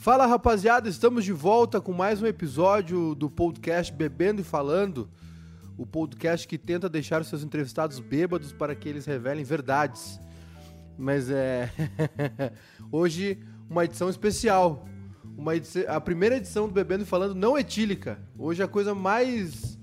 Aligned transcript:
Fala 0.00 0.24
rapaziada, 0.24 0.88
estamos 0.88 1.26
de 1.26 1.32
volta 1.32 1.78
com 1.78 1.92
mais 1.92 2.22
um 2.22 2.26
episódio 2.26 3.14
do 3.14 3.28
podcast 3.28 3.92
Bebendo 3.92 4.40
e 4.40 4.44
Falando. 4.44 5.10
O 5.76 5.84
podcast 5.84 6.48
que 6.48 6.56
tenta 6.56 6.88
deixar 6.88 7.22
seus 7.22 7.42
entrevistados 7.42 8.00
bêbados 8.00 8.50
para 8.50 8.74
que 8.74 8.88
eles 8.88 9.04
revelem 9.04 9.44
verdades. 9.44 10.18
Mas 10.96 11.28
é. 11.30 11.70
Hoje, 12.90 13.42
uma 13.68 13.84
edição 13.84 14.08
especial. 14.08 14.88
Uma 15.36 15.56
edição... 15.56 15.82
A 15.86 16.00
primeira 16.00 16.38
edição 16.38 16.66
do 16.66 16.72
Bebendo 16.72 17.02
e 17.02 17.06
Falando 17.06 17.34
não 17.34 17.58
etílica. 17.58 18.18
Hoje 18.38 18.62
é 18.62 18.64
a 18.64 18.68
coisa 18.68 18.94
mais. 18.94 19.74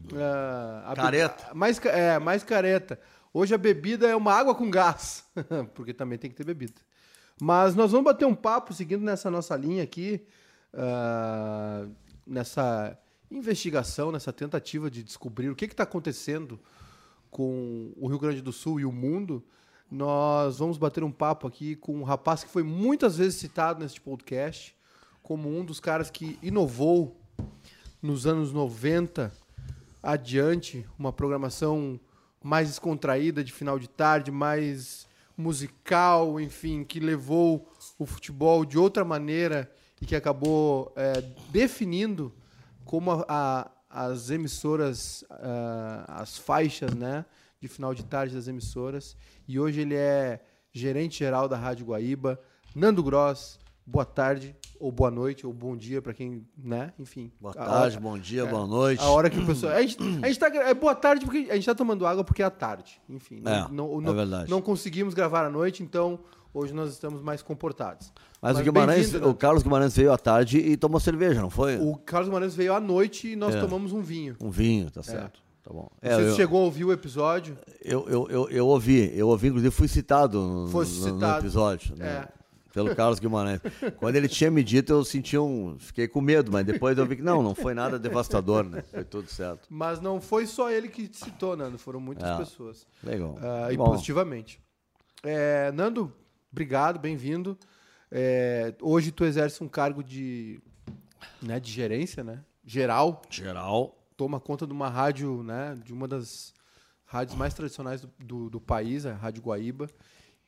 Uh, 0.00 0.94
careta. 0.94 1.52
Be... 1.52 1.58
Mais, 1.58 1.84
é, 1.84 2.18
mais 2.18 2.42
careta. 2.42 2.98
Hoje 3.34 3.54
a 3.54 3.58
bebida 3.58 4.08
é 4.08 4.16
uma 4.16 4.32
água 4.32 4.54
com 4.54 4.70
gás. 4.70 5.26
Porque 5.74 5.92
também 5.92 6.16
tem 6.16 6.30
que 6.30 6.36
ter 6.36 6.44
bebida. 6.44 6.85
Mas 7.40 7.74
nós 7.74 7.92
vamos 7.92 8.04
bater 8.04 8.24
um 8.24 8.34
papo 8.34 8.72
seguindo 8.72 9.02
nessa 9.02 9.30
nossa 9.30 9.54
linha 9.56 9.82
aqui, 9.82 10.26
uh, 10.72 11.90
nessa 12.26 12.98
investigação, 13.30 14.10
nessa 14.10 14.32
tentativa 14.32 14.90
de 14.90 15.02
descobrir 15.02 15.50
o 15.50 15.56
que 15.56 15.66
está 15.66 15.82
acontecendo 15.82 16.58
com 17.30 17.92
o 17.96 18.08
Rio 18.08 18.18
Grande 18.18 18.40
do 18.40 18.52
Sul 18.52 18.80
e 18.80 18.84
o 18.84 18.92
mundo. 18.92 19.44
Nós 19.90 20.58
vamos 20.58 20.78
bater 20.78 21.04
um 21.04 21.12
papo 21.12 21.46
aqui 21.46 21.76
com 21.76 21.94
um 21.96 22.02
rapaz 22.02 22.42
que 22.42 22.50
foi 22.50 22.62
muitas 22.62 23.18
vezes 23.18 23.38
citado 23.38 23.80
neste 23.80 24.00
podcast 24.00 24.74
como 25.26 25.48
um 25.48 25.64
dos 25.64 25.80
caras 25.80 26.08
que 26.08 26.38
inovou 26.40 27.20
nos 28.00 28.28
anos 28.28 28.52
90 28.52 29.32
adiante, 30.00 30.86
uma 30.96 31.12
programação 31.12 31.98
mais 32.40 32.68
descontraída 32.68 33.42
de 33.42 33.52
final 33.52 33.76
de 33.76 33.88
tarde, 33.88 34.30
mais 34.30 35.05
musical, 35.36 36.40
enfim, 36.40 36.82
que 36.84 36.98
levou 36.98 37.70
o 37.98 38.06
futebol 38.06 38.64
de 38.64 38.78
outra 38.78 39.04
maneira 39.04 39.70
e 40.00 40.06
que 40.06 40.16
acabou 40.16 40.92
é, 40.96 41.20
definindo 41.50 42.32
como 42.84 43.10
a, 43.10 43.24
a, 43.28 43.70
as 43.90 44.30
emissoras, 44.30 45.24
a, 45.30 46.22
as 46.22 46.38
faixas, 46.38 46.94
né, 46.94 47.24
de 47.60 47.68
final 47.68 47.94
de 47.94 48.04
tarde 48.04 48.34
das 48.34 48.48
emissoras. 48.48 49.16
E 49.46 49.58
hoje 49.58 49.80
ele 49.80 49.94
é 49.94 50.40
gerente 50.72 51.18
geral 51.18 51.48
da 51.48 51.56
Rádio 51.56 51.86
Guaíba. 51.86 52.40
Nando 52.74 53.02
Gross, 53.02 53.58
boa 53.86 54.04
tarde, 54.04 54.54
ou 54.80 54.90
boa 54.90 55.10
noite, 55.10 55.46
ou 55.46 55.52
bom 55.52 55.76
dia 55.76 56.02
para 56.02 56.12
quem, 56.12 56.44
né? 56.58 56.92
Enfim. 56.98 57.30
Boa 57.40 57.54
tarde, 57.54 57.96
hora, 57.96 58.00
bom 58.00 58.18
dia, 58.18 58.42
é, 58.42 58.46
boa 58.46 58.66
noite. 58.66 59.02
A 59.02 59.08
hora 59.08 59.30
que 59.30 59.38
o 59.38 59.46
pessoal. 59.46 59.72
A 59.72 59.80
gente, 59.80 59.96
a 60.22 60.26
gente 60.26 60.38
tá. 60.38 60.48
É 60.48 60.74
boa 60.74 60.94
tarde 60.94 61.24
porque 61.24 61.46
a 61.50 61.54
gente 61.54 61.64
tá 61.64 61.74
tomando 61.74 62.04
água 62.04 62.24
porque 62.24 62.42
é 62.42 62.46
a 62.46 62.50
tarde. 62.50 63.00
Enfim. 63.08 63.42
É, 63.44 63.72
não, 63.72 64.00
não, 64.00 64.12
é 64.12 64.14
verdade. 64.14 64.50
Não 64.50 64.60
conseguimos 64.60 65.14
gravar 65.14 65.46
à 65.46 65.50
noite, 65.50 65.82
então 65.82 66.18
hoje 66.52 66.74
nós 66.74 66.90
estamos 66.90 67.22
mais 67.22 67.42
comportados. 67.42 68.12
Mas, 68.42 68.54
Mas 68.54 68.60
o 68.60 68.64
Guimarães, 68.64 69.14
o 69.14 69.34
Carlos 69.34 69.62
Guimarães 69.62 69.96
veio 69.96 70.12
à 70.12 70.18
tarde 70.18 70.58
e 70.58 70.76
tomou 70.76 70.98
cerveja, 70.98 71.40
não 71.40 71.50
foi? 71.50 71.76
O 71.78 71.96
Carlos 71.96 72.28
Guimarães 72.28 72.54
veio 72.54 72.74
à 72.74 72.80
noite 72.80 73.32
e 73.32 73.36
nós 73.36 73.54
é. 73.54 73.60
tomamos 73.60 73.92
um 73.92 74.00
vinho. 74.00 74.36
Um 74.40 74.50
vinho, 74.50 74.90
tá 74.90 75.00
é. 75.00 75.04
certo. 75.04 75.46
Tá 75.62 75.72
bom. 75.72 75.88
Você 76.00 76.08
é, 76.08 76.28
eu, 76.28 76.34
chegou 76.36 76.60
a 76.60 76.64
ouvir 76.64 76.84
o 76.84 76.92
episódio? 76.92 77.58
Eu, 77.82 78.08
eu, 78.08 78.28
eu, 78.30 78.48
eu, 78.50 78.66
ouvi, 78.68 79.12
eu 79.16 79.28
ouvi, 79.28 79.48
inclusive 79.48 79.74
fui 79.74 79.88
citado 79.88 80.40
no, 80.40 80.68
Foi 80.68 80.86
citado. 80.86 81.18
no 81.18 81.38
episódio. 81.38 81.96
Né? 81.96 82.06
É 82.32 82.35
pelo 82.76 82.94
Carlos 82.94 83.18
Guimarães. 83.18 83.58
Quando 83.96 84.16
ele 84.16 84.28
tinha 84.28 84.50
me 84.50 84.62
dito, 84.62 84.92
eu 84.92 85.02
senti 85.02 85.38
um. 85.38 85.78
Fiquei 85.78 86.06
com 86.06 86.20
medo, 86.20 86.52
mas 86.52 86.66
depois 86.66 86.98
eu 86.98 87.06
vi 87.06 87.16
que 87.16 87.22
não, 87.22 87.42
não 87.42 87.54
foi 87.54 87.72
nada 87.72 87.98
devastador, 87.98 88.64
né? 88.64 88.82
Foi 88.82 89.02
tudo 89.02 89.30
certo. 89.30 89.66
Mas 89.70 89.98
não 89.98 90.20
foi 90.20 90.46
só 90.46 90.70
ele 90.70 90.88
que 90.88 91.08
citou, 91.10 91.56
Nando, 91.56 91.78
foram 91.78 91.98
muitas 91.98 92.28
é, 92.28 92.36
pessoas. 92.36 92.86
Legal. 93.02 93.34
Uh, 93.36 93.72
e 93.72 93.76
Bom. 93.78 93.86
positivamente. 93.86 94.60
É, 95.22 95.72
Nando, 95.72 96.12
obrigado, 96.52 96.98
bem-vindo. 96.98 97.58
É, 98.12 98.74
hoje 98.82 99.10
tu 99.10 99.24
exerce 99.24 99.64
um 99.64 99.68
cargo 99.68 100.04
de, 100.04 100.60
né, 101.40 101.58
de 101.58 101.72
gerência, 101.72 102.22
né? 102.22 102.44
Geral. 102.62 103.22
Geral. 103.30 103.96
Toma 104.18 104.38
conta 104.38 104.66
de 104.66 104.72
uma 104.74 104.90
rádio, 104.90 105.42
né? 105.42 105.78
De 105.82 105.94
uma 105.94 106.06
das 106.06 106.52
rádios 107.06 107.38
mais 107.38 107.54
tradicionais 107.54 108.02
do, 108.02 108.10
do, 108.18 108.50
do 108.50 108.60
país, 108.60 109.06
a 109.06 109.14
Rádio 109.14 109.42
Guaíba. 109.42 109.88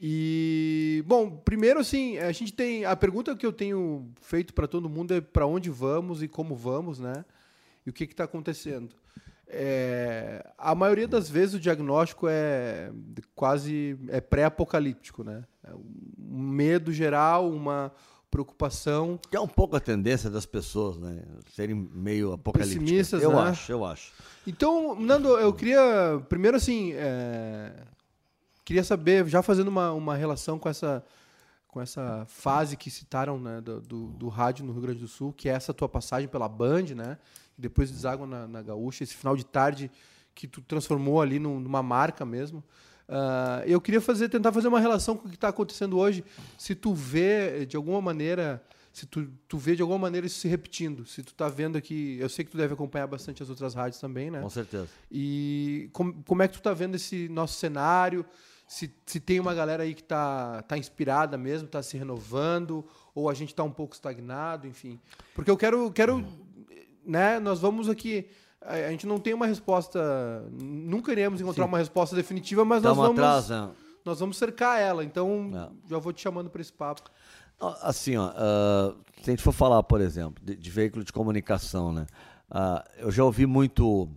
E, 0.00 1.02
bom, 1.06 1.28
primeiro, 1.28 1.80
assim, 1.80 2.18
a 2.18 2.30
gente 2.30 2.52
tem. 2.52 2.84
A 2.84 2.94
pergunta 2.94 3.34
que 3.34 3.44
eu 3.44 3.52
tenho 3.52 4.08
feito 4.20 4.54
para 4.54 4.68
todo 4.68 4.88
mundo 4.88 5.12
é 5.12 5.20
para 5.20 5.44
onde 5.44 5.70
vamos 5.70 6.22
e 6.22 6.28
como 6.28 6.54
vamos, 6.54 7.00
né? 7.00 7.24
E 7.84 7.90
o 7.90 7.92
que 7.92 8.04
está 8.04 8.24
acontecendo. 8.24 8.94
É, 9.48 10.46
a 10.56 10.74
maioria 10.74 11.08
das 11.08 11.28
vezes 11.28 11.54
o 11.54 11.60
diagnóstico 11.60 12.28
é 12.28 12.92
quase 13.34 13.98
é 14.08 14.20
pré-apocalíptico, 14.20 15.24
né? 15.24 15.42
É 15.64 15.74
um 15.74 16.42
medo 16.48 16.92
geral, 16.92 17.50
uma 17.50 17.90
preocupação. 18.30 19.18
Que 19.28 19.36
é 19.36 19.40
um 19.40 19.48
pouco 19.48 19.74
a 19.74 19.80
tendência 19.80 20.30
das 20.30 20.46
pessoas, 20.46 20.96
né? 20.96 21.24
Serem 21.56 21.74
meio 21.74 22.34
apocalípticas. 22.34 22.84
Pessimistas, 22.84 23.22
eu 23.22 23.32
né? 23.32 23.38
acho, 23.38 23.72
eu 23.72 23.84
acho. 23.84 24.12
Então, 24.46 24.94
Nando, 24.94 25.28
eu 25.38 25.52
queria 25.52 26.22
primeiro 26.28 26.56
assim. 26.56 26.92
É 26.92 27.72
Queria 28.68 28.84
saber, 28.84 29.26
já 29.26 29.40
fazendo 29.40 29.68
uma, 29.68 29.92
uma 29.92 30.14
relação 30.14 30.58
com 30.58 30.68
essa, 30.68 31.02
com 31.68 31.80
essa 31.80 32.26
fase 32.28 32.76
que 32.76 32.90
citaram 32.90 33.40
né, 33.40 33.62
do, 33.62 33.80
do, 33.80 34.06
do, 34.08 34.28
rádio 34.28 34.62
no 34.62 34.72
Rio 34.74 34.82
Grande 34.82 35.00
do 35.00 35.08
Sul, 35.08 35.32
que 35.32 35.48
é 35.48 35.52
essa 35.52 35.72
tua 35.72 35.88
passagem 35.88 36.28
pela 36.28 36.46
Band, 36.46 36.94
né? 36.94 37.16
Depois 37.56 37.90
deságua 37.90 38.26
na, 38.26 38.46
na 38.46 38.60
Gaúcha, 38.60 39.02
esse 39.02 39.14
final 39.14 39.34
de 39.34 39.46
tarde 39.46 39.90
que 40.34 40.46
tu 40.46 40.60
transformou 40.60 41.22
ali 41.22 41.38
numa 41.38 41.82
marca 41.82 42.26
mesmo. 42.26 42.62
Uh, 43.08 43.64
eu 43.64 43.80
queria 43.80 44.02
fazer, 44.02 44.28
tentar 44.28 44.52
fazer 44.52 44.68
uma 44.68 44.80
relação 44.80 45.16
com 45.16 45.26
o 45.26 45.30
que 45.30 45.36
está 45.36 45.48
acontecendo 45.48 45.96
hoje. 45.96 46.22
Se 46.58 46.74
tu 46.74 46.92
vê, 46.92 47.64
de 47.64 47.74
alguma 47.74 48.02
maneira, 48.02 48.62
se 48.92 49.06
tu, 49.06 49.30
tu 49.48 49.56
vê 49.56 49.76
de 49.76 49.80
alguma 49.80 49.98
maneira 49.98 50.26
isso 50.26 50.40
se 50.40 50.46
repetindo. 50.46 51.06
Se 51.06 51.22
tu 51.22 51.32
está 51.32 51.48
vendo 51.48 51.78
aqui, 51.78 52.18
eu 52.20 52.28
sei 52.28 52.44
que 52.44 52.50
tu 52.50 52.58
deve 52.58 52.74
acompanhar 52.74 53.06
bastante 53.06 53.42
as 53.42 53.48
outras 53.48 53.72
rádios 53.72 53.98
também, 53.98 54.30
né? 54.30 54.42
Com 54.42 54.50
certeza. 54.50 54.88
E 55.10 55.88
como, 55.94 56.22
como 56.24 56.42
é 56.42 56.48
que 56.48 56.52
tu 56.52 56.60
está 56.60 56.74
vendo 56.74 56.96
esse 56.96 57.30
nosso 57.30 57.54
cenário? 57.54 58.26
Se, 58.68 58.94
se 59.04 59.18
tem 59.18 59.40
uma 59.40 59.54
galera 59.54 59.82
aí 59.82 59.94
que 59.94 60.02
está 60.02 60.62
tá 60.62 60.78
inspirada 60.78 61.36
mesmo, 61.36 61.66
está 61.66 61.82
se 61.82 61.96
renovando, 61.96 62.84
ou 63.14 63.28
a 63.28 63.34
gente 63.34 63.48
está 63.48 63.64
um 63.64 63.72
pouco 63.72 63.94
estagnado, 63.94 64.68
enfim. 64.68 65.00
Porque 65.34 65.50
eu 65.50 65.56
quero, 65.56 65.90
quero 65.90 66.24
né, 67.04 67.40
nós 67.40 67.58
vamos 67.58 67.88
aqui 67.88 68.28
a 68.60 68.90
gente 68.90 69.06
não 69.06 69.18
tem 69.18 69.32
uma 69.32 69.46
resposta, 69.46 70.44
nunca 70.60 71.12
iremos 71.12 71.40
encontrar 71.40 71.64
Sim. 71.64 71.68
uma 71.68 71.78
resposta 71.78 72.14
definitiva, 72.14 72.64
mas 72.64 72.82
nós 72.82 72.96
vamos 72.96 73.18
atrás, 73.18 73.48
né? 73.48 73.70
nós 74.04 74.20
vamos 74.20 74.36
cercar 74.36 74.80
ela. 74.80 75.04
Então, 75.04 75.50
é. 75.54 75.90
já 75.90 75.98
vou 75.98 76.12
te 76.12 76.20
chamando 76.20 76.50
para 76.50 76.60
esse 76.60 76.72
papo. 76.72 77.02
Assim, 77.82 78.16
ó, 78.16 78.28
uh, 78.28 78.96
se 79.22 79.30
a 79.30 79.32
gente 79.32 79.42
for 79.42 79.52
falar, 79.52 79.82
por 79.82 80.00
exemplo, 80.00 80.42
de, 80.44 80.56
de 80.56 80.70
veículo 80.70 81.04
de 81.04 81.12
comunicação, 81.12 81.92
né? 81.92 82.06
Uh, 82.50 82.82
eu 82.98 83.10
já 83.10 83.24
ouvi 83.24 83.46
muito 83.46 84.08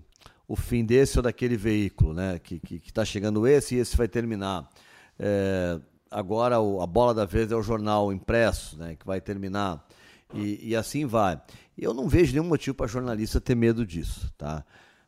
o 0.51 0.55
fim 0.57 0.83
desse 0.83 1.17
ou 1.17 1.23
daquele 1.23 1.55
veículo, 1.55 2.13
né? 2.13 2.37
Que 2.37 2.55
está 2.55 2.67
que, 2.67 2.79
que 2.79 2.93
tá 2.93 3.05
chegando 3.05 3.47
esse 3.47 3.75
e 3.75 3.77
esse 3.77 3.95
vai 3.95 4.09
terminar. 4.09 4.69
É, 5.17 5.79
agora 6.09 6.59
o, 6.59 6.81
a 6.81 6.85
bola 6.85 7.13
da 7.13 7.25
vez 7.25 7.49
é 7.53 7.55
o 7.55 7.61
jornal 7.61 8.11
impresso, 8.11 8.77
né? 8.77 8.97
Que 8.97 9.05
vai 9.05 9.21
terminar. 9.21 9.87
E, 10.33 10.71
e 10.71 10.75
assim 10.75 11.05
vai. 11.05 11.41
Eu 11.77 11.93
não 11.93 12.09
vejo 12.09 12.33
nenhum 12.33 12.49
motivo 12.49 12.75
para 12.75 12.85
jornalista 12.85 13.39
ter 13.39 13.55
medo 13.55 13.85
disso, 13.85 14.29
tá? 14.37 14.65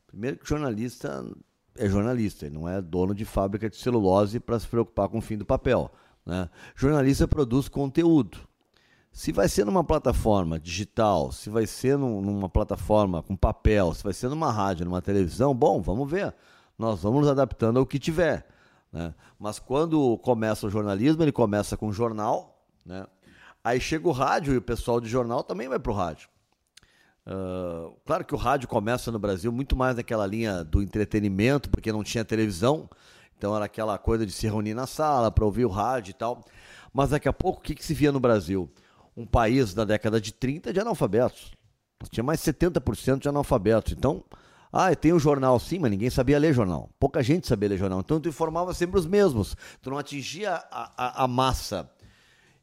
Primeiro 0.08 0.38
que 0.38 0.48
jornalista 0.48 1.26
é 1.75 1.90
jornalista, 1.90 2.46
ele 2.46 2.56
não 2.56 2.70
é 2.70 2.81
dono 2.81 3.14
de 3.14 3.25
fábrica 3.25 3.70
de 3.70 3.75
celulose 3.75 4.40
para 4.40 4.58
se 4.58 4.68
preocupar 4.68 5.10
com 5.10 5.18
o 5.18 5.22
fim 5.22 5.38
do 5.38 5.46
papel. 5.46 5.92
Né? 6.25 6.50
Jornalista 6.74 7.28
produz 7.28 7.68
conteúdo. 7.68 8.38
Se 9.13 9.31
vai 9.31 9.47
ser 9.47 9.63
numa 9.63 9.84
plataforma 9.84 10.59
digital, 10.59 11.31
se 11.31 11.47
vai 11.47 11.68
ser 11.68 11.96
num, 12.00 12.19
numa 12.19 12.50
plataforma 12.50 13.22
com 13.22 13.35
papel, 13.35 13.94
se 13.94 14.03
vai 14.03 14.12
ser 14.12 14.28
numa 14.28 14.51
rádio, 14.51 14.85
numa 14.85 15.03
televisão, 15.03 15.53
bom, 15.53 15.79
vamos 15.84 16.10
ver. 16.10 16.33
Nós 16.80 17.04
vamos 17.04 17.21
nos 17.21 17.30
adaptando 17.30 17.77
ao 17.77 17.86
que 17.86 18.00
tiver. 18.00 18.44
Né? 18.92 19.13
Mas 19.39 19.60
quando 19.60 20.18
começa 20.18 20.65
o 20.65 20.69
jornalismo, 20.69 21.21
ele 21.21 21.31
começa 21.31 21.77
com 21.77 21.92
jornal, 21.92 22.60
né? 22.83 23.06
aí 23.63 23.80
chega 23.80 24.07
o 24.07 24.12
rádio 24.12 24.56
e 24.56 24.57
o 24.57 24.62
pessoal 24.62 25.00
de 25.00 25.07
jornal 25.07 25.44
também 25.44 25.69
vai 25.69 25.77
para 25.77 25.92
o 25.92 25.95
rádio. 25.95 26.27
Uh, 27.27 27.95
claro 28.07 28.25
que 28.25 28.33
o 28.33 28.38
rádio 28.38 28.68
começa 28.68 29.12
no 29.12 29.19
Brasil 29.19 29.51
muito 29.51 29.75
mais 29.75 29.95
naquela 29.95 30.25
linha 30.25 30.63
do 30.63 30.81
entretenimento, 30.81 31.69
porque 31.69 31.92
não 31.92 32.04
tinha 32.04 32.25
televisão, 32.25 32.89
então 33.38 33.56
era 33.56 33.66
aquela 33.66 33.95
coisa 34.00 34.25
de 34.25 34.31
se 34.31 34.48
reunir 34.48 34.74
na 34.74 34.88
sala 34.88 35.30
para 35.30 35.45
ouvir 35.45 35.66
o 35.66 35.69
rádio 35.69 36.09
e 36.09 36.16
tal. 36.16 36.44
Mas 36.92 37.12
daqui 37.12 37.30
a 37.30 37.33
pouco, 37.33 37.59
o 37.59 37.62
que, 37.62 37.75
que 37.75 37.86
se 37.86 37.94
via 37.94 38.12
no 38.12 38.19
Brasil? 38.19 38.69
Um 39.15 39.25
país 39.25 39.74
da 39.74 39.86
década 39.86 40.19
de 40.19 40.33
30 40.33 40.74
de 40.74 40.80
analfabetos. 40.80 41.51
Tinha 42.10 42.24
mais 42.24 42.42
70% 42.42 43.19
de 43.19 43.30
analfabetos. 43.30 43.94
Então, 43.94 44.24
ah, 44.71 44.94
tem 44.95 45.13
o 45.13 45.18
um 45.18 45.19
jornal 45.19 45.60
sim, 45.60 45.77
mas 45.77 45.92
ninguém 45.92 46.10
sabia 46.10 46.39
ler 46.39 46.51
jornal. 46.51 46.89
Pouca 47.00 47.21
gente 47.21 47.48
sabia 47.48 47.69
ler 47.69 47.77
jornal. 47.77 48.00
Então 48.00 48.19
tu 48.19 48.27
informava 48.27 48.74
sempre 48.74 49.00
os 49.00 49.06
mesmos. 49.06 49.56
Tu 49.81 49.89
não 49.92 50.00
atingia 50.00 50.56
a, 50.71 50.92
a, 50.98 51.24
a 51.24 51.27
massa. 51.27 51.88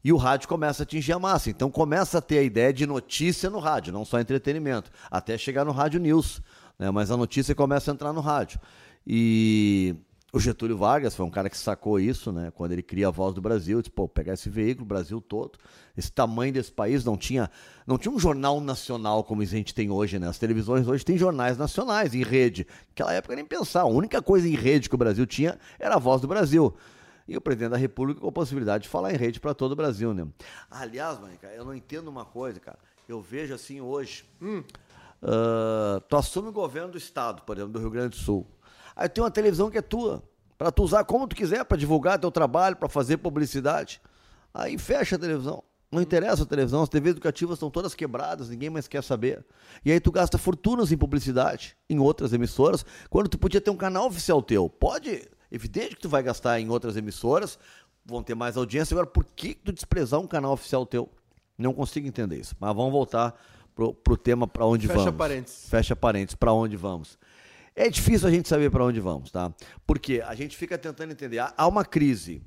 E 0.03 0.11
o 0.11 0.17
rádio 0.17 0.49
começa 0.49 0.81
a 0.81 0.83
atingir 0.83 1.13
a 1.13 1.19
massa. 1.19 1.49
Então 1.49 1.71
começa 1.71 2.17
a 2.17 2.21
ter 2.21 2.39
a 2.39 2.43
ideia 2.43 2.73
de 2.73 2.85
notícia 2.85 3.49
no 3.49 3.59
rádio, 3.59 3.93
não 3.93 4.03
só 4.03 4.19
entretenimento. 4.19 4.91
Até 5.09 5.37
chegar 5.37 5.63
no 5.63 5.71
rádio 5.71 6.01
news. 6.01 6.41
Né? 6.77 6.91
Mas 6.91 7.11
a 7.11 7.17
notícia 7.17 7.55
começa 7.55 7.89
a 7.89 7.93
entrar 7.93 8.11
no 8.11 8.19
rádio. 8.19 8.59
E 9.07 9.95
O 10.33 10.39
Getúlio 10.39 10.77
Vargas 10.77 11.13
foi 11.13 11.25
um 11.25 11.29
cara 11.29 11.49
que 11.49 11.57
sacou 11.57 11.99
isso, 11.99 12.31
né? 12.31 12.51
Quando 12.51 12.71
ele 12.71 12.81
cria 12.81 13.09
a 13.09 13.11
Voz 13.11 13.35
do 13.35 13.41
Brasil, 13.41 13.81
disse, 13.81 13.91
pô, 13.91 14.07
pegar 14.07 14.33
esse 14.33 14.49
veículo, 14.49 14.85
o 14.85 14.87
Brasil 14.87 15.19
todo, 15.19 15.59
esse 15.97 16.09
tamanho 16.09 16.53
desse 16.53 16.71
país 16.71 17.03
não 17.03 17.17
tinha, 17.17 17.51
não 17.85 17.97
tinha 17.97 18.13
um 18.13 18.19
jornal 18.19 18.61
nacional 18.61 19.25
como 19.25 19.41
a 19.41 19.45
gente 19.45 19.75
tem 19.75 19.91
hoje, 19.91 20.17
né? 20.19 20.29
As 20.29 20.37
televisões 20.37 20.87
hoje 20.87 21.03
têm 21.03 21.17
jornais 21.17 21.57
nacionais 21.57 22.15
em 22.15 22.23
rede. 22.23 22.65
Naquela 22.87 23.11
época 23.13 23.35
nem 23.35 23.43
pensar, 23.43 23.81
a 23.81 23.85
única 23.85 24.21
coisa 24.21 24.47
em 24.47 24.55
rede 24.55 24.87
que 24.87 24.95
o 24.95 24.97
Brasil 24.97 25.25
tinha 25.25 25.59
era 25.77 25.95
a 25.95 25.99
Voz 25.99 26.21
do 26.21 26.29
Brasil. 26.29 26.73
E 27.27 27.35
o 27.35 27.41
presidente 27.41 27.71
da 27.71 27.77
República 27.77 28.21
com 28.21 28.29
a 28.29 28.31
possibilidade 28.31 28.83
de 28.83 28.89
falar 28.89 29.13
em 29.13 29.17
rede 29.17 29.37
para 29.37 29.53
todo 29.53 29.73
o 29.73 29.75
Brasil, 29.75 30.13
né? 30.13 30.25
Aliás, 30.69 31.19
Mônica, 31.19 31.47
eu 31.47 31.65
não 31.65 31.75
entendo 31.75 32.07
uma 32.07 32.23
coisa, 32.23 32.57
cara. 32.57 32.79
Eu 33.05 33.21
vejo 33.21 33.53
assim 33.53 33.81
hoje. 33.81 34.23
Hum. 34.41 34.63
Uh, 35.21 35.99
tu 36.07 36.15
assume 36.15 36.47
o 36.47 36.51
governo 36.53 36.93
do 36.93 36.97
estado, 36.97 37.41
por 37.43 37.57
exemplo, 37.57 37.73
do 37.73 37.79
Rio 37.79 37.91
Grande 37.91 38.09
do 38.09 38.15
Sul. 38.15 38.47
Aí 38.95 39.09
tem 39.09 39.23
uma 39.23 39.31
televisão 39.31 39.69
que 39.69 39.77
é 39.77 39.81
tua, 39.81 40.23
para 40.57 40.71
tu 40.71 40.83
usar 40.83 41.03
como 41.03 41.27
tu 41.27 41.35
quiser, 41.35 41.65
para 41.65 41.77
divulgar 41.77 42.19
teu 42.19 42.31
trabalho, 42.31 42.75
para 42.75 42.89
fazer 42.89 43.17
publicidade. 43.17 44.01
Aí 44.53 44.77
fecha 44.77 45.15
a 45.15 45.19
televisão. 45.19 45.63
Não 45.91 46.01
interessa 46.01 46.43
a 46.43 46.45
televisão, 46.45 46.81
as 46.81 46.87
TVs 46.87 47.11
educativas 47.11 47.55
estão 47.55 47.69
todas 47.69 47.93
quebradas, 47.93 48.49
ninguém 48.49 48.69
mais 48.69 48.87
quer 48.87 49.03
saber. 49.03 49.45
E 49.83 49.91
aí 49.91 49.99
tu 49.99 50.09
gasta 50.09 50.37
fortunas 50.37 50.89
em 50.89 50.97
publicidade, 50.97 51.75
em 51.89 51.99
outras 51.99 52.31
emissoras, 52.31 52.85
quando 53.09 53.27
tu 53.27 53.37
podia 53.37 53.59
ter 53.59 53.71
um 53.71 53.75
canal 53.75 54.07
oficial 54.07 54.41
teu. 54.41 54.69
Pode, 54.69 55.27
evidente 55.51 55.95
que 55.95 56.01
tu 56.01 56.07
vai 56.07 56.23
gastar 56.23 56.61
em 56.61 56.69
outras 56.69 56.95
emissoras, 56.95 57.59
vão 58.05 58.23
ter 58.23 58.35
mais 58.35 58.55
audiência. 58.55 58.93
Agora, 58.93 59.07
por 59.07 59.25
que 59.25 59.53
tu 59.53 59.73
desprezar 59.73 60.21
um 60.21 60.27
canal 60.27 60.53
oficial 60.53 60.85
teu? 60.85 61.09
Não 61.57 61.73
consigo 61.73 62.07
entender 62.07 62.37
isso. 62.37 62.55
Mas 62.57 62.73
vamos 62.73 62.91
voltar 62.91 63.35
pro, 63.75 63.93
pro 63.93 64.15
tema 64.15 64.47
para 64.47 64.65
onde 64.65 64.87
Fecha 64.87 64.93
vamos. 64.93 65.11
Fecha 65.11 65.17
parênteses. 65.17 65.69
Fecha 65.69 65.95
parênteses, 65.95 66.35
para 66.35 66.53
onde 66.53 66.77
vamos. 66.77 67.17
É 67.75 67.89
difícil 67.89 68.27
a 68.27 68.31
gente 68.31 68.49
saber 68.49 68.69
para 68.69 68.83
onde 68.83 68.99
vamos, 68.99 69.31
tá? 69.31 69.53
Porque 69.87 70.21
a 70.25 70.35
gente 70.35 70.57
fica 70.57 70.77
tentando 70.77 71.11
entender. 71.11 71.39
Há 71.39 71.67
uma 71.67 71.85
crise 71.85 72.41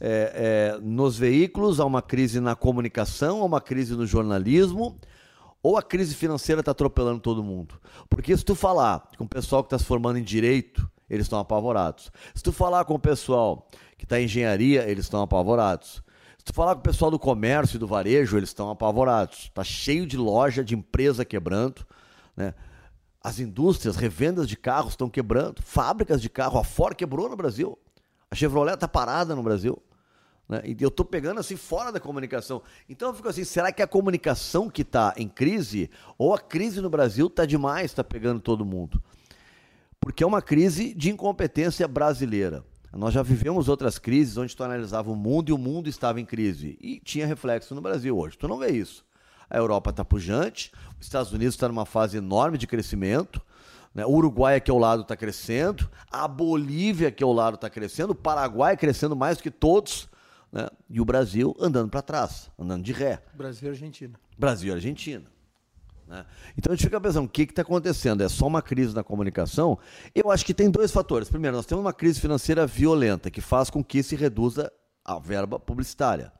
é, 0.00 0.76
é, 0.76 0.80
nos 0.80 1.18
veículos, 1.18 1.80
há 1.80 1.84
uma 1.84 2.00
crise 2.00 2.38
na 2.40 2.54
comunicação, 2.54 3.42
há 3.42 3.44
uma 3.44 3.60
crise 3.60 3.94
no 3.96 4.06
jornalismo, 4.06 4.98
ou 5.60 5.76
a 5.76 5.82
crise 5.82 6.14
financeira 6.14 6.60
está 6.60 6.70
atropelando 6.70 7.20
todo 7.20 7.42
mundo. 7.42 7.80
Porque 8.08 8.36
se 8.36 8.44
tu 8.44 8.54
falar 8.54 9.08
com 9.16 9.24
o 9.24 9.28
pessoal 9.28 9.64
que 9.64 9.66
está 9.66 9.78
se 9.78 9.84
formando 9.84 10.18
em 10.18 10.22
direito, 10.22 10.88
eles 11.10 11.26
estão 11.26 11.40
apavorados. 11.40 12.12
Se 12.34 12.42
tu 12.42 12.52
falar 12.52 12.84
com 12.84 12.94
o 12.94 12.98
pessoal 12.98 13.66
que 13.96 14.04
está 14.04 14.20
em 14.20 14.24
engenharia, 14.24 14.88
eles 14.88 15.06
estão 15.06 15.22
apavorados. 15.22 16.02
Se 16.38 16.44
tu 16.44 16.54
falar 16.54 16.74
com 16.74 16.80
o 16.80 16.84
pessoal 16.84 17.10
do 17.10 17.18
comércio 17.18 17.76
e 17.76 17.78
do 17.78 17.86
varejo, 17.86 18.36
eles 18.36 18.50
estão 18.50 18.70
apavorados. 18.70 19.46
Está 19.46 19.64
cheio 19.64 20.06
de 20.06 20.16
loja, 20.16 20.62
de 20.62 20.74
empresa 20.76 21.24
quebrando, 21.24 21.84
né? 22.36 22.54
As 23.22 23.40
indústrias, 23.40 23.96
revendas 23.96 24.48
de 24.48 24.56
carros 24.56 24.92
estão 24.92 25.10
quebrando, 25.10 25.60
fábricas 25.62 26.22
de 26.22 26.30
carro, 26.30 26.58
a 26.58 26.64
Ford 26.64 26.96
quebrou 26.96 27.28
no 27.28 27.36
Brasil, 27.36 27.76
a 28.30 28.34
Chevrolet 28.34 28.74
está 28.74 28.86
parada 28.86 29.34
no 29.34 29.42
Brasil. 29.42 29.82
Né? 30.48 30.62
E 30.64 30.76
eu 30.80 30.88
estou 30.88 31.04
pegando 31.04 31.40
assim 31.40 31.56
fora 31.56 31.92
da 31.92 32.00
comunicação. 32.00 32.62
Então 32.88 33.08
eu 33.08 33.14
fico 33.14 33.28
assim, 33.28 33.44
será 33.44 33.72
que 33.72 33.82
a 33.82 33.86
comunicação 33.86 34.70
que 34.70 34.82
está 34.82 35.12
em 35.16 35.28
crise 35.28 35.90
ou 36.16 36.32
a 36.32 36.38
crise 36.38 36.80
no 36.80 36.88
Brasil 36.88 37.26
está 37.26 37.44
demais, 37.44 37.86
está 37.86 38.04
pegando 38.04 38.40
todo 38.40 38.64
mundo? 38.64 39.02
Porque 40.00 40.22
é 40.22 40.26
uma 40.26 40.40
crise 40.40 40.94
de 40.94 41.10
incompetência 41.10 41.86
brasileira. 41.88 42.64
Nós 42.92 43.12
já 43.12 43.22
vivemos 43.22 43.68
outras 43.68 43.98
crises 43.98 44.38
onde 44.38 44.56
tu 44.56 44.64
analisava 44.64 45.10
o 45.10 45.16
mundo 45.16 45.50
e 45.50 45.52
o 45.52 45.58
mundo 45.58 45.88
estava 45.88 46.20
em 46.20 46.24
crise. 46.24 46.78
E 46.80 47.00
tinha 47.00 47.26
reflexo 47.26 47.74
no 47.74 47.82
Brasil 47.82 48.16
hoje. 48.16 48.38
Tu 48.38 48.48
não 48.48 48.58
vê 48.58 48.68
isso 48.68 49.07
a 49.50 49.56
Europa 49.56 49.90
está 49.90 50.04
pujante, 50.04 50.72
os 50.98 51.06
Estados 51.06 51.32
Unidos 51.32 51.54
está 51.54 51.68
numa 51.68 51.86
fase 51.86 52.16
enorme 52.18 52.58
de 52.58 52.66
crescimento, 52.66 53.40
né? 53.94 54.04
o 54.04 54.10
Uruguai 54.10 54.56
aqui 54.56 54.70
ao 54.70 54.78
lado 54.78 55.02
está 55.02 55.16
crescendo, 55.16 55.88
a 56.10 56.28
Bolívia 56.28 57.08
aqui 57.08 57.24
ao 57.24 57.32
lado 57.32 57.54
está 57.54 57.70
crescendo, 57.70 58.10
o 58.10 58.14
Paraguai 58.14 58.76
crescendo 58.76 59.16
mais 59.16 59.38
do 59.38 59.42
que 59.42 59.50
todos, 59.50 60.08
né? 60.52 60.68
e 60.88 61.00
o 61.00 61.04
Brasil 61.04 61.56
andando 61.58 61.88
para 61.90 62.02
trás, 62.02 62.50
andando 62.58 62.82
de 62.82 62.92
ré. 62.92 63.22
Brasil 63.34 63.68
e 63.68 63.70
Argentina. 63.70 64.18
Brasil 64.36 64.70
e 64.70 64.74
Argentina. 64.74 65.24
Né? 66.06 66.24
Então 66.56 66.72
a 66.72 66.76
gente 66.76 66.84
fica 66.84 67.00
pensando, 67.00 67.26
o 67.26 67.28
que 67.28 67.42
está 67.42 67.62
acontecendo? 67.62 68.22
É 68.22 68.28
só 68.28 68.46
uma 68.46 68.62
crise 68.62 68.94
na 68.94 69.04
comunicação? 69.04 69.78
Eu 70.14 70.30
acho 70.30 70.44
que 70.44 70.54
tem 70.54 70.70
dois 70.70 70.90
fatores. 70.90 71.28
Primeiro, 71.28 71.56
nós 71.56 71.66
temos 71.66 71.84
uma 71.84 71.92
crise 71.92 72.20
financeira 72.20 72.66
violenta 72.66 73.30
que 73.30 73.40
faz 73.40 73.68
com 73.68 73.84
que 73.84 74.02
se 74.02 74.16
reduza 74.16 74.72
a 75.04 75.18
verba 75.18 75.58
publicitária 75.58 76.32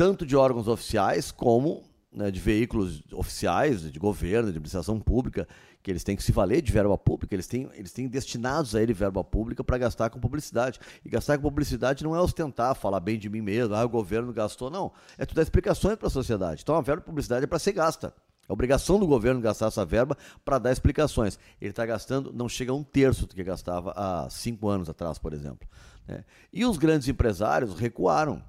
tanto 0.00 0.24
de 0.24 0.34
órgãos 0.34 0.66
oficiais 0.66 1.30
como 1.30 1.82
né, 2.10 2.30
de 2.30 2.40
veículos 2.40 3.02
oficiais, 3.12 3.82
de 3.82 3.98
governo, 3.98 4.44
de 4.44 4.52
administração 4.52 4.98
pública, 4.98 5.46
que 5.82 5.90
eles 5.90 6.02
têm 6.02 6.16
que 6.16 6.22
se 6.22 6.32
valer 6.32 6.62
de 6.62 6.72
verba 6.72 6.96
pública, 6.96 7.34
eles 7.34 7.46
têm, 7.46 7.68
eles 7.74 7.92
têm 7.92 8.08
destinados 8.08 8.74
a 8.74 8.82
ele 8.82 8.94
verba 8.94 9.22
pública 9.22 9.62
para 9.62 9.76
gastar 9.76 10.08
com 10.08 10.18
publicidade. 10.18 10.80
E 11.04 11.10
gastar 11.10 11.36
com 11.36 11.42
publicidade 11.42 12.02
não 12.02 12.16
é 12.16 12.20
ostentar, 12.20 12.74
falar 12.74 12.98
bem 12.98 13.18
de 13.18 13.28
mim 13.28 13.42
mesmo, 13.42 13.74
ah, 13.74 13.84
o 13.84 13.90
governo 13.90 14.32
gastou, 14.32 14.70
não. 14.70 14.90
É 15.18 15.26
tu 15.26 15.34
dar 15.34 15.42
explicações 15.42 15.96
para 15.96 16.06
a 16.06 16.10
sociedade. 16.10 16.62
Então 16.62 16.76
a 16.76 16.80
verba 16.80 17.02
de 17.02 17.06
publicidade 17.06 17.44
é 17.44 17.46
para 17.46 17.58
ser 17.58 17.72
gasta. 17.72 18.14
É 18.48 18.52
obrigação 18.54 18.98
do 18.98 19.06
governo 19.06 19.38
gastar 19.42 19.66
essa 19.66 19.84
verba 19.84 20.16
para 20.42 20.58
dar 20.58 20.72
explicações. 20.72 21.38
Ele 21.60 21.72
está 21.72 21.84
gastando, 21.84 22.32
não 22.32 22.48
chega 22.48 22.72
a 22.72 22.74
um 22.74 22.82
terço 22.82 23.26
do 23.26 23.34
que 23.34 23.44
gastava 23.44 23.92
há 23.94 24.30
cinco 24.30 24.66
anos 24.66 24.88
atrás, 24.88 25.18
por 25.18 25.34
exemplo. 25.34 25.68
Né? 26.08 26.24
E 26.50 26.64
os 26.64 26.78
grandes 26.78 27.06
empresários 27.06 27.78
recuaram. 27.78 28.42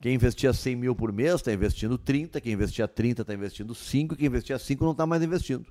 Quem 0.00 0.14
investia 0.14 0.52
100 0.52 0.76
mil 0.76 0.94
por 0.94 1.12
mês 1.12 1.36
está 1.36 1.52
investindo 1.52 1.96
30, 1.96 2.40
quem 2.40 2.52
investia 2.52 2.86
30 2.86 3.22
está 3.22 3.32
investindo 3.34 3.74
5, 3.74 4.16
quem 4.16 4.26
investia 4.26 4.58
5 4.58 4.84
não 4.84 4.92
está 4.92 5.06
mais 5.06 5.22
investindo. 5.22 5.66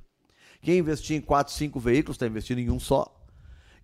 Quem 0.61 0.79
investia 0.79 1.17
em 1.17 1.21
4, 1.21 1.53
5 1.53 1.79
veículos 1.79 2.15
está 2.15 2.25
investindo 2.25 2.59
em 2.59 2.69
um 2.69 2.79
só. 2.79 3.21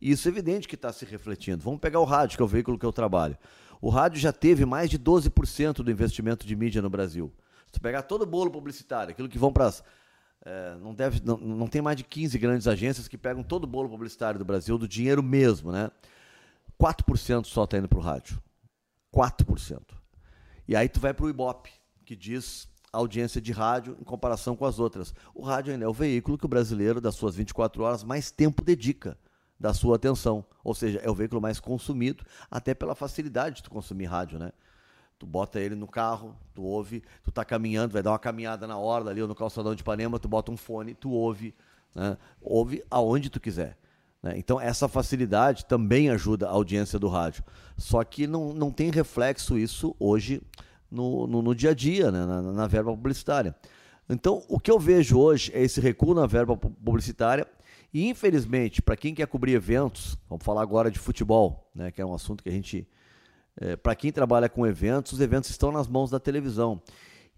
E 0.01 0.12
isso 0.12 0.27
é 0.27 0.31
evidente 0.31 0.68
que 0.68 0.75
está 0.75 0.94
se 0.94 1.06
refletindo. 1.06 1.63
Vamos 1.63 1.80
pegar 1.80 2.00
o 2.00 2.06
rádio, 2.06 2.38
que 2.38 2.41
é 2.41 2.45
o 2.45 2.47
veículo 2.47 2.80
que 2.80 2.86
eu 2.86 2.94
trabalho. 2.94 3.38
O 3.81 3.89
rádio 3.89 4.19
já 4.19 4.31
teve 4.31 4.65
mais 4.65 4.89
de 4.89 4.97
12% 4.97 5.83
do 5.83 5.91
investimento 5.91 6.47
de 6.47 6.56
mídia 6.56 6.81
no 6.81 6.89
Brasil. 6.89 7.31
Se 7.65 7.74
tu 7.74 7.81
pegar 7.81 8.03
todo 8.03 8.24
o 8.24 8.25
bolo 8.25 8.50
publicitário, 8.50 9.12
aquilo 9.12 9.30
que 9.30 9.38
vão 9.38 9.51
para 9.51 9.68
as. 9.68 9.83
É, 10.45 10.75
não, 10.81 10.94
deve, 10.94 11.21
não, 11.24 11.38
não 11.38 11.68
tem 11.68 11.81
mais 11.81 11.97
de 11.97 12.03
15 12.03 12.38
grandes 12.39 12.65
agências 12.65 13.09
que 13.09 13.18
pegam 13.18 13.44
todo 13.44 13.65
o 13.65 13.68
bolo 13.68 13.89
publicitário 13.89 14.39
do 14.39 14.45
Brasil, 14.45 14.77
do 14.77 14.88
dinheiro 14.88 15.21
mesmo, 15.21 15.71
né? 15.71 15.91
4% 16.81 17.45
só 17.45 17.65
está 17.65 17.77
indo 17.77 17.89
para 17.89 18.00
o 18.00 18.01
rádio. 18.01 18.41
4%. 19.13 19.99
E 20.69 20.75
aí 20.75 20.88
tu 20.88 21.00
vai 21.00 21.16
para 21.16 21.25
o 21.25 21.30
Ibope, 21.31 21.71
que 22.06 22.16
diz 22.16 22.69
audiência 22.94 23.42
de 23.42 23.51
rádio 23.51 23.98
em 24.00 24.04
comparação 24.04 24.56
com 24.56 24.66
as 24.66 24.77
outras. 24.77 25.16
O 25.33 25.42
rádio 25.42 25.74
ainda 25.74 25.83
é 25.83 25.88
o 25.88 25.94
veículo 25.94 26.38
que 26.38 26.45
o 26.45 26.48
brasileiro, 26.48 27.01
das 27.01 27.16
suas 27.16 27.36
24 27.36 27.81
horas, 27.81 28.04
mais 28.04 28.30
tempo 28.30 28.63
dedica 28.63 29.18
da 29.60 29.74
sua 29.74 29.95
atenção. 29.95 30.46
Ou 30.63 30.75
seja, 30.75 31.00
é 31.00 31.10
o 31.10 31.15
veículo 31.15 31.41
mais 31.41 31.60
consumido, 31.60 32.24
até 32.51 32.75
pela 32.75 32.94
facilidade 32.94 33.55
de 33.55 33.63
tu 33.63 33.72
consumir 33.72 34.05
rádio, 34.05 34.38
né? 34.38 34.51
Tu 35.17 35.25
bota 35.25 35.60
ele 35.60 35.74
no 35.74 35.88
carro, 35.88 36.38
tu 36.53 36.62
ouve, 36.62 37.01
tu 37.24 37.32
tá 37.32 37.44
caminhando, 37.44 37.94
vai 37.94 38.03
dar 38.03 38.12
uma 38.12 38.20
caminhada 38.20 38.67
na 38.67 38.77
orla 38.77 39.10
ali 39.10 39.24
ou 39.24 39.27
no 39.27 39.34
calçadão 39.34 39.74
de 39.74 39.82
Ipanema, 39.82 40.20
tu 40.20 40.27
bota 40.27 40.51
um 40.51 40.58
fone, 40.58 40.94
tu 40.94 41.10
ouve, 41.10 41.55
né? 41.96 42.15
Ouve 42.39 42.84
aonde 42.91 43.32
tu 43.32 43.39
quiser. 43.39 43.75
Né? 44.22 44.34
Então, 44.38 44.60
essa 44.60 44.88
facilidade 44.88 45.66
também 45.66 46.10
ajuda 46.10 46.48
a 46.48 46.52
audiência 46.52 47.00
do 47.00 47.08
rádio. 47.08 47.44
Só 47.78 48.04
que 48.04 48.28
não, 48.28 48.54
não 48.54 48.72
tem 48.72 48.92
reflexo 48.92 49.58
isso 49.58 49.96
hoje 50.00 50.42
no, 50.92 51.28
no, 51.28 51.42
no 51.42 51.56
dia 51.56 51.72
a 51.72 51.74
dia, 51.74 52.12
né? 52.12 52.26
na, 52.26 52.42
na 52.42 52.68
verba 52.68 52.92
publicitária. 52.92 53.56
Então, 54.10 54.44
o 54.48 54.60
que 54.60 54.72
eu 54.72 54.80
vejo 54.80 55.20
hoje 55.20 55.52
é 55.54 55.62
esse 55.62 55.80
recuo 55.80 56.14
na 56.14 56.26
verba 56.26 56.58
publicitária. 56.58 57.48
E, 57.94 58.08
infelizmente, 58.08 58.82
para 58.82 58.98
quem 58.98 59.14
quer 59.14 59.28
cobrir 59.28 59.54
eventos, 59.54 60.18
vamos 60.28 60.44
falar 60.44 60.62
agora 60.62 60.92
de 60.92 61.00
futebol, 61.00 61.70
né, 61.74 61.92
que 61.92 62.02
é 62.02 62.06
um 62.06 62.14
assunto 62.14 62.44
que 62.44 62.50
a 62.50 62.52
gente. 62.52 62.88
É, 63.62 63.76
para 63.76 63.94
quem 63.96 64.12
trabalha 64.12 64.48
com 64.48 64.66
eventos, 64.66 65.12
os 65.12 65.20
eventos 65.20 65.50
estão 65.50 65.72
nas 65.72 65.88
mãos 65.88 66.10
da 66.10 66.20
televisão. 66.20 66.82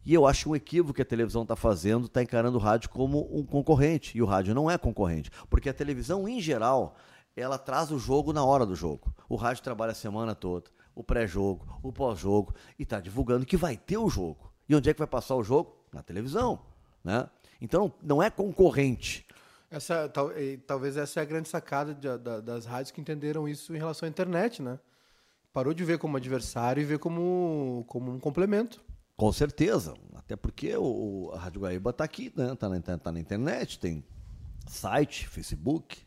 E 0.03 0.13
eu 0.13 0.25
acho 0.25 0.50
um 0.50 0.55
equívoco 0.55 0.93
que 0.93 1.01
a 1.01 1.05
televisão 1.05 1.43
está 1.43 1.55
fazendo, 1.55 2.05
está 2.05 2.24
encarando 2.24 2.58
o 2.58 2.62
rádio 2.62 2.89
como 2.89 3.29
um 3.31 3.43
concorrente. 3.46 4.17
E 4.17 4.22
o 4.22 4.25
rádio 4.25 4.55
não 4.55 4.70
é 4.70 4.77
concorrente. 4.77 5.29
Porque 5.50 5.70
a 5.70 5.74
televisão, 5.74 6.27
em 6.27 6.39
geral, 6.39 6.96
ela 7.36 7.58
traz 7.58 7.91
o 7.91 8.00
jogo 8.00 8.34
na 8.34 8.43
hora 8.43 8.65
do 8.65 8.75
jogo. 8.75 9.13
O 9.29 9.36
rádio 9.36 9.63
trabalha 9.63 9.91
a 9.91 9.96
semana 9.96 10.34
toda, 10.34 10.70
o 10.96 11.03
pré-jogo, 11.03 11.79
o 11.84 11.93
pós-jogo, 11.93 12.53
e 12.77 12.84
está 12.84 13.00
divulgando 13.00 13.46
que 13.46 13.55
vai 13.55 13.77
ter 13.77 13.98
o 13.98 14.10
jogo. 14.10 14.51
E 14.67 14.75
onde 14.75 14.89
é 14.89 14.93
que 14.93 15.00
vai 15.00 15.08
passar 15.08 15.36
o 15.36 15.43
jogo? 15.43 15.75
Na 15.93 16.01
televisão. 16.01 16.62
Né? 17.03 17.29
Então, 17.60 17.93
não 18.01 18.24
é 18.24 18.29
concorrente. 18.29 19.25
Essa, 19.70 20.10
tal, 20.10 20.31
talvez 20.67 20.98
essa 20.98 21.20
é 21.20 21.24
a 21.24 21.25
grande 21.25 21.48
sacada 21.48 21.93
de, 21.93 22.08
de, 22.17 22.41
das 22.41 22.65
rádios 22.65 22.91
que 22.91 23.00
entenderam 23.00 23.48
isso 23.48 23.74
em 23.74 23.77
relação 23.77 24.05
à 24.05 24.10
internet, 24.10 24.62
né? 24.62 24.77
Parou 25.53 25.74
de 25.74 25.84
ver 25.84 25.98
como 25.98 26.17
adversário 26.17 26.81
e 26.81 26.86
ver 26.86 27.00
como, 27.00 27.86
como 27.88 28.12
um 28.12 28.20
complemento. 28.20 28.81
Com 29.22 29.32
certeza, 29.32 29.94
até 30.16 30.36
porque 30.36 30.75
o, 30.75 31.30
a 31.36 31.38
Rádio 31.38 31.62
Guaíba 31.62 31.92
está 31.92 32.04
aqui, 32.04 32.34
né? 32.36 32.54
Está 32.54 32.68
na, 32.68 32.82
tá 32.98 33.12
na, 33.12 33.20
internet, 33.20 33.78
tem 33.78 34.04
site, 34.66 35.28
Facebook, 35.28 36.00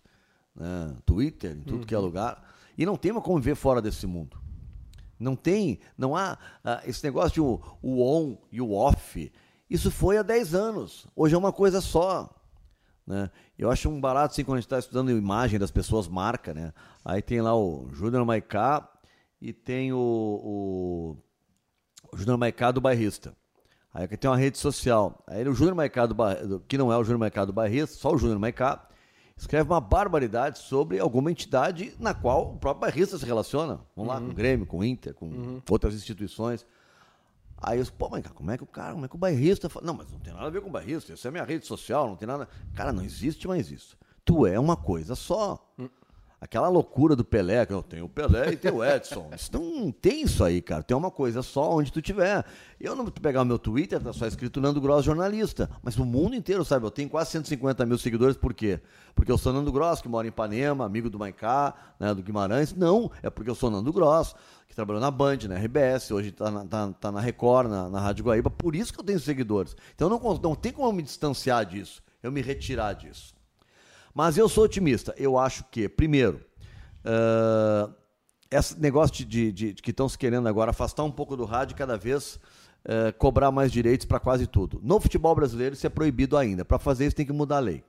né? 0.52 0.96
Twitter, 1.06 1.52
em 1.52 1.60
tudo 1.60 1.78
uhum. 1.78 1.84
que 1.84 1.94
é 1.94 1.96
uhum. 1.96 2.06
lugar. 2.06 2.42
E 2.76 2.84
não 2.84 2.96
tem 2.96 3.14
como 3.20 3.40
ver 3.40 3.54
fora 3.54 3.80
desse 3.80 4.04
mundo. 4.04 4.36
Não 5.16 5.36
tem, 5.36 5.78
não 5.96 6.16
há 6.16 6.36
uh, 6.64 6.90
esse 6.90 7.04
negócio 7.04 7.34
de 7.34 7.40
o, 7.40 7.60
o 7.80 8.02
on 8.02 8.36
e 8.50 8.60
o 8.60 8.72
off. 8.72 9.30
Isso 9.70 9.92
foi 9.92 10.18
há 10.18 10.22
10 10.22 10.52
anos. 10.52 11.06
Hoje 11.14 11.36
é 11.36 11.38
uma 11.38 11.52
coisa 11.52 11.80
só. 11.80 12.28
Né? 13.06 13.30
Eu 13.56 13.70
acho 13.70 13.88
um 13.88 14.00
barato 14.00 14.32
assim 14.32 14.42
quando 14.42 14.56
a 14.56 14.60
gente 14.60 14.66
está 14.66 14.80
estudando 14.80 15.12
imagem 15.12 15.56
das 15.56 15.70
pessoas, 15.70 16.08
marca, 16.08 16.52
né? 16.52 16.74
Aí 17.04 17.22
tem 17.22 17.40
lá 17.40 17.56
o 17.56 17.88
Júnior 17.92 18.26
Maicá 18.26 18.90
e 19.40 19.52
tem 19.52 19.92
o, 19.92 19.98
o, 19.98 21.16
o 22.14 22.16
Júnior 22.16 22.38
Maicá 22.38 22.70
do 22.70 22.80
bairrista. 22.80 23.34
Aí 23.92 24.04
aqui 24.04 24.16
tem 24.16 24.30
uma 24.30 24.36
rede 24.36 24.56
social. 24.56 25.22
Aí 25.26 25.46
o 25.46 25.52
Júnior 25.52 25.74
Maicá, 25.74 26.06
do, 26.06 26.14
que 26.66 26.78
não 26.78 26.92
é 26.92 26.96
o 26.96 27.04
Júnior 27.04 27.18
Maicá 27.18 27.44
do 27.44 27.52
bairrista, 27.52 27.96
só 27.96 28.12
o 28.12 28.18
Júnior 28.18 28.38
Maicá, 28.38 28.88
escreve 29.36 29.68
uma 29.68 29.80
barbaridade 29.80 30.60
sobre 30.60 31.00
alguma 31.00 31.30
entidade 31.30 31.94
na 31.98 32.14
qual 32.14 32.54
o 32.54 32.58
próprio 32.58 32.82
bairrista 32.82 33.18
se 33.18 33.26
relaciona. 33.26 33.80
Vamos 33.96 34.12
lá, 34.12 34.20
com 34.20 34.28
o 34.28 34.34
Grêmio, 34.34 34.66
com 34.66 34.78
o 34.78 34.84
Inter, 34.84 35.12
com 35.14 35.26
uhum. 35.26 35.62
outras 35.68 35.94
instituições. 35.94 36.64
Aí 37.56 37.78
eu, 37.80 37.86
pô, 37.98 38.08
mas 38.08 38.24
como 38.28 38.50
é 38.50 38.56
que 38.56 38.64
o 38.64 38.66
cara, 38.66 38.92
como 38.92 39.04
é 39.04 39.08
que 39.08 39.14
o 39.16 39.18
bairrista 39.18 39.68
fala? 39.68 39.86
Não, 39.86 39.94
mas 39.94 40.10
não 40.10 40.18
tem 40.18 40.32
nada 40.32 40.46
a 40.46 40.50
ver 40.50 40.60
com 40.60 40.68
o 40.68 40.72
bairrista, 40.72 41.12
isso 41.12 41.26
é 41.26 41.30
minha 41.30 41.44
rede 41.44 41.66
social, 41.66 42.08
não 42.08 42.16
tem 42.16 42.28
nada. 42.28 42.48
Cara, 42.74 42.92
não 42.92 43.02
existe 43.02 43.48
mais 43.48 43.70
isso. 43.70 43.96
Tu 44.24 44.46
é 44.46 44.58
uma 44.58 44.76
coisa 44.76 45.14
só. 45.14 45.74
Aquela 46.44 46.68
loucura 46.68 47.16
do 47.16 47.24
Pelé, 47.24 47.64
que 47.64 47.72
eu 47.72 47.82
tenho 47.82 48.04
o 48.04 48.08
Pelé 48.08 48.52
e 48.52 48.56
tenho 48.58 48.74
o 48.74 48.84
Edson. 48.84 49.30
Isso 49.34 49.50
não 49.50 49.90
tem 49.90 50.20
isso 50.24 50.44
aí, 50.44 50.60
cara. 50.60 50.82
Tem 50.82 50.94
uma 50.94 51.10
coisa 51.10 51.40
só 51.40 51.70
onde 51.70 51.90
tu 51.90 52.02
tiver. 52.02 52.44
Eu 52.78 52.94
não 52.94 53.02
vou 53.02 53.10
pegar 53.10 53.40
o 53.40 53.46
meu 53.46 53.58
Twitter, 53.58 53.98
tá 53.98 54.12
só 54.12 54.26
escrito 54.26 54.60
Nando 54.60 54.78
Gross 54.78 55.06
jornalista. 55.06 55.70
Mas 55.82 55.96
o 55.96 56.04
mundo 56.04 56.36
inteiro 56.36 56.62
sabe. 56.62 56.84
Eu 56.84 56.90
tenho 56.90 57.08
quase 57.08 57.30
150 57.30 57.86
mil 57.86 57.96
seguidores, 57.96 58.36
por 58.36 58.52
quê? 58.52 58.78
Porque 59.14 59.32
eu 59.32 59.38
sou 59.38 59.54
Nando 59.54 59.72
Gross, 59.72 60.02
que 60.02 60.08
mora 60.08 60.26
em 60.26 60.28
Ipanema, 60.28 60.84
amigo 60.84 61.08
do 61.08 61.18
Maicá, 61.18 61.72
né, 61.98 62.12
do 62.12 62.22
Guimarães. 62.22 62.74
Não, 62.74 63.10
é 63.22 63.30
porque 63.30 63.48
eu 63.48 63.54
sou 63.54 63.70
Nando 63.70 63.90
Gross, 63.90 64.34
que 64.68 64.74
trabalhou 64.74 65.00
na 65.00 65.10
Band, 65.10 65.38
na 65.48 65.54
RBS, 65.54 66.10
hoje 66.10 66.28
está 66.28 66.50
na, 66.50 66.66
tá, 66.66 66.92
tá 67.00 67.10
na 67.10 67.20
Record, 67.20 67.70
na, 67.70 67.88
na 67.88 68.00
Rádio 68.00 68.22
Guaíba. 68.22 68.50
Por 68.50 68.76
isso 68.76 68.92
que 68.92 69.00
eu 69.00 69.04
tenho 69.04 69.18
seguidores. 69.18 69.74
Então 69.94 70.10
não, 70.10 70.20
não 70.42 70.54
tem 70.54 70.72
como 70.72 70.92
me 70.92 71.02
distanciar 71.02 71.64
disso, 71.64 72.02
eu 72.22 72.30
me 72.30 72.42
retirar 72.42 72.92
disso. 72.92 73.33
Mas 74.14 74.38
eu 74.38 74.48
sou 74.48 74.64
otimista. 74.64 75.12
Eu 75.18 75.36
acho 75.36 75.64
que, 75.64 75.88
primeiro, 75.88 76.40
uh, 77.04 77.92
esse 78.50 78.80
negócio 78.80 79.24
de, 79.24 79.50
de, 79.50 79.72
de, 79.72 79.82
que 79.82 79.90
estão 79.90 80.08
se 80.08 80.16
querendo 80.16 80.48
agora 80.48 80.70
afastar 80.70 81.02
um 81.02 81.10
pouco 81.10 81.36
do 81.36 81.44
rádio 81.44 81.76
cada 81.76 81.96
vez 81.96 82.38
uh, 82.84 83.12
cobrar 83.18 83.50
mais 83.50 83.72
direitos 83.72 84.06
para 84.06 84.20
quase 84.20 84.46
tudo. 84.46 84.80
No 84.82 85.00
futebol 85.00 85.34
brasileiro 85.34 85.74
isso 85.74 85.86
é 85.86 85.90
proibido 85.90 86.36
ainda. 86.36 86.64
Para 86.64 86.78
fazer 86.78 87.06
isso 87.06 87.16
tem 87.16 87.26
que 87.26 87.32
mudar 87.32 87.56
a 87.56 87.60
lei. 87.60 87.82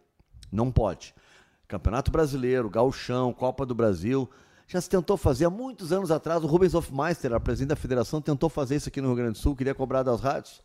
Não 0.51 0.72
pode. 0.72 1.13
Campeonato 1.67 2.12
Brasileiro, 2.12 2.70
Gauchão, 2.70 3.32
Copa 3.34 3.65
do 3.65 3.75
Brasil. 3.75 4.29
Já 4.67 4.82
se 4.82 4.89
tentou 4.89 5.17
fazer 5.17 5.46
há 5.46 5.50
muitos 5.50 5.91
anos 5.91 6.10
atrás. 6.10 6.44
O 6.44 6.48
Rubens 6.48 6.74
Hofmeister, 6.74 7.34
a 7.34 7.39
presidente 7.39 7.70
da 7.70 7.75
federação, 7.75 8.20
tentou 8.20 8.50
fazer 8.50 8.77
isso 8.77 8.89
aqui 8.89 9.00
no 9.00 9.10
Rio 9.10 9.17
Grande 9.17 9.34
do 9.34 9.38
Sul, 9.38 9.55
queria 9.55 9.75
cobrar 9.75 10.01
das 10.01 10.22
rádios. 10.22 10.63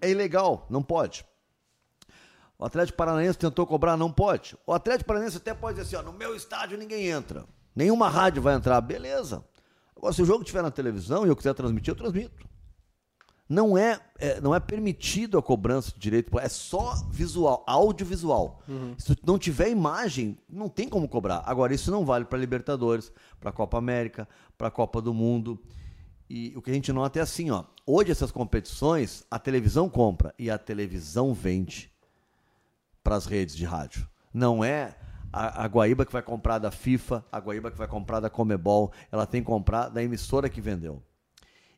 É 0.00 0.10
ilegal, 0.10 0.66
não 0.70 0.82
pode. 0.82 1.24
O 2.58 2.64
Atlético 2.64 2.96
Paranaense 2.96 3.38
tentou 3.38 3.66
cobrar, 3.66 3.96
não 3.96 4.10
pode. 4.10 4.56
O 4.66 4.72
Atlético 4.72 5.08
Paranaense 5.08 5.36
até 5.36 5.52
pode 5.52 5.78
dizer 5.78 5.96
assim: 5.96 6.06
ó, 6.06 6.10
no 6.10 6.16
meu 6.16 6.34
estádio 6.34 6.78
ninguém 6.78 7.08
entra. 7.08 7.44
Nenhuma 7.74 8.08
rádio 8.08 8.40
vai 8.40 8.54
entrar. 8.54 8.80
Beleza. 8.80 9.44
Agora, 9.94 10.12
se 10.12 10.22
o 10.22 10.24
jogo 10.26 10.42
estiver 10.42 10.62
na 10.62 10.70
televisão 10.70 11.26
e 11.26 11.28
eu 11.28 11.36
quiser 11.36 11.54
transmitir, 11.54 11.92
eu 11.92 11.96
transmito. 11.96 12.46
Não 13.48 13.78
é, 13.78 14.00
é, 14.18 14.40
não 14.40 14.54
é 14.54 14.58
permitido 14.58 15.38
a 15.38 15.42
cobrança 15.42 15.92
de 15.92 16.00
direito, 16.00 16.36
é 16.38 16.48
só 16.48 16.94
visual, 17.10 17.62
audiovisual. 17.66 18.60
Uhum. 18.66 18.94
Se 18.98 19.16
não 19.24 19.38
tiver 19.38 19.68
imagem, 19.68 20.36
não 20.48 20.68
tem 20.68 20.88
como 20.88 21.08
cobrar. 21.08 21.44
Agora, 21.46 21.72
isso 21.72 21.90
não 21.90 22.04
vale 22.04 22.24
para 22.24 22.38
Libertadores, 22.38 23.12
para 23.38 23.50
a 23.50 23.52
Copa 23.52 23.78
América, 23.78 24.28
para 24.58 24.66
a 24.66 24.70
Copa 24.70 25.00
do 25.00 25.14
Mundo. 25.14 25.62
E 26.28 26.52
o 26.56 26.62
que 26.62 26.70
a 26.70 26.74
gente 26.74 26.92
nota 26.92 27.20
é 27.20 27.22
assim, 27.22 27.50
ó. 27.50 27.62
Hoje 27.86 28.10
essas 28.10 28.32
competições, 28.32 29.24
a 29.30 29.38
televisão 29.38 29.88
compra 29.88 30.34
e 30.36 30.50
a 30.50 30.58
televisão 30.58 31.32
vende 31.32 31.95
para 33.06 33.14
as 33.14 33.24
redes 33.24 33.54
de 33.54 33.64
rádio. 33.64 34.04
Não 34.34 34.64
é 34.64 34.96
a, 35.32 35.62
a 35.62 35.66
Guaíba 35.68 36.04
que 36.04 36.12
vai 36.12 36.22
comprar 36.22 36.58
da 36.58 36.72
FIFA, 36.72 37.24
a 37.30 37.38
Guaíba 37.38 37.70
que 37.70 37.78
vai 37.78 37.86
comprar 37.86 38.18
da 38.18 38.28
Comebol, 38.28 38.90
ela 39.12 39.24
tem 39.24 39.40
que 39.40 39.46
comprar 39.46 39.88
da 39.88 40.02
emissora 40.02 40.48
que 40.48 40.60
vendeu. 40.60 41.00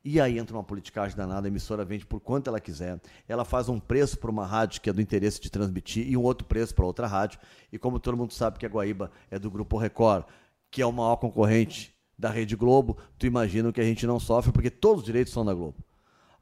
E 0.02 0.22
aí 0.22 0.38
entra 0.38 0.56
uma 0.56 0.64
politicagem 0.64 1.14
danada, 1.14 1.46
a 1.46 1.50
emissora 1.50 1.84
vende 1.84 2.06
por 2.06 2.18
quanto 2.18 2.48
ela 2.48 2.58
quiser. 2.58 2.98
Ela 3.28 3.44
faz 3.44 3.68
um 3.68 3.78
preço 3.78 4.18
para 4.18 4.30
uma 4.30 4.46
rádio 4.46 4.80
que 4.80 4.88
é 4.88 4.92
do 4.92 5.02
interesse 5.02 5.38
de 5.38 5.50
transmitir 5.50 6.08
e 6.08 6.16
um 6.16 6.22
outro 6.22 6.46
preço 6.46 6.74
para 6.74 6.86
outra 6.86 7.06
rádio. 7.06 7.38
E 7.70 7.78
como 7.78 8.00
todo 8.00 8.16
mundo 8.16 8.32
sabe 8.32 8.58
que 8.58 8.64
a 8.64 8.68
Guaíba 8.70 9.10
é 9.30 9.38
do 9.38 9.50
Grupo 9.50 9.76
Record, 9.76 10.24
que 10.70 10.80
é 10.80 10.86
o 10.86 10.92
maior 10.92 11.16
concorrente 11.16 11.94
da 12.18 12.30
Rede 12.30 12.56
Globo, 12.56 12.96
tu 13.18 13.26
imagina 13.26 13.70
que 13.70 13.82
a 13.82 13.84
gente 13.84 14.06
não 14.06 14.18
sofre 14.18 14.50
porque 14.50 14.70
todos 14.70 15.00
os 15.00 15.04
direitos 15.04 15.30
são 15.30 15.44
da 15.44 15.52
Globo. 15.52 15.76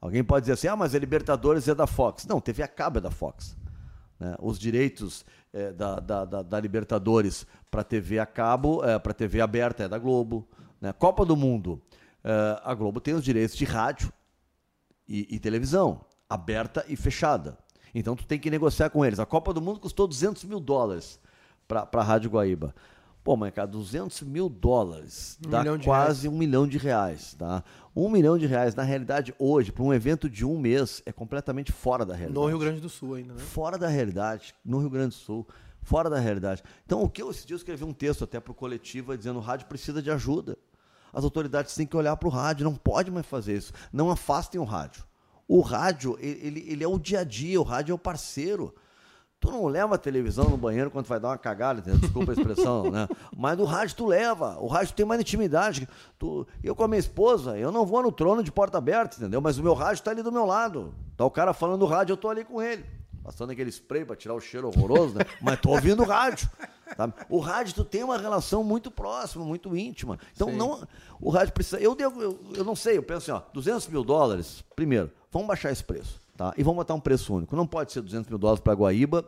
Alguém 0.01 0.23
pode 0.23 0.43
dizer 0.43 0.53
assim, 0.53 0.69
ah, 0.69 0.77
mas 0.77 0.95
a 0.95 0.99
Libertadores 1.01 1.67
é 1.67 1.75
da 1.75 1.89
Fox. 1.89 2.25
Não, 2.25 2.41
TV 2.41 2.63
a 2.63 2.69
cabo 2.69 2.99
é 2.99 3.01
da 3.01 3.11
Fox. 3.11 3.57
Né? 4.19 4.35
Os 4.41 4.59
direitos 4.59 5.25
é, 5.53 5.73
da, 5.73 6.01
da, 6.01 6.25
da, 6.25 6.43
da, 6.43 6.61
Libertadores 6.61 7.47
para 7.71 7.85
TV 7.85 8.19
a 8.19 8.27
cabo, 8.27 8.85
é, 8.85 8.99
para 8.99 9.13
TV 9.13 9.41
aberta 9.41 9.85
é 9.85 9.89
da 9.89 9.99
Globo. 9.99 10.49
Né? 10.81 10.93
Copa 10.93 11.25
do 11.25 11.37
Mundo, 11.37 11.81
é, 12.25 12.61
a 12.65 12.75
Globo 12.75 13.01
tem 13.01 13.15
os 13.15 13.25
direitos 13.25 13.57
de 13.57 13.65
rádio 13.65 14.13
e, 15.09 15.35
e, 15.35 15.39
televisão, 15.39 16.01
aberta 16.29 16.85
e 16.89 16.97
fechada. 16.97 17.57
Então 17.95 18.17
tu 18.17 18.27
tem 18.27 18.39
que 18.39 18.51
negociar 18.51 18.91
com 18.91 19.05
eles. 19.05 19.19
A 19.19 19.27
Copa 19.27 19.53
do 19.53 19.61
Mundo 19.61 19.81
custou 19.81 20.07
200 20.07 20.45
mil 20.45 20.61
dólares 20.61 21.21
para 21.67 21.89
a 21.93 22.03
Rádio 22.03 22.31
Guaíba. 22.31 22.75
Pô, 23.27 23.37
mas 23.37 23.53
cara, 23.53 23.67
200 23.67 24.23
mil 24.23 24.49
dólares 24.49 25.37
um 25.45 25.51
dá 25.51 25.65
quase 25.83 26.29
um 26.29 26.39
milhão 26.39 26.65
de 26.67 26.79
reais, 26.79 27.35
tá? 27.35 27.65
Um 27.99 28.11
milhão 28.11 28.37
de 28.37 28.45
reais, 28.45 28.75
na 28.75 28.83
realidade, 28.83 29.35
hoje, 29.39 29.73
para 29.73 29.83
um 29.83 29.95
evento 29.95 30.29
de 30.29 30.45
um 30.45 30.59
mês, 30.59 31.03
é 31.07 31.13
completamente 31.13 31.73
fora 31.73 32.05
da 32.05 32.13
realidade. 32.15 32.39
No 32.39 32.47
Rio 32.47 32.59
Grande 32.59 32.79
do 32.79 32.91
Sul 32.91 33.15
ainda, 33.15 33.33
né? 33.33 33.41
Fora 33.41 33.79
da 33.79 33.89
realidade, 33.89 34.55
no 34.63 34.81
Rio 34.81 34.91
Grande 34.91 35.09
do 35.09 35.15
Sul, 35.15 35.49
fora 35.81 36.11
da 36.11 36.19
realidade. 36.19 36.63
Então, 36.85 37.03
o 37.03 37.09
que 37.09 37.23
eu, 37.23 37.31
dia 37.31 37.55
eu 37.55 37.57
escrevi 37.57 37.85
um 37.85 37.95
texto 37.95 38.23
até 38.23 38.39
para 38.39 38.53
o 38.53 38.55
coletivo 38.55 39.17
dizendo 39.17 39.39
o 39.39 39.43
rádio 39.43 39.67
precisa 39.67 40.03
de 40.03 40.11
ajuda. 40.11 40.59
As 41.11 41.25
autoridades 41.25 41.75
têm 41.75 41.87
que 41.87 41.97
olhar 41.97 42.15
para 42.19 42.29
o 42.29 42.31
rádio, 42.31 42.65
não 42.65 42.75
pode 42.75 43.11
mais 43.11 43.25
fazer 43.25 43.57
isso. 43.57 43.73
Não 43.91 44.11
afastem 44.11 44.61
o 44.61 44.65
rádio. 44.65 45.03
O 45.49 45.61
rádio, 45.63 46.19
ele, 46.21 46.67
ele 46.69 46.85
é 46.85 46.89
o 46.89 46.99
dia 46.99 47.21
a 47.21 47.25
dia, 47.25 47.59
o 47.59 47.65
rádio 47.65 47.93
é 47.93 47.95
o 47.95 47.99
parceiro. 47.99 48.75
Tu 49.47 49.53
não 49.53 49.67
leva 49.67 49.95
a 49.95 49.99
televisão 49.99 50.49
no 50.49 50.57
banheiro 50.57 50.91
quando 50.91 51.07
vai 51.07 51.21
dar 51.21 51.29
uma 51.29 51.39
cagada, 51.39 51.81
entendeu? 51.81 52.01
desculpa 52.01 52.33
a 52.33 52.35
expressão, 52.35 52.91
né? 52.91 53.09
Mas 53.37 53.57
no 53.57 53.65
rádio 53.65 53.97
tu 53.97 54.07
leva. 54.07 54.59
O 54.61 54.67
rádio 54.67 54.95
tem 54.95 55.07
mais 55.07 55.21
intimidade. 55.21 55.89
Tu, 56.19 56.47
eu 56.63 56.75
com 56.75 56.83
a 56.83 56.89
minha 56.89 56.99
esposa, 56.99 57.57
eu 57.57 57.71
não 57.71 57.87
vou 57.87 58.03
no 58.03 58.11
trono 58.11 58.43
de 58.43 58.51
porta 58.51 58.79
aberta, 58.79 59.17
entendeu? 59.17 59.41
Mas 59.41 59.59
o 59.59 59.63
meu 59.63 59.75
rádio 59.75 60.03
tá 60.03 60.11
ali 60.11 60.23
do 60.23 60.33
meu 60.33 60.45
lado. 60.45 60.93
Tá 61.17 61.25
o 61.25 61.31
cara 61.31 61.53
falando 61.53 61.81
do 61.81 61.87
rádio, 61.87 62.13
eu 62.13 62.17
tô 62.17 62.29
ali 62.29 62.45
com 62.45 62.61
ele. 62.61 62.85
Passando 63.23 63.51
aquele 63.51 63.71
spray 63.71 64.05
para 64.05 64.15
tirar 64.15 64.35
o 64.35 64.41
cheiro 64.41 64.69
horroroso, 64.69 65.19
né? 65.19 65.25
Mas 65.43 65.61
tô 65.61 65.71
ouvindo 65.71 66.03
o 66.03 66.07
rádio. 66.07 66.49
Tá? 66.97 67.13
O 67.29 67.41
rádio 67.41 67.75
tu 67.75 67.85
tem 67.85 68.05
uma 68.05 68.17
relação 68.17 68.63
muito 68.63 68.91
próxima, 68.91 69.45
muito 69.45 69.77
íntima. 69.77 70.19
Então 70.33 70.53
não, 70.53 70.87
o 71.21 71.31
rádio 71.31 71.53
precisa. 71.53 71.81
Eu 71.81 71.95
devo, 71.95 72.23
eu, 72.23 72.39
eu 72.55 72.65
não 72.65 72.77
sei, 72.77 72.97
eu 72.99 73.03
penso 73.03 73.31
assim, 73.31 73.45
ó, 73.45 73.51
200 73.53 73.89
mil 73.89 74.05
dólares. 74.05 74.65
Primeiro, 74.75 75.11
vamos 75.33 75.49
baixar 75.49 75.73
esse 75.73 75.83
preço. 75.83 76.21
Tá? 76.37 76.53
E 76.57 76.63
vamos 76.63 76.77
botar 76.77 76.95
um 76.95 77.01
preço 77.01 77.35
único. 77.35 77.57
Não 77.57 77.67
pode 77.67 77.93
ser 77.93 78.03
200 78.03 78.29
mil 78.29 78.39
dólares 78.39 78.61
para 78.61 78.75
Guaíba 78.75 79.27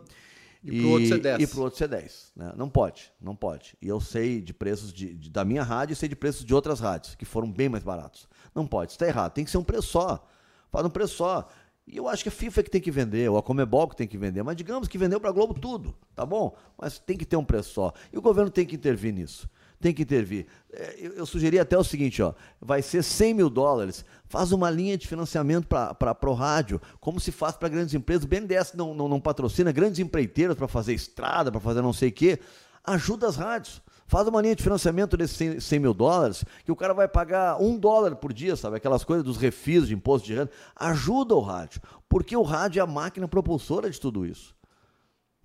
e, 0.63 0.77
e 0.77 0.81
para 0.81 0.89
o 0.89 0.91
outro 0.91 1.09
ser 1.09 1.19
10. 1.19 1.41
E 1.41 1.47
para 1.47 1.59
o 1.59 1.63
outro 1.63 1.79
ser 1.79 1.89
10. 1.89 2.33
Né? 2.37 2.53
Não 2.57 2.69
pode, 2.69 3.13
não 3.21 3.35
pode. 3.35 3.77
E 3.81 3.89
eu 3.89 4.01
sei 4.01 4.41
de 4.41 4.53
preços 4.53 4.93
de, 4.93 5.15
de, 5.15 5.31
da 5.31 5.45
minha 5.45 5.63
rádio 5.63 5.95
e 5.95 5.97
sei 5.97 6.09
de 6.09 6.17
preços 6.17 6.45
de 6.45 6.55
outras 6.55 6.81
rádios, 6.81 7.15
que 7.15 7.25
foram 7.25 7.51
bem 7.51 7.69
mais 7.69 7.83
baratos. 7.83 8.29
Não 8.55 8.67
pode, 8.67 8.93
está 8.93 9.07
errado. 9.07 9.33
Tem 9.33 9.45
que 9.45 9.51
ser 9.51 9.59
um 9.59 9.65
preço 9.65 9.89
só. 9.89 10.27
Faz 10.71 10.85
um 10.85 10.91
preço 10.91 11.15
só. 11.15 11.49
E 11.87 11.97
eu 11.97 12.07
acho 12.07 12.23
que 12.23 12.29
a 12.29 12.33
FIFA 12.33 12.61
é 12.61 12.63
que 12.65 12.71
tem 12.71 12.81
que 12.83 12.91
vender, 12.91 13.31
ou 13.31 13.39
a 13.39 13.43
Comebol 13.43 13.89
que 13.89 13.97
tem 13.97 14.07
que 14.07 14.19
vender. 14.19 14.43
Mas 14.43 14.57
digamos 14.57 14.87
que 14.87 14.99
vendeu 14.99 15.19
para 15.19 15.31
a 15.31 15.33
Globo 15.33 15.55
tudo, 15.55 15.95
tá 16.15 16.27
bom? 16.27 16.55
Mas 16.77 16.99
tem 16.99 17.17
que 17.17 17.25
ter 17.25 17.37
um 17.37 17.45
preço 17.45 17.73
só. 17.73 17.93
E 18.13 18.19
o 18.19 18.21
governo 18.21 18.51
tem 18.51 18.67
que 18.67 18.77
intervir 18.77 19.15
nisso 19.15 19.49
tem 19.81 19.95
que 19.95 20.03
intervir. 20.03 20.47
É, 20.73 20.97
eu, 20.99 21.13
eu 21.13 21.27
sugeri 21.27 21.59
até 21.59 21.77
o 21.77 21.85
seguinte, 21.85 22.23
ó, 22.23 22.35
vai 22.61 22.83
ser 22.83 23.03
100 23.03 23.35
mil 23.35 23.51
dólares, 23.51 24.05
faz 24.27 24.53
uma 24.53 24.71
linha 24.71 24.97
de 24.97 25.07
financiamento 25.07 25.67
para 25.67 26.31
o 26.31 26.35
rádio, 26.35 26.81
como 27.01 27.21
se 27.21 27.33
faz 27.33 27.57
para 27.57 27.69
grandes 27.69 27.95
empresas, 27.95 28.25
o 28.25 28.29
BNDES 28.29 28.75
não, 28.75 28.95
não, 28.95 29.09
não 29.09 29.21
patrocina 29.21 29.73
grandes 29.73 29.99
empreiteiras 30.01 30.57
para 30.57 30.69
fazer 30.69 30.95
estrada, 30.95 31.51
para 31.51 31.61
fazer 31.61 31.83
não 31.83 31.93
sei 31.93 32.09
o 32.09 32.13
quê, 32.13 32.39
ajuda 32.85 33.29
as 33.29 33.37
rádios. 33.37 33.83
Faz 34.07 34.27
uma 34.27 34.41
linha 34.41 34.57
de 34.57 34.63
financiamento 34.63 35.19
desses 35.19 35.37
100, 35.37 35.61
100 35.61 35.79
mil 35.79 35.93
dólares, 35.93 36.43
que 36.65 36.73
o 36.73 36.77
cara 36.77 36.95
vai 36.95 37.07
pagar 37.07 37.61
um 37.61 37.79
dólar 37.79 38.17
por 38.17 38.33
dia, 38.33 38.57
sabe? 38.57 38.79
Aquelas 38.79 39.05
coisas 39.05 39.23
dos 39.23 39.37
refis 39.37 39.87
de 39.87 39.95
imposto 39.95 40.27
de 40.27 40.35
renda. 40.35 40.51
Ajuda 40.75 41.35
o 41.35 41.41
rádio, 41.41 41.83
porque 42.09 42.35
o 42.35 42.43
rádio 42.43 42.81
é 42.81 42.83
a 42.83 42.87
máquina 42.87 43.29
propulsora 43.29 43.91
de 43.91 44.01
tudo 44.01 44.25
isso. 44.25 44.57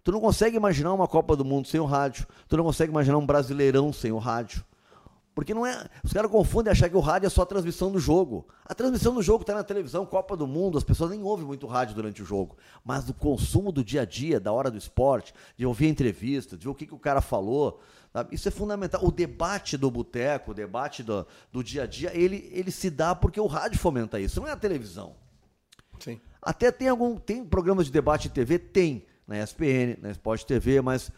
Tu 0.03 0.11
não 0.11 0.19
consegue 0.19 0.57
imaginar 0.57 0.93
uma 0.93 1.07
Copa 1.07 1.35
do 1.35 1.45
Mundo 1.45 1.67
sem 1.67 1.79
o 1.79 1.85
rádio. 1.85 2.27
Tu 2.47 2.57
não 2.57 2.63
consegue 2.63 2.91
imaginar 2.91 3.17
um 3.17 3.25
Brasileirão 3.25 3.93
sem 3.93 4.11
o 4.11 4.17
rádio. 4.17 4.63
Porque 5.33 5.53
não 5.53 5.65
é. 5.65 5.87
Os 6.03 6.13
caras 6.13 6.29
confundem 6.29 6.71
achar 6.71 6.89
que 6.89 6.95
o 6.95 6.99
rádio 6.99 7.27
é 7.27 7.29
só 7.29 7.41
a 7.41 7.45
transmissão 7.45 7.91
do 7.91 7.99
jogo. 7.99 8.47
A 8.65 8.75
transmissão 8.75 9.15
do 9.15 9.21
jogo 9.21 9.41
está 9.41 9.55
na 9.55 9.63
televisão, 9.63 10.05
Copa 10.05 10.37
do 10.37 10.45
Mundo, 10.45 10.77
as 10.77 10.83
pessoas 10.83 11.09
nem 11.09 11.23
ouvem 11.23 11.45
muito 11.45 11.65
rádio 11.65 11.95
durante 11.95 12.21
o 12.21 12.25
jogo. 12.25 12.55
Mas 12.83 13.05
do 13.05 13.13
consumo 13.13 13.71
do 13.71 13.83
dia 13.83 14.01
a 14.01 14.05
dia, 14.05 14.39
da 14.39 14.51
hora 14.51 14.69
do 14.69 14.77
esporte, 14.77 15.33
de 15.57 15.65
ouvir 15.65 15.87
a 15.87 15.89
entrevista, 15.89 16.55
de 16.55 16.65
ver 16.65 16.69
o 16.69 16.75
que, 16.75 16.85
que 16.85 16.93
o 16.93 16.99
cara 16.99 17.19
falou. 17.19 17.81
Sabe? 18.11 18.35
Isso 18.35 18.47
é 18.47 18.51
fundamental. 18.51 19.03
O 19.03 19.11
debate 19.11 19.75
do 19.75 19.89
boteco, 19.89 20.51
o 20.51 20.53
debate 20.53 21.01
do, 21.01 21.25
do 21.51 21.63
dia 21.63 21.83
a 21.83 21.87
dia, 21.87 22.11
ele, 22.13 22.47
ele 22.53 22.69
se 22.69 22.91
dá 22.91 23.15
porque 23.15 23.39
o 23.39 23.47
rádio 23.47 23.79
fomenta 23.79 24.19
isso, 24.19 24.39
não 24.39 24.47
é 24.47 24.51
a 24.51 24.57
televisão. 24.57 25.15
Sim. 25.99 26.21
Até 26.41 26.71
tem 26.71 26.89
algum. 26.89 27.17
Tem 27.17 27.43
programas 27.43 27.87
de 27.87 27.91
debate 27.91 28.27
em 28.27 28.31
TV? 28.31 28.59
Tem 28.59 29.07
na 29.27 29.41
ESPN, 29.41 29.97
na 30.01 30.11
Sport 30.11 30.43
TV, 30.43 30.81
mas 30.81 31.11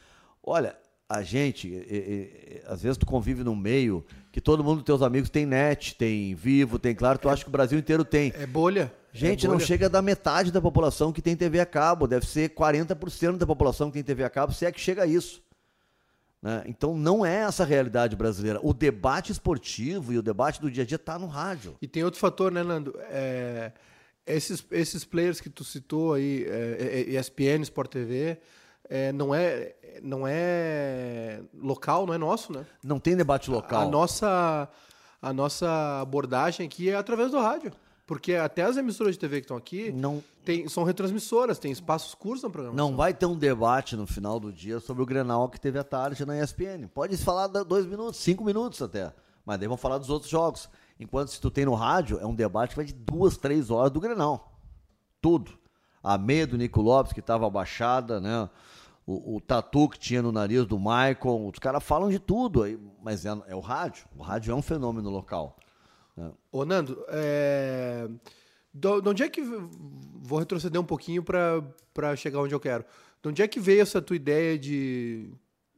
olha, 0.44 0.76
a 1.08 1.22
gente, 1.22 1.68
e, 1.68 1.72
e, 1.72 2.62
às 2.68 2.82
vezes 2.82 2.98
tu 2.98 3.06
convive 3.06 3.44
num 3.44 3.56
meio 3.56 4.06
que 4.32 4.42
todo 4.42 4.64
mundo, 4.64 4.84
teus 4.84 5.02
amigos, 5.02 5.30
tem 5.30 5.46
net, 5.46 5.96
tem 5.96 6.34
vivo, 6.36 6.80
tem 6.80 6.96
claro, 6.96 7.18
tu 7.20 7.30
é, 7.30 7.32
acha 7.32 7.44
que 7.44 7.50
o 7.50 7.52
Brasil 7.52 7.78
inteiro 7.78 8.04
tem. 8.04 8.34
É 8.36 8.46
bolha. 8.46 8.92
Gente, 9.14 9.46
é 9.46 9.48
bolha. 9.48 9.60
não 9.60 9.66
chega 9.66 9.88
da 9.88 10.02
metade 10.02 10.52
da 10.52 10.60
população 10.60 11.14
que 11.14 11.22
tem 11.22 11.36
TV 11.36 11.60
a 11.60 11.66
cabo, 11.66 12.08
deve 12.08 12.26
ser 12.26 12.50
40% 12.50 13.38
da 13.38 13.46
população 13.46 13.90
que 13.90 13.94
tem 13.94 14.04
TV 14.04 14.24
a 14.24 14.30
cabo, 14.30 14.52
se 14.52 14.66
é 14.66 14.72
que 14.72 14.80
chega 14.80 15.04
a 15.04 15.08
isso. 15.08 15.42
Né? 16.42 16.64
Então 16.68 16.96
não 16.96 17.26
é 17.26 17.38
essa 17.38 17.64
a 17.64 17.66
realidade 17.66 18.16
brasileira. 18.16 18.60
O 18.62 18.74
debate 18.74 19.32
esportivo 19.32 20.14
e 20.14 20.18
o 20.18 20.22
debate 20.22 20.62
do 20.62 20.70
dia 20.70 20.84
a 20.84 20.86
dia 20.86 20.96
está 20.96 21.18
no 21.18 21.28
rádio. 21.28 21.76
E 21.82 21.88
tem 21.88 22.04
outro 22.04 22.20
fator, 22.20 22.52
né, 22.52 22.62
Nando? 22.62 22.94
É, 23.10 23.72
esses, 24.26 24.66
esses 24.72 25.04
players 25.04 25.40
que 25.40 25.50
tu 25.50 25.64
citou 25.64 26.14
aí, 26.14 26.46
é, 26.48 27.02
ESPN, 27.20 27.62
Sport 27.62 27.92
TV, 27.92 28.40
é, 28.90 29.12
não, 29.12 29.34
é, 29.34 29.76
não 30.02 30.28
é 30.28 31.42
local, 31.54 32.06
não 32.06 32.14
é 32.14 32.18
nosso, 32.18 32.52
né? 32.54 32.66
Não 32.84 33.00
tem 33.00 33.16
debate 33.16 33.50
local. 33.50 33.82
A, 33.82 33.84
a 33.84 33.90
nossa, 33.90 34.70
a 35.22 35.34
nossa 35.34 36.02
abordagem 36.02 36.66
aqui 36.66 36.90
é 36.90 36.96
através 36.96 37.32
do 37.32 37.40
rádio. 37.40 37.72
Porque 38.08 38.36
até 38.36 38.62
as 38.62 38.78
emissoras 38.78 39.16
de 39.16 39.20
TV 39.20 39.38
que 39.38 39.46
estão 39.46 39.58
aqui 39.58 39.92
não 39.92 40.24
tem, 40.44 40.68
são 40.70 40.84
retransmissoras, 40.84 41.58
tem 41.58 41.72
espaços 41.72 42.14
curtos 42.14 42.44
no 42.44 42.52
programa. 42.52 42.78
Não 42.78 42.96
vai 42.96 43.16
ter 43.16 43.26
um 43.26 43.36
debate 43.36 43.96
no 43.96 44.06
final 44.06 44.40
do 44.40 44.54
dia 44.54 44.80
sobre 44.80 45.02
o 45.02 45.06
Grenal 45.08 45.50
que 45.50 45.60
teve 45.60 45.80
à 45.80 45.84
tarde 45.84 46.24
na 46.24 46.40
ESPN. 46.40 46.88
Pode 46.94 47.18
falar 47.18 47.48
dois 47.48 47.86
minutos, 47.88 48.18
cinco 48.18 48.44
minutos 48.44 48.80
até. 48.80 49.12
Mas 49.44 49.58
daí 49.58 49.68
vão 49.68 49.78
falar 49.78 49.98
dos 49.98 50.12
outros 50.12 50.30
jogos. 50.30 50.70
Enquanto 51.00 51.30
se 51.30 51.42
tu 51.42 51.52
tem 51.52 51.66
no 51.66 51.74
rádio, 51.74 52.20
é 52.20 52.26
um 52.26 52.36
debate 52.36 52.70
que 52.70 52.76
vai 52.78 52.86
de 52.86 52.94
duas, 52.94 53.38
três 53.38 53.70
horas 53.70 53.92
do 53.92 54.00
Grenal. 54.00 54.60
Tudo. 55.22 55.52
A 56.02 56.18
meia 56.18 56.48
do 56.48 56.58
Nico 56.58 56.82
Lopes, 56.82 57.12
que 57.12 57.20
estava 57.20 57.46
abaixada, 57.46 58.22
né? 58.22 58.50
O, 59.06 59.36
o, 59.36 59.42
tatu 59.42 59.88
que 59.90 60.00
tinha 60.00 60.22
no 60.22 60.32
nariz 60.32 60.66
do 60.66 60.80
Michael, 60.80 61.48
os 61.52 61.60
caras 61.60 61.84
falam 61.84 62.10
de 62.10 62.18
tudo, 62.18 62.64
aí, 62.64 62.80
mas 63.04 63.24
é, 63.24 63.30
é, 63.48 63.56
o 63.56 63.60
rádio. 63.60 64.08
O 64.18 64.24
rádio 64.24 64.52
é 64.52 64.56
um 64.56 64.64
fenômeno 64.64 65.12
local. 65.12 65.58
Né? 66.18 66.32
Ô, 66.52 66.66
Nando, 66.66 67.06
é... 67.10 68.08
de 68.74 68.88
onde 68.88 69.22
é 69.22 69.30
que. 69.30 69.42
Vou 69.42 70.40
retroceder 70.40 70.82
um 70.82 70.86
pouquinho 70.86 71.24
para 71.24 72.16
chegar 72.16 72.40
onde 72.40 72.56
eu 72.56 72.60
quero. 72.60 72.84
De 73.22 73.30
onde 73.30 73.42
é 73.44 73.48
que 73.48 73.60
veio 73.60 73.82
essa 73.82 74.02
tua 74.02 74.16
ideia 74.16 74.58
de 74.58 75.32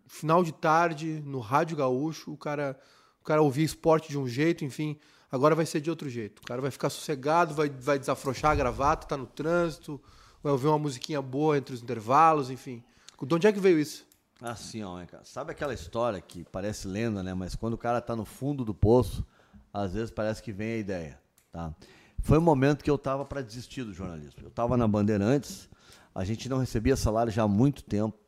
final 0.07 0.43
de 0.43 0.53
tarde, 0.53 1.21
no 1.25 1.39
Rádio 1.39 1.75
Gaúcho, 1.75 2.31
o 2.31 2.38
cara 2.38 2.79
cara 3.27 3.41
ouvir 3.41 3.63
esporte 3.63 4.10
de 4.10 4.17
um 4.17 4.25
jeito, 4.25 4.63
enfim, 4.63 4.98
agora 5.29 5.53
vai 5.53 5.65
ser 5.65 5.81
de 5.81 5.89
outro 5.89 6.10
jeito. 6.10 6.39
O 6.39 6.43
cara 6.43 6.62
vai 6.62 6.72
ficar 6.72 6.89
sossegado, 6.89 7.53
vai, 7.53 7.69
vai 7.69 8.00
desafrouxar 8.00 8.51
a 8.51 8.55
gravata, 8.55 9.05
tá 9.05 9.17
no 9.17 9.25
trânsito, 9.25 10.01
vai 10.41 10.53
ouvir 10.53 10.67
uma 10.67 10.79
musiquinha 10.79 11.22
boa 11.22 11.57
entre 11.57 11.75
os 11.75 11.84
intervalos, 11.84 12.50
enfim. 12.50 12.81
De 13.22 13.36
onde 13.36 13.46
é 13.46 13.51
que 13.51 13.60
veio 13.60 13.77
isso? 13.77 14.07
Assim, 14.41 14.81
ó. 14.81 15.03
Sabe 15.24 15.51
aquela 15.51 15.74
história 15.74 16.22
que 16.22 16.46
parece 16.46 16.88
lenda, 16.88 17.22
né? 17.22 17.34
Mas 17.34 17.53
quando 17.53 17.74
o 17.74 17.77
cara 17.77 18.00
tá 18.00 18.15
no 18.15 18.24
fundo 18.24 18.63
do 18.63 18.74
poço, 18.74 19.25
às 19.74 19.93
vezes 19.93 20.10
parece 20.10 20.41
que 20.41 20.53
vem 20.53 20.74
a 20.74 20.77
ideia, 20.77 21.19
tá? 21.51 21.75
Foi 22.22 22.38
um 22.38 22.41
momento 22.41 22.81
que 22.84 22.89
eu 22.89 22.98
tava 22.98 23.25
para 23.25 23.41
desistir 23.41 23.84
do 23.84 23.93
jornalismo. 23.93 24.41
Eu 24.41 24.51
tava 24.51 24.77
na 24.77 24.88
Bandeirantes, 24.88 25.69
a 26.15 26.24
gente 26.24 26.48
não 26.48 26.60
recebia 26.60 26.96
salário 26.96 27.31
já 27.31 27.43
há 27.43 27.48
muito 27.48 27.84
tempo. 27.84 28.26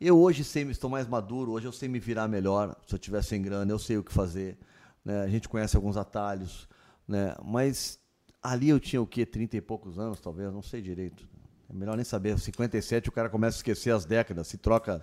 Eu 0.00 0.18
hoje 0.18 0.42
sei, 0.44 0.62
estou 0.70 0.88
mais 0.88 1.06
maduro, 1.06 1.52
hoje 1.52 1.68
eu 1.68 1.72
sei 1.72 1.86
me 1.86 1.98
virar 1.98 2.26
melhor. 2.26 2.74
Se 2.86 2.94
eu 2.94 2.98
tiver 2.98 3.22
sem 3.22 3.42
grana, 3.42 3.70
eu 3.70 3.78
sei 3.78 3.98
o 3.98 4.02
que 4.02 4.10
fazer. 4.10 4.56
Né? 5.04 5.20
A 5.20 5.28
gente 5.28 5.46
conhece 5.46 5.76
alguns 5.76 5.98
atalhos, 5.98 6.66
né? 7.06 7.36
Mas 7.44 8.00
ali 8.42 8.70
eu 8.70 8.80
tinha 8.80 9.02
o 9.02 9.06
quê? 9.06 9.26
30 9.26 9.58
e 9.58 9.60
poucos 9.60 9.98
anos, 9.98 10.18
talvez, 10.18 10.50
não 10.50 10.62
sei 10.62 10.80
direito. 10.80 11.28
É 11.68 11.74
melhor 11.74 11.96
nem 11.96 12.04
saber. 12.04 12.38
57 12.38 13.10
o 13.10 13.12
cara 13.12 13.28
começa 13.28 13.58
a 13.58 13.58
esquecer 13.58 13.90
as 13.90 14.06
décadas, 14.06 14.46
se 14.46 14.56
troca. 14.56 15.02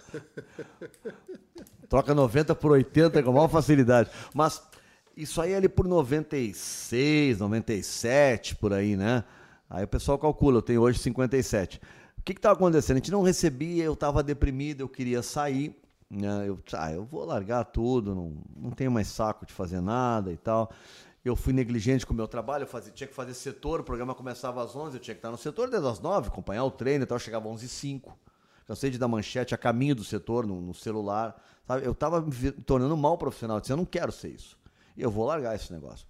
troca 1.88 2.16
90 2.16 2.56
por 2.56 2.72
80 2.72 3.22
com 3.22 3.32
maior 3.32 3.50
facilidade. 3.50 4.10
Mas 4.34 4.64
isso 5.16 5.40
aí 5.40 5.52
é 5.52 5.58
ali 5.58 5.70
por 5.70 5.88
96, 5.88 7.38
97, 7.38 8.56
por 8.56 8.74
aí, 8.74 8.98
né? 8.98 9.24
Aí 9.70 9.84
o 9.84 9.88
pessoal 9.88 10.18
calcula, 10.18 10.58
eu 10.58 10.62
tenho 10.64 10.82
hoje 10.82 10.98
57 10.98 11.80
que 12.34 12.40
estava 12.40 12.56
acontecendo? 12.56 12.98
A 12.98 13.00
gente 13.00 13.12
não 13.12 13.22
recebia, 13.22 13.84
eu 13.84 13.94
estava 13.94 14.24
deprimido, 14.24 14.82
eu 14.82 14.90
queria 14.90 15.22
sair. 15.22 15.76
Né? 16.10 16.48
Eu, 16.48 16.60
ah, 16.74 16.92
eu 16.92 17.04
vou 17.06 17.26
largar 17.26 17.66
tudo, 17.66 18.16
não, 18.16 18.38
não 18.56 18.72
tenho 18.72 18.92
mais 18.92 19.08
saco 19.08 19.46
de 19.46 19.54
fazer 19.54 19.82
nada 19.82 20.32
e 20.32 20.38
tal. 20.38 20.72
Eu 21.24 21.36
fui 21.36 21.52
negligente 21.52 22.06
com 22.06 22.14
o 22.14 22.16
meu 22.16 22.28
trabalho, 22.28 22.64
eu 22.64 22.68
fazia, 22.68 22.92
tinha 22.92 23.08
que 23.08 23.14
fazer 23.14 23.34
setor, 23.34 23.82
o 23.82 23.84
programa 23.84 24.16
começava 24.16 24.64
às 24.64 24.76
11, 24.76 24.96
eu 24.96 25.00
tinha 25.02 25.14
que 25.14 25.20
estar 25.20 25.32
no 25.32 25.38
setor 25.38 25.70
desde 25.70 25.88
as 25.88 26.00
9, 26.00 26.30
acompanhar 26.30 26.64
o 26.64 26.72
treino, 26.72 27.04
então 27.04 27.16
eu 27.16 27.20
chegava 27.20 27.50
às 27.50 27.56
11 27.56 27.66
h 27.66 27.74
05 27.74 28.20
Cansei 28.68 28.90
de 28.90 28.98
dar 28.98 29.08
manchete 29.08 29.56
a 29.56 29.58
caminho 29.58 29.96
do 29.96 30.04
setor, 30.04 30.46
no, 30.46 30.60
no 30.60 30.74
celular. 30.74 31.42
Sabe? 31.66 31.86
Eu 31.86 31.94
estava 31.94 32.20
me 32.22 32.52
tornando 32.66 32.98
mal 32.98 33.18
profissional, 33.18 33.58
eu 33.58 33.62
disse, 33.62 33.72
eu 33.72 33.78
não 33.78 33.86
quero 33.86 34.12
ser 34.12 34.30
isso. 34.30 34.58
E 34.98 35.02
eu 35.02 35.10
vou 35.10 35.26
largar 35.26 35.56
esse 35.56 35.72
negócio. 35.72 36.06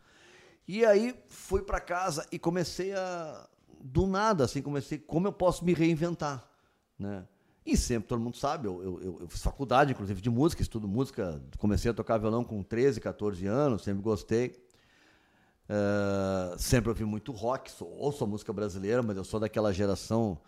E 0.68 0.84
aí 0.84 1.16
fui 1.30 1.62
para 1.62 1.80
casa 1.80 2.26
e 2.32 2.40
comecei 2.40 2.94
a, 2.94 3.48
do 3.84 4.08
nada, 4.08 4.44
assim, 4.44 4.62
comecei, 4.62 4.98
como 4.98 5.28
eu 5.28 5.32
posso 5.32 5.64
me 5.66 5.74
reinventar, 5.74 6.48
né? 6.98 7.26
E 7.66 7.76
sempre, 7.76 8.08
todo 8.08 8.22
mundo 8.22 8.38
sabe, 8.38 8.68
eu, 8.68 8.82
eu, 8.82 9.20
eu, 9.22 9.28
fiz 9.28 9.42
faculdade, 9.42 9.92
inclusive, 9.92 10.22
de 10.22 10.30
música, 10.30 10.62
estudo 10.62 10.88
música, 10.88 11.42
comecei 11.58 11.92
a 11.92 11.94
tocar 11.94 12.18
violão 12.18 12.44
com 12.44 12.64
13, 12.64 13.02
14 13.02 13.46
anos, 13.46 13.84
sempre 13.84 14.02
gostei. 14.02 14.56
Uh, 15.70 16.58
sempre 16.58 16.88
ouvi 16.88 17.04
muito 17.04 17.34
rock, 17.34 17.70
sou, 17.70 17.90
ouço 17.90 18.24
a 18.24 18.28
música 18.28 18.54
brasileira, 18.54 19.04
mas 19.04 19.18
eu 19.18 19.24
sou 19.26 19.38
daquela 19.38 19.74
geração, 19.74 20.40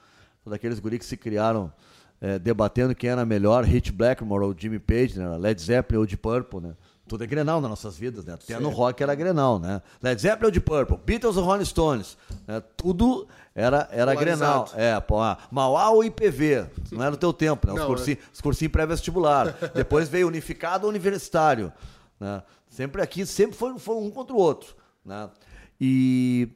sou 0.42 0.50
daqueles 0.50 0.80
guris 0.80 1.00
que 1.00 1.06
se 1.06 1.18
criaram 1.18 1.74
é, 2.22 2.38
debatendo 2.38 2.94
quem 2.94 3.10
era 3.10 3.26
melhor, 3.26 3.64
Hit 3.64 3.92
Blackmore 3.92 4.44
ou 4.44 4.56
Jimmy 4.58 4.80
Page, 4.80 5.18
né? 5.18 5.38
Led 5.38 5.62
Zeppelin 5.62 6.00
ou 6.00 6.06
Deep 6.06 6.22
Purple, 6.22 6.62
né? 6.62 6.76
Tudo 7.10 7.24
é 7.24 7.28
Grenal 7.28 7.60
nas 7.60 7.70
nossas 7.70 7.98
vidas, 7.98 8.24
né? 8.24 8.36
Até 8.36 8.60
no 8.60 8.70
rock 8.70 9.02
era 9.02 9.16
Grenal, 9.16 9.60
né? 9.60 9.82
Led 10.02 10.22
Zeppelin 10.22 10.52
de 10.52 10.62
Purple, 10.62 10.98
Beatles 11.04 11.36
ou 11.36 11.44
Rolling 11.44 11.66
Stones, 11.66 12.16
né? 12.48 12.62
tudo 12.78 13.28
era, 13.54 13.90
era 13.92 14.14
Grenal. 14.14 14.70
É, 14.76 14.98
pô, 15.00 15.20
ah, 15.20 15.38
Mauá 15.52 15.90
ou 15.90 16.04
IPV, 16.04 16.68
não 16.92 17.04
era 17.04 17.16
o 17.16 17.18
teu 17.18 17.34
tempo, 17.34 17.68
né? 17.68 17.74
Os 17.74 17.86
cursinhos, 17.86 18.20
é. 18.38 18.42
cursinhos 18.42 18.72
pré-vestibular. 18.72 19.58
Depois 19.74 20.08
veio 20.08 20.28
unificado 20.28 20.86
ou 20.86 20.90
universitário, 20.90 21.74
né? 22.20 22.44
Sempre 22.70 23.02
aqui, 23.02 23.26
sempre 23.26 23.58
foi, 23.58 23.78
foi 23.80 23.96
um 23.96 24.12
contra 24.12 24.36
o 24.36 24.40
outro, 24.40 24.76
né? 25.04 25.30
E, 25.82 26.48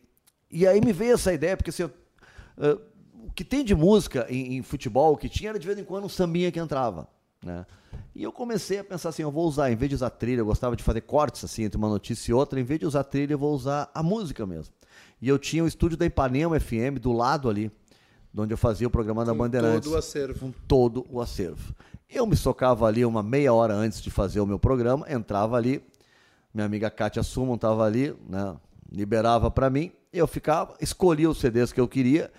e 0.51 0.67
aí 0.67 0.79
me 0.79 0.93
veio 0.93 1.15
essa 1.15 1.33
ideia, 1.33 1.57
porque 1.57 1.71
assim, 1.71 1.83
uh, 1.83 1.91
o 3.25 3.31
que 3.33 3.43
tem 3.43 3.65
de 3.65 3.73
música 3.73 4.27
em, 4.29 4.57
em 4.57 4.61
futebol, 4.61 5.13
o 5.13 5.17
que 5.17 5.27
tinha 5.27 5.49
era 5.49 5.57
de 5.57 5.65
vez 5.65 5.79
em 5.79 5.83
quando 5.83 6.05
um 6.05 6.09
sambinha 6.09 6.51
que 6.51 6.59
entrava, 6.59 7.07
né? 7.43 7.65
E 8.15 8.23
eu 8.23 8.31
comecei 8.31 8.79
a 8.79 8.83
pensar 8.83 9.09
assim, 9.09 9.23
eu 9.23 9.31
vou 9.31 9.47
usar, 9.47 9.71
em 9.71 9.75
vez 9.75 9.89
de 9.89 9.95
usar 9.95 10.09
trilha, 10.09 10.41
eu 10.41 10.45
gostava 10.45 10.75
de 10.75 10.83
fazer 10.83 11.01
cortes 11.01 11.43
assim 11.43 11.63
entre 11.63 11.77
uma 11.77 11.89
notícia 11.89 12.31
e 12.31 12.33
outra, 12.33 12.59
em 12.59 12.63
vez 12.63 12.79
de 12.79 12.85
usar 12.85 13.03
trilha, 13.03 13.33
eu 13.33 13.39
vou 13.39 13.53
usar 13.53 13.89
a 13.93 14.03
música 14.03 14.45
mesmo. 14.45 14.73
E 15.21 15.27
eu 15.27 15.39
tinha 15.39 15.63
o 15.63 15.67
estúdio 15.67 15.97
da 15.97 16.05
Ipanema 16.05 16.59
FM 16.59 16.99
do 17.01 17.11
lado 17.11 17.49
ali, 17.49 17.71
onde 18.35 18.53
eu 18.53 18.57
fazia 18.57 18.87
o 18.87 18.91
programa 18.91 19.23
da 19.23 19.33
Bandeirantes. 19.33 19.87
Com 19.87 19.91
todo 19.91 19.95
o 19.95 19.97
acervo. 19.97 20.39
Com 20.39 20.51
todo 20.67 21.05
o 21.09 21.21
acervo. 21.21 21.75
Eu 22.09 22.27
me 22.27 22.35
socava 22.35 22.85
ali 22.85 23.03
uma 23.03 23.23
meia 23.23 23.53
hora 23.53 23.73
antes 23.73 24.01
de 24.01 24.11
fazer 24.11 24.39
o 24.39 24.45
meu 24.45 24.59
programa, 24.59 25.11
entrava 25.11 25.57
ali, 25.57 25.83
minha 26.53 26.65
amiga 26.65 26.89
Kátia 26.91 27.23
Summon 27.23 27.55
estava 27.55 27.83
ali, 27.83 28.15
né, 28.29 28.55
liberava 28.91 29.49
para 29.49 29.69
mim, 29.69 29.91
eu 30.11 30.27
ficava, 30.27 30.75
escolhia 30.79 31.27
os 31.27 31.39
CDs 31.39 31.71
que 31.71 31.81
eu 31.81 31.87
queria, 31.87 32.31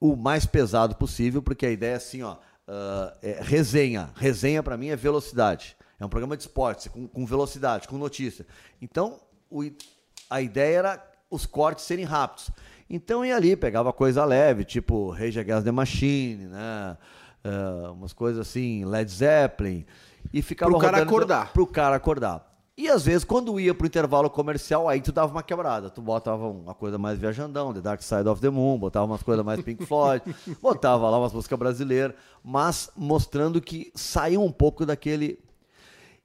o 0.00 0.16
mais 0.16 0.44
pesado 0.44 0.96
possível, 0.96 1.40
porque 1.40 1.64
a 1.64 1.70
ideia 1.70 1.92
é 1.92 1.96
assim, 1.96 2.22
ó, 2.22 2.36
uh, 2.68 3.16
é, 3.22 3.40
resenha. 3.40 4.10
Resenha 4.14 4.62
para 4.62 4.76
mim 4.76 4.88
é 4.88 4.96
velocidade. 4.96 5.76
É 5.98 6.04
um 6.04 6.08
programa 6.08 6.36
de 6.36 6.42
esportes, 6.42 6.88
com, 6.88 7.08
com 7.08 7.24
velocidade, 7.24 7.88
com 7.88 7.96
notícia. 7.96 8.46
Então, 8.80 9.20
o, 9.50 9.62
a 10.28 10.40
ideia 10.40 10.78
era 10.78 11.10
os 11.30 11.46
cortes 11.46 11.84
serem 11.84 12.04
rápidos. 12.04 12.50
Então 12.88 13.24
ia 13.24 13.34
ali, 13.34 13.56
pegava 13.56 13.92
coisa 13.92 14.24
leve, 14.24 14.64
tipo 14.64 15.10
Rage 15.10 15.40
Against 15.40 15.64
the 15.64 15.72
Machine, 15.72 16.46
né? 16.46 16.96
Uh, 17.44 17.92
umas 17.92 18.12
coisas 18.12 18.46
assim, 18.46 18.84
Led 18.84 19.10
Zeppelin. 19.10 19.84
E 20.32 20.42
ficava 20.42 20.70
Pro 20.70 20.80
cara 20.80 21.02
acordar. 21.02 21.52
Pro 21.52 21.66
cara 21.66 21.96
acordar. 21.96 22.55
E 22.78 22.88
às 22.90 23.06
vezes, 23.06 23.24
quando 23.24 23.58
ia 23.58 23.74
pro 23.74 23.86
intervalo 23.86 24.28
comercial, 24.28 24.86
aí 24.86 25.00
tu 25.00 25.10
dava 25.10 25.32
uma 25.32 25.42
quebrada. 25.42 25.88
Tu 25.88 26.02
botava 26.02 26.46
uma 26.46 26.74
coisa 26.74 26.98
mais 26.98 27.18
viajandão, 27.18 27.72
The 27.72 27.80
Dark 27.80 28.02
Side 28.02 28.28
of 28.28 28.38
the 28.40 28.50
Moon, 28.50 28.78
botava 28.78 29.06
umas 29.06 29.22
coisas 29.22 29.42
mais 29.42 29.62
Pink 29.62 29.86
Floyd, 29.86 30.22
botava 30.60 31.08
lá 31.08 31.18
umas 31.18 31.32
músicas 31.32 31.58
brasileiras, 31.58 32.14
mas 32.44 32.90
mostrando 32.94 33.62
que 33.62 33.90
saiu 33.94 34.42
um 34.42 34.52
pouco 34.52 34.84
daquele. 34.84 35.38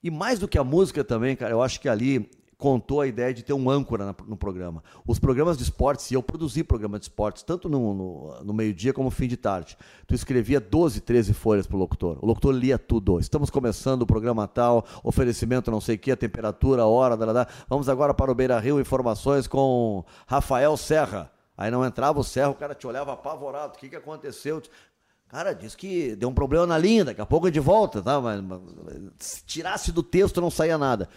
E 0.04 0.12
mais 0.12 0.40
do 0.40 0.48
que 0.48 0.58
a 0.58 0.64
música 0.64 1.06
também, 1.06 1.38
cara, 1.38 1.52
eu 1.52 1.62
acho 1.62 1.80
que 1.80 1.88
ali 1.88 2.30
contou 2.62 3.02
a 3.02 3.08
ideia 3.08 3.34
de 3.34 3.42
ter 3.42 3.54
um 3.54 3.72
âncora 3.72 4.16
no 4.28 4.38
programa. 4.38 4.84
Os 5.08 5.18
programas 5.18 5.58
de 5.58 5.64
esportes, 5.64 6.12
e 6.12 6.14
eu 6.14 6.22
produzi 6.22 6.64
programa 6.64 7.00
de 7.00 7.06
esportes, 7.06 7.42
tanto 7.42 7.68
no, 7.68 7.92
no, 7.96 8.44
no 8.44 8.54
meio-dia 8.54 8.94
como 8.94 9.06
no 9.06 9.12
fim 9.12 9.28
de 9.28 9.36
tarde. 9.36 9.76
Tu 10.06 10.14
escrevia 10.14 10.62
12, 10.62 11.02
13 11.02 11.34
folhas 11.34 11.66
para 11.66 11.76
o 11.76 11.80
locutor. 11.80 12.20
O 12.22 12.28
locutor 12.28 12.54
lia 12.54 12.78
tudo. 12.78 13.20
Estamos 13.20 13.50
começando 13.50 14.04
o 14.04 14.06
programa 14.06 14.48
tal, 14.48 14.86
oferecimento 15.04 15.72
não 15.72 15.82
sei 15.82 15.96
o 15.96 16.00
que, 16.00 16.12
a 16.12 16.16
temperatura, 16.16 16.84
a 16.84 16.86
hora, 16.86 17.18
da, 17.18 17.48
vamos 17.68 17.90
agora 17.90 18.14
para 18.14 18.32
o 18.32 18.36
Beira 18.36 18.60
Rio, 18.60 18.80
informações 18.80 19.48
com 19.48 20.06
Rafael 20.28 20.78
Serra. 20.78 21.32
Aí 21.58 21.72
não 21.72 21.84
entrava 21.84 22.20
o 22.20 22.24
Serra, 22.24 22.52
o 22.52 22.56
cara 22.56 22.76
te 22.76 22.86
olhava 22.86 23.14
apavorado. 23.14 23.74
O 23.74 23.80
que, 23.80 23.90
que 23.90 23.96
aconteceu? 23.96 24.62
Cara, 25.28 25.54
diz 25.54 25.76
que 25.76 26.16
deu 26.16 26.30
um 26.30 26.34
problema 26.34 26.68
na 26.68 26.78
linha, 26.78 27.06
daqui 27.06 27.22
a 27.22 27.26
pouco 27.26 27.48
é 27.48 27.52
de 27.52 27.60
volta, 27.60 28.04
tá? 28.04 28.22
Mas, 28.22 28.40
mas, 28.42 28.60
se 29.18 29.44
tirasse 29.46 29.92
do 29.92 30.04
texto 30.04 30.40
não 30.40 30.52
saía 30.52 30.78
nada. 30.78 31.10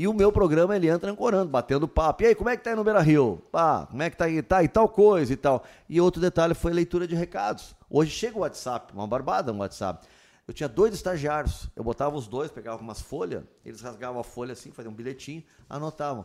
E 0.00 0.08
o 0.08 0.14
meu 0.14 0.32
programa 0.32 0.74
ele 0.74 0.88
entra 0.88 1.10
ancorando, 1.10 1.50
batendo 1.50 1.86
papo. 1.86 2.22
E 2.22 2.28
aí, 2.28 2.34
como 2.34 2.48
é 2.48 2.56
que 2.56 2.64
tá 2.64 2.70
aí 2.70 2.76
no 2.76 2.82
Beira 2.82 3.02
Rio? 3.02 3.42
Pá, 3.52 3.84
como 3.84 4.02
é 4.02 4.08
que 4.08 4.16
tá 4.16 4.24
aí? 4.24 4.40
Tá, 4.40 4.64
e 4.64 4.66
tal 4.66 4.88
coisa 4.88 5.30
e 5.30 5.36
tal. 5.36 5.62
E 5.90 6.00
outro 6.00 6.22
detalhe 6.22 6.54
foi 6.54 6.72
leitura 6.72 7.06
de 7.06 7.14
recados. 7.14 7.76
Hoje 7.90 8.10
chega 8.10 8.38
o 8.38 8.40
WhatsApp, 8.40 8.94
uma 8.94 9.06
barbada 9.06 9.52
no 9.52 9.58
WhatsApp. 9.58 10.08
Eu 10.48 10.54
tinha 10.54 10.70
dois 10.70 10.94
estagiários. 10.94 11.68
Eu 11.76 11.84
botava 11.84 12.16
os 12.16 12.26
dois, 12.26 12.50
pegava 12.50 12.80
umas 12.80 13.02
folhas, 13.02 13.44
eles 13.62 13.82
rasgavam 13.82 14.18
a 14.18 14.24
folha 14.24 14.54
assim, 14.54 14.70
faziam 14.70 14.90
um 14.90 14.94
bilhetinho, 14.94 15.44
anotavam. 15.68 16.24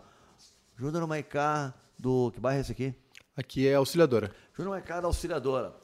Júnior 0.77 1.05
Maicá, 1.05 1.73
do. 1.99 2.31
Que 2.31 2.39
bairro 2.39 2.59
é 2.59 2.61
esse 2.61 2.71
aqui? 2.71 2.95
Aqui 3.35 3.67
é 3.67 3.75
auxiliadora. 3.75 4.31
Júnior 4.53 4.75
Maicá 4.75 5.01
da 5.01 5.07
auxiliadora. 5.07 5.75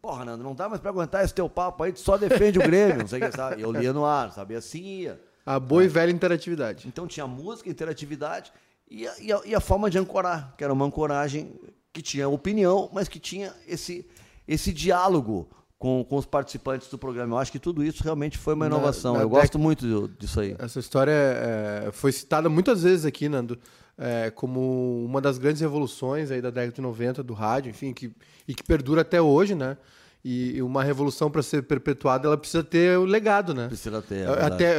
Porra, 0.00 0.24
Nando, 0.24 0.42
não 0.42 0.54
dá 0.54 0.66
mais 0.66 0.80
pra 0.80 0.92
aguentar 0.92 1.22
esse 1.22 1.34
teu 1.34 1.46
papo 1.46 1.82
aí, 1.82 1.92
tu 1.92 2.00
só 2.00 2.16
defende 2.16 2.58
o 2.58 2.62
Grêmio, 2.62 3.00
não 3.00 3.06
sei 3.06 3.20
o 3.20 3.30
que, 3.30 3.36
sabe? 3.36 3.60
Eu 3.60 3.70
lia 3.70 3.92
no 3.92 4.06
ar, 4.06 4.32
sabia? 4.32 4.56
Assim 4.56 4.82
ia. 4.82 5.26
A 5.46 5.60
boa 5.60 5.84
e 5.84 5.88
velha 5.88 6.10
interatividade. 6.10 6.88
Então 6.88 7.06
tinha 7.06 7.26
música, 7.26 7.70
interatividade 7.70 8.52
e 8.90 9.06
a, 9.06 9.14
e, 9.20 9.32
a, 9.32 9.40
e 9.46 9.54
a, 9.54 9.60
forma 9.60 9.88
de 9.88 9.96
ancorar, 9.96 10.54
que 10.58 10.64
era 10.64 10.72
uma 10.72 10.84
ancoragem 10.84 11.54
que 11.92 12.02
tinha 12.02 12.28
opinião, 12.28 12.90
mas 12.92 13.08
que 13.08 13.18
tinha 13.18 13.54
esse, 13.66 14.06
esse 14.46 14.72
diálogo 14.72 15.48
com, 15.78 16.04
com 16.04 16.16
os 16.16 16.26
participantes 16.26 16.88
do 16.88 16.98
programa. 16.98 17.34
Eu 17.34 17.38
acho 17.38 17.52
que 17.52 17.58
tudo 17.58 17.84
isso 17.84 18.02
realmente 18.02 18.36
foi 18.36 18.54
uma 18.54 18.66
inovação. 18.66 19.12
Na, 19.12 19.18
na 19.20 19.24
Eu 19.24 19.28
gosto 19.28 19.58
muito 19.58 20.08
disso 20.18 20.40
aí. 20.40 20.56
Essa 20.58 20.80
história 20.80 21.12
é, 21.12 21.90
foi 21.92 22.12
citada 22.12 22.48
muitas 22.48 22.82
vezes 22.82 23.04
aqui, 23.04 23.28
Nando, 23.28 23.58
é, 23.98 24.30
como 24.30 25.04
uma 25.04 25.20
das 25.20 25.38
grandes 25.38 25.60
revoluções 25.60 26.30
aí 26.30 26.40
da 26.40 26.50
década 26.50 26.72
de 26.72 26.80
90 26.80 27.22
do 27.22 27.34
rádio, 27.34 27.70
enfim, 27.70 27.92
que, 27.92 28.12
e 28.46 28.54
que 28.54 28.62
perdura 28.62 29.02
até 29.02 29.20
hoje, 29.20 29.54
né? 29.54 29.76
E 30.28 30.60
uma 30.60 30.82
revolução 30.82 31.30
para 31.30 31.40
ser 31.40 31.62
perpetuada, 31.62 32.26
ela 32.26 32.36
precisa 32.36 32.64
ter 32.64 32.98
o 32.98 33.04
legado, 33.04 33.54
né? 33.54 33.68
Precisa 33.68 34.02
ter. 34.02 34.26
É 34.26 34.42
Até 34.42 34.78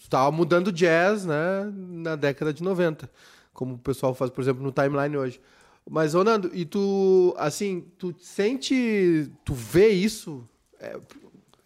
estava 0.00 0.32
mudando 0.32 0.72
jazz, 0.72 1.26
né, 1.26 1.70
na 1.76 2.16
década 2.16 2.50
de 2.50 2.62
90, 2.62 3.06
como 3.52 3.74
o 3.74 3.78
pessoal 3.78 4.14
faz, 4.14 4.30
por 4.30 4.40
exemplo, 4.40 4.62
no 4.62 4.72
timeline 4.72 5.14
hoje. 5.14 5.38
Mas, 5.86 6.14
Ronaldo, 6.14 6.50
e 6.54 6.64
tu, 6.64 7.34
assim, 7.36 7.84
tu 7.98 8.14
sente, 8.18 9.30
tu 9.44 9.52
vê 9.52 9.88
isso? 9.88 10.48
É, 10.80 10.96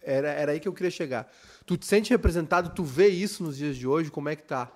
era, 0.01 0.27
era 0.27 0.51
aí 0.51 0.59
que 0.59 0.67
eu 0.67 0.73
queria 0.73 0.91
chegar. 0.91 1.31
Tu 1.65 1.77
te 1.77 1.85
sente 1.85 2.09
representado, 2.09 2.71
tu 2.75 2.83
vê 2.83 3.07
isso 3.07 3.45
nos 3.45 3.55
dias 3.55 3.77
de 3.77 3.87
hoje, 3.87 4.11
como 4.11 4.27
é 4.27 4.35
que 4.35 4.43
tá? 4.43 4.69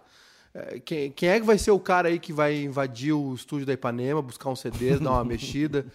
É, 0.54 0.80
quem, 0.80 1.12
quem 1.12 1.28
é 1.28 1.42
que 1.42 1.46
vai 1.46 1.58
ser 1.58 1.72
o 1.72 1.80
cara 1.80 2.08
aí 2.08 2.20
que 2.20 2.32
vai 2.32 2.56
invadir 2.64 3.12
o 3.12 3.36
estúdio 3.36 3.66
da 3.66 3.74
Ipanema, 3.74 4.22
buscar 4.22 4.50
um 4.50 4.56
CDs, 4.56 5.02
dar 5.02 5.12
uma 5.12 5.26
mexida? 5.28 5.86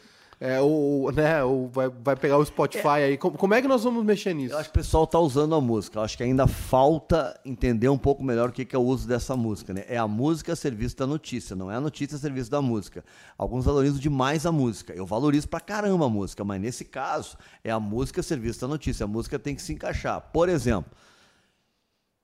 É, 0.43 0.59
ou, 0.59 1.13
né, 1.13 1.45
ou 1.45 1.69
vai, 1.69 1.91
vai 1.91 2.17
pegar 2.17 2.39
o 2.39 2.45
Spotify 2.47 2.87
é. 2.87 3.05
aí. 3.05 3.19
Como, 3.19 3.37
como, 3.37 3.53
é 3.53 3.61
que 3.61 3.69
nós 3.69 3.85
vamos 3.85 4.03
mexer 4.03 4.33
nisso? 4.33 4.55
Eu 4.55 4.59
acho 4.59 4.71
que 4.71 4.79
o 4.79 4.81
pessoal 4.81 5.05
está 5.05 5.19
usando 5.19 5.55
a 5.55 5.61
música. 5.61 5.99
Eu 5.99 6.03
acho 6.03 6.17
que 6.17 6.23
ainda 6.23 6.47
falta 6.47 7.39
entender 7.45 7.91
um 7.91 7.99
pouco 7.99 8.25
melhor 8.25 8.49
o 8.49 8.53
que, 8.53 8.65
que 8.65 8.75
é 8.75 8.79
o 8.79 8.83
uso 8.83 9.07
dessa 9.07 9.37
música. 9.37 9.75
Né? 9.75 9.85
É 9.87 9.99
a 9.99 10.09
música 10.09 10.55
a 10.55 10.57
serviço 10.57 10.97
da 10.97 11.07
notícia, 11.07 11.55
não 11.55 11.71
é 11.71 11.75
a 11.75 11.81
notícia 11.81 12.17
a 12.17 12.19
serviço 12.19 12.51
da 12.51 12.63
música. 12.63 13.05
Alguns 13.37 13.67
valorizam 13.67 14.01
demais 14.01 14.47
a 14.47 14.53
música. 14.53 14.95
Eu 14.95 15.05
valorizo 15.05 15.47
pra 15.47 15.61
caramba 15.61 16.07
a 16.07 16.09
música, 16.09 16.43
mas 16.43 16.59
nesse 16.59 16.87
caso 16.87 17.37
é 17.63 17.71
a 17.71 17.79
música 17.79 18.21
a 18.21 18.25
serviço 18.25 18.63
da 18.63 18.69
notícia. 18.69 19.05
A 19.05 19.07
música 19.07 19.39
tem 19.39 19.55
que 19.55 19.61
se 19.61 19.75
encaixar. 19.75 20.23
Por 20.33 20.49
exemplo, 20.49 20.91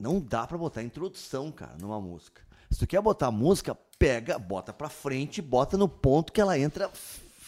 não 0.01 0.21
dá 0.21 0.47
para 0.47 0.57
botar 0.57 0.83
introdução, 0.83 1.53
cara, 1.53 1.77
numa 1.79 2.01
música. 2.01 2.41
Se 2.71 2.79
tu 2.79 2.87
quer 2.87 3.03
botar 3.03 3.31
música, 3.31 3.77
pega, 3.99 4.39
bota 4.39 4.73
pra 4.73 4.89
frente, 4.89 5.43
bota 5.43 5.77
no 5.77 5.87
ponto 5.87 6.33
que 6.33 6.41
ela 6.41 6.59
entra 6.59 6.91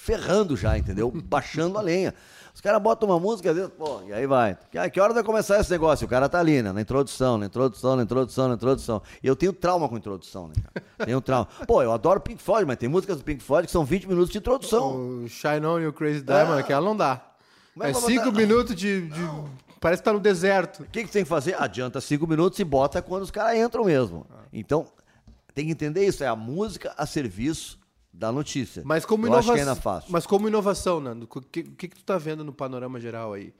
ferrando 0.08 0.56
já, 0.56 0.78
entendeu? 0.78 1.12
Baixando 1.26 1.76
a 1.76 1.82
lenha. 1.82 2.14
Os 2.54 2.62
caras 2.62 2.82
botam 2.82 3.08
uma 3.08 3.20
música, 3.20 3.50
às 3.50 3.56
vezes, 3.56 3.70
pô, 3.76 4.00
e 4.08 4.12
aí 4.12 4.26
vai. 4.26 4.56
Que, 4.70 4.90
que 4.90 5.00
hora 5.00 5.12
vai 5.12 5.22
começar 5.22 5.60
esse 5.60 5.70
negócio? 5.70 6.06
O 6.06 6.08
cara 6.08 6.28
tá 6.28 6.40
ali, 6.40 6.62
né? 6.62 6.72
Na 6.72 6.80
introdução, 6.80 7.36
na 7.38 7.46
introdução, 7.46 7.94
na 7.94 8.02
introdução, 8.02 8.48
na 8.48 8.54
introdução. 8.54 9.02
E 9.22 9.26
eu 9.28 9.36
tenho 9.36 9.52
trauma 9.52 9.88
com 9.88 9.96
introdução, 9.96 10.48
né, 10.48 10.54
cara? 10.64 10.86
Tenho 11.06 11.20
trauma. 11.20 11.46
Pô, 11.66 11.82
eu 11.82 11.92
adoro 11.92 12.20
Pink 12.20 12.42
Floyd, 12.42 12.66
mas 12.66 12.78
tem 12.78 12.88
músicas 12.88 13.18
do 13.18 13.22
Pink 13.22 13.44
Floyd 13.44 13.66
que 13.66 13.70
são 13.70 13.84
20 13.84 14.08
minutos 14.08 14.30
de 14.30 14.38
introdução. 14.38 15.22
O 15.22 15.28
Shine 15.28 15.66
On 15.66 15.78
You 15.78 15.92
Crazy 15.92 16.22
Diamond, 16.22 16.60
é. 16.60 16.62
que 16.64 16.72
ela 16.72 16.84
não 16.84 16.96
dá. 16.96 17.22
É 17.80 17.92
5 17.92 18.32
minutos 18.32 18.74
de, 18.74 19.02
de... 19.02 19.28
Parece 19.78 20.02
que 20.02 20.06
tá 20.06 20.12
no 20.12 20.18
deserto. 20.18 20.82
O 20.82 20.86
que, 20.86 21.04
que 21.04 21.12
tem 21.12 21.22
que 21.22 21.28
fazer? 21.28 21.54
Adianta 21.62 22.00
5 22.00 22.26
minutos 22.26 22.58
e 22.58 22.64
bota 22.64 23.00
quando 23.00 23.22
os 23.22 23.30
caras 23.30 23.56
entram 23.56 23.84
mesmo. 23.84 24.26
Então, 24.52 24.86
tem 25.54 25.66
que 25.66 25.72
entender 25.72 26.04
isso. 26.04 26.24
É 26.24 26.26
a 26.26 26.34
música 26.34 26.92
a 26.96 27.06
serviço 27.06 27.78
da 28.12 28.32
notícia. 28.32 28.82
Mas 28.84 29.04
como 29.04 29.26
inovação, 29.26 29.54
é 29.56 30.02
Mas 30.08 30.26
como 30.26 30.48
inovação, 30.48 31.00
Nando, 31.00 31.28
o 31.30 31.40
que, 31.40 31.62
que, 31.62 31.88
que 31.88 31.94
tu 31.94 32.00
está 32.00 32.18
vendo 32.18 32.42
no 32.42 32.52
panorama 32.52 33.00
geral 33.00 33.32
aí? 33.32 33.54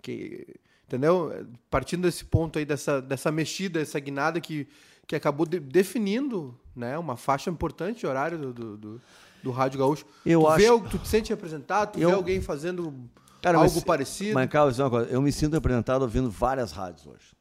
Que, 0.00 0.46
entendeu? 0.86 1.46
Partindo 1.70 2.02
desse 2.02 2.24
ponto 2.24 2.58
aí, 2.58 2.64
dessa, 2.64 3.00
dessa 3.00 3.32
mexida, 3.32 3.80
essa 3.80 3.98
guinada 3.98 4.40
que, 4.40 4.68
que 5.06 5.16
acabou 5.16 5.46
de, 5.46 5.58
definindo 5.58 6.58
né, 6.76 6.98
uma 6.98 7.16
faixa 7.16 7.50
importante 7.50 8.00
de 8.00 8.06
horário 8.06 8.38
do, 8.38 8.52
do, 8.52 8.76
do, 8.76 9.00
do 9.42 9.50
Rádio 9.50 9.78
Gaúcho. 9.78 10.06
Eu 10.24 10.40
tu, 10.40 10.48
acho... 10.48 10.58
vê, 10.58 10.88
tu 10.90 10.98
te 10.98 11.08
sente 11.08 11.30
representado? 11.30 11.92
Tu 11.92 12.00
eu... 12.00 12.10
vê 12.10 12.14
alguém 12.14 12.40
fazendo 12.40 12.94
Cara, 13.40 13.58
algo 13.58 13.74
mas, 13.74 13.84
parecido? 13.84 14.34
Mas, 14.34 14.48
Carlos, 14.48 14.78
eu 15.10 15.20
me 15.20 15.32
sinto 15.32 15.54
representado 15.54 16.02
ouvindo 16.02 16.30
várias 16.30 16.72
rádios 16.72 17.06
hoje. 17.06 17.34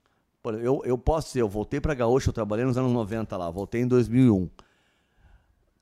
Eu, 0.62 0.82
eu 0.84 0.98
posso 0.98 1.28
dizer, 1.28 1.42
eu 1.42 1.48
voltei 1.48 1.80
para 1.80 1.94
Gaúcho, 1.94 2.30
eu 2.30 2.34
trabalhei 2.34 2.66
nos 2.66 2.78
anos 2.78 2.92
90 2.92 3.38
lá, 3.38 3.50
voltei 3.50 3.82
em 3.82 3.88
2001. 3.88 4.50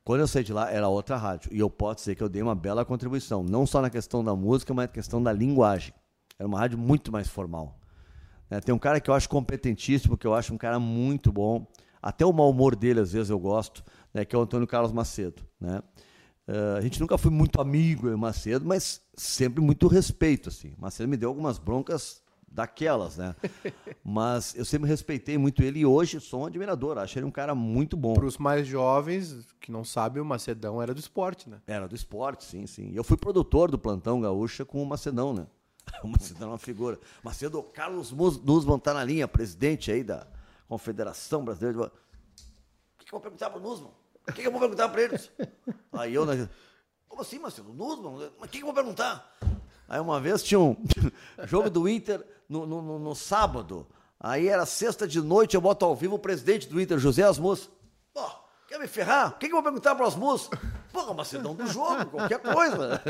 Quando 0.04 0.22
eu 0.22 0.28
saí 0.28 0.44
de 0.44 0.52
lá, 0.52 0.72
era 0.72 0.88
outra 0.88 1.16
rádio. 1.16 1.54
E 1.54 1.60
eu 1.60 1.70
posso 1.70 1.98
dizer 1.98 2.16
que 2.16 2.24
eu 2.24 2.30
dei 2.30 2.42
uma 2.42 2.56
bela 2.56 2.84
contribuição. 2.84 3.44
Não 3.44 3.66
só 3.66 3.82
na 3.82 3.90
questão 3.90 4.24
da 4.24 4.36
música, 4.36 4.74
mas 4.74 4.86
na 4.86 4.94
questão 4.94 5.22
da 5.22 5.32
linguagem. 5.32 5.94
Era 6.40 6.48
uma 6.48 6.60
rádio 6.60 6.78
muito 6.78 7.12
mais 7.12 7.28
formal. 7.28 7.80
É, 8.50 8.60
tem 8.60 8.74
um 8.74 8.80
cara 8.80 9.00
que 9.00 9.10
eu 9.10 9.14
acho 9.14 9.30
competentíssimo, 9.30 10.18
que 10.18 10.26
eu 10.26 10.34
acho 10.34 10.54
um 10.54 10.58
cara 10.58 10.80
muito 10.80 11.32
bom. 11.32 11.66
Até 12.02 12.26
o 12.26 12.34
mau 12.34 12.50
humor 12.50 12.76
dele, 12.76 13.00
às 13.00 13.12
vezes, 13.12 13.30
eu 13.30 13.40
gosto, 13.40 13.84
né, 14.14 14.26
que 14.26 14.36
é 14.36 14.40
o 14.40 14.42
Antônio 14.42 14.68
Carlos 14.68 14.92
Macedo. 14.92 15.44
Né? 15.60 15.82
Uh, 16.48 16.78
a 16.78 16.82
gente 16.82 17.00
nunca 17.00 17.18
foi 17.18 17.30
muito 17.30 17.62
amigo, 17.62 18.08
eu 18.08 18.14
e 18.14 18.18
Macedo, 18.18 18.66
mas 18.66 19.02
sempre 19.16 19.62
muito 19.62 19.88
respeito. 19.88 20.50
Assim. 20.50 20.74
Macedo 20.80 21.08
me 21.08 21.16
deu 21.16 21.30
algumas 21.30 21.60
broncas 21.60 22.22
daquelas, 22.52 23.18
né? 23.18 23.34
Mas 24.04 24.54
eu 24.56 24.66
sempre 24.66 24.88
respeitei 24.88 25.38
muito 25.38 25.64
ele 25.64 25.80
e 25.80 25.86
hoje 25.86 26.20
sou 26.20 26.42
um 26.42 26.46
admirador. 26.46 26.98
Acho 26.98 27.18
ele 27.18 27.26
um 27.26 27.32
cara 27.32 27.56
muito 27.56 27.96
bom. 27.96 28.14
Para 28.14 28.26
os 28.26 28.38
mais 28.38 28.68
jovens 28.68 29.48
que 29.60 29.72
não 29.72 29.84
sabem, 29.84 30.22
o 30.22 30.26
Macedão 30.26 30.82
era 30.82 30.94
do 30.94 31.00
esporte, 31.00 31.50
né? 31.50 31.62
Era 31.66 31.88
do 31.88 31.96
esporte, 31.96 32.44
sim, 32.44 32.68
sim. 32.68 32.92
Eu 32.94 33.04
fui 33.04 33.16
produtor 33.16 33.72
do 33.72 33.80
Plantão 33.80 34.20
Gaúcha 34.20 34.66
com 34.66 34.84
o 34.84 34.86
Macedão, 34.86 35.34
né? 35.34 35.48
O 36.04 36.08
Macedão 36.08 36.50
é 36.50 36.52
uma 36.52 36.58
figura. 36.58 37.00
Macedo, 37.24 37.64
Carlos 37.64 38.12
Nussmann 38.12 38.80
tá 38.80 38.94
na 38.94 39.04
linha, 39.04 39.28
presidente 39.28 39.92
aí 39.92 40.04
da 40.04 40.28
Confederação 40.68 41.44
Brasileira 41.44 41.78
de... 41.78 41.84
O 41.86 41.92
que, 42.98 43.06
que 43.06 43.14
eu 43.14 43.20
vou 43.20 43.22
perguntar 43.22 43.50
para 43.50 43.60
o 43.60 43.62
Nussmann? 43.62 43.92
O 44.28 44.34
que, 44.34 44.42
que 44.42 44.48
eu 44.48 44.52
vou 44.52 44.60
perguntar 44.60 44.90
para 44.90 45.02
eles? 45.02 45.32
Aí 45.92 46.14
eu, 46.14 46.26
né? 46.26 46.48
Como 47.08 47.22
assim, 47.22 47.40
Macedo? 47.40 47.74
Nussmann? 47.74 48.32
Mas 48.40 48.50
o 48.50 48.52
que, 48.52 48.58
que 48.60 48.64
eu 48.64 48.68
vou 48.68 48.76
perguntar? 48.76 49.38
Aí 49.92 50.00
uma 50.00 50.22
vez 50.22 50.42
tinha 50.42 50.58
um 50.58 50.78
jogo 51.44 51.70
do 51.70 51.90
Inter 51.90 52.26
no, 52.52 52.82
no, 52.82 53.00
no, 53.00 53.16
sábado. 53.16 53.88
Aí 54.20 54.48
era 54.48 54.66
sexta 54.66 55.08
de 55.08 55.22
noite, 55.22 55.56
eu 55.56 55.62
boto 55.62 55.86
ao 55.86 55.96
vivo 55.96 56.16
o 56.16 56.20
presidente 56.20 56.68
do 56.68 56.80
Inter, 56.80 57.00
José 57.00 57.24
Asmus. 57.24 57.70
Pô, 58.14 58.24
quer 58.68 58.78
me 58.78 58.88
ferrar? 58.88 59.30
O 59.30 59.38
que, 59.40 59.48
que 59.48 59.54
eu 59.54 59.62
vou 59.62 59.64
perguntar 59.64 59.96
para 59.96 60.04
o 60.04 60.08
Asmus? 60.08 60.50
Pô, 60.92 61.14
Macedão 61.14 61.56
do 61.56 61.66
jogo, 61.66 62.06
qualquer 62.08 62.40
coisa. 62.40 63.02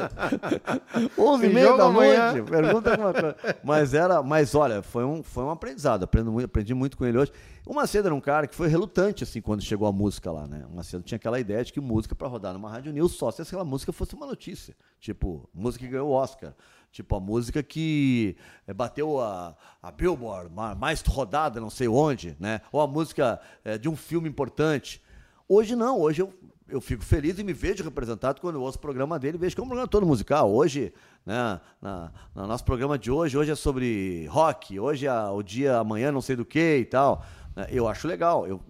11 1.18 1.46
e 1.46 1.50
meia 1.50 1.76
da 1.76 1.86
amanhã. 1.86 2.34
noite, 2.34 2.50
pergunta 2.50 2.92
alguma 2.92 3.12
coisa. 3.12 3.36
Mas 3.64 3.94
era, 3.94 4.22
mas 4.22 4.54
olha, 4.54 4.84
foi 4.84 5.04
um, 5.04 5.24
foi 5.24 5.44
um 5.44 5.50
aprendizado, 5.50 6.04
aprendi, 6.04 6.44
aprendi 6.44 6.74
muito 6.76 6.96
com 6.96 7.06
ele 7.06 7.18
hoje. 7.18 7.32
O 7.66 7.74
Macedo 7.74 8.08
era 8.08 8.16
um 8.16 8.22
cara 8.22 8.48
que 8.48 8.56
foi 8.56 8.68
relutante, 8.68 9.24
assim, 9.24 9.42
quando 9.42 9.64
chegou 9.64 9.88
a 9.88 9.92
música 9.92 10.32
lá, 10.32 10.48
né? 10.48 10.66
O 10.72 10.76
Macedo 10.76 11.04
tinha 11.04 11.16
aquela 11.16 11.40
ideia 11.40 11.64
de 11.64 11.74
que 11.74 11.82
música 11.82 12.14
para 12.14 12.28
rodar 12.28 12.54
numa 12.54 12.70
rádio 12.70 12.94
news 12.94 13.14
só 13.14 13.32
se 13.32 13.42
aquela 13.42 13.66
música 13.66 13.92
fosse 13.92 14.14
uma 14.14 14.28
notícia. 14.28 14.76
Tipo, 15.00 15.50
música 15.54 15.84
que 15.84 15.92
ganhou 15.92 16.10
o 16.10 16.14
Oscar. 16.14 16.54
Tipo, 16.92 17.16
a 17.16 17.20
música 17.22 17.64
que 17.64 18.36
eh, 18.68 18.74
bateu 18.74 19.22
a, 19.22 19.56
a 19.82 19.92
Billboard, 19.92 20.54
mais 20.78 21.02
rodada, 21.02 21.62
não 21.62 21.70
sei 21.70 21.88
onde, 21.88 22.36
né? 22.38 22.60
Ou 22.70 22.82
a 22.82 22.88
música 22.88 23.40
é, 23.64 23.78
de 23.78 23.88
um 23.88 23.96
filme 23.96 24.28
importante. 24.28 25.02
Hoje 25.48 25.74
não, 25.74 26.00
hoje 26.02 26.22
eu, 26.22 26.34
eu 26.68 26.82
fico 26.82 27.04
feliz 27.04 27.40
e 27.40 27.44
me 27.46 27.54
vejo 27.54 27.82
representado 27.82 28.42
quando 28.42 28.56
eu 28.56 28.62
ouço 28.62 28.78
o 28.78 28.82
programa 28.82 29.18
dele, 29.18 29.38
vejo 29.38 29.56
que 29.56 29.62
é 29.62 29.64
um 29.64 29.68
programa 29.68 29.88
todo 29.88 30.06
musical. 30.06 30.52
Hoje, 30.52 30.94
né, 31.26 31.62
na, 31.82 32.12
no 32.36 32.46
nosso 32.46 32.66
programa 32.66 33.00
de 33.00 33.10
hoje, 33.10 33.38
hoje 33.38 33.52
é 33.52 33.56
sobre 33.56 34.26
rock, 34.28 34.78
hoje 34.78 35.08
é 35.08 35.24
o 35.30 35.42
dia 35.42 35.78
amanhã 35.78 36.12
não 36.12 36.22
sei 36.22 36.36
do 36.36 36.44
que 36.44 36.78
e 36.78 36.86
tal. 36.86 37.26
Né? 37.56 37.68
Eu 37.72 37.88
acho 37.88 38.06
legal. 38.06 38.46
Eu, 38.46 38.62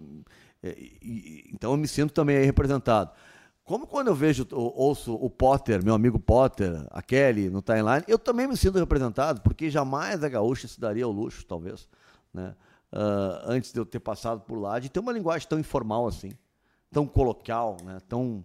é, 0.62 0.76
e, 0.78 1.50
então 1.52 1.72
eu 1.72 1.76
me 1.76 1.88
sinto 1.88 2.12
também 2.12 2.44
representado. 2.44 3.10
Como 3.64 3.86
quando 3.86 4.08
eu 4.08 4.14
vejo, 4.14 4.46
ouço 4.50 5.14
o 5.14 5.30
Potter, 5.30 5.84
meu 5.84 5.94
amigo 5.94 6.18
Potter, 6.18 6.84
a 6.90 7.00
Kelly 7.00 7.48
no 7.48 7.62
timeline, 7.62 8.02
eu 8.08 8.18
também 8.18 8.48
me 8.48 8.56
sinto 8.56 8.78
representado, 8.78 9.40
porque 9.40 9.70
jamais 9.70 10.24
a 10.24 10.28
gaúcha 10.28 10.66
se 10.66 10.80
daria 10.80 11.04
ao 11.04 11.12
luxo, 11.12 11.46
talvez, 11.46 11.88
né? 12.34 12.56
Uh, 12.92 13.40
antes 13.46 13.72
de 13.72 13.78
eu 13.78 13.86
ter 13.86 14.00
passado 14.00 14.40
por 14.40 14.58
lá, 14.58 14.78
de 14.78 14.90
ter 14.90 15.00
uma 15.00 15.12
linguagem 15.12 15.48
tão 15.48 15.58
informal 15.58 16.06
assim, 16.06 16.32
tão 16.90 17.06
coloquial, 17.06 17.78
né? 17.82 17.98
tão, 18.06 18.44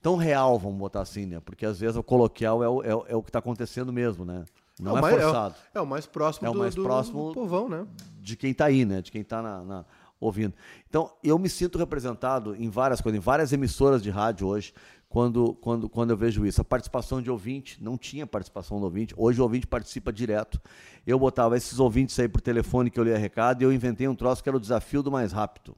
tão 0.00 0.16
real, 0.16 0.58
vamos 0.58 0.78
botar 0.78 1.02
assim, 1.02 1.26
né? 1.26 1.40
Porque 1.40 1.66
às 1.66 1.80
vezes 1.80 1.96
o 1.96 2.02
coloquial 2.02 2.62
é 2.64 2.68
o, 2.68 2.82
é, 2.82 3.12
é 3.12 3.16
o 3.16 3.22
que 3.22 3.28
está 3.28 3.40
acontecendo 3.40 3.92
mesmo, 3.92 4.24
né? 4.24 4.44
Não 4.80 4.96
é, 4.98 5.00
mais, 5.00 5.22
forçado. 5.22 5.54
É, 5.74 5.78
é, 5.78 5.80
o 5.80 5.86
mais 5.86 6.06
próximo, 6.06 6.46
é 6.46 6.50
o 6.50 6.54
mais 6.54 6.74
do, 6.74 6.82
próximo 6.82 7.28
do 7.28 7.34
povão, 7.34 7.68
né? 7.68 7.86
De 8.20 8.36
quem 8.36 8.50
está 8.50 8.64
aí, 8.64 8.84
né? 8.84 9.02
De 9.02 9.12
quem 9.12 9.20
está 9.20 9.42
na, 9.42 9.62
na, 9.62 9.84
ouvindo. 10.24 10.54
Então, 10.88 11.10
eu 11.22 11.38
me 11.38 11.48
sinto 11.48 11.78
representado 11.78 12.54
em 12.56 12.68
várias 12.68 13.00
coisas, 13.00 13.18
em 13.18 13.22
várias 13.22 13.52
emissoras 13.52 14.02
de 14.02 14.10
rádio 14.10 14.46
hoje, 14.46 14.72
quando, 15.08 15.54
quando, 15.54 15.88
quando 15.88 16.10
eu 16.10 16.16
vejo 16.16 16.44
isso. 16.44 16.60
A 16.60 16.64
participação 16.64 17.22
de 17.22 17.30
ouvinte, 17.30 17.82
não 17.82 17.96
tinha 17.96 18.26
participação 18.26 18.78
do 18.78 18.84
ouvinte, 18.84 19.14
hoje 19.16 19.40
o 19.40 19.44
ouvinte 19.44 19.66
participa 19.66 20.12
direto. 20.12 20.60
Eu 21.06 21.18
botava 21.18 21.56
esses 21.56 21.78
ouvintes 21.78 22.18
aí 22.18 22.28
por 22.28 22.40
telefone 22.40 22.90
que 22.90 22.98
eu 22.98 23.04
lia 23.04 23.16
recado 23.16 23.62
e 23.62 23.64
eu 23.64 23.72
inventei 23.72 24.08
um 24.08 24.14
troço 24.14 24.42
que 24.42 24.48
era 24.48 24.56
o 24.56 24.60
desafio 24.60 25.02
do 25.02 25.12
mais 25.12 25.32
rápido. 25.32 25.76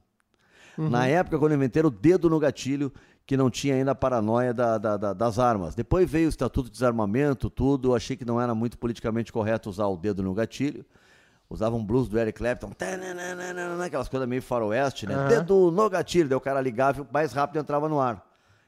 Uhum. 0.77 0.89
Na 0.89 1.07
época, 1.07 1.37
quando 1.39 1.51
eu 1.51 1.57
inventei, 1.57 1.83
o 1.83 1.89
dedo 1.89 2.29
no 2.29 2.39
gatilho, 2.39 2.91
que 3.27 3.35
não 3.35 3.49
tinha 3.49 3.75
ainda 3.75 3.91
a 3.91 3.95
paranoia 3.95 4.53
da, 4.53 4.77
da, 4.77 4.95
da, 4.95 5.13
das 5.13 5.37
armas. 5.37 5.75
Depois 5.75 6.09
veio 6.09 6.27
o 6.27 6.29
Estatuto 6.29 6.69
de 6.69 6.71
Desarmamento, 6.71 7.49
tudo. 7.49 7.93
Achei 7.93 8.15
que 8.15 8.23
não 8.23 8.39
era 8.39 8.55
muito 8.55 8.77
politicamente 8.77 9.33
correto 9.33 9.69
usar 9.69 9.87
o 9.87 9.97
dedo 9.97 10.23
no 10.23 10.33
gatilho. 10.33 10.85
Usava 11.49 11.75
um 11.75 11.83
blues 11.83 12.09
do 12.09 12.19
Eric 12.19 12.37
Clapton, 12.37 12.71
aquelas 13.85 14.09
coisas 14.09 14.27
meio 14.27 14.41
faroeste, 14.41 15.07
né? 15.07 15.17
Uhum. 15.17 15.27
Dedo 15.29 15.71
no 15.71 15.89
gatilho, 15.89 16.27
daí 16.27 16.35
o 16.35 16.41
cara 16.41 16.59
ligava 16.59 17.01
e 17.01 17.13
mais 17.13 17.31
rápido 17.31 17.59
entrava 17.59 17.87
no 17.87 18.01
ar. 18.01 18.25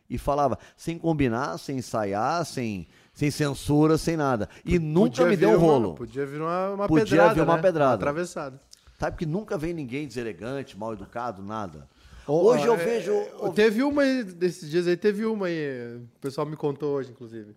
E 0.10 0.18
falava, 0.18 0.58
sem 0.78 0.98
combinar, 0.98 1.58
sem 1.58 1.78
ensaiar, 1.78 2.44
sem, 2.46 2.88
sem 3.14 3.30
censura, 3.30 3.98
sem 3.98 4.16
nada. 4.16 4.50
E 4.64 4.72
podia 4.72 4.80
nunca 4.80 5.26
me 5.26 5.36
deu 5.36 5.52
um 5.52 5.58
rolo. 5.58 5.90
Uma, 5.90 5.96
podia 5.96 6.26
vir 6.26 6.42
uma, 6.42 6.70
uma 6.70 6.88
podia 6.88 7.06
pedrada. 7.06 7.34
Vir 7.34 7.42
uma 7.42 7.56
né? 7.58 7.62
pedrada. 7.62 7.90
Uma 7.90 7.96
atravessada. 7.96 8.60
Sabe 8.98 9.18
que 9.18 9.26
nunca 9.26 9.58
vem 9.58 9.74
ninguém 9.74 10.08
deselegante, 10.08 10.78
mal 10.78 10.94
educado, 10.94 11.44
nada. 11.44 11.88
Hoje 12.26 12.66
eu 12.66 12.76
é, 12.76 12.78
vejo. 12.78 13.14
Teve 13.54 13.84
uma 13.84 14.04
desses 14.24 14.70
dias 14.70 14.88
aí, 14.88 14.96
teve 14.96 15.26
uma 15.26 15.48
aí. 15.48 15.98
O 15.98 16.20
pessoal 16.22 16.48
me 16.48 16.56
contou 16.56 16.96
hoje, 16.96 17.12
inclusive. 17.12 17.56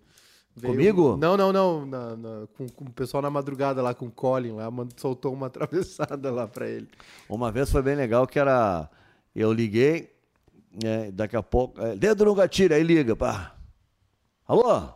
Veio, 0.54 0.74
Comigo? 0.74 1.16
Não, 1.16 1.36
não, 1.36 1.52
não. 1.52 1.86
Na, 1.86 2.16
na, 2.16 2.46
com, 2.56 2.68
com, 2.68 2.84
o 2.84 2.92
pessoal 2.92 3.22
na 3.22 3.30
madrugada 3.30 3.82
lá, 3.82 3.94
com 3.94 4.06
o 4.06 4.10
Colin 4.10 4.52
lá, 4.52 4.68
soltou 4.96 5.32
uma 5.32 5.46
atravessada 5.48 6.30
lá 6.30 6.46
pra 6.46 6.68
ele. 6.68 6.88
Uma 7.28 7.50
vez 7.50 7.70
foi 7.70 7.82
bem 7.82 7.94
legal 7.94 8.26
que 8.26 8.38
era. 8.38 8.88
Eu 9.34 9.50
liguei, 9.52 10.12
é, 10.84 11.10
daqui 11.10 11.36
a 11.36 11.42
pouco. 11.42 11.80
É, 11.80 11.96
dedo 11.96 12.24
no 12.24 12.34
gatilho, 12.34 12.74
aí 12.74 12.82
liga. 12.82 13.16
Pá. 13.16 13.56
Alô? 14.46 14.90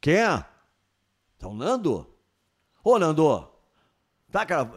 Quem 0.00 0.14
é? 0.14 0.44
Tá 1.38 1.48
o 1.48 1.54
Nando? 1.54 2.06
Ô, 2.82 2.98
Nando! 2.98 3.48
Tá, 4.30 4.46
cara, 4.46 4.70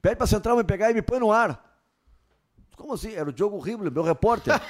pede 0.00 0.16
pra 0.16 0.26
central 0.26 0.56
me 0.56 0.64
pegar 0.64 0.90
e 0.90 0.94
me 0.94 1.02
põe 1.02 1.18
no 1.18 1.32
ar. 1.32 1.73
Como 2.76 2.92
assim? 2.92 3.12
Era 3.14 3.28
o 3.28 3.32
Diogo 3.32 3.58
Ribeiro, 3.58 3.92
meu 3.92 4.02
repórter. 4.02 4.60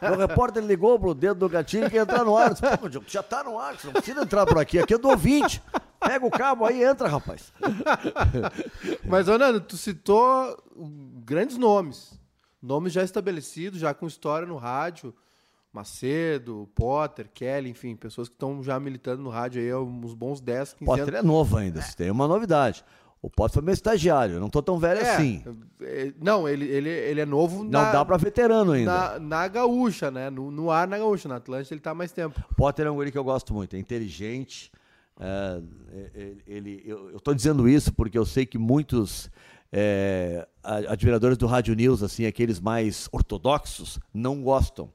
meu 0.00 0.16
repórter 0.16 0.62
ligou 0.62 0.98
pro 0.98 1.14
dedo 1.14 1.40
do 1.40 1.48
gatilho 1.48 1.90
que 1.90 1.96
ia 1.96 2.02
entrar 2.02 2.24
no 2.24 2.36
ar. 2.36 2.52
disse, 2.54 2.76
Pô, 2.78 2.88
Diogo, 2.88 3.06
já 3.08 3.22
tá 3.22 3.42
no 3.42 3.58
ar, 3.58 3.76
você 3.76 3.86
não 3.86 3.94
precisa 3.94 4.22
entrar 4.22 4.46
por 4.46 4.58
aqui. 4.58 4.78
Aqui 4.78 4.94
é 4.94 4.98
do 4.98 5.08
ouvinte. 5.08 5.62
Pega 6.00 6.26
o 6.26 6.30
cabo 6.30 6.64
aí 6.64 6.82
entra, 6.82 7.08
rapaz. 7.08 7.52
Mas, 9.04 9.26
Nando, 9.26 9.60
tu 9.60 9.76
citou 9.76 10.56
grandes 11.24 11.56
nomes. 11.56 12.18
Nomes 12.60 12.92
já 12.92 13.02
estabelecidos, 13.02 13.80
já 13.80 13.92
com 13.94 14.06
história 14.06 14.46
no 14.46 14.56
rádio. 14.56 15.14
Macedo, 15.72 16.68
Potter, 16.74 17.30
Kelly, 17.32 17.70
enfim, 17.70 17.96
pessoas 17.96 18.28
que 18.28 18.34
estão 18.34 18.62
já 18.62 18.78
militando 18.78 19.22
no 19.22 19.30
rádio 19.30 19.62
aí 19.62 19.70
há 19.70 19.78
uns 19.80 20.12
bons 20.12 20.38
10, 20.38 20.74
15 20.74 20.84
Potter 20.84 21.08
anos. 21.08 21.20
é 21.20 21.22
novo 21.22 21.56
ainda, 21.56 21.80
é. 21.80 21.92
tem 21.96 22.10
uma 22.10 22.28
novidade. 22.28 22.84
O 23.22 23.30
Potter 23.30 23.54
foi 23.54 23.62
meu 23.62 23.72
estagiário, 23.72 24.40
não 24.40 24.50
tô 24.50 24.60
tão 24.60 24.80
velho 24.80 24.98
é, 24.98 25.14
assim. 25.14 25.44
É, 25.80 26.12
não, 26.20 26.48
ele, 26.48 26.64
ele, 26.64 26.88
ele 26.88 27.20
é 27.20 27.24
novo 27.24 27.62
Não 27.62 27.70
na, 27.70 27.92
dá 27.92 28.04
para 28.04 28.16
veterano 28.16 28.72
ainda. 28.72 28.90
Na, 28.90 29.18
na 29.20 29.48
gaúcha, 29.48 30.10
né? 30.10 30.28
No, 30.28 30.50
no, 30.50 30.72
ar 30.72 30.88
na 30.88 30.98
gaúcha, 30.98 31.28
na 31.28 31.36
Atlântica 31.36 31.72
ele 31.72 31.80
tá 31.80 31.94
mais 31.94 32.10
tempo. 32.10 32.42
O 32.50 32.54
Potter 32.56 32.84
é 32.84 32.90
um 32.90 32.96
guri 32.96 33.12
que 33.12 33.18
eu 33.18 33.22
gosto 33.22 33.54
muito, 33.54 33.76
é 33.76 33.78
inteligente. 33.78 34.72
É, 35.20 35.62
é 36.14 36.32
ele, 36.48 36.82
eu, 36.84 37.10
eu 37.10 37.20
tô 37.20 37.32
dizendo 37.32 37.68
isso 37.68 37.92
porque 37.92 38.18
eu 38.18 38.26
sei 38.26 38.44
que 38.44 38.58
muitos 38.58 39.30
é, 39.70 40.44
admiradores 40.88 41.38
do 41.38 41.46
Rádio 41.46 41.76
News, 41.76 42.02
assim, 42.02 42.26
aqueles 42.26 42.58
mais 42.58 43.08
ortodoxos, 43.12 44.00
não 44.12 44.42
gostam. 44.42 44.90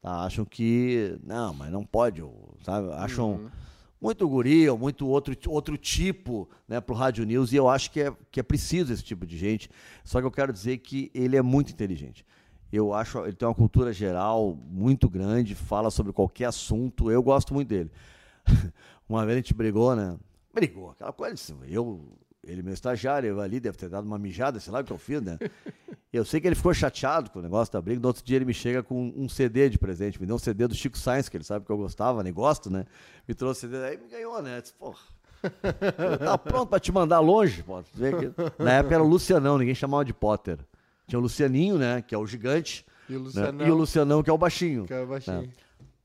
Tá? 0.00 0.22
Acham 0.22 0.44
que. 0.44 1.18
Não, 1.24 1.52
mas 1.52 1.72
não 1.72 1.84
pode, 1.84 2.22
sabe? 2.62 2.92
Acham. 2.92 3.32
Uhum 3.32 3.63
muito 4.04 4.28
guri, 4.28 4.68
ou 4.68 4.76
muito 4.76 5.08
outro, 5.08 5.34
outro 5.48 5.78
tipo 5.78 6.46
né, 6.68 6.78
para 6.78 6.92
o 6.92 6.96
Rádio 6.96 7.24
News, 7.24 7.54
e 7.54 7.56
eu 7.56 7.70
acho 7.70 7.90
que 7.90 8.02
é, 8.02 8.12
que 8.30 8.38
é 8.38 8.42
preciso 8.42 8.92
esse 8.92 9.02
tipo 9.02 9.24
de 9.24 9.38
gente. 9.38 9.70
Só 10.04 10.20
que 10.20 10.26
eu 10.26 10.30
quero 10.30 10.52
dizer 10.52 10.76
que 10.78 11.10
ele 11.14 11.38
é 11.38 11.40
muito 11.40 11.72
inteligente. 11.72 12.22
Eu 12.70 12.92
acho, 12.92 13.18
ele 13.20 13.32
tem 13.32 13.48
uma 13.48 13.54
cultura 13.54 13.94
geral 13.94 14.58
muito 14.68 15.08
grande, 15.08 15.54
fala 15.54 15.90
sobre 15.90 16.12
qualquer 16.12 16.44
assunto, 16.44 17.10
eu 17.10 17.22
gosto 17.22 17.54
muito 17.54 17.68
dele. 17.68 17.90
uma 19.08 19.24
vez 19.24 19.36
a 19.36 19.40
gente 19.40 19.54
brigou, 19.54 19.96
né? 19.96 20.18
Brigou, 20.52 20.90
aquela 20.90 21.12
coisa, 21.12 21.56
eu 21.66 22.06
ele, 22.46 22.62
meu 22.62 22.74
estagiário, 22.74 23.28
eu 23.28 23.40
ali, 23.40 23.60
deve 23.60 23.76
ter 23.76 23.88
dado 23.88 24.06
uma 24.06 24.18
mijada, 24.18 24.60
sei 24.60 24.72
lá 24.72 24.80
o 24.80 24.84
que 24.84 24.92
eu 24.92 24.98
fiz, 24.98 25.20
né? 25.20 25.38
Eu 26.12 26.24
sei 26.24 26.40
que 26.40 26.46
ele 26.46 26.54
ficou 26.54 26.72
chateado 26.72 27.28
com 27.30 27.40
o 27.40 27.42
negócio 27.42 27.72
da 27.72 27.80
briga. 27.80 28.00
No 28.00 28.06
outro 28.06 28.24
dia 28.24 28.36
ele 28.36 28.44
me 28.44 28.54
chega 28.54 28.82
com 28.82 29.12
um 29.16 29.28
CD 29.28 29.68
de 29.68 29.78
presente. 29.78 30.20
Me 30.20 30.26
deu 30.26 30.36
um 30.36 30.38
CD 30.38 30.68
do 30.68 30.74
Chico 30.74 30.96
Sainz, 30.96 31.28
que 31.28 31.36
ele 31.36 31.42
sabe 31.42 31.66
que 31.66 31.72
eu 31.72 31.76
gostava, 31.76 32.22
né? 32.22 32.30
Gosto, 32.30 32.70
né? 32.70 32.86
Me 33.26 33.34
trouxe 33.34 33.62
CD, 33.62 33.82
aí 33.84 33.96
me 33.96 34.08
ganhou, 34.08 34.40
né? 34.40 34.60
disse, 34.60 34.74
porra. 34.74 35.00
Tá 36.24 36.38
pronto 36.38 36.68
pra 36.68 36.78
te 36.78 36.92
mandar 36.92 37.20
longe, 37.20 37.62
pô. 37.62 37.82
Na 38.58 38.72
época 38.74 38.94
era 38.94 39.02
o 39.02 39.06
Lucianão, 39.08 39.58
ninguém 39.58 39.74
chamava 39.74 40.04
de 40.04 40.14
Potter. 40.14 40.58
Tinha 41.06 41.18
o 41.18 41.22
Lucianinho, 41.22 41.76
né? 41.76 42.00
Que 42.00 42.14
é 42.14 42.18
o 42.18 42.26
gigante. 42.26 42.86
E 43.08 43.16
o 43.16 43.20
Lucianão, 43.20 43.52
né? 43.52 43.66
e 43.66 43.70
o 43.70 43.74
Lucianão 43.74 44.22
que 44.22 44.30
é 44.30 44.32
o 44.32 44.38
baixinho. 44.38 44.86
Que 44.86 44.94
é 44.94 45.02
o 45.02 45.06
baixinho. 45.06 45.42
Né? 45.42 45.48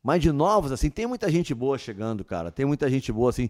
Mas 0.01 0.21
de 0.21 0.31
novos, 0.31 0.71
assim, 0.71 0.89
tem 0.89 1.05
muita 1.05 1.29
gente 1.29 1.53
boa 1.53 1.77
chegando, 1.77 2.23
cara. 2.23 2.51
Tem 2.51 2.65
muita 2.65 2.89
gente 2.89 3.11
boa, 3.11 3.29
assim, 3.29 3.49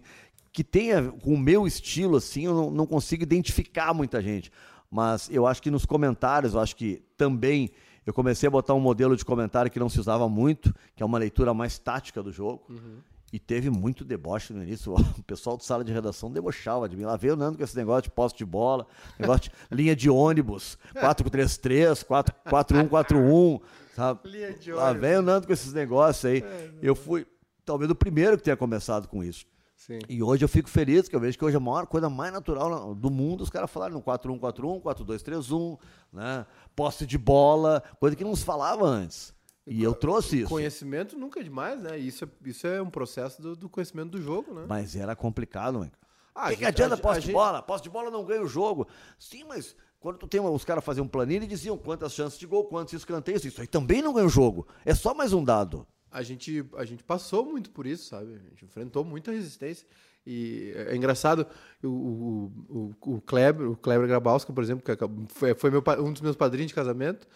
que 0.52 0.64
tenha 0.64 1.10
com 1.22 1.34
o 1.34 1.38
meu 1.38 1.66
estilo, 1.66 2.16
assim, 2.16 2.44
eu 2.46 2.54
não, 2.54 2.70
não 2.70 2.86
consigo 2.86 3.22
identificar 3.22 3.94
muita 3.94 4.20
gente. 4.20 4.50
Mas 4.90 5.28
eu 5.30 5.46
acho 5.46 5.62
que 5.62 5.70
nos 5.70 5.86
comentários, 5.86 6.54
eu 6.54 6.60
acho 6.60 6.74
que 6.74 7.02
também 7.16 7.70
eu 8.04 8.12
comecei 8.12 8.46
a 8.46 8.50
botar 8.50 8.74
um 8.74 8.80
modelo 8.80 9.16
de 9.16 9.24
comentário 9.24 9.70
que 9.70 9.78
não 9.78 9.88
se 9.88 10.00
usava 10.00 10.28
muito, 10.28 10.74
que 10.96 11.02
é 11.02 11.06
uma 11.06 11.18
leitura 11.18 11.54
mais 11.54 11.78
tática 11.78 12.22
do 12.22 12.32
jogo. 12.32 12.64
Uhum. 12.68 12.98
E 13.32 13.38
teve 13.38 13.70
muito 13.70 14.04
deboche 14.04 14.52
no 14.52 14.62
início. 14.62 14.92
O 15.16 15.22
pessoal 15.22 15.56
do 15.56 15.62
sala 15.62 15.84
de 15.84 15.92
redação 15.92 16.32
debochava 16.32 16.88
de 16.88 16.96
mim. 16.96 17.04
Lá 17.04 17.16
veio 17.16 17.34
o 17.34 17.36
Nando 17.36 17.56
com 17.56 17.62
esse 17.62 17.76
negócio 17.76 18.02
de 18.02 18.10
posse 18.10 18.36
de 18.36 18.44
bola, 18.44 18.84
negócio 19.16 19.42
de 19.42 19.52
linha 19.70 19.94
de 19.94 20.10
ônibus, 20.10 20.76
4-3-3, 20.94 22.04
4-1-4-1, 22.04 23.60
sabe? 23.94 24.20
Linha 24.28 24.52
de 24.54 24.72
ônibus. 24.72 24.82
Lá 24.82 24.92
veio 24.92 25.20
o 25.20 25.22
Nando 25.22 25.46
com 25.46 25.52
esses 25.52 25.72
negócios 25.72 26.24
aí. 26.24 26.38
É, 26.38 26.70
eu 26.82 26.96
fui 26.96 27.24
talvez 27.64 27.88
o 27.88 27.94
primeiro 27.94 28.36
que 28.36 28.42
tenha 28.42 28.56
começado 28.56 29.06
com 29.06 29.22
isso. 29.22 29.46
Sim. 29.80 29.98
E 30.10 30.22
hoje 30.22 30.44
eu 30.44 30.48
fico 30.48 30.68
feliz, 30.68 31.08
que 31.08 31.16
eu 31.16 31.20
vejo 31.20 31.38
que 31.38 31.44
hoje 31.44 31.54
é 31.54 31.56
a 31.56 31.60
maior 31.60 31.86
coisa 31.86 32.10
mais 32.10 32.30
natural 32.30 32.94
do 32.94 33.10
mundo, 33.10 33.40
os 33.40 33.48
caras 33.48 33.70
falarem 33.70 33.96
no 33.96 34.02
4-1-4-1, 34.02 34.82
4-2-3-1, 34.82 35.78
né? 36.12 36.44
posse 36.76 37.06
de 37.06 37.16
bola, 37.16 37.82
coisa 37.98 38.14
que 38.14 38.22
não 38.22 38.36
se 38.36 38.44
falava 38.44 38.84
antes. 38.84 39.32
E 39.66 39.82
eu 39.82 39.94
trouxe 39.94 40.40
isso. 40.40 40.50
Conhecimento 40.50 41.18
nunca 41.18 41.40
é 41.40 41.42
demais, 41.42 41.80
né? 41.80 41.96
Isso 41.98 42.24
é, 42.26 42.28
isso 42.44 42.66
é 42.66 42.82
um 42.82 42.90
processo 42.90 43.40
do, 43.40 43.56
do 43.56 43.70
conhecimento 43.70 44.10
do 44.10 44.20
jogo, 44.20 44.52
né? 44.52 44.66
Mas 44.68 44.94
era 44.96 45.16
complicado, 45.16 45.80
né? 45.80 45.90
Ah, 46.34 46.50
que, 46.50 46.58
que 46.58 46.64
adianta 46.66 46.96
a, 46.96 46.98
posse 46.98 47.16
a 47.16 47.20
de 47.20 47.26
gente... 47.28 47.34
bola? 47.34 47.62
Posse 47.62 47.82
de 47.82 47.88
bola 47.88 48.10
não 48.10 48.22
ganha 48.22 48.42
o 48.42 48.48
jogo. 48.48 48.86
Sim, 49.18 49.44
mas 49.44 49.74
quando 49.98 50.18
tu 50.18 50.28
tem 50.28 50.42
os 50.42 50.64
caras 50.64 50.84
faziam 50.84 51.06
um 51.06 51.08
planilha 51.08 51.44
e 51.44 51.48
diziam 51.48 51.78
quantas 51.78 52.12
chances 52.12 52.38
de 52.38 52.46
gol, 52.46 52.66
quantos 52.66 52.92
escanteios, 52.92 53.46
isso 53.46 53.62
aí 53.62 53.66
também 53.66 54.02
não 54.02 54.12
ganha 54.12 54.26
o 54.26 54.30
jogo. 54.30 54.66
É 54.84 54.94
só 54.94 55.14
mais 55.14 55.32
um 55.32 55.42
dado 55.42 55.86
a 56.10 56.22
gente, 56.22 56.64
a 56.76 56.84
gente 56.84 57.02
passou 57.02 57.44
muito 57.44 57.70
por 57.70 57.86
isso, 57.86 58.08
sabe? 58.08 58.34
A 58.34 58.48
gente 58.50 58.64
enfrentou 58.64 59.04
muita 59.04 59.30
resistência. 59.30 59.86
E 60.26 60.72
é 60.74 60.94
engraçado, 60.94 61.46
o, 61.82 61.88
o, 61.88 62.52
o, 62.68 63.14
o 63.14 63.20
Kleber, 63.22 63.70
o 63.70 63.76
Kleber 63.76 64.06
Grabowska, 64.06 64.52
por 64.52 64.62
exemplo, 64.62 64.84
que 64.84 65.32
foi, 65.32 65.54
foi 65.54 65.70
meu, 65.70 65.82
um 65.98 66.12
dos 66.12 66.20
meus 66.20 66.36
padrinhos 66.36 66.68
de 66.68 66.74
casamento, 66.74 67.26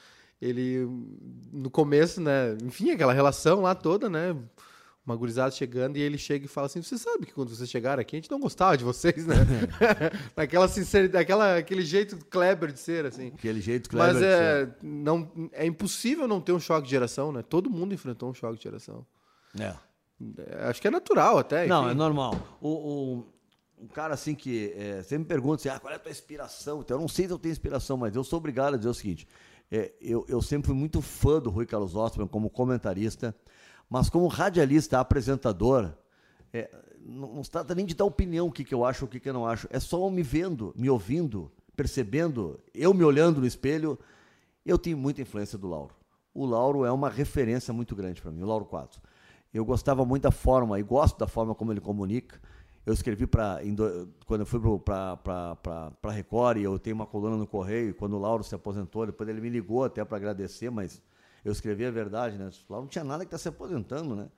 ele, 0.41 0.87
no 1.53 1.71
começo, 1.71 2.21
né? 2.21 2.57
Enfim, 2.63 2.91
aquela 2.91 3.13
relação 3.13 3.63
lá 3.63 3.75
toda, 3.75 4.11
né? 4.11 4.37
Uma 5.07 5.17
gurizada 5.17 5.51
chegando 5.51 5.99
e 5.99 6.01
ele 6.01 6.17
chega 6.17 6.47
e 6.47 6.49
fala 6.49 6.67
assim: 6.67 6.83
Você 6.83 6.97
sabe 6.97 7.27
que 7.27 7.33
quando 7.33 7.55
vocês 7.55 7.69
chegaram 7.69 8.01
aqui, 8.01 8.17
a 8.17 8.19
gente 8.21 8.31
não 8.31 8.41
gostava 8.41 8.77
de 8.77 8.85
vocês, 8.85 9.27
né? 9.27 9.37
Naquela 10.35 10.67
sinceridade, 10.67 11.23
aquela, 11.23 11.59
aquele 11.59 11.83
jeito 11.83 12.17
Kleber 12.27 12.73
de 12.73 12.81
ser, 12.81 13.05
assim. 13.05 13.29
Aquele 13.29 13.61
jeito 13.61 13.91
Kleber 13.91 14.15
Mas 14.15 14.23
é, 14.23 14.75
não, 14.83 15.31
é 15.53 15.67
impossível 15.67 16.27
não 16.27 16.41
ter 16.41 16.53
um 16.53 16.61
choque 16.61 16.85
de 16.85 16.91
geração, 16.91 17.33
né? 17.33 17.43
Todo 17.43 17.69
mundo 17.69 17.93
enfrentou 17.93 18.31
um 18.31 18.35
choque 18.35 18.57
de 18.57 18.65
geração. 18.65 19.07
É. 19.59 19.75
é 20.39 20.65
acho 20.69 20.81
que 20.81 20.89
é 20.89 20.91
natural 20.91 21.39
até. 21.39 21.61
Enfim. 21.61 21.69
Não, 21.69 21.91
é 21.91 21.95
normal. 21.95 22.35
O, 22.61 22.69
o, 22.69 23.27
um 23.79 23.89
cara 23.89 24.15
assim 24.15 24.35
que 24.35 24.73
é, 24.75 25.03
sempre 25.03 25.19
me 25.19 25.25
pergunta 25.27 25.57
assim, 25.57 25.69
ah, 25.69 25.79
qual 25.79 25.93
é 25.93 25.97
a 25.97 25.99
tua 25.99 26.11
inspiração? 26.11 26.81
Então, 26.81 26.97
eu 26.97 27.01
não 27.03 27.09
sei 27.09 27.27
se 27.27 27.33
eu 27.33 27.39
tenho 27.39 27.53
inspiração, 27.53 27.99
mas 27.99 28.17
eu 28.17 28.25
sou 28.25 28.39
obrigado 28.39 28.75
a 28.75 28.77
dizer 28.79 28.89
o 28.89 28.95
seguinte: 28.95 29.29
é, 29.71 29.93
eu, 30.01 30.25
eu 30.29 30.41
sempre 30.41 30.69
fui 30.69 30.77
muito 30.77 31.03
fã 31.03 31.41
do 31.41 31.51
Rui 31.51 31.67
Carlos 31.67 31.95
Ostman 31.95 32.27
como 32.27 32.49
comentarista. 32.49 33.35
Mas 33.89 34.09
como 34.09 34.27
radialista, 34.27 34.99
apresentador, 34.99 35.93
é, 36.53 36.71
não, 37.05 37.35
não 37.35 37.45
se 37.45 37.51
trata 37.51 37.75
nem 37.75 37.85
de 37.85 37.95
dar 37.95 38.05
opinião 38.05 38.47
o 38.47 38.53
que, 38.53 38.65
que 38.65 38.75
eu 38.75 38.85
acho 38.85 39.05
o 39.05 39.09
que, 39.09 39.21
que 39.21 39.29
eu 39.29 39.35
não 39.35 39.47
acho. 39.47 39.69
É 39.71 39.79
só 39.79 40.09
me 40.11 40.23
vendo, 40.23 40.73
me 40.77 40.89
ouvindo, 40.89 41.51
percebendo, 41.77 42.59
eu 42.75 42.95
me 42.95 43.05
olhando 43.05 43.41
no 43.41 43.47
espelho. 43.47 43.99
Eu 44.65 44.79
tenho 44.79 44.97
muita 44.97 45.21
influência 45.21 45.59
do 45.59 45.69
Lauro. 45.69 45.95
O 46.33 46.47
Lauro 46.47 46.85
é 46.85 46.91
uma 46.91 47.09
referência 47.09 47.73
muito 47.73 47.95
grande 47.95 48.21
para 48.21 48.31
mim, 48.31 48.43
o 48.43 48.47
Lauro 48.47 48.65
4. 48.65 49.01
Eu 49.53 49.65
gostava 49.65 50.05
muito 50.05 50.25
da 50.25 50.33
forma, 50.33 50.81
e 50.81 50.83
gosto 50.83 51.17
da 51.17 51.29
forma 51.29 51.55
como 51.55 51.73
ele 51.73 51.81
comunica. 51.81 52.41
eu 52.85 52.93
escrevi 52.93 53.25
para 53.25 53.61
quando 54.27 54.41
eu 54.41 54.47
fui 54.47 54.61
para 54.81 56.11
Record 56.11 56.59
eu 56.59 56.77
tenho 56.77 56.97
uma 56.97 57.07
coluna 57.07 57.37
no 57.37 57.47
Correio, 57.47 57.95
quando 57.95 58.17
o 58.17 58.19
Lauro 58.19 58.43
se 58.43 58.53
aposentou, 58.55 59.07
depois 59.07 59.29
ele 59.29 59.41
me 59.41 59.49
ligou 59.49 59.85
até 59.85 60.05
para 60.05 60.17
agradecer, 60.17 60.71
mas 60.71 61.01
eu 61.45 61.53
escrevi 61.53 61.85
a 61.85 61.91
verdade, 61.91 62.39
né? 62.39 62.49
O 62.69 62.73
Lauro 62.73 62.85
não 62.85 62.91
tinha 62.91 63.05
nada 63.05 63.25
que 63.25 63.31
tá 63.31 63.39
se 63.39 63.49
aposentando, 63.49 64.17
né? 64.17 64.29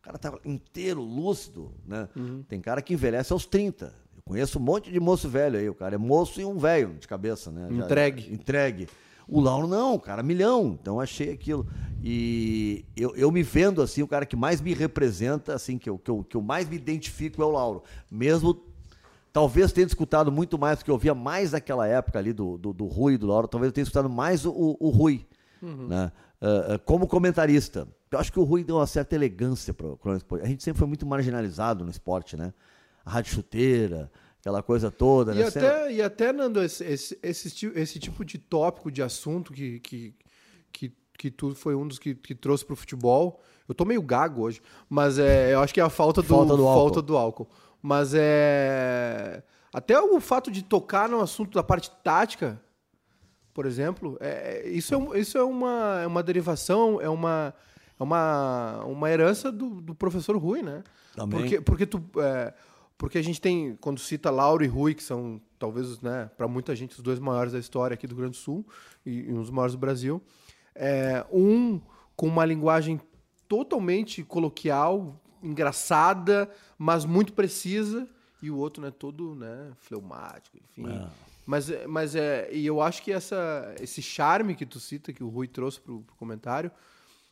O 0.00 0.02
cara 0.02 0.16
estava 0.16 0.40
inteiro, 0.44 1.00
lúcido, 1.00 1.72
né? 1.84 2.08
Uhum. 2.16 2.42
Tem 2.48 2.60
cara 2.60 2.80
que 2.80 2.94
envelhece 2.94 3.32
aos 3.32 3.44
30. 3.44 3.92
Eu 4.16 4.22
conheço 4.24 4.58
um 4.58 4.62
monte 4.62 4.90
de 4.90 5.00
moço 5.00 5.28
velho 5.28 5.58
aí, 5.58 5.68
o 5.68 5.74
cara 5.74 5.96
é 5.96 5.98
moço 5.98 6.40
e 6.40 6.44
um 6.44 6.56
velho 6.56 6.94
de 6.94 7.06
cabeça, 7.06 7.50
né? 7.50 7.68
Entregue. 7.70 8.22
Já, 8.22 8.32
entregue. 8.32 8.88
O 9.28 9.40
Lauro 9.40 9.66
não, 9.66 9.98
cara, 9.98 10.22
milhão. 10.22 10.78
Então 10.80 11.00
achei 11.00 11.32
aquilo. 11.32 11.66
E 12.02 12.84
eu, 12.96 13.14
eu 13.16 13.30
me 13.32 13.42
vendo 13.42 13.82
assim, 13.82 14.02
o 14.02 14.06
cara 14.06 14.24
que 14.24 14.36
mais 14.36 14.60
me 14.60 14.72
representa, 14.72 15.54
assim, 15.54 15.76
que 15.76 15.90
eu, 15.90 15.98
que, 15.98 16.10
eu, 16.10 16.22
que 16.22 16.36
eu 16.36 16.42
mais 16.42 16.68
me 16.68 16.76
identifico 16.76 17.42
é 17.42 17.44
o 17.44 17.50
Lauro. 17.50 17.82
Mesmo, 18.08 18.62
talvez 19.32 19.72
tenha 19.72 19.86
escutado 19.86 20.30
muito 20.30 20.56
mais, 20.56 20.78
porque 20.78 20.90
eu 20.90 20.98
via 20.98 21.14
mais 21.14 21.52
naquela 21.52 21.86
época 21.86 22.18
ali 22.18 22.32
do, 22.32 22.56
do, 22.56 22.72
do 22.72 22.86
Rui 22.86 23.14
e 23.14 23.18
do 23.18 23.26
Lauro, 23.26 23.48
talvez 23.48 23.68
eu 23.68 23.72
tenha 23.72 23.82
escutado 23.82 24.08
mais 24.08 24.46
o, 24.46 24.76
o 24.78 24.88
Rui, 24.90 25.26
uhum. 25.60 25.88
né? 25.88 26.12
Uh, 26.40 26.74
uh, 26.74 26.78
como 26.84 27.06
comentarista. 27.06 27.88
Eu 28.10 28.18
acho 28.18 28.32
que 28.32 28.38
o 28.38 28.44
Rui 28.44 28.62
deu 28.62 28.76
uma 28.76 28.86
certa 28.86 29.14
elegância 29.14 29.74
para 29.74 29.86
o 29.86 30.16
esporte. 30.16 30.44
A 30.44 30.48
gente 30.48 30.62
sempre 30.62 30.78
foi 30.78 30.86
muito 30.86 31.06
marginalizado 31.06 31.84
no 31.84 31.90
esporte, 31.90 32.36
né? 32.36 32.52
A 33.04 33.10
rádio 33.10 33.34
chuteira, 33.34 34.10
aquela 34.38 34.62
coisa 34.62 34.90
toda. 34.90 35.34
E, 35.34 35.38
né? 35.38 35.46
até, 35.46 35.92
e 35.92 36.02
até, 36.02 36.32
Nando, 36.32 36.62
esse, 36.62 36.84
esse, 36.84 37.18
esse, 37.22 37.66
esse, 37.74 37.98
tipo 37.98 38.24
de 38.24 38.38
tópico, 38.38 38.90
de 38.90 39.02
assunto 39.02 39.52
que, 39.52 39.80
que, 39.80 40.14
que, 40.72 40.92
que 41.18 41.30
tu 41.30 41.54
foi 41.54 41.74
um 41.74 41.86
dos 41.86 41.98
que, 41.98 42.14
que 42.14 42.34
trouxe 42.34 42.64
para 42.64 42.74
o 42.74 42.76
futebol. 42.76 43.40
Eu 43.68 43.74
tô 43.74 43.84
meio 43.84 44.00
gago 44.00 44.42
hoje, 44.42 44.62
mas 44.88 45.18
é, 45.18 45.52
eu 45.52 45.60
acho 45.60 45.74
que 45.74 45.80
é 45.80 45.84
a 45.84 45.90
falta 45.90 46.22
do, 46.22 46.28
falta 46.28 46.56
do, 46.56 46.62
falta 46.62 46.80
álcool. 46.80 47.02
do 47.02 47.16
álcool. 47.16 47.48
Mas 47.82 48.12
é. 48.14 49.42
Até 49.72 50.00
o 50.00 50.20
fato 50.20 50.50
de 50.50 50.62
tocar 50.62 51.08
no 51.08 51.20
assunto 51.20 51.54
da 51.54 51.62
parte 51.62 51.90
tática, 52.02 52.60
por 53.56 53.64
exemplo, 53.64 54.18
é, 54.20 54.68
isso, 54.68 54.94
é, 54.94 55.18
isso 55.18 55.38
é, 55.38 55.42
uma, 55.42 56.00
é 56.02 56.06
uma 56.06 56.22
derivação, 56.22 57.00
é 57.00 57.08
uma, 57.08 57.54
é 57.98 58.02
uma, 58.02 58.84
uma 58.84 59.10
herança 59.10 59.50
do, 59.50 59.80
do 59.80 59.94
professor 59.94 60.36
Rui, 60.36 60.60
né? 60.60 60.84
Também. 61.14 61.40
Porque, 61.40 61.60
porque 61.62 61.86
tu. 61.86 62.04
É, 62.18 62.52
porque 62.98 63.16
a 63.16 63.22
gente 63.22 63.40
tem, 63.40 63.74
quando 63.80 63.98
cita 63.98 64.30
Lauro 64.30 64.62
e 64.62 64.66
Rui, 64.66 64.92
que 64.92 65.02
são 65.02 65.40
talvez, 65.58 66.02
né, 66.02 66.30
para 66.36 66.46
muita 66.46 66.76
gente, 66.76 66.96
os 66.96 67.02
dois 67.02 67.18
maiores 67.18 67.54
da 67.54 67.58
história 67.58 67.94
aqui 67.94 68.06
do 68.06 68.10
Rio 68.10 68.24
Grande 68.24 68.36
do 68.36 68.42
Sul 68.42 68.66
e, 69.06 69.20
e 69.20 69.32
um 69.32 69.40
dos 69.40 69.50
maiores 69.50 69.74
do 69.74 69.78
Brasil, 69.78 70.20
é, 70.74 71.24
um 71.32 71.80
com 72.14 72.26
uma 72.26 72.44
linguagem 72.44 73.00
totalmente 73.48 74.22
coloquial, 74.22 75.18
engraçada, 75.42 76.50
mas 76.76 77.06
muito 77.06 77.32
precisa, 77.32 78.06
e 78.42 78.50
o 78.50 78.56
outro, 78.58 78.82
né, 78.82 78.90
todo, 78.90 79.34
né, 79.34 79.72
fleumático, 79.78 80.58
enfim. 80.58 80.90
É. 80.90 81.08
Mas, 81.46 81.70
mas 81.86 82.16
é, 82.16 82.48
e 82.52 82.66
eu 82.66 82.80
acho 82.82 83.00
que 83.02 83.12
essa, 83.12 83.72
esse 83.80 84.02
charme 84.02 84.56
que 84.56 84.66
tu 84.66 84.80
cita, 84.80 85.12
que 85.12 85.22
o 85.22 85.28
Rui 85.28 85.46
trouxe 85.46 85.80
pro, 85.80 86.00
pro 86.00 86.16
comentário, 86.16 86.72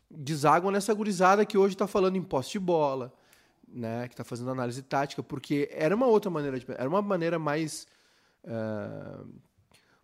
deságua 0.09 0.71
nessa 0.71 0.95
gurizada 0.95 1.45
que 1.45 1.59
hoje 1.59 1.75
está 1.75 1.89
falando 1.89 2.15
em 2.15 2.23
poste 2.23 2.53
de 2.53 2.61
bola, 2.61 3.13
né, 3.67 4.07
que 4.07 4.15
está 4.15 4.23
fazendo 4.23 4.51
análise 4.51 4.81
tática, 4.83 5.21
porque 5.21 5.69
era 5.73 5.97
uma 5.97 6.07
outra 6.07 6.31
maneira 6.31 6.59
de 6.59 6.65
era 6.69 6.89
uma 6.89 7.03
maneira 7.03 7.41
mais 7.41 7.89
uh, 8.45 9.27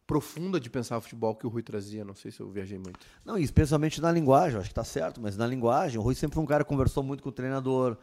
profunda 0.09 0.59
de 0.59 0.69
pensar 0.69 0.99
o 0.99 1.01
futebol 1.01 1.37
que 1.37 1.47
o 1.47 1.49
Rui 1.49 1.63
trazia. 1.63 2.05
Não 2.05 2.17
sei 2.17 2.33
se 2.33 2.41
eu 2.41 2.51
viajei 2.51 2.79
muito. 2.79 2.99
Não, 3.25 3.39
especialmente 3.39 4.01
na 4.01 4.11
linguagem, 4.11 4.59
acho 4.59 4.69
que 4.69 4.73
está 4.73 4.83
certo, 4.83 5.21
mas 5.21 5.37
na 5.37 5.47
linguagem, 5.47 6.01
o 6.01 6.03
Rui 6.03 6.17
sempre 6.17 6.35
foi 6.35 6.43
um 6.43 6.47
cara 6.47 6.65
que 6.65 6.69
conversou 6.69 7.05
muito 7.05 7.23
com 7.23 7.29
o 7.29 7.33
treinador. 7.33 7.97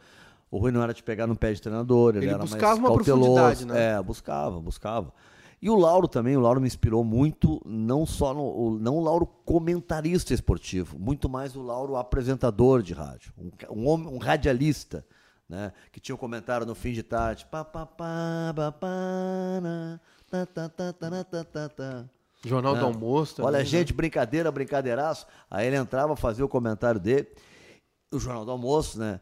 O 0.50 0.56
Rui 0.56 0.72
não 0.72 0.82
era 0.82 0.94
de 0.94 1.02
pegar 1.02 1.26
no 1.26 1.36
pé 1.36 1.52
de 1.52 1.60
treinador, 1.60 2.16
ele, 2.16 2.24
ele 2.24 2.32
era 2.32 2.38
buscava 2.38 2.66
mais 2.66 2.78
uma 2.78 2.94
profundidade, 2.94 3.66
né? 3.66 3.92
É, 3.92 4.02
buscava, 4.02 4.58
buscava. 4.58 5.12
E 5.60 5.68
o 5.68 5.74
Lauro 5.74 6.06
também, 6.06 6.36
o 6.36 6.40
Lauro 6.40 6.60
me 6.60 6.66
inspirou 6.66 7.02
muito, 7.02 7.60
não 7.66 8.06
só 8.06 8.32
no, 8.32 8.42
o, 8.42 8.78
não 8.78 8.96
o 8.96 9.02
Lauro 9.02 9.26
comentarista 9.26 10.32
esportivo, 10.32 10.98
muito 10.98 11.28
mais 11.28 11.56
o 11.56 11.62
Lauro 11.62 11.96
apresentador 11.96 12.82
de 12.82 12.92
rádio, 12.94 13.32
um, 13.36 13.50
um, 13.70 13.88
homem, 13.88 14.06
um 14.06 14.18
radialista 14.18 15.04
né? 15.48 15.72
Que 15.90 15.98
tinha 15.98 16.14
um 16.14 16.18
comentário 16.18 16.66
no 16.66 16.74
fim 16.74 16.92
de 16.92 17.02
tarde. 17.02 17.46
Jornal 22.44 22.74
né? 22.74 22.80
do 22.80 22.86
Almoço. 22.86 23.36
Também, 23.36 23.48
Olha, 23.48 23.58
né? 23.60 23.64
gente, 23.64 23.92
brincadeira, 23.92 24.52
brincadeiraço. 24.52 25.26
Aí 25.50 25.66
ele 25.66 25.76
entrava, 25.76 26.14
fazia 26.14 26.44
o 26.44 26.48
comentário 26.48 27.00
dele. 27.00 27.26
O 28.12 28.18
Jornal 28.18 28.44
do 28.44 28.50
Almoço, 28.50 28.98
né? 28.98 29.20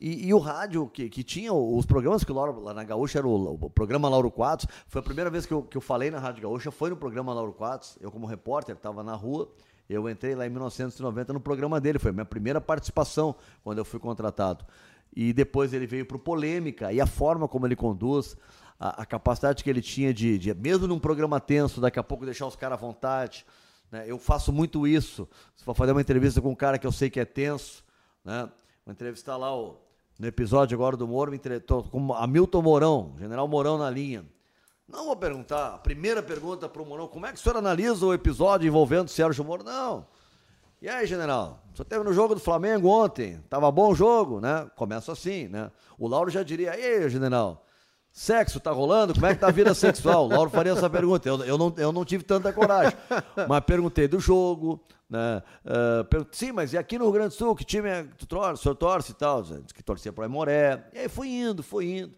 E, 0.00 0.28
e, 0.28 0.34
o 0.34 0.38
rádio, 0.38 0.86
que, 0.88 1.08
que 1.08 1.24
tinha 1.24 1.52
os 1.52 1.84
programas 1.84 2.22
que 2.22 2.30
o 2.30 2.34
Lauro, 2.34 2.60
lá 2.60 2.72
na 2.72 2.84
Gaúcha 2.84 3.18
era 3.18 3.26
o, 3.26 3.54
o, 3.54 3.70
programa 3.70 4.08
Lauro 4.08 4.30
Quadros. 4.30 4.68
Foi 4.86 5.00
a 5.00 5.02
primeira 5.02 5.28
vez 5.28 5.44
que 5.44 5.52
eu, 5.52 5.62
que 5.62 5.76
eu 5.76 5.80
falei 5.80 6.10
na 6.10 6.18
Rádio 6.18 6.42
Gaúcha, 6.42 6.70
foi 6.70 6.90
no 6.90 6.96
programa 6.96 7.34
Lauro 7.34 7.52
Quadros. 7.52 7.98
Eu, 8.00 8.10
como 8.10 8.26
repórter, 8.26 8.76
estava 8.76 9.02
na 9.02 9.14
rua. 9.14 9.50
Eu 9.88 10.08
entrei 10.08 10.34
lá 10.34 10.46
em 10.46 10.50
1990 10.50 11.32
no 11.32 11.40
programa 11.40 11.80
dele. 11.80 11.98
Foi 11.98 12.10
a 12.10 12.14
minha 12.14 12.24
primeira 12.24 12.60
participação 12.60 13.34
quando 13.64 13.78
eu 13.78 13.84
fui 13.84 13.98
contratado 13.98 14.64
e 15.14 15.32
depois 15.32 15.72
ele 15.72 15.86
veio 15.86 16.06
para 16.06 16.16
o 16.16 16.20
Polêmica, 16.20 16.92
e 16.92 17.00
a 17.00 17.06
forma 17.06 17.48
como 17.48 17.66
ele 17.66 17.76
conduz, 17.76 18.36
a, 18.78 19.02
a 19.02 19.06
capacidade 19.06 19.64
que 19.64 19.70
ele 19.70 19.82
tinha 19.82 20.12
de, 20.14 20.38
de, 20.38 20.54
mesmo 20.54 20.86
num 20.86 20.98
programa 20.98 21.40
tenso, 21.40 21.80
daqui 21.80 21.98
a 21.98 22.02
pouco 22.04 22.24
deixar 22.24 22.46
os 22.46 22.54
caras 22.54 22.78
à 22.78 22.80
vontade. 22.80 23.44
Né? 23.90 24.04
Eu 24.06 24.18
faço 24.18 24.52
muito 24.52 24.86
isso. 24.86 25.28
Se 25.56 25.64
for 25.64 25.74
fazer 25.74 25.92
uma 25.92 26.00
entrevista 26.00 26.40
com 26.40 26.50
um 26.50 26.54
cara 26.54 26.78
que 26.78 26.86
eu 26.86 26.92
sei 26.92 27.10
que 27.10 27.18
é 27.18 27.24
tenso, 27.24 27.84
né? 28.24 28.48
vou 28.84 28.92
entrevistar 28.92 29.36
lá 29.36 29.54
o, 29.56 29.76
no 30.18 30.26
episódio 30.26 30.74
agora 30.74 30.96
do 30.96 31.06
Moro, 31.06 31.32
estou 31.34 31.84
com 31.84 32.12
Hamilton 32.12 32.62
Mourão, 32.62 33.14
General 33.18 33.46
Mourão 33.46 33.78
na 33.78 33.88
linha. 33.88 34.24
Não 34.88 35.04
vou 35.04 35.16
perguntar, 35.16 35.74
a 35.74 35.78
primeira 35.78 36.22
pergunta 36.22 36.68
para 36.68 36.82
o 36.82 36.86
Mourão, 36.86 37.06
como 37.06 37.26
é 37.26 37.32
que 37.32 37.38
o 37.38 37.40
senhor 37.40 37.56
analisa 37.56 38.04
o 38.04 38.12
episódio 38.12 38.66
envolvendo 38.66 39.06
o 39.06 39.10
Sérgio 39.10 39.44
Moro? 39.44 39.62
Não. 39.62 40.06
E 40.80 40.88
aí, 40.88 41.06
general? 41.06 41.62
Só 41.74 41.84
teve 41.84 42.02
no 42.04 42.12
jogo 42.12 42.34
do 42.34 42.40
Flamengo 42.40 42.88
ontem. 42.88 43.40
Tava 43.48 43.70
bom 43.70 43.90
o 43.90 43.94
jogo, 43.94 44.40
né? 44.40 44.68
Começa 44.76 45.12
assim, 45.12 45.46
né? 45.46 45.70
O 45.98 46.08
Lauro 46.08 46.30
já 46.30 46.42
diria, 46.42 46.76
e 46.76 46.84
aí, 46.84 47.10
general? 47.10 47.64
Sexo 48.12 48.58
tá 48.58 48.70
rolando? 48.70 49.14
Como 49.14 49.26
é 49.26 49.34
que 49.34 49.40
tá 49.40 49.48
a 49.48 49.52
vida 49.52 49.74
sexual? 49.74 50.26
Lauro 50.28 50.50
faria 50.50 50.72
essa 50.72 50.90
pergunta. 50.90 51.28
Eu, 51.28 51.44
eu, 51.44 51.58
não, 51.58 51.74
eu 51.76 51.92
não 51.92 52.04
tive 52.04 52.24
tanta 52.24 52.52
coragem. 52.52 52.96
Mas 53.48 53.60
perguntei 53.64 54.08
do 54.08 54.18
jogo, 54.18 54.82
né? 55.08 55.42
Uh, 55.64 56.04
perguntei, 56.04 56.38
sim, 56.38 56.52
mas 56.52 56.72
e 56.72 56.78
aqui 56.78 56.98
no 56.98 57.04
Rio 57.04 57.12
Grande 57.12 57.28
do 57.28 57.34
Sul, 57.34 57.54
que 57.54 57.64
time 57.64 57.88
é 57.88 58.02
tu 58.16 58.26
torce? 58.26 58.60
O 58.60 58.62
senhor 58.62 58.74
torce 58.74 59.12
e 59.12 59.14
tal? 59.14 59.42
Diz 59.42 59.72
que 59.72 59.82
torcia 59.82 60.12
para 60.12 60.28
Moré. 60.28 60.88
E 60.92 60.98
aí 60.98 61.08
foi 61.08 61.28
indo, 61.28 61.62
foi 61.62 61.86
indo. 61.86 62.14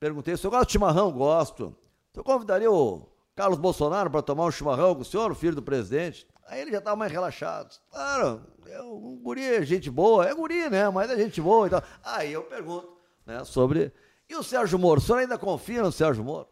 Perguntei, 0.00 0.34
o 0.34 0.38
senhor 0.38 0.50
gosta 0.50 0.66
de 0.66 0.72
chimarrão? 0.72 1.12
Gosto. 1.12 1.66
O 1.66 2.14
senhor 2.14 2.24
convidaria 2.24 2.70
o 2.70 3.08
Carlos 3.34 3.58
Bolsonaro 3.58 4.10
para 4.10 4.22
tomar 4.22 4.46
um 4.46 4.50
chimarrão 4.50 4.94
com 4.94 5.02
o 5.02 5.04
senhor, 5.04 5.30
o 5.30 5.34
filho 5.34 5.54
do 5.54 5.62
presidente? 5.62 6.26
Aí 6.46 6.60
ele 6.60 6.70
já 6.70 6.78
estava 6.78 6.96
mais 6.96 7.10
relaxado. 7.10 7.74
Claro, 7.90 8.42
é 8.66 8.82
um 8.82 9.18
guri 9.22 9.42
é 9.42 9.62
gente 9.62 9.90
boa, 9.90 10.26
é 10.28 10.34
guri, 10.34 10.68
né? 10.68 10.88
Mas 10.90 11.10
é 11.10 11.16
gente 11.16 11.40
boa 11.40 11.66
e 11.66 11.70
tal. 11.70 11.82
Aí 12.02 12.32
eu 12.32 12.42
pergunto, 12.42 12.88
né, 13.26 13.44
sobre. 13.44 13.92
E 14.28 14.34
o 14.34 14.42
Sérgio 14.42 14.78
Moro? 14.78 15.00
O 15.00 15.02
senhor 15.02 15.18
ainda 15.18 15.38
confia 15.38 15.82
no 15.82 15.92
Sérgio 15.92 16.24
Moro? 16.24 16.48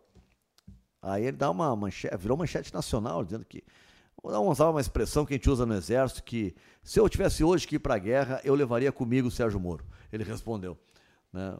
Aí 1.00 1.24
ele 1.24 1.36
dá 1.36 1.50
uma 1.50 1.74
manchete, 1.74 2.16
virou 2.16 2.36
manchete 2.36 2.72
nacional, 2.72 3.24
dizendo 3.24 3.44
que. 3.44 3.64
Vou 4.22 4.50
usar 4.50 4.70
uma 4.70 4.80
expressão 4.80 5.26
que 5.26 5.34
a 5.34 5.36
gente 5.36 5.50
usa 5.50 5.66
no 5.66 5.74
Exército, 5.74 6.22
que 6.22 6.54
se 6.84 7.00
eu 7.00 7.08
tivesse 7.08 7.42
hoje 7.42 7.66
que 7.66 7.74
ir 7.74 7.78
para 7.80 7.96
a 7.96 7.98
guerra, 7.98 8.40
eu 8.44 8.54
levaria 8.54 8.92
comigo 8.92 9.26
o 9.26 9.30
Sérgio 9.30 9.58
Moro. 9.58 9.84
Ele 10.12 10.22
respondeu. 10.22 10.78
Né, 11.32 11.56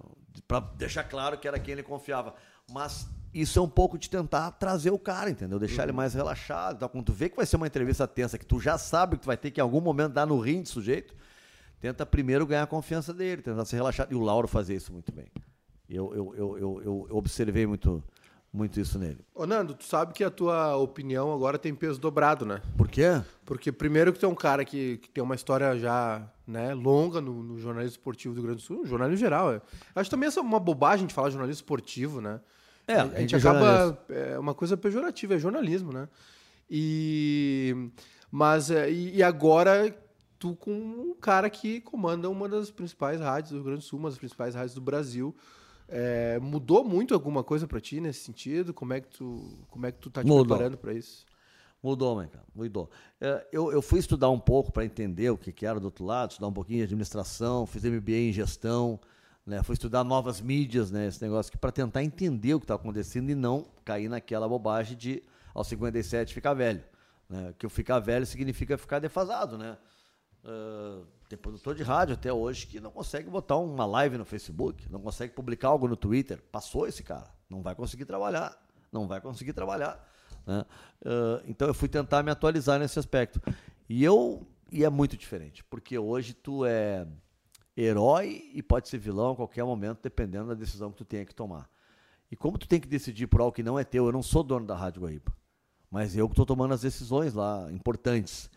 para 0.46 0.60
deixar 0.60 1.02
claro 1.04 1.38
que 1.38 1.48
era 1.48 1.58
quem 1.58 1.72
ele 1.72 1.82
confiava. 1.82 2.34
Mas 2.70 3.08
isso 3.34 3.58
é 3.58 3.62
um 3.62 3.68
pouco 3.68 3.98
de 3.98 4.08
tentar 4.08 4.50
trazer 4.52 4.90
o 4.90 4.98
cara, 4.98 5.30
entendeu? 5.30 5.58
Deixar 5.58 5.82
uhum. 5.82 5.88
ele 5.88 5.92
mais 5.92 6.14
relaxado. 6.14 6.76
Então, 6.76 6.88
quando 6.88 7.06
tu 7.06 7.12
vê 7.12 7.28
que 7.28 7.36
vai 7.36 7.46
ser 7.46 7.56
uma 7.56 7.66
entrevista 7.66 8.06
tensa, 8.06 8.38
que 8.38 8.46
tu 8.46 8.60
já 8.60 8.78
sabe 8.78 9.16
que 9.16 9.22
tu 9.22 9.26
vai 9.26 9.36
ter 9.36 9.50
que 9.50 9.60
em 9.60 9.62
algum 9.62 9.80
momento 9.80 10.12
dar 10.12 10.26
no 10.26 10.38
rim 10.38 10.62
de 10.62 10.68
sujeito, 10.68 11.14
tenta 11.80 12.06
primeiro 12.06 12.46
ganhar 12.46 12.62
a 12.62 12.66
confiança 12.66 13.12
dele, 13.12 13.42
tentar 13.42 13.64
se 13.64 13.74
relaxar. 13.74 14.06
E 14.10 14.14
o 14.14 14.20
Lauro 14.20 14.46
fazia 14.46 14.76
isso 14.76 14.92
muito 14.92 15.10
bem. 15.10 15.26
Eu, 15.94 16.14
eu, 16.14 16.34
eu, 16.36 16.58
eu, 16.58 17.06
eu 17.10 17.16
observei 17.16 17.66
muito, 17.66 18.02
muito 18.52 18.80
isso 18.80 18.98
nele. 18.98 19.18
Ô 19.34 19.46
Nando, 19.46 19.74
tu 19.74 19.84
sabe 19.84 20.12
que 20.12 20.24
a 20.24 20.30
tua 20.30 20.76
opinião 20.76 21.32
agora 21.32 21.58
tem 21.58 21.74
peso 21.74 22.00
dobrado, 22.00 22.46
né? 22.46 22.62
Por 22.76 22.88
quê? 22.88 23.20
Porque 23.44 23.70
primeiro 23.70 24.12
que 24.12 24.18
tu 24.18 24.26
é 24.26 24.28
um 24.28 24.34
cara 24.34 24.64
que, 24.64 24.98
que 24.98 25.10
tem 25.10 25.22
uma 25.22 25.34
história 25.34 25.78
já 25.78 26.26
né, 26.46 26.74
longa 26.74 27.20
no, 27.20 27.42
no 27.42 27.58
jornalismo 27.58 27.96
esportivo 27.96 28.34
do 28.34 28.38
Rio 28.38 28.48
Grande 28.48 28.62
do 28.62 28.66
Sul, 28.66 28.78
no 28.78 28.86
jornalismo 28.86 29.18
geral. 29.18 29.52
É. 29.52 29.60
Acho 29.94 30.10
também 30.10 30.26
essa 30.26 30.40
é 30.40 30.42
uma 30.42 30.60
bobagem 30.60 31.06
de 31.06 31.14
falar 31.14 31.30
jornalismo 31.30 31.60
esportivo, 31.60 32.20
né? 32.20 32.40
É, 32.86 32.96
a, 32.96 33.04
a 33.04 33.20
gente 33.20 33.36
acaba. 33.36 33.98
É 34.08 34.38
uma 34.38 34.54
coisa 34.54 34.76
pejorativa, 34.76 35.34
é 35.34 35.38
jornalismo, 35.38 35.92
né? 35.92 36.08
E. 36.70 37.90
Mas. 38.30 38.70
É, 38.70 38.90
e, 38.90 39.16
e 39.16 39.22
agora 39.22 39.94
tu 40.38 40.56
com 40.56 40.72
um 40.72 41.14
cara 41.20 41.48
que 41.48 41.80
comanda 41.80 42.28
uma 42.28 42.48
das 42.48 42.70
principais 42.70 43.20
rádios 43.20 43.52
do 43.52 43.56
Rio 43.56 43.64
Grande 43.64 43.80
do 43.80 43.84
Sul, 43.84 43.98
uma 43.98 44.08
das 44.08 44.18
principais 44.18 44.54
rádios 44.54 44.74
do 44.74 44.80
Brasil. 44.80 45.34
É, 45.94 46.38
mudou 46.40 46.82
muito 46.82 47.12
alguma 47.12 47.44
coisa 47.44 47.66
para 47.66 47.78
ti 47.78 48.00
nesse 48.00 48.20
sentido? 48.20 48.72
Como 48.72 48.94
é 48.94 49.00
que 49.02 49.08
tu, 49.08 49.66
como 49.68 49.84
é 49.84 49.92
que 49.92 49.98
tu 49.98 50.10
tá 50.10 50.22
te 50.22 50.26
mudou. 50.26 50.46
preparando 50.46 50.78
para 50.78 50.94
isso? 50.94 51.26
Mudou, 51.82 52.14
mãe, 52.14 52.28
cara, 52.28 52.46
mudou. 52.54 52.88
É, 53.20 53.46
eu, 53.52 53.70
eu 53.70 53.82
fui 53.82 53.98
estudar 53.98 54.30
um 54.30 54.38
pouco 54.38 54.72
para 54.72 54.86
entender 54.86 55.28
o 55.28 55.36
que, 55.36 55.52
que 55.52 55.66
era 55.66 55.78
do 55.78 55.84
outro 55.84 56.02
lado, 56.02 56.30
estudar 56.30 56.46
um 56.46 56.52
pouquinho 56.52 56.78
de 56.78 56.84
administração, 56.84 57.66
fiz 57.66 57.84
MBA 57.84 58.12
em 58.12 58.32
gestão, 58.32 58.98
Né? 59.44 59.62
Fui 59.62 59.74
estudar 59.74 60.02
novas 60.02 60.40
mídias, 60.40 60.90
né? 60.90 61.08
Esse 61.08 61.20
negócio 61.20 61.52
para 61.58 61.70
tentar 61.70 62.02
entender 62.02 62.54
o 62.54 62.58
que 62.58 62.64
está 62.64 62.74
acontecendo 62.74 63.28
e 63.28 63.34
não 63.34 63.66
cair 63.84 64.08
naquela 64.08 64.48
bobagem 64.48 64.96
de 64.96 65.22
aos 65.52 65.66
57 65.66 66.32
ficar 66.32 66.54
velho. 66.54 66.82
Né? 67.28 67.52
Que 67.58 67.66
o 67.66 67.70
ficar 67.70 67.98
velho 67.98 68.24
significa 68.24 68.78
ficar 68.78 68.98
defasado, 68.98 69.58
né? 69.58 69.76
Uh, 70.42 71.06
tem 71.32 71.38
produtor 71.38 71.74
de 71.74 71.82
rádio 71.82 72.14
até 72.14 72.30
hoje 72.30 72.66
que 72.66 72.78
não 72.78 72.90
consegue 72.90 73.30
botar 73.30 73.56
uma 73.56 73.86
live 73.86 74.18
no 74.18 74.24
Facebook, 74.24 74.86
não 74.90 75.00
consegue 75.00 75.32
publicar 75.32 75.68
algo 75.68 75.88
no 75.88 75.96
Twitter. 75.96 76.42
Passou 76.52 76.86
esse 76.86 77.02
cara, 77.02 77.32
não 77.48 77.62
vai 77.62 77.74
conseguir 77.74 78.04
trabalhar, 78.04 78.54
não 78.92 79.08
vai 79.08 79.18
conseguir 79.18 79.54
trabalhar. 79.54 80.06
Né? 80.46 80.64
Uh, 81.00 81.42
então 81.48 81.66
eu 81.66 81.72
fui 81.72 81.88
tentar 81.88 82.22
me 82.22 82.30
atualizar 82.30 82.78
nesse 82.78 82.98
aspecto. 82.98 83.40
E 83.88 84.04
eu 84.04 84.46
e 84.70 84.84
é 84.84 84.90
muito 84.90 85.16
diferente, 85.16 85.64
porque 85.64 85.98
hoje 85.98 86.34
tu 86.34 86.66
é 86.66 87.06
herói 87.74 88.50
e 88.52 88.62
pode 88.62 88.90
ser 88.90 88.98
vilão 88.98 89.30
a 89.32 89.36
qualquer 89.36 89.64
momento, 89.64 90.00
dependendo 90.02 90.48
da 90.48 90.54
decisão 90.54 90.90
que 90.90 90.98
tu 90.98 91.04
tenha 91.04 91.24
que 91.24 91.34
tomar. 91.34 91.66
E 92.30 92.36
como 92.36 92.58
tu 92.58 92.68
tem 92.68 92.78
que 92.78 92.88
decidir 92.88 93.26
por 93.26 93.40
algo 93.40 93.52
que 93.52 93.62
não 93.62 93.78
é 93.78 93.84
teu, 93.84 94.04
eu 94.04 94.12
não 94.12 94.22
sou 94.22 94.42
dono 94.42 94.66
da 94.66 94.76
Rádio 94.76 95.02
Guaíba, 95.02 95.32
mas 95.90 96.14
eu 96.14 96.28
que 96.28 96.32
estou 96.32 96.44
tomando 96.44 96.74
as 96.74 96.82
decisões 96.82 97.32
lá, 97.32 97.72
importantes. 97.72 98.50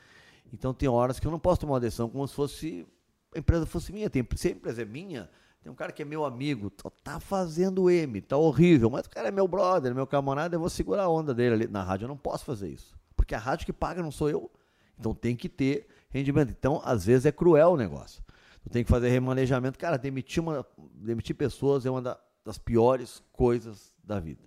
Então 0.54 0.74
tem 0.74 0.88
horas 0.88 1.20
que 1.20 1.28
eu 1.28 1.32
não 1.32 1.40
posso 1.40 1.62
tomar 1.62 1.74
uma 1.74 1.80
decisão 1.80 2.10
como 2.10 2.28
se 2.28 2.34
fosse 2.34 2.88
a 3.36 3.40
empresa 3.40 3.66
fosse 3.66 3.92
minha. 3.92 4.10
Tem, 4.10 4.26
se 4.36 4.48
a 4.48 4.52
empresa 4.52 4.82
é 4.82 4.86
minha, 4.86 5.30
tem 5.62 5.72
um 5.72 5.76
cara 5.76 5.92
que 5.92 6.02
é 6.02 6.06
meu 6.06 6.24
amigo, 6.24 6.72
tá 7.04 7.20
fazendo 7.20 7.90
M, 7.90 8.22
tá 8.22 8.38
horrível, 8.38 8.90
mas 8.90 9.06
o 9.06 9.10
cara 9.10 9.28
é 9.28 9.32
meu 9.32 9.48
brother, 9.48 9.94
meu 9.94 10.08
camarada, 10.08 10.56
eu 10.56 10.60
vou 10.60 10.70
segurar 10.70 11.04
a 11.04 11.10
onda 11.10 11.34
dele 11.34 11.56
ali. 11.56 11.68
Na 11.68 11.84
rádio 11.84 12.06
eu 12.06 12.10
não 12.10 12.18
posso 12.18 12.46
fazer 12.46 12.70
isso, 12.70 12.96
porque 13.16 13.36
a 13.36 13.40
rádio 13.40 13.66
que 13.66 13.74
paga 13.74 14.02
não 14.02 14.12
sou 14.12 14.30
eu. 14.30 14.50
Então 14.98 15.14
tem 15.14 15.36
que 15.36 15.50
ter 15.50 15.88
rendimento. 16.10 16.56
Então, 16.58 16.82
às 16.86 17.06
vezes 17.06 17.26
é 17.26 17.32
cruel 17.32 17.72
o 17.72 17.78
negócio. 17.78 18.24
Tu 18.64 18.70
tem 18.70 18.84
que 18.84 18.90
fazer 18.90 19.10
remanejamento. 19.10 19.78
Cara, 19.78 19.98
demitir, 19.98 20.42
uma, 20.42 20.66
demitir 20.94 21.36
pessoas 21.36 21.86
é 21.86 21.92
uma 21.92 22.18
das 22.44 22.58
piores 22.58 23.22
coisas 23.34 23.94
da 24.02 24.20
vida. 24.20 24.42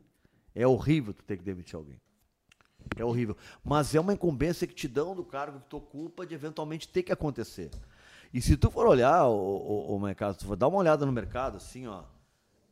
É 0.55 0.67
horrível 0.67 1.13
tu 1.13 1.23
ter 1.23 1.37
que 1.37 1.45
demitir 1.45 1.77
alguém. 1.77 2.01
É 2.97 3.05
horrível. 3.05 3.37
Mas 3.65 3.95
é 3.95 4.01
uma 4.01 4.13
incumbência 4.13 4.67
que 4.67 4.75
te 4.75 4.89
dão 4.89 5.15
do 5.15 5.25
cargo 5.25 5.61
que 5.61 5.67
tu 5.67 5.77
ocupa 5.77 6.27
de 6.27 6.35
eventualmente 6.35 6.89
ter 6.89 7.03
que 7.03 7.13
acontecer. 7.13 7.71
E 8.33 8.41
se 8.41 8.57
tu 8.57 8.71
for 8.71 8.87
olhar 8.87 9.27
o, 9.27 9.99
mercado, 9.99 10.37
tu 10.37 10.47
for 10.47 10.57
dar 10.57 10.69
uma 10.69 10.79
olhada 10.79 11.07
no 11.07 11.13
mercado, 11.13 11.57
assim, 11.57 11.87
ó, 11.87 12.03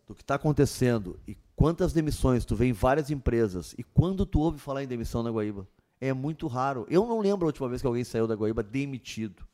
do 0.06 0.14
que 0.14 0.22
está 0.22 0.34
acontecendo 0.34 1.18
e 1.26 1.36
quantas 1.54 1.92
demissões 1.92 2.44
tu 2.44 2.54
vê 2.54 2.66
em 2.66 2.72
várias 2.72 3.10
empresas 3.10 3.74
e 3.78 3.82
quando 3.82 4.26
tu 4.26 4.40
ouve 4.40 4.58
falar 4.58 4.82
em 4.82 4.86
demissão 4.86 5.22
na 5.22 5.30
Guaíba, 5.30 5.66
é 6.00 6.12
muito 6.12 6.46
raro. 6.46 6.86
Eu 6.90 7.06
não 7.06 7.20
lembro 7.20 7.46
a 7.46 7.48
última 7.48 7.68
vez 7.68 7.80
que 7.80 7.86
alguém 7.86 8.04
saiu 8.04 8.26
da 8.26 8.34
Guaíba 8.34 8.62
demitido. 8.62 9.46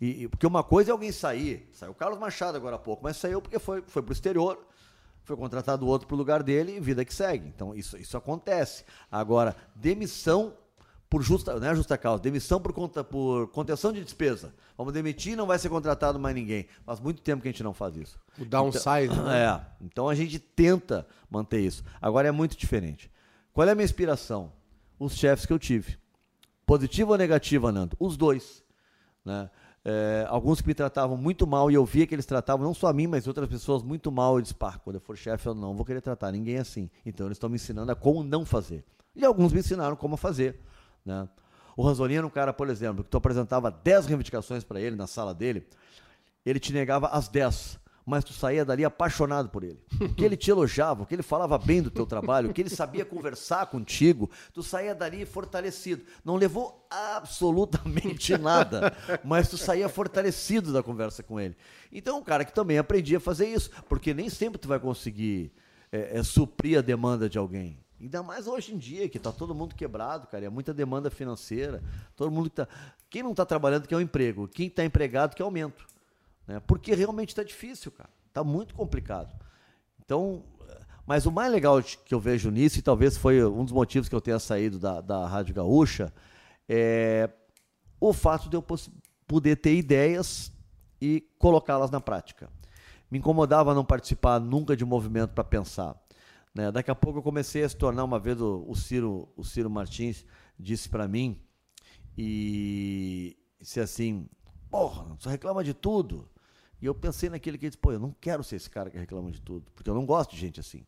E, 0.00 0.24
e 0.24 0.28
porque 0.28 0.46
uma 0.46 0.64
coisa 0.64 0.90
é 0.90 0.92
alguém 0.92 1.12
sair, 1.12 1.68
saiu 1.72 1.92
o 1.92 1.94
Carlos 1.94 2.18
Machado 2.18 2.56
agora 2.56 2.76
há 2.76 2.78
pouco, 2.78 3.02
mas 3.04 3.18
saiu 3.18 3.42
porque 3.42 3.58
foi, 3.58 3.82
foi 3.82 4.02
para 4.02 4.10
o 4.10 4.14
exterior, 4.14 4.58
foi 5.24 5.36
contratado 5.36 5.86
outro 5.86 6.06
para 6.06 6.14
o 6.14 6.18
lugar 6.18 6.42
dele 6.42 6.76
e 6.76 6.80
vida 6.80 7.04
que 7.04 7.14
segue. 7.14 7.48
Então 7.48 7.74
isso, 7.74 7.96
isso 7.96 8.16
acontece. 8.16 8.84
Agora, 9.10 9.56
demissão 9.74 10.54
por 11.10 11.22
justa, 11.22 11.58
não 11.58 11.68
é 11.68 11.74
justa 11.74 11.98
causa, 11.98 12.22
demissão 12.22 12.60
por, 12.60 12.72
conta, 12.72 13.02
por 13.02 13.48
contenção 13.48 13.92
de 13.92 14.02
despesa. 14.04 14.54
Vamos 14.78 14.92
demitir 14.92 15.36
não 15.36 15.44
vai 15.44 15.58
ser 15.58 15.68
contratado 15.68 16.20
mais 16.20 16.36
ninguém. 16.36 16.68
Faz 16.86 17.00
muito 17.00 17.20
tempo 17.20 17.42
que 17.42 17.48
a 17.48 17.50
gente 17.50 17.64
não 17.64 17.74
faz 17.74 17.96
isso. 17.96 18.18
O 18.38 18.44
downside. 18.44 19.12
Então, 19.12 19.24
né? 19.24 19.44
É. 19.44 19.84
Então 19.84 20.08
a 20.08 20.14
gente 20.14 20.38
tenta 20.38 21.04
manter 21.28 21.60
isso. 21.60 21.82
Agora 22.00 22.28
é 22.28 22.30
muito 22.30 22.56
diferente. 22.56 23.10
Qual 23.52 23.66
é 23.66 23.72
a 23.72 23.74
minha 23.74 23.84
inspiração? 23.84 24.52
Os 25.00 25.16
chefes 25.16 25.44
que 25.44 25.52
eu 25.52 25.58
tive. 25.58 25.98
Positiva 26.64 27.10
ou 27.10 27.18
negativa, 27.18 27.72
Nando? 27.72 27.96
Os 27.98 28.16
dois. 28.16 28.62
Né? 29.24 29.50
É, 29.84 30.26
alguns 30.28 30.60
que 30.60 30.68
me 30.68 30.74
tratavam 30.74 31.16
muito 31.16 31.46
mal 31.46 31.70
e 31.70 31.74
eu 31.74 31.84
via 31.84 32.06
que 32.06 32.14
eles 32.14 32.26
tratavam 32.26 32.64
não 32.66 32.74
só 32.74 32.88
a 32.88 32.92
mim, 32.92 33.06
mas 33.06 33.26
outras 33.26 33.48
pessoas 33.48 33.82
muito 33.82 34.12
mal. 34.12 34.36
Eu 34.36 34.42
disse, 34.42 34.54
pá, 34.54 34.78
quando 34.78 34.96
eu 34.96 35.00
for 35.00 35.16
chefe, 35.16 35.46
eu 35.46 35.54
não 35.54 35.74
vou 35.74 35.84
querer 35.84 36.00
tratar 36.00 36.30
ninguém 36.32 36.58
assim. 36.58 36.90
Então 37.04 37.26
eles 37.26 37.36
estão 37.36 37.48
me 37.48 37.56
ensinando 37.56 37.90
a 37.90 37.94
como 37.94 38.22
não 38.22 38.44
fazer. 38.44 38.84
E 39.14 39.24
alguns 39.24 39.52
me 39.52 39.60
ensinaram 39.60 39.96
como 39.96 40.16
fazer. 40.16 40.60
Né? 41.04 41.28
O 41.76 41.82
Ranzolini 41.82 42.18
era 42.18 42.26
um 42.26 42.30
cara, 42.30 42.52
por 42.52 42.68
exemplo, 42.68 43.02
que 43.02 43.10
tu 43.10 43.16
apresentava 43.16 43.70
10 43.70 44.06
reivindicações 44.06 44.62
para 44.62 44.80
ele 44.80 44.96
na 44.96 45.06
sala 45.06 45.34
dele, 45.34 45.66
ele 46.44 46.60
te 46.60 46.72
negava 46.72 47.08
as 47.08 47.28
10 47.28 47.78
mas 48.04 48.24
tu 48.24 48.32
saía 48.32 48.64
dali 48.64 48.84
apaixonado 48.84 49.48
por 49.48 49.62
ele. 49.62 49.78
Que 50.16 50.24
ele 50.24 50.36
te 50.36 50.50
elogiava, 50.50 51.06
que 51.06 51.14
ele 51.14 51.22
falava 51.22 51.58
bem 51.58 51.82
do 51.82 51.90
teu 51.90 52.06
trabalho, 52.06 52.52
que 52.52 52.60
ele 52.60 52.70
sabia 52.70 53.04
conversar 53.04 53.66
contigo, 53.66 54.30
tu 54.52 54.62
saía 54.62 54.94
dali 54.94 55.24
fortalecido. 55.24 56.04
Não 56.24 56.36
levou 56.36 56.86
absolutamente 56.90 58.36
nada, 58.38 58.92
mas 59.24 59.48
tu 59.48 59.56
saía 59.56 59.88
fortalecido 59.88 60.72
da 60.72 60.82
conversa 60.82 61.22
com 61.22 61.38
ele. 61.38 61.56
Então, 61.92 62.18
um 62.18 62.22
cara 62.22 62.44
que 62.44 62.52
também 62.52 62.78
aprendia 62.78 63.18
a 63.18 63.20
fazer 63.20 63.46
isso, 63.46 63.70
porque 63.88 64.14
nem 64.14 64.28
sempre 64.28 64.58
tu 64.58 64.68
vai 64.68 64.78
conseguir 64.78 65.52
é, 65.92 66.18
é, 66.18 66.22
suprir 66.22 66.78
a 66.78 66.82
demanda 66.82 67.28
de 67.28 67.38
alguém. 67.38 67.78
Ainda 68.00 68.22
mais 68.22 68.46
hoje 68.46 68.74
em 68.74 68.78
dia, 68.78 69.08
que 69.08 69.18
está 69.18 69.30
todo 69.30 69.54
mundo 69.54 69.74
quebrado, 69.74 70.26
cara, 70.26 70.46
é 70.46 70.48
muita 70.48 70.72
demanda 70.72 71.10
financeira. 71.10 71.82
Todo 72.16 72.30
mundo 72.30 72.48
que 72.48 72.56
tá. 72.56 72.68
Quem 73.10 73.22
não 73.22 73.32
está 73.32 73.44
trabalhando 73.44 73.86
quer 73.86 73.96
o 73.96 73.98
um 73.98 74.00
emprego, 74.00 74.48
quem 74.48 74.68
está 74.68 74.84
empregado 74.84 75.34
quer 75.34 75.42
aumento. 75.42 75.86
Né? 76.50 76.58
Porque 76.66 76.92
realmente 76.96 77.28
está 77.28 77.44
difícil, 77.44 77.92
cara. 77.92 78.10
Está 78.26 78.42
muito 78.42 78.74
complicado. 78.74 79.32
Então, 80.04 80.42
mas 81.06 81.24
o 81.24 81.30
mais 81.30 81.52
legal 81.52 81.80
que 81.80 82.12
eu 82.12 82.18
vejo 82.18 82.50
nisso, 82.50 82.80
e 82.80 82.82
talvez 82.82 83.16
foi 83.16 83.44
um 83.44 83.64
dos 83.64 83.72
motivos 83.72 84.08
que 84.08 84.14
eu 84.14 84.20
tenha 84.20 84.38
saído 84.40 84.76
da, 84.76 85.00
da 85.00 85.28
Rádio 85.28 85.54
Gaúcha, 85.54 86.12
é 86.68 87.30
o 88.00 88.12
fato 88.12 88.48
de 88.48 88.56
eu 88.56 88.64
poder 89.28 89.56
ter 89.56 89.76
ideias 89.76 90.52
e 91.00 91.20
colocá-las 91.38 91.92
na 91.92 92.00
prática. 92.00 92.50
Me 93.08 93.18
incomodava 93.18 93.72
não 93.72 93.84
participar 93.84 94.40
nunca 94.40 94.76
de 94.76 94.84
movimento 94.84 95.30
para 95.30 95.44
pensar. 95.44 95.96
Né? 96.52 96.72
Daqui 96.72 96.90
a 96.90 96.96
pouco 96.96 97.20
eu 97.20 97.22
comecei 97.22 97.62
a 97.62 97.68
se 97.68 97.76
tornar, 97.76 98.02
uma 98.02 98.18
vez 98.18 98.40
o, 98.40 98.64
o 98.66 98.74
Ciro, 98.74 99.28
o 99.36 99.44
Ciro 99.44 99.70
Martins 99.70 100.24
disse 100.58 100.88
para 100.88 101.06
mim, 101.06 101.40
e 102.18 103.36
disse 103.60 103.78
assim, 103.78 104.28
porra, 104.68 105.16
só 105.20 105.30
reclama 105.30 105.62
de 105.62 105.74
tudo. 105.74 106.28
E 106.80 106.86
eu 106.86 106.94
pensei 106.94 107.28
naquele 107.28 107.58
que 107.58 107.68
disse, 107.68 107.78
pô, 107.78 107.92
eu 107.92 107.98
não 107.98 108.14
quero 108.20 108.42
ser 108.42 108.56
esse 108.56 108.70
cara 108.70 108.90
que 108.90 108.98
reclama 108.98 109.30
de 109.30 109.40
tudo, 109.40 109.70
porque 109.74 109.88
eu 109.88 109.94
não 109.94 110.06
gosto 110.06 110.30
de 110.30 110.40
gente 110.40 110.60
assim. 110.60 110.86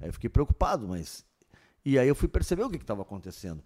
Aí 0.00 0.08
eu 0.08 0.12
fiquei 0.12 0.30
preocupado, 0.30 0.86
mas. 0.86 1.24
E 1.84 1.98
aí 1.98 2.06
eu 2.06 2.14
fui 2.14 2.28
perceber 2.28 2.62
o 2.62 2.70
que 2.70 2.76
estava 2.76 3.02
acontecendo. 3.02 3.62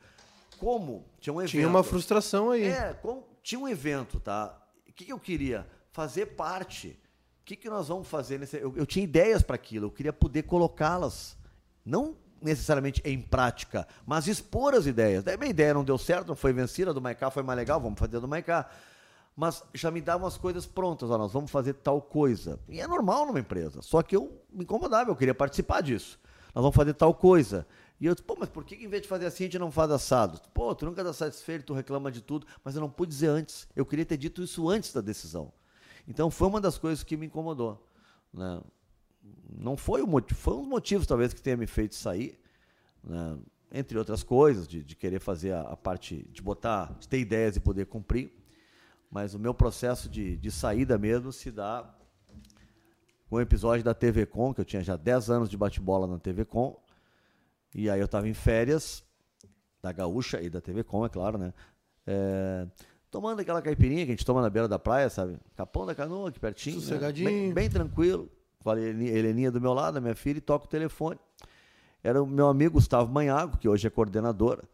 Como 0.58 1.04
tinha 1.20 1.32
um 1.32 1.40
evento. 1.40 1.50
Tinha 1.50 1.68
uma 1.68 1.82
frustração 1.82 2.50
aí. 2.50 2.64
É, 2.64 2.94
como, 2.94 3.26
tinha 3.42 3.60
um 3.60 3.68
evento, 3.68 4.18
tá? 4.18 4.58
O 4.88 4.92
que, 4.92 5.04
que 5.04 5.12
eu 5.12 5.18
queria? 5.18 5.66
Fazer 5.90 6.26
parte. 6.26 6.98
O 7.42 7.44
que, 7.44 7.56
que 7.56 7.68
nós 7.68 7.88
vamos 7.88 8.08
fazer 8.08 8.38
nesse. 8.38 8.56
Eu, 8.56 8.74
eu 8.76 8.86
tinha 8.86 9.04
ideias 9.04 9.42
para 9.42 9.56
aquilo, 9.56 9.86
eu 9.86 9.90
queria 9.90 10.12
poder 10.12 10.44
colocá-las. 10.44 11.36
Não 11.84 12.16
necessariamente 12.40 13.00
em 13.04 13.20
prática, 13.20 13.86
mas 14.06 14.26
expor 14.26 14.74
as 14.74 14.86
ideias. 14.86 15.22
Daí 15.22 15.36
minha 15.36 15.50
ideia 15.50 15.74
não 15.74 15.84
deu 15.84 15.96
certo, 15.96 16.28
não 16.28 16.34
foi 16.34 16.52
vencida, 16.52 16.92
do 16.92 17.00
Maicá 17.00 17.30
foi 17.30 17.42
mais 17.42 17.56
legal, 17.56 17.80
vamos 17.80 17.98
fazer 17.98 18.18
do 18.18 18.26
Maicá 18.26 18.68
mas 19.34 19.62
já 19.74 19.90
me 19.90 20.00
davam 20.00 20.26
as 20.26 20.36
coisas 20.36 20.66
prontas. 20.66 21.10
Ó, 21.10 21.18
nós 21.18 21.32
vamos 21.32 21.50
fazer 21.50 21.74
tal 21.74 22.00
coisa. 22.00 22.58
E 22.68 22.80
é 22.80 22.86
normal 22.86 23.26
numa 23.26 23.40
empresa. 23.40 23.80
Só 23.82 24.02
que 24.02 24.14
eu 24.14 24.42
me 24.52 24.64
incomodava, 24.64 25.10
eu 25.10 25.16
queria 25.16 25.34
participar 25.34 25.80
disso. 25.80 26.18
Nós 26.54 26.62
vamos 26.62 26.76
fazer 26.76 26.94
tal 26.94 27.14
coisa. 27.14 27.66
E 27.98 28.06
eu 28.06 28.14
disse, 28.14 28.24
pô, 28.24 28.36
mas 28.38 28.48
por 28.48 28.64
que 28.64 28.74
em 28.74 28.88
vez 28.88 29.02
de 29.02 29.08
fazer 29.08 29.26
assim 29.26 29.44
a 29.44 29.46
gente 29.46 29.58
não 29.58 29.70
faz 29.70 29.90
assado? 29.90 30.40
Pô, 30.52 30.74
tu 30.74 30.84
nunca 30.84 31.00
está 31.00 31.12
satisfeito, 31.12 31.66
tu 31.66 31.72
reclama 31.72 32.10
de 32.10 32.20
tudo, 32.20 32.46
mas 32.64 32.74
eu 32.74 32.80
não 32.80 32.90
pude 32.90 33.10
dizer 33.10 33.28
antes. 33.28 33.68
Eu 33.76 33.86
queria 33.86 34.04
ter 34.04 34.16
dito 34.16 34.42
isso 34.42 34.68
antes 34.68 34.92
da 34.92 35.00
decisão. 35.00 35.52
Então 36.06 36.30
foi 36.30 36.48
uma 36.48 36.60
das 36.60 36.76
coisas 36.76 37.04
que 37.04 37.16
me 37.16 37.26
incomodou. 37.26 37.88
Né? 38.32 38.60
Não 39.56 39.76
foi 39.76 40.02
o 40.02 40.06
motivo, 40.06 40.38
foi 40.38 40.54
um 40.54 40.60
dos 40.60 40.68
motivos 40.68 41.06
talvez 41.06 41.32
que 41.32 41.40
tenha 41.40 41.56
me 41.56 41.66
feito 41.66 41.94
sair, 41.94 42.38
né? 43.04 43.38
entre 43.70 43.96
outras 43.96 44.22
coisas, 44.22 44.66
de, 44.66 44.82
de 44.82 44.96
querer 44.96 45.20
fazer 45.20 45.52
a, 45.52 45.60
a, 45.62 45.76
parte, 45.76 46.28
de 46.30 46.42
botar, 46.42 46.92
de 46.98 47.08
ter 47.08 47.18
ideias 47.18 47.56
e 47.56 47.60
poder 47.60 47.86
cumprir. 47.86 48.32
Mas 49.12 49.34
o 49.34 49.38
meu 49.38 49.52
processo 49.52 50.08
de, 50.08 50.38
de 50.38 50.50
saída 50.50 50.96
mesmo 50.96 51.30
se 51.30 51.50
dá 51.50 51.86
com 53.28 53.36
o 53.36 53.40
episódio 53.42 53.84
da 53.84 53.92
TV 53.92 54.24
Com, 54.24 54.54
que 54.54 54.62
eu 54.62 54.64
tinha 54.64 54.82
já 54.82 54.96
10 54.96 55.28
anos 55.28 55.50
de 55.50 55.56
bate-bola 55.56 56.06
na 56.06 56.18
TV 56.18 56.46
Com. 56.46 56.80
E 57.74 57.90
aí 57.90 58.00
eu 58.00 58.06
estava 58.06 58.26
em 58.26 58.32
férias 58.32 59.04
da 59.82 59.92
Gaúcha 59.92 60.40
e 60.40 60.48
da 60.48 60.62
TV 60.62 60.82
Com, 60.82 61.04
é 61.04 61.10
claro, 61.10 61.36
né? 61.36 61.52
É, 62.06 62.66
tomando 63.10 63.40
aquela 63.40 63.60
caipirinha 63.60 64.06
que 64.06 64.12
a 64.12 64.14
gente 64.14 64.24
toma 64.24 64.40
na 64.40 64.48
beira 64.48 64.66
da 64.66 64.78
praia, 64.78 65.10
sabe? 65.10 65.38
Capão 65.54 65.84
da 65.84 65.94
canoa, 65.94 66.30
aqui 66.30 66.40
pertinho. 66.40 66.76
Né? 66.76 66.80
Sossegadinho. 66.80 67.30
Né? 67.30 67.36
Bem, 67.36 67.52
bem, 67.52 67.70
tranquilo. 67.70 68.30
Com 68.64 68.70
a 68.70 68.80
Heleninha 68.80 69.50
do 69.50 69.60
meu 69.60 69.74
lado, 69.74 69.98
a 69.98 70.00
minha 70.00 70.14
filha, 70.14 70.38
e 70.38 70.40
toco 70.40 70.64
o 70.64 70.68
telefone. 70.68 71.20
Era 72.02 72.22
o 72.22 72.26
meu 72.26 72.48
amigo 72.48 72.74
Gustavo 72.74 73.12
Manhago, 73.12 73.58
que 73.58 73.68
hoje 73.68 73.86
é 73.86 73.90
coordenador? 73.90 74.64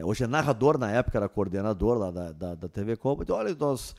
Hoje 0.00 0.24
é 0.24 0.26
narrador, 0.26 0.78
na 0.78 0.90
época 0.90 1.18
era 1.18 1.28
coordenador 1.28 1.98
lá 1.98 2.10
da, 2.10 2.32
da, 2.32 2.54
da 2.54 2.68
TV 2.68 2.96
Com. 2.96 3.18
Então, 3.20 3.36
olha, 3.36 3.54
nós 3.54 3.94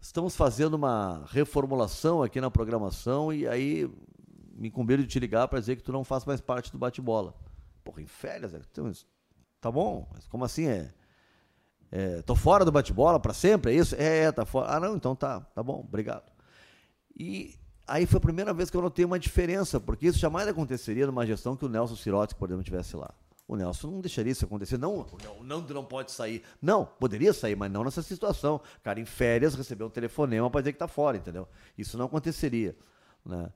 estamos 0.00 0.36
fazendo 0.36 0.74
uma 0.74 1.24
reformulação 1.26 2.22
aqui 2.22 2.40
na 2.40 2.50
programação 2.50 3.32
e 3.32 3.48
aí 3.48 3.90
me 4.54 4.68
incumbiram 4.68 5.02
de 5.02 5.08
te 5.08 5.18
ligar 5.18 5.48
para 5.48 5.58
dizer 5.58 5.76
que 5.76 5.82
tu 5.82 5.90
não 5.90 6.04
faz 6.04 6.24
mais 6.24 6.40
parte 6.40 6.70
do 6.70 6.78
bate-bola. 6.78 7.34
Porra, 7.82 8.02
em 8.02 8.06
férias? 8.06 8.52
Então, 8.70 8.92
tá 9.60 9.70
bom, 9.70 10.08
mas 10.12 10.28
como 10.28 10.44
assim 10.44 10.66
é? 10.66 10.92
é 11.90 12.22
tô 12.22 12.36
fora 12.36 12.64
do 12.64 12.70
bate-bola 12.70 13.18
para 13.18 13.34
sempre, 13.34 13.72
é 13.72 13.74
isso? 13.74 13.96
É, 13.96 14.24
é, 14.24 14.32
tá 14.32 14.44
fora. 14.44 14.76
Ah, 14.76 14.78
não, 14.78 14.94
então 14.94 15.16
tá, 15.16 15.40
tá 15.40 15.62
bom, 15.62 15.80
obrigado. 15.80 16.30
E 17.18 17.54
aí 17.86 18.06
foi 18.06 18.18
a 18.18 18.20
primeira 18.20 18.54
vez 18.54 18.70
que 18.70 18.76
eu 18.76 18.82
notei 18.82 19.04
uma 19.04 19.18
diferença, 19.18 19.80
porque 19.80 20.06
isso 20.06 20.18
jamais 20.18 20.46
aconteceria 20.46 21.06
numa 21.06 21.26
gestão 21.26 21.56
que 21.56 21.64
o 21.64 21.68
Nelson 21.68 21.96
Sirotti, 21.96 22.34
por 22.36 22.48
exemplo, 22.48 22.64
tivesse 22.64 22.96
lá. 22.96 23.12
O 23.46 23.56
Nelson 23.56 23.90
não 23.90 24.00
deixaria 24.00 24.32
isso 24.32 24.44
acontecer. 24.44 24.78
Não, 24.78 25.06
o 25.38 25.44
Nando 25.44 25.74
não 25.74 25.84
pode 25.84 26.12
sair. 26.12 26.42
Não, 26.60 26.86
poderia 26.86 27.32
sair, 27.32 27.56
mas 27.56 27.70
não 27.70 27.84
nessa 27.84 28.02
situação. 28.02 28.60
Cara, 28.82 29.00
em 29.00 29.04
férias, 29.04 29.54
receber 29.54 29.84
um 29.84 29.90
telefonema 29.90 30.48
para 30.50 30.60
dizer 30.60 30.72
que 30.72 30.76
está 30.76 30.88
fora, 30.88 31.16
entendeu? 31.16 31.46
Isso 31.76 31.98
não 31.98 32.06
aconteceria. 32.06 32.74
Né? 33.24 33.50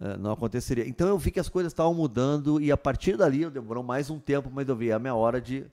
É, 0.00 0.16
não 0.16 0.32
aconteceria. 0.32 0.86
Então 0.86 1.08
eu 1.08 1.18
vi 1.18 1.30
que 1.30 1.40
as 1.40 1.48
coisas 1.48 1.72
estavam 1.72 1.94
mudando 1.94 2.60
e 2.60 2.70
a 2.70 2.76
partir 2.76 3.16
dali 3.16 3.48
demorou 3.50 3.82
mais 3.82 4.10
um 4.10 4.18
tempo, 4.18 4.50
mas 4.52 4.68
eu 4.68 4.76
vi 4.76 4.90
é 4.90 4.92
a 4.92 4.98
minha 4.98 5.14
hora 5.14 5.40
de 5.40 5.66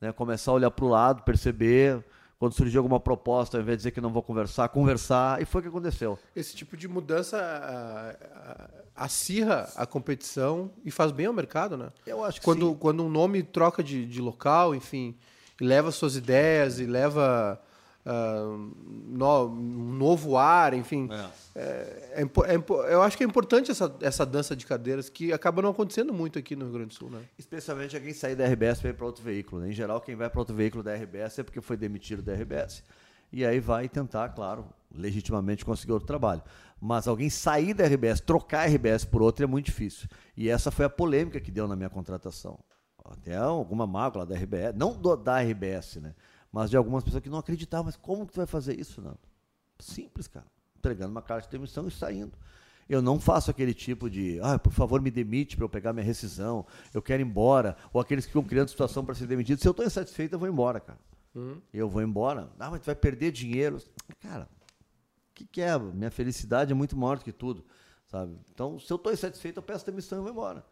né, 0.00 0.12
começar 0.12 0.52
a 0.52 0.54
olhar 0.54 0.70
para 0.70 0.84
o 0.84 0.88
lado, 0.88 1.22
perceber 1.22 2.04
quando 2.38 2.52
surgiu 2.52 2.80
alguma 2.80 3.00
proposta, 3.00 3.56
ao 3.56 3.62
invés 3.62 3.76
de 3.76 3.80
dizer 3.80 3.90
que 3.92 4.00
não 4.00 4.12
vou 4.12 4.22
conversar, 4.22 4.68
conversar, 4.68 5.40
e 5.40 5.44
foi 5.44 5.60
o 5.60 5.62
que 5.62 5.68
aconteceu. 5.68 6.18
Esse 6.34 6.54
tipo 6.54 6.76
de 6.76 6.86
mudança 6.86 7.38
acirra 8.94 9.70
a 9.74 9.86
competição 9.86 10.70
e 10.84 10.90
faz 10.90 11.12
bem 11.12 11.26
ao 11.26 11.32
mercado, 11.32 11.76
né? 11.76 11.90
Eu 12.06 12.22
acho 12.22 12.40
que 12.40 12.44
quando, 12.44 12.70
sim. 12.70 12.76
Quando 12.76 13.04
um 13.04 13.08
nome 13.08 13.42
troca 13.42 13.82
de, 13.82 14.06
de 14.06 14.20
local, 14.20 14.74
enfim, 14.74 15.16
e 15.60 15.64
leva 15.64 15.90
suas 15.90 16.16
ideias, 16.16 16.78
e 16.78 16.84
leva 16.84 17.60
uh, 18.04 18.72
no, 19.06 19.48
novo 19.96 20.36
ar, 20.36 20.74
enfim. 20.74 21.08
É. 21.10 21.46
É, 21.58 22.22
é, 22.22 22.22
é 22.22 22.92
eu 22.92 23.02
acho 23.02 23.16
que 23.16 23.24
é 23.24 23.26
importante 23.26 23.70
essa, 23.70 23.94
essa 24.00 24.26
dança 24.26 24.54
de 24.54 24.66
cadeiras 24.66 25.08
que 25.08 25.32
acaba 25.32 25.62
não 25.62 25.70
acontecendo 25.70 26.12
muito 26.12 26.38
aqui 26.38 26.54
no 26.54 26.66
Rio 26.66 26.74
Grande 26.74 26.88
do 26.88 26.94
Sul, 26.94 27.10
né? 27.10 27.22
Especialmente 27.38 27.96
a 27.96 28.00
quem 28.00 28.12
sair 28.12 28.36
da 28.36 28.46
RBS 28.46 28.80
para 28.80 28.90
ir 28.90 28.94
para 28.94 29.06
outro 29.06 29.22
veículo. 29.22 29.62
Né? 29.62 29.70
Em 29.70 29.72
geral, 29.72 30.00
quem 30.00 30.14
vai 30.14 30.28
para 30.28 30.38
outro 30.38 30.54
veículo 30.54 30.82
da 30.82 30.94
RBS 30.94 31.38
é 31.38 31.42
porque 31.42 31.60
foi 31.60 31.76
demitido 31.76 32.22
da 32.22 32.34
RBS. 32.34 32.82
E 33.32 33.44
aí 33.44 33.58
vai 33.58 33.88
tentar, 33.88 34.28
claro, 34.30 34.66
legitimamente 34.94 35.64
conseguir 35.64 35.92
outro 35.92 36.06
trabalho. 36.06 36.42
Mas 36.80 37.08
alguém 37.08 37.30
sair 37.30 37.74
da 37.74 37.84
RBS, 37.84 38.20
trocar 38.20 38.62
a 38.62 38.66
RBS 38.66 39.04
por 39.04 39.22
outra 39.22 39.44
é 39.44 39.48
muito 39.48 39.66
difícil. 39.66 40.08
E 40.36 40.48
essa 40.48 40.70
foi 40.70 40.84
a 40.84 40.90
polêmica 40.90 41.40
que 41.40 41.50
deu 41.50 41.66
na 41.66 41.74
minha 41.74 41.90
contratação. 41.90 42.58
Até 43.04 43.36
alguma 43.36 43.86
mágoa 43.86 44.26
da 44.26 44.34
RBS, 44.34 44.74
não 44.74 44.92
do, 44.92 45.16
da 45.16 45.40
RBS, 45.40 45.96
né? 45.96 46.14
mas 46.52 46.70
de 46.70 46.76
algumas 46.76 47.04
pessoas 47.04 47.22
que 47.22 47.28
não 47.28 47.38
acreditavam. 47.38 47.86
Mas 47.86 47.96
como 47.96 48.26
que 48.26 48.32
tu 48.32 48.36
vai 48.36 48.46
fazer 48.46 48.78
isso, 48.78 49.00
Nando? 49.00 49.18
Simples, 49.78 50.26
cara. 50.26 50.46
Entregando 50.76 51.10
uma 51.10 51.22
carta 51.22 51.46
de 51.48 51.52
demissão 51.52 51.86
e 51.88 51.90
saindo. 51.90 52.32
Eu 52.88 53.02
não 53.02 53.18
faço 53.18 53.50
aquele 53.50 53.74
tipo 53.74 54.08
de, 54.08 54.38
ah, 54.42 54.58
por 54.58 54.72
favor, 54.72 55.00
me 55.00 55.10
demite 55.10 55.56
para 55.56 55.64
eu 55.64 55.68
pegar 55.68 55.92
minha 55.92 56.04
rescisão, 56.04 56.64
eu 56.94 57.02
quero 57.02 57.20
ir 57.20 57.26
embora. 57.26 57.76
Ou 57.92 58.00
aqueles 58.00 58.24
que 58.24 58.30
ficam 58.30 58.44
criando 58.44 58.68
situação 58.68 59.04
para 59.04 59.14
ser 59.14 59.26
demitido. 59.26 59.60
Se 59.60 59.66
eu 59.66 59.72
estou 59.72 59.84
insatisfeito, 59.84 60.34
eu 60.34 60.38
vou 60.38 60.48
embora, 60.48 60.78
cara. 60.78 60.98
Uhum. 61.34 61.60
Eu 61.72 61.88
vou 61.88 62.02
embora. 62.02 62.48
Ah, 62.58 62.70
mas 62.70 62.80
tu 62.80 62.86
vai 62.86 62.94
perder 62.94 63.32
dinheiro. 63.32 63.78
Cara, 64.20 64.48
o 65.30 65.34
que, 65.34 65.44
que 65.44 65.60
é? 65.60 65.76
Minha 65.78 66.10
felicidade 66.10 66.70
é 66.70 66.74
muito 66.74 66.96
maior 66.96 67.18
do 67.18 67.24
que 67.24 67.32
tudo. 67.32 67.64
Sabe? 68.06 68.38
Então, 68.52 68.78
se 68.78 68.90
eu 68.92 68.96
estou 68.96 69.12
insatisfeito, 69.12 69.58
eu 69.58 69.62
peço 69.62 69.84
demissão 69.84 70.18
e 70.18 70.22
vou 70.22 70.30
embora. 70.30 70.64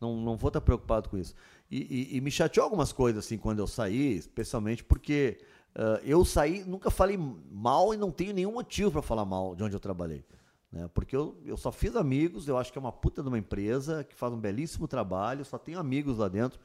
Não, 0.00 0.16
não 0.16 0.36
vou 0.36 0.48
estar 0.48 0.60
preocupado 0.60 1.08
com 1.08 1.18
isso. 1.18 1.34
E, 1.70 2.12
e, 2.12 2.16
e, 2.16 2.20
me 2.20 2.30
chateou 2.30 2.64
algumas 2.64 2.92
coisas 2.92 3.24
assim 3.24 3.38
quando 3.38 3.58
eu 3.58 3.66
saí, 3.66 4.16
especialmente 4.16 4.84
porque 4.84 5.40
uh, 5.76 6.00
eu 6.02 6.24
saí, 6.24 6.64
nunca 6.64 6.90
falei 6.90 7.16
mal 7.50 7.94
e 7.94 7.96
não 7.96 8.10
tenho 8.10 8.34
nenhum 8.34 8.52
motivo 8.52 8.90
para 8.90 9.02
falar 9.02 9.24
mal 9.24 9.54
de 9.54 9.62
onde 9.62 9.76
eu 9.76 9.80
trabalhei. 9.80 10.24
Né? 10.72 10.88
Porque 10.92 11.14
eu, 11.14 11.40
eu 11.44 11.56
só 11.56 11.70
fiz 11.70 11.94
amigos, 11.94 12.48
eu 12.48 12.58
acho 12.58 12.72
que 12.72 12.78
é 12.78 12.80
uma 12.80 12.92
puta 12.92 13.22
de 13.22 13.28
uma 13.28 13.38
empresa 13.38 14.02
que 14.02 14.14
faz 14.14 14.32
um 14.32 14.38
belíssimo 14.38 14.88
trabalho, 14.88 15.44
só 15.44 15.58
tenho 15.58 15.78
amigos 15.78 16.18
lá 16.18 16.28
dentro. 16.28 16.58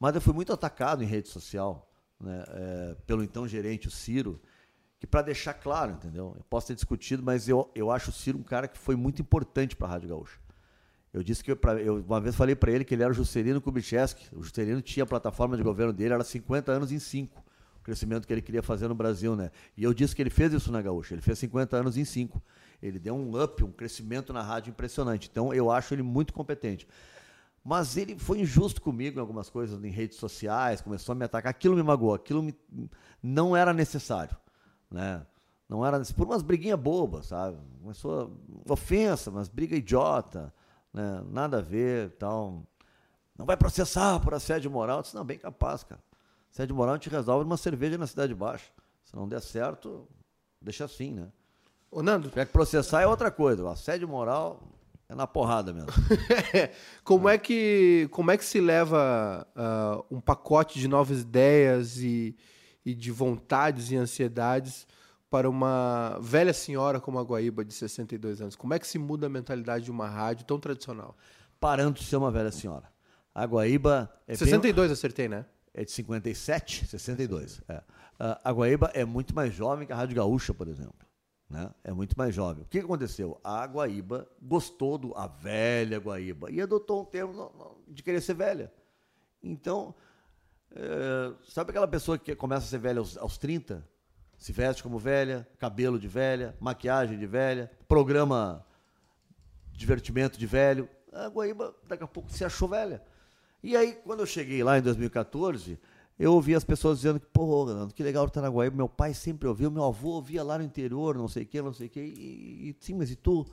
Mas 0.00 0.14
eu 0.14 0.20
fui 0.20 0.32
muito 0.32 0.52
atacado 0.52 1.02
em 1.02 1.06
rede 1.06 1.28
social 1.28 1.90
né? 2.20 2.44
É, 2.48 2.96
pelo 3.06 3.22
então 3.22 3.46
gerente, 3.46 3.88
o 3.88 3.90
Ciro, 3.90 4.40
que 4.98 5.06
para 5.06 5.22
deixar 5.22 5.54
claro, 5.54 5.92
entendeu? 5.92 6.34
Eu 6.36 6.44
posso 6.48 6.68
ter 6.68 6.74
discutido, 6.74 7.22
mas 7.22 7.48
eu, 7.48 7.70
eu 7.74 7.90
acho 7.90 8.10
o 8.10 8.12
Ciro 8.12 8.38
um 8.38 8.42
cara 8.42 8.68
que 8.68 8.78
foi 8.78 8.96
muito 8.96 9.20
importante 9.20 9.76
para 9.76 9.88
a 9.88 9.90
Rádio 9.90 10.08
Gaúcha. 10.08 10.38
Eu 11.12 11.22
disse 11.22 11.44
que 11.44 11.52
eu, 11.52 11.56
pra, 11.56 11.74
eu 11.80 12.00
uma 12.00 12.20
vez 12.20 12.34
falei 12.34 12.56
para 12.56 12.72
ele 12.72 12.84
que 12.84 12.94
ele 12.94 13.02
era 13.02 13.12
o 13.12 13.14
Juscelino 13.14 13.60
Kubitschek. 13.60 14.34
O 14.34 14.42
Juscelino 14.42 14.82
tinha 14.82 15.04
a 15.04 15.06
plataforma 15.06 15.56
de 15.56 15.62
governo 15.62 15.92
dele, 15.92 16.12
era 16.12 16.24
50 16.24 16.72
anos 16.72 16.90
em 16.90 16.98
5. 16.98 17.43
Crescimento 17.84 18.26
que 18.26 18.32
ele 18.32 18.42
queria 18.42 18.62
fazer 18.62 18.88
no 18.88 18.94
Brasil, 18.94 19.36
né? 19.36 19.50
E 19.76 19.84
eu 19.84 19.94
disse 19.94 20.16
que 20.16 20.22
ele 20.22 20.30
fez 20.30 20.52
isso 20.52 20.72
na 20.72 20.82
Gaúcha. 20.82 21.14
Ele 21.14 21.22
fez 21.22 21.38
50 21.38 21.76
anos 21.76 21.96
em 21.96 22.04
5. 22.04 22.42
Ele 22.82 22.98
deu 22.98 23.14
um 23.14 23.40
up, 23.40 23.62
um 23.62 23.70
crescimento 23.70 24.32
na 24.32 24.42
rádio 24.42 24.70
impressionante. 24.70 25.28
Então 25.30 25.52
eu 25.54 25.70
acho 25.70 25.94
ele 25.94 26.02
muito 26.02 26.32
competente. 26.32 26.88
Mas 27.62 27.96
ele 27.96 28.18
foi 28.18 28.40
injusto 28.40 28.80
comigo 28.82 29.18
em 29.18 29.20
algumas 29.20 29.48
coisas 29.48 29.82
em 29.82 29.90
redes 29.90 30.18
sociais, 30.18 30.80
começou 30.80 31.12
a 31.12 31.16
me 31.16 31.24
atacar. 31.24 31.50
Aquilo 31.50 31.76
me 31.76 31.82
magoou, 31.82 32.14
aquilo 32.14 32.42
me, 32.42 32.54
não 33.22 33.56
era 33.56 33.72
necessário, 33.72 34.36
né? 34.90 35.24
Não 35.68 35.84
era 35.84 36.00
por 36.14 36.26
umas 36.26 36.42
briguinhas 36.42 36.78
bobas, 36.78 37.26
sabe? 37.26 37.56
Começou 37.80 38.38
ofensa, 38.68 39.30
mas 39.30 39.48
briga 39.48 39.74
idiota 39.74 40.52
né? 40.94 41.24
nada 41.28 41.58
a 41.58 41.60
ver 41.60 42.12
tal. 42.12 42.62
Não 43.36 43.44
vai 43.44 43.56
processar 43.56 44.20
por 44.20 44.32
assédio 44.32 44.70
moral. 44.70 44.98
Eu 44.98 45.02
disse, 45.02 45.14
não, 45.16 45.24
bem 45.24 45.36
capaz, 45.36 45.82
cara. 45.82 46.00
Assédio 46.54 46.76
moral 46.76 46.94
a 46.94 46.96
gente 46.96 47.10
resolve 47.10 47.42
numa 47.42 47.56
cerveja 47.56 47.98
na 47.98 48.06
Cidade 48.06 48.32
Baixa. 48.32 48.70
Se 49.02 49.16
não 49.16 49.26
der 49.26 49.40
certo, 49.40 50.06
deixa 50.62 50.84
assim, 50.84 51.12
né? 51.12 51.26
Ô, 51.90 52.00
Nando. 52.00 52.26
Se 52.26 52.30
tiver 52.30 52.46
que 52.46 52.52
processar 52.52 53.02
é 53.02 53.06
outra 53.08 53.28
coisa. 53.28 53.64
O 53.64 53.68
assédio 53.68 54.06
moral 54.06 54.62
é 55.08 55.16
na 55.16 55.26
porrada 55.26 55.72
mesmo. 55.72 55.90
como, 57.02 57.28
é. 57.28 57.34
é 57.34 57.38
que, 57.38 58.08
como 58.12 58.30
é 58.30 58.36
que 58.38 58.44
se 58.44 58.60
leva 58.60 59.44
uh, 59.56 60.06
um 60.08 60.20
pacote 60.20 60.78
de 60.78 60.86
novas 60.86 61.22
ideias 61.22 61.98
e, 61.98 62.36
e 62.86 62.94
de 62.94 63.10
vontades 63.10 63.90
e 63.90 63.96
ansiedades 63.96 64.86
para 65.28 65.50
uma 65.50 66.16
velha 66.22 66.52
senhora 66.52 67.00
como 67.00 67.18
a 67.18 67.22
Guaíba, 67.22 67.64
de 67.64 67.74
62 67.74 68.40
anos? 68.40 68.54
Como 68.54 68.72
é 68.72 68.78
que 68.78 68.86
se 68.86 68.96
muda 68.96 69.26
a 69.26 69.28
mentalidade 69.28 69.86
de 69.86 69.90
uma 69.90 70.08
rádio 70.08 70.46
tão 70.46 70.60
tradicional? 70.60 71.16
Parando 71.58 71.98
de 71.98 72.04
ser 72.04 72.14
uma 72.14 72.30
velha 72.30 72.52
senhora. 72.52 72.88
A 73.34 73.44
Guaíba. 73.44 74.08
É 74.28 74.36
62 74.36 74.86
bem... 74.86 74.92
acertei, 74.92 75.28
né? 75.28 75.46
É 75.74 75.84
de 75.84 75.90
57? 75.90 76.86
62. 76.86 77.60
É. 77.68 77.82
A 78.18 78.52
Guaíba 78.52 78.90
é 78.94 79.04
muito 79.04 79.34
mais 79.34 79.52
jovem 79.52 79.86
que 79.86 79.92
a 79.92 79.96
Rádio 79.96 80.16
Gaúcha, 80.16 80.54
por 80.54 80.68
exemplo. 80.68 80.94
Né? 81.50 81.68
É 81.82 81.92
muito 81.92 82.16
mais 82.16 82.34
jovem. 82.34 82.62
O 82.62 82.66
que 82.66 82.78
aconteceu? 82.78 83.40
A 83.42 83.66
Guaíba 83.66 84.28
gostou 84.40 84.96
do 84.96 85.14
a 85.16 85.26
velha 85.26 85.98
Guaíba 85.98 86.50
e 86.50 86.60
adotou 86.60 87.02
um 87.02 87.04
termo 87.04 87.82
de 87.88 88.02
querer 88.02 88.20
ser 88.20 88.34
velha. 88.34 88.72
Então, 89.42 89.94
é, 90.70 91.34
sabe 91.48 91.70
aquela 91.70 91.88
pessoa 91.88 92.16
que 92.16 92.34
começa 92.36 92.66
a 92.66 92.68
ser 92.68 92.78
velha 92.78 93.00
aos, 93.00 93.18
aos 93.18 93.36
30? 93.36 93.84
se 94.44 94.52
veste 94.52 94.82
como 94.82 94.98
velha, 94.98 95.48
cabelo 95.58 95.98
de 95.98 96.08
velha, 96.08 96.54
maquiagem 96.60 97.18
de 97.18 97.26
velha, 97.26 97.70
programa 97.88 98.64
divertimento 99.72 100.38
de 100.38 100.46
velho. 100.46 100.88
A 101.12 101.28
Guaíba 101.28 101.74
daqui 101.88 102.04
a 102.04 102.06
pouco 102.06 102.30
se 102.30 102.44
achou 102.44 102.68
velha. 102.68 103.02
E 103.64 103.74
aí, 103.74 103.94
quando 103.94 104.20
eu 104.20 104.26
cheguei 104.26 104.62
lá 104.62 104.78
em 104.78 104.82
2014, 104.82 105.80
eu 106.18 106.34
ouvi 106.34 106.54
as 106.54 106.62
pessoas 106.62 106.98
dizendo 106.98 107.18
que, 107.18 107.24
pô, 107.24 107.66
que 107.94 108.02
legal 108.02 108.26
estar 108.26 108.42
na 108.42 108.50
Guaíba. 108.50 108.76
Meu 108.76 108.90
pai 108.90 109.14
sempre 109.14 109.48
ouviu, 109.48 109.70
meu 109.70 109.84
avô 109.84 110.10
ouvia 110.10 110.44
lá 110.44 110.58
no 110.58 110.64
interior, 110.64 111.16
não 111.16 111.26
sei 111.26 111.44
o 111.44 111.46
quê, 111.46 111.62
não 111.62 111.72
sei 111.72 111.86
o 111.86 111.90
quê. 111.90 112.04
E, 112.04 112.68
e 112.68 112.76
sim, 112.78 112.92
mas 112.92 113.10
e 113.10 113.16
tu? 113.16 113.46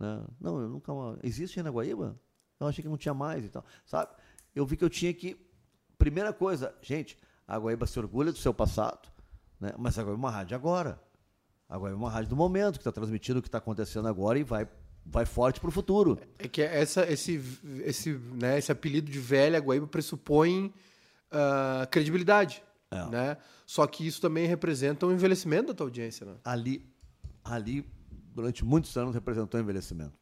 Né? 0.00 0.20
Não, 0.40 0.60
eu 0.60 0.68
nunca. 0.68 0.92
Existe 1.22 1.60
aí 1.60 1.62
na 1.62 1.70
Guaíba? 1.70 2.20
Eu 2.58 2.66
achei 2.66 2.82
que 2.82 2.88
não 2.88 2.96
tinha 2.96 3.14
mais 3.14 3.44
e 3.44 3.48
tal. 3.48 3.64
Sabe? 3.86 4.10
Eu 4.52 4.66
vi 4.66 4.76
que 4.76 4.84
eu 4.84 4.90
tinha 4.90 5.14
que. 5.14 5.36
Primeira 5.96 6.32
coisa, 6.32 6.74
gente, 6.82 7.16
a 7.46 7.56
Guaíba 7.56 7.86
se 7.86 7.96
orgulha 8.00 8.32
do 8.32 8.38
seu 8.38 8.52
passado, 8.52 9.08
né? 9.60 9.72
Mas 9.78 9.96
agora 9.96 10.16
é 10.16 10.18
uma 10.18 10.30
rádio 10.32 10.56
agora. 10.56 11.00
Agora 11.68 11.92
é 11.92 11.96
uma 11.96 12.10
rádio 12.10 12.30
do 12.30 12.36
momento, 12.36 12.72
que 12.72 12.80
está 12.80 12.90
transmitindo 12.90 13.38
o 13.38 13.42
que 13.42 13.46
está 13.46 13.58
acontecendo 13.58 14.08
agora 14.08 14.40
e 14.40 14.42
vai, 14.42 14.68
vai 15.04 15.26
forte 15.26 15.60
para 15.60 15.68
o 15.68 15.72
futuro. 15.72 16.18
É 16.38 16.48
que 16.48 16.62
essa, 16.62 17.10
esse, 17.10 17.42
esse, 17.84 18.12
né, 18.12 18.58
esse 18.58 18.70
apelido 18.70 19.10
de 19.10 19.18
velha 19.18 19.58
Guaíba 19.58 19.86
pressupõe 19.86 20.72
uh, 21.32 21.86
credibilidade. 21.90 22.62
É. 22.90 23.06
Né? 23.08 23.36
Só 23.66 23.86
que 23.86 24.06
isso 24.06 24.20
também 24.20 24.46
representa 24.46 25.06
um 25.06 25.12
envelhecimento 25.12 25.68
da 25.68 25.74
tua 25.74 25.86
audiência. 25.86 26.26
Né? 26.26 26.34
Ali, 26.44 26.86
ali, 27.42 27.86
durante 28.34 28.64
muitos 28.64 28.96
anos, 28.96 29.14
representou 29.14 29.58
envelhecimento. 29.60 30.12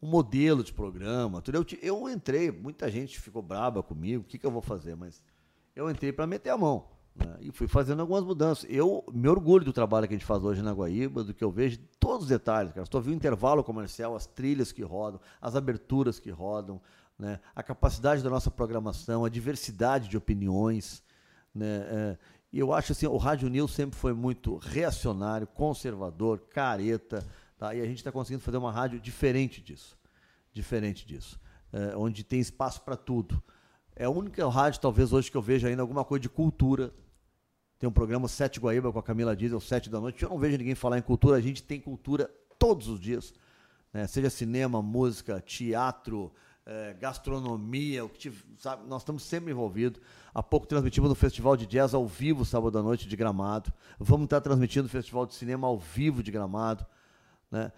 Um 0.00 0.08
modelo 0.08 0.62
de 0.62 0.72
programa, 0.72 1.40
tudo. 1.40 1.56
Eu, 1.56 1.66
eu 1.82 2.08
entrei, 2.08 2.50
muita 2.50 2.90
gente 2.90 3.18
ficou 3.18 3.42
braba 3.42 3.82
comigo, 3.82 4.22
o 4.22 4.26
que, 4.26 4.38
que 4.38 4.46
eu 4.46 4.50
vou 4.50 4.62
fazer? 4.62 4.94
Mas 4.94 5.22
eu 5.74 5.90
entrei 5.90 6.12
para 6.12 6.26
meter 6.26 6.50
a 6.50 6.58
mão. 6.58 6.93
Né? 7.14 7.36
E 7.40 7.52
fui 7.52 7.68
fazendo 7.68 8.00
algumas 8.00 8.24
mudanças. 8.24 8.66
Eu 8.68 9.04
me 9.12 9.28
orgulho 9.28 9.64
do 9.64 9.72
trabalho 9.72 10.08
que 10.08 10.14
a 10.14 10.16
gente 10.16 10.26
faz 10.26 10.42
hoje 10.42 10.62
na 10.62 10.72
Guaíba, 10.72 11.22
do 11.22 11.32
que 11.32 11.44
eu 11.44 11.50
vejo, 11.50 11.78
todos 12.00 12.24
os 12.24 12.28
detalhes, 12.28 12.72
cara. 12.72 12.82
Estou 12.82 13.00
vendo 13.00 13.14
o 13.14 13.16
intervalo 13.16 13.62
comercial, 13.62 14.16
as 14.16 14.26
trilhas 14.26 14.72
que 14.72 14.82
rodam, 14.82 15.20
as 15.40 15.54
aberturas 15.54 16.18
que 16.18 16.30
rodam, 16.30 16.80
né? 17.18 17.38
a 17.54 17.62
capacidade 17.62 18.22
da 18.22 18.30
nossa 18.30 18.50
programação, 18.50 19.24
a 19.24 19.28
diversidade 19.28 20.08
de 20.08 20.16
opiniões. 20.16 21.02
Né? 21.54 21.86
É, 21.88 22.18
e 22.52 22.58
eu 22.58 22.72
acho 22.72 22.92
assim, 22.92 23.06
o 23.06 23.16
Rádio 23.16 23.48
News 23.48 23.72
sempre 23.72 23.96
foi 23.96 24.12
muito 24.12 24.56
reacionário, 24.56 25.46
conservador, 25.46 26.40
careta, 26.50 27.24
tá? 27.58 27.74
e 27.74 27.80
a 27.80 27.86
gente 27.86 27.98
está 27.98 28.10
conseguindo 28.10 28.42
fazer 28.42 28.56
uma 28.56 28.72
rádio 28.72 29.00
diferente 29.00 29.60
disso. 29.60 29.96
Diferente 30.52 31.06
disso. 31.06 31.40
É, 31.72 31.96
onde 31.96 32.22
tem 32.22 32.40
espaço 32.40 32.82
para 32.82 32.96
tudo. 32.96 33.42
É 33.96 34.04
a 34.04 34.10
única 34.10 34.48
rádio, 34.48 34.80
talvez, 34.80 35.12
hoje 35.12 35.30
que 35.30 35.36
eu 35.36 35.42
vejo 35.42 35.66
ainda 35.66 35.82
alguma 35.82 36.04
coisa 36.04 36.22
de 36.22 36.28
cultura, 36.28 36.92
tem 37.78 37.88
um 37.88 37.92
programa 37.92 38.28
Sete 38.28 38.60
Guaíba 38.60 38.92
com 38.92 38.98
a 38.98 39.02
Camila 39.02 39.36
Diesel, 39.36 39.60
sete 39.60 39.90
da 39.90 40.00
noite. 40.00 40.22
Eu 40.22 40.30
não 40.30 40.38
vejo 40.38 40.56
ninguém 40.56 40.74
falar 40.74 40.98
em 40.98 41.02
cultura. 41.02 41.36
A 41.36 41.40
gente 41.40 41.62
tem 41.62 41.80
cultura 41.80 42.30
todos 42.58 42.88
os 42.88 43.00
dias, 43.00 43.34
né? 43.92 44.06
seja 44.06 44.30
cinema, 44.30 44.80
música, 44.80 45.40
teatro, 45.40 46.32
é, 46.66 46.94
gastronomia, 46.94 48.04
o 48.04 48.08
que 48.08 48.32
sabe, 48.56 48.86
nós 48.86 49.02
estamos 49.02 49.22
sempre 49.22 49.50
envolvidos. 49.50 50.00
Há 50.32 50.42
pouco 50.42 50.66
transmitimos 50.66 51.10
no 51.10 51.14
Festival 51.14 51.56
de 51.56 51.66
Jazz 51.66 51.94
ao 51.94 52.06
vivo, 52.06 52.44
sábado 52.44 52.78
à 52.78 52.82
noite, 52.82 53.08
de 53.08 53.16
Gramado. 53.16 53.72
Vamos 53.98 54.24
estar 54.24 54.40
transmitindo 54.40 54.86
o 54.86 54.90
Festival 54.90 55.26
de 55.26 55.34
Cinema 55.34 55.66
ao 55.66 55.78
vivo 55.78 56.22
de 56.22 56.30
Gramado. 56.30 56.86
Né? 57.50 57.70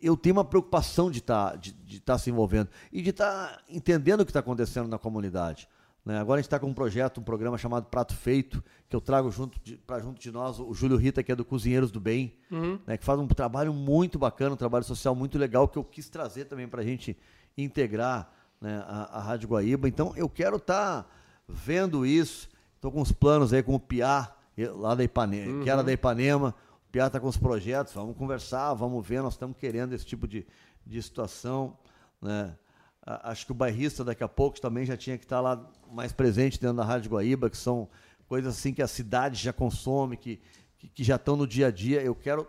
Eu 0.00 0.16
tenho 0.16 0.36
uma 0.36 0.44
preocupação 0.44 1.10
de 1.10 1.18
estar, 1.18 1.50
tá, 1.50 1.56
de, 1.56 1.72
de 1.72 2.00
tá 2.00 2.16
se 2.16 2.30
envolvendo 2.30 2.70
e 2.92 3.02
de 3.02 3.10
estar 3.10 3.48
tá 3.48 3.62
entendendo 3.68 4.20
o 4.20 4.24
que 4.24 4.30
está 4.30 4.40
acontecendo 4.40 4.88
na 4.88 4.98
comunidade. 4.98 5.68
Né? 6.04 6.18
Agora 6.18 6.38
a 6.38 6.40
gente 6.40 6.46
está 6.46 6.58
com 6.58 6.66
um 6.66 6.74
projeto, 6.74 7.20
um 7.20 7.24
programa 7.24 7.58
chamado 7.58 7.86
Prato 7.86 8.14
Feito, 8.14 8.62
que 8.88 8.96
eu 8.96 9.00
trago 9.00 9.30
junto 9.30 9.60
para 9.86 10.00
junto 10.00 10.20
de 10.20 10.30
nós 10.30 10.58
o 10.58 10.72
Júlio 10.72 10.96
Rita, 10.96 11.22
que 11.22 11.30
é 11.30 11.36
do 11.36 11.44
Cozinheiros 11.44 11.90
do 11.90 12.00
Bem, 12.00 12.34
uhum. 12.50 12.78
né? 12.86 12.96
que 12.96 13.04
faz 13.04 13.18
um 13.18 13.26
trabalho 13.26 13.72
muito 13.72 14.18
bacana, 14.18 14.54
um 14.54 14.56
trabalho 14.56 14.84
social 14.84 15.14
muito 15.14 15.38
legal, 15.38 15.68
que 15.68 15.78
eu 15.78 15.84
quis 15.84 16.08
trazer 16.08 16.46
também 16.46 16.66
para 16.66 16.80
a 16.80 16.84
gente 16.84 17.16
integrar 17.56 18.32
né, 18.60 18.82
a, 18.86 19.18
a 19.18 19.20
Rádio 19.20 19.48
Guaíba. 19.48 19.88
Então 19.88 20.12
eu 20.16 20.28
quero 20.28 20.56
estar 20.56 21.02
tá 21.02 21.08
vendo 21.46 22.06
isso. 22.06 22.48
Estou 22.76 22.90
com 22.90 23.02
os 23.02 23.12
planos 23.12 23.52
aí 23.52 23.62
com 23.62 23.74
o 23.74 23.80
Piá, 23.80 24.34
lá 24.74 24.94
da 24.94 25.04
Ipanema, 25.04 25.52
uhum. 25.52 25.62
que 25.62 25.70
era 25.70 25.82
da 25.82 25.92
Ipanema. 25.92 26.54
O 26.88 26.90
Piá 26.90 27.06
está 27.06 27.20
com 27.20 27.28
os 27.28 27.36
projetos, 27.36 27.92
vamos 27.92 28.16
conversar, 28.16 28.72
vamos 28.74 29.06
ver, 29.06 29.22
nós 29.22 29.34
estamos 29.34 29.56
querendo 29.56 29.92
esse 29.92 30.04
tipo 30.04 30.26
de, 30.26 30.46
de 30.86 31.02
situação. 31.02 31.76
Né? 32.20 32.56
Acho 33.02 33.46
que 33.46 33.52
o 33.52 33.54
bairrista 33.54 34.04
daqui 34.04 34.22
a 34.22 34.28
pouco 34.28 34.60
também 34.60 34.84
já 34.84 34.96
tinha 34.96 35.16
que 35.16 35.24
estar 35.24 35.36
tá 35.36 35.42
lá 35.42 35.70
mais 35.90 36.12
presente 36.12 36.60
dentro 36.60 36.76
da 36.76 36.84
Rádio 36.84 37.10
Guaíba, 37.10 37.48
que 37.48 37.56
são 37.56 37.88
coisas 38.28 38.56
assim 38.56 38.72
que 38.72 38.82
a 38.82 38.86
cidade 38.86 39.42
já 39.42 39.52
consome, 39.52 40.16
que, 40.16 40.40
que, 40.78 40.88
que 40.88 41.04
já 41.04 41.16
estão 41.16 41.36
no 41.36 41.46
dia 41.46 41.68
a 41.68 41.70
dia. 41.70 42.02
Eu 42.02 42.14
quero 42.14 42.46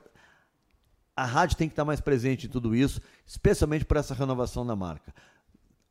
a 1.16 1.26
rádio 1.26 1.58
tem 1.58 1.68
que 1.68 1.74
estar 1.74 1.86
mais 1.86 2.02
presente 2.02 2.47
em 2.47 2.49
tudo 2.49 2.76
isso, 2.76 3.02
especialmente 3.28 3.86
por 3.86 3.97
essa 3.97 4.14
renovação 4.14 4.66
da 4.66 4.76
marca. 4.76 5.14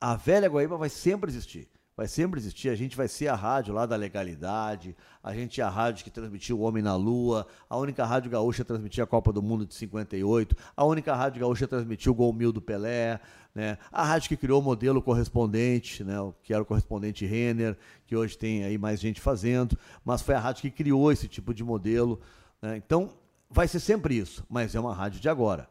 A 0.00 0.16
velha 0.16 0.48
Guaíba 0.48 0.76
vai 0.76 0.88
sempre 0.88 1.30
existir. 1.30 1.68
Vai 2.00 2.08
sempre 2.08 2.40
existir. 2.40 2.70
A 2.70 2.74
gente 2.74 2.96
vai 2.96 3.06
ser 3.06 3.28
a 3.28 3.34
rádio 3.34 3.74
lá 3.74 3.84
da 3.84 3.94
legalidade, 3.94 4.96
a 5.22 5.34
gente 5.34 5.60
é 5.60 5.64
a 5.64 5.68
rádio 5.68 6.02
que 6.02 6.10
transmitiu 6.10 6.58
O 6.58 6.62
Homem 6.62 6.82
na 6.82 6.96
Lua, 6.96 7.46
a 7.68 7.76
única 7.76 8.06
rádio 8.06 8.30
gaúcha 8.30 8.62
a 8.62 8.64
transmitir 8.64 9.04
a 9.04 9.06
Copa 9.06 9.30
do 9.30 9.42
Mundo 9.42 9.66
de 9.66 9.74
58, 9.74 10.56
a 10.74 10.82
única 10.86 11.14
rádio 11.14 11.42
gaúcha 11.42 11.66
a 11.66 11.68
transmitir 11.68 12.10
o 12.10 12.14
Gol 12.14 12.32
Mil 12.32 12.52
do 12.52 12.62
Pelé, 12.62 13.20
né? 13.54 13.76
a 13.92 14.02
rádio 14.02 14.30
que 14.30 14.36
criou 14.38 14.62
o 14.62 14.64
modelo 14.64 15.02
correspondente, 15.02 16.02
né? 16.02 16.14
que 16.42 16.54
era 16.54 16.62
o 16.62 16.64
correspondente 16.64 17.26
Renner, 17.26 17.76
que 18.06 18.16
hoje 18.16 18.38
tem 18.38 18.64
aí 18.64 18.78
mais 18.78 18.98
gente 18.98 19.20
fazendo, 19.20 19.76
mas 20.02 20.22
foi 20.22 20.34
a 20.34 20.40
rádio 20.40 20.62
que 20.62 20.70
criou 20.70 21.12
esse 21.12 21.28
tipo 21.28 21.52
de 21.52 21.62
modelo. 21.62 22.18
Né? 22.62 22.78
Então, 22.78 23.10
vai 23.50 23.68
ser 23.68 23.78
sempre 23.78 24.16
isso, 24.16 24.42
mas 24.48 24.74
é 24.74 24.80
uma 24.80 24.94
rádio 24.94 25.20
de 25.20 25.28
agora. 25.28 25.68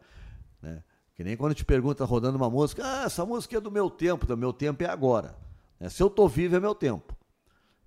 Né? 0.61 0.83
Que 1.15 1.23
nem 1.23 1.35
quando 1.35 1.55
te 1.55 1.65
pergunta 1.65 2.05
rodando 2.05 2.37
uma 2.37 2.51
música, 2.51 2.83
ah, 2.85 3.05
essa 3.05 3.25
música 3.25 3.57
é 3.57 3.59
do 3.59 3.71
meu 3.71 3.89
tempo, 3.89 4.27
do 4.27 4.37
meu 4.37 4.53
tempo 4.53 4.83
é 4.83 4.87
agora. 4.87 5.48
Né? 5.79 5.89
Se 5.89 6.01
eu 6.03 6.09
tô 6.09 6.27
vivo 6.27 6.55
é 6.55 6.59
meu 6.59 6.75
tempo. 6.75 7.15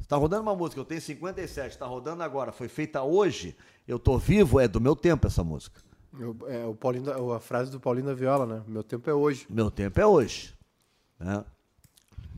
Está 0.01 0.17
rodando 0.17 0.43
uma 0.43 0.55
música, 0.55 0.81
eu 0.81 0.85
tenho 0.85 1.01
57, 1.01 1.71
está 1.71 1.87
rodando 1.87 2.23
agora, 2.23 2.53
foi 2.53 2.69
feita 2.69 3.03
hoje, 3.03 3.57
eu 3.87 3.99
tô 3.99 4.19
vivo, 4.19 4.59
é 4.59 4.67
do 4.67 4.81
meu 4.81 4.97
tempo 4.97 5.27
essa 5.27 5.45
música. 5.45 5.81
Eu, 6.19 6.37
é 6.49 6.67
o 6.67 6.75
Paulinho, 6.75 7.33
a 7.33 7.41
frase 7.41 7.71
do 7.71 7.81
Paulinho 7.81 8.07
da 8.07 8.15
Viola, 8.15 8.45
né? 8.45 8.63
Meu 8.67 8.83
tempo 8.83 9.09
é 9.09 9.15
hoje. 9.15 9.47
Meu 9.49 9.71
tempo 9.71 9.99
é 9.99 10.05
hoje. 10.05 10.53
Né? 11.19 11.45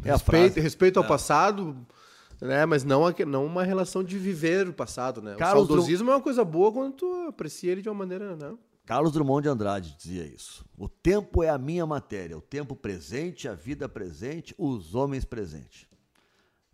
É 0.05 0.13
respeito, 0.13 0.61
respeito 0.61 0.99
ao 0.99 1.05
é. 1.05 1.09
passado, 1.09 1.77
né? 2.41 2.65
Mas 2.67 2.85
não, 2.85 3.03
não 3.27 3.47
uma 3.47 3.65
relação 3.65 4.05
de 4.05 4.19
viver 4.19 4.69
o 4.69 4.73
passado, 4.73 5.21
né? 5.21 5.35
Carlos 5.37 5.65
o 5.65 5.67
saudosismo 5.67 6.11
é 6.11 6.15
uma 6.15 6.21
coisa 6.21 6.45
boa 6.45 6.71
quando 6.71 6.93
tu 6.93 7.27
aprecia 7.29 7.73
ele 7.73 7.83
de 7.83 7.89
uma 7.89 7.95
maneira, 7.95 8.37
né? 8.37 8.55
Carlos 8.87 9.13
Drummond 9.13 9.43
de 9.43 9.49
Andrade 9.49 9.97
dizia 9.97 10.25
isso. 10.25 10.65
O 10.77 10.89
tempo 10.89 11.43
é 11.43 11.49
a 11.49 11.57
minha 11.57 11.87
matéria, 11.87 12.37
o 12.37 12.43
tempo 12.43 12.77
presente, 12.77 13.49
a 13.49 13.55
vida 13.55 13.89
presente, 13.89 14.55
os 14.59 14.95
homens 14.95 15.25
presentes. 15.25 15.87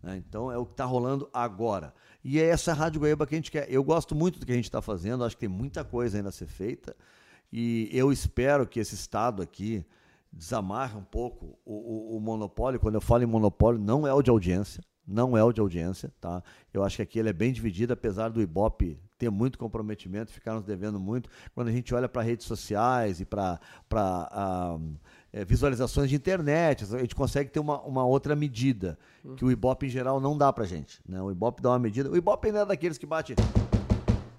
Né? 0.03 0.17
Então 0.17 0.51
é 0.51 0.57
o 0.57 0.65
que 0.65 0.73
está 0.73 0.83
rolando 0.83 1.29
agora. 1.33 1.93
E 2.23 2.39
é 2.39 2.47
essa 2.47 2.73
Rádio 2.73 2.99
Goiaba 2.99 3.25
que 3.25 3.33
a 3.33 3.37
gente 3.37 3.49
quer. 3.49 3.71
Eu 3.71 3.83
gosto 3.83 4.13
muito 4.13 4.39
do 4.39 4.45
que 4.45 4.51
a 4.51 4.55
gente 4.55 4.65
está 4.65 4.81
fazendo, 4.81 5.23
acho 5.23 5.37
que 5.37 5.41
tem 5.41 5.49
muita 5.49 5.85
coisa 5.85 6.17
ainda 6.17 6.29
a 6.29 6.33
ser 6.33 6.47
feita. 6.47 6.95
E 7.51 7.89
eu 7.93 8.11
espero 8.11 8.67
que 8.67 8.79
esse 8.79 8.95
Estado 8.95 9.41
aqui 9.41 9.85
desamarre 10.31 10.97
um 10.97 11.03
pouco 11.03 11.57
o, 11.65 11.73
o, 11.73 12.17
o 12.17 12.19
monopólio. 12.19 12.79
Quando 12.79 12.95
eu 12.95 13.01
falo 13.01 13.23
em 13.23 13.27
monopólio, 13.27 13.79
não 13.79 14.05
é 14.05 14.13
o 14.13 14.21
de 14.21 14.29
audiência 14.29 14.83
não 15.07 15.35
é 15.35 15.43
o 15.43 15.51
de 15.51 15.59
audiência, 15.59 16.11
tá? 16.19 16.43
Eu 16.73 16.83
acho 16.83 16.97
que 16.97 17.01
aqui 17.01 17.19
ele 17.19 17.29
é 17.29 17.33
bem 17.33 17.51
dividido, 17.51 17.93
apesar 17.93 18.29
do 18.29 18.41
Ibope 18.41 18.99
ter 19.17 19.29
muito 19.29 19.57
comprometimento, 19.57 20.31
ficar 20.31 20.53
nos 20.53 20.63
devendo 20.63 20.99
muito. 20.99 21.29
Quando 21.53 21.67
a 21.67 21.71
gente 21.71 21.93
olha 21.93 22.09
para 22.09 22.21
redes 22.21 22.45
sociais 22.45 23.21
e 23.21 23.25
para 23.25 23.59
é, 25.31 25.45
visualizações 25.45 26.09
de 26.09 26.15
internet, 26.15 26.83
a 26.95 26.99
gente 26.99 27.13
consegue 27.13 27.51
ter 27.51 27.59
uma, 27.59 27.81
uma 27.81 28.05
outra 28.05 28.35
medida, 28.35 28.97
uhum. 29.23 29.35
que 29.35 29.45
o 29.45 29.51
Ibope 29.51 29.85
em 29.85 29.89
geral 29.89 30.19
não 30.19 30.37
dá 30.37 30.51
para 30.51 30.65
gente. 30.65 30.99
Né? 31.07 31.21
O 31.21 31.29
Ibope 31.29 31.61
dá 31.61 31.69
uma 31.69 31.79
medida. 31.79 32.09
O 32.09 32.17
Ibope 32.17 32.47
ainda 32.47 32.61
é 32.61 32.65
daqueles 32.65 32.97
que 32.97 33.05
bate. 33.05 33.35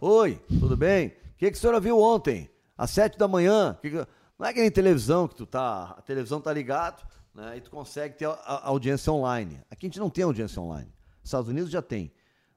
Oi, 0.00 0.40
tudo 0.58 0.76
bem? 0.76 1.08
O 1.08 1.12
que, 1.36 1.50
que 1.50 1.56
a 1.56 1.60
senhora 1.60 1.78
viu 1.78 2.00
ontem? 2.00 2.50
Às 2.76 2.90
sete 2.90 3.16
da 3.16 3.28
manhã? 3.28 3.78
Que 3.80 3.90
que... 3.90 4.06
Não 4.38 4.46
é 4.48 4.52
que 4.52 4.60
nem 4.60 4.70
televisão 4.70 5.28
que 5.28 5.36
tu 5.36 5.46
tá. 5.46 5.94
A 5.96 6.02
televisão 6.02 6.40
tá 6.40 6.52
ligado 6.52 7.06
né, 7.34 7.56
e 7.56 7.60
tu 7.60 7.70
consegue 7.70 8.16
ter 8.16 8.26
a, 8.26 8.68
audiência 8.68 9.12
online. 9.12 9.60
Aqui 9.70 9.86
a 9.86 9.88
gente 9.88 9.98
não 9.98 10.10
tem 10.10 10.24
audiência 10.24 10.60
online. 10.60 10.88
Nos 11.20 11.28
Estados 11.28 11.48
Unidos 11.48 11.70
já 11.70 11.80
tem 11.80 12.12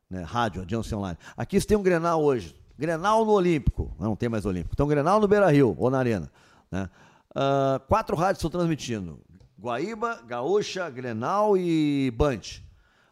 né, 0.10 0.24
rádio, 0.24 0.62
audiência 0.62 0.98
online. 0.98 1.18
Aqui 1.36 1.60
você 1.60 1.68
tem 1.68 1.78
um 1.78 1.84
Grenal 1.84 2.24
hoje. 2.24 2.56
Grenal 2.78 3.24
no 3.24 3.32
Olímpico. 3.32 3.96
Não, 3.98 4.10
não 4.10 4.16
tem 4.16 4.28
mais 4.28 4.46
Olímpico. 4.46 4.74
Então, 4.74 4.88
Grenal 4.88 5.20
no 5.20 5.28
Beira 5.28 5.50
Rio 5.50 5.76
ou 5.78 5.90
na 5.90 6.00
Arena. 6.00 6.30
Né? 6.70 6.90
Uh, 7.32 7.80
quatro 7.88 8.16
rádios 8.16 8.40
estão 8.40 8.50
transmitindo: 8.50 9.20
Guaíba, 9.58 10.22
Gaúcha, 10.24 10.90
Grenal 10.90 11.58
e 11.58 12.12
Band. 12.12 12.42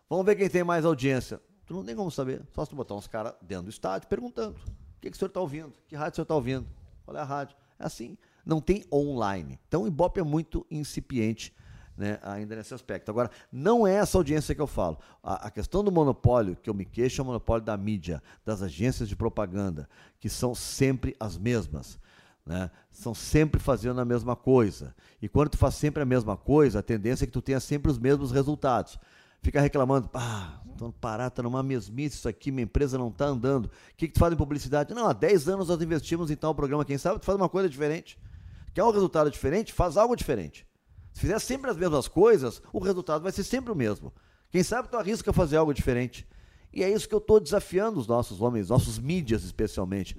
Vamos 0.09 0.25
ver 0.25 0.35
quem 0.35 0.49
tem 0.49 0.63
mais 0.63 0.85
audiência. 0.85 1.39
Tu 1.65 1.73
não 1.73 1.83
tem 1.83 1.95
como 1.95 2.11
saber. 2.11 2.41
Só 2.53 2.65
se 2.65 2.71
tu 2.71 2.75
botar 2.75 2.95
uns 2.95 3.07
caras 3.07 3.33
dentro 3.41 3.65
do 3.65 3.69
estádio 3.69 4.09
perguntando: 4.09 4.57
o 4.57 5.01
que, 5.01 5.09
que 5.09 5.15
o 5.15 5.19
senhor 5.19 5.29
está 5.29 5.39
ouvindo? 5.39 5.73
Que 5.87 5.95
rádio 5.95 6.11
o 6.11 6.15
senhor 6.15 6.23
está 6.23 6.35
ouvindo? 6.35 6.67
Qual 7.05 7.15
é 7.15 7.21
a 7.21 7.23
rádio? 7.23 7.55
É 7.79 7.85
assim 7.85 8.17
não 8.45 8.61
tem 8.61 8.83
online. 8.91 9.59
Então 9.67 9.83
o 9.83 9.87
Ibope 9.87 10.19
é 10.19 10.23
muito 10.23 10.65
incipiente 10.69 11.53
né, 11.97 12.19
ainda 12.23 12.55
nesse 12.55 12.73
aspecto. 12.73 13.09
Agora, 13.09 13.29
não 13.51 13.85
é 13.85 13.95
essa 13.95 14.17
audiência 14.17 14.55
que 14.55 14.61
eu 14.61 14.67
falo. 14.67 14.97
A, 15.21 15.47
a, 15.47 15.51
questão 15.51 15.83
do 15.83 15.91
monopólio, 15.91 16.55
que 16.55 16.69
eu 16.69 16.73
me 16.73 16.85
queixo, 16.85 17.21
é 17.21 17.23
o 17.23 17.25
monopólio 17.25 17.63
da 17.63 17.77
mídia, 17.77 18.21
das 18.45 18.61
agências 18.61 19.07
de 19.07 19.15
propaganda, 19.15 19.87
que 20.19 20.29
são 20.29 20.55
sempre 20.55 21.15
as 21.19 21.37
mesmas. 21.37 21.99
Né? 22.45 22.69
São 22.91 23.13
sempre 23.13 23.59
fazendo 23.59 24.01
a 24.01 24.05
mesma 24.05 24.35
coisa. 24.35 24.95
E 25.21 25.29
quando 25.29 25.49
tu 25.49 25.57
faz 25.57 25.75
sempre 25.75 26.01
a 26.01 26.05
mesma 26.05 26.35
coisa, 26.35 26.79
a 26.79 26.83
tendência 26.83 27.25
é 27.25 27.27
que 27.27 27.33
tu 27.33 27.41
tenha 27.41 27.59
sempre 27.59 27.91
os 27.91 27.97
mesmos 27.97 28.31
resultados. 28.31 28.99
Fica 29.41 29.59
reclamando, 29.59 30.09
ah, 30.13 30.61
estão 30.71 30.89
parado, 30.89 31.29
está 31.29 31.43
numa 31.43 31.61
mesmice 31.61 32.15
isso 32.15 32.29
aqui, 32.29 32.49
minha 32.49 32.63
empresa 32.63 32.97
não 32.97 33.09
está 33.09 33.25
andando. 33.25 33.65
O 33.65 33.71
que, 33.97 34.07
que 34.07 34.13
tu 34.13 34.19
faz 34.19 34.33
em 34.33 34.37
publicidade? 34.37 34.93
Não, 34.93 35.07
há 35.07 35.13
10 35.13 35.49
anos 35.49 35.67
nós 35.67 35.81
investimos 35.81 36.31
em 36.31 36.35
tal 36.35 36.55
programa, 36.55 36.85
quem 36.85 36.97
sabe 36.97 37.19
tu 37.19 37.25
faz 37.25 37.37
uma 37.37 37.49
coisa 37.49 37.67
diferente. 37.69 38.17
Quer 38.73 38.83
um 38.83 38.91
resultado 38.91 39.29
diferente? 39.29 39.71
Faz 39.71 39.97
algo 39.97 40.15
diferente. 40.15 40.65
Se 41.13 41.21
fizer 41.21 41.39
sempre 41.39 41.69
as 41.69 41.77
mesmas 41.77 42.07
coisas, 42.07 42.61
o 42.71 42.79
resultado 42.79 43.21
vai 43.21 43.31
ser 43.31 43.43
sempre 43.43 43.71
o 43.71 43.75
mesmo. 43.75 44.11
Quem 44.49 44.63
sabe 44.63 44.89
tu 44.89 44.97
arrisca 44.97 45.31
fazer 45.31 45.57
algo 45.57 45.73
diferente. 45.73 46.27
E 46.71 46.83
é 46.83 46.89
isso 46.91 47.07
que 47.07 47.13
eu 47.13 47.19
estou 47.19 47.39
desafiando 47.39 47.99
os 47.99 48.07
nossos 48.07 48.41
homens, 48.41 48.69
nossos 48.69 48.97
mídias 48.97 49.43
especialmente. 49.43 50.17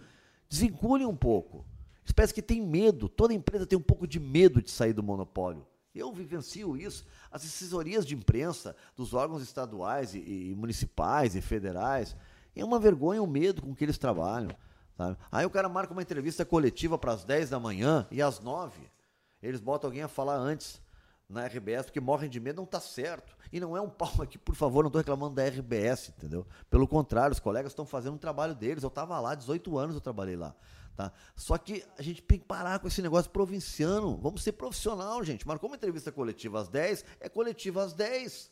Desvinculem 0.49 1.07
um 1.07 1.17
pouco. 1.17 1.67
Espécie 2.05 2.33
que 2.33 2.43
tem 2.43 2.61
medo. 2.61 3.09
Toda 3.09 3.35
empresa 3.35 3.67
tem 3.67 3.77
um 3.79 3.83
pouco 3.83 4.07
de 4.07 4.21
medo 4.21 4.63
de 4.63 4.71
sair 4.71 4.93
do 4.93 5.03
monopólio. 5.03 5.67
Eu 5.93 6.13
vivencio 6.13 6.77
isso. 6.77 7.05
As 7.31 7.45
assessorias 7.45 8.07
de 8.07 8.15
imprensa 8.15 8.77
dos 8.97 9.15
órgãos 9.15 9.43
estaduais 9.43 10.15
e, 10.15 10.19
e 10.19 10.55
municipais 10.55 11.35
e 11.35 11.41
federais. 11.41 12.17
É 12.55 12.65
uma 12.65 12.79
vergonha 12.79 13.23
o 13.23 13.27
medo 13.27 13.63
com 13.63 13.75
que 13.75 13.85
eles 13.85 13.99
trabalham. 13.99 14.51
Sabe? 14.97 15.17
Aí 15.31 15.45
o 15.45 15.51
cara 15.51 15.69
marca 15.69 15.93
uma 15.93 16.03
entrevista 16.03 16.45
coletiva 16.45 16.97
para 16.97 17.13
as 17.13 17.25
10 17.25 17.51
da 17.51 17.59
manhã 17.59 18.07
e 18.11 18.23
às 18.23 18.41
9 18.41 18.95
eles 19.43 19.61
botam 19.61 19.89
alguém 19.89 20.03
a 20.03 20.09
falar 20.09 20.37
antes 20.37 20.81
na 21.29 21.47
RBS, 21.47 21.87
porque 21.87 22.01
morrem 22.01 22.31
de 22.31 22.39
medo, 22.39 22.57
não 22.57 22.65
está 22.65 22.81
certo. 22.81 23.37
E 23.53 23.61
não 23.61 23.77
é 23.77 23.81
um 23.81 23.89
pau 23.89 24.23
aqui, 24.23 24.39
por 24.39 24.55
favor, 24.55 24.83
não 24.83 24.89
estou 24.89 25.01
reclamando 25.01 25.35
da 25.35 25.45
RBS, 25.45 26.11
entendeu? 26.11 26.47
Pelo 26.71 26.87
contrário, 26.87 27.33
os 27.33 27.41
colegas 27.41 27.73
estão 27.73 27.85
fazendo 27.85 28.15
um 28.15 28.19
trabalho 28.19 28.55
deles. 28.55 28.83
Eu 28.83 28.89
estava 28.89 29.19
lá, 29.21 29.35
18 29.35 29.79
anos 29.79 29.95
eu 29.95 30.01
trabalhei 30.01 30.37
lá. 30.37 30.55
Tá? 30.97 31.13
Só 31.35 31.59
que 31.59 31.85
a 31.99 32.03
gente 32.03 32.23
tem 32.23 32.39
que 32.39 32.45
parar 32.45 32.79
com 32.79 32.87
esse 32.87 33.03
negócio 33.03 33.31
provinciano. 33.31 34.17
Vamos 34.17 34.43
ser 34.43 34.53
profissional, 34.53 35.23
gente. 35.25 35.47
Marcou 35.47 35.69
uma 35.69 35.77
entrevista 35.77 36.13
coletiva 36.13 36.61
às 36.61 36.69
10, 36.69 37.05
é 37.21 37.29
coletiva 37.29 37.83
às 37.83 37.93
10. 37.93 38.51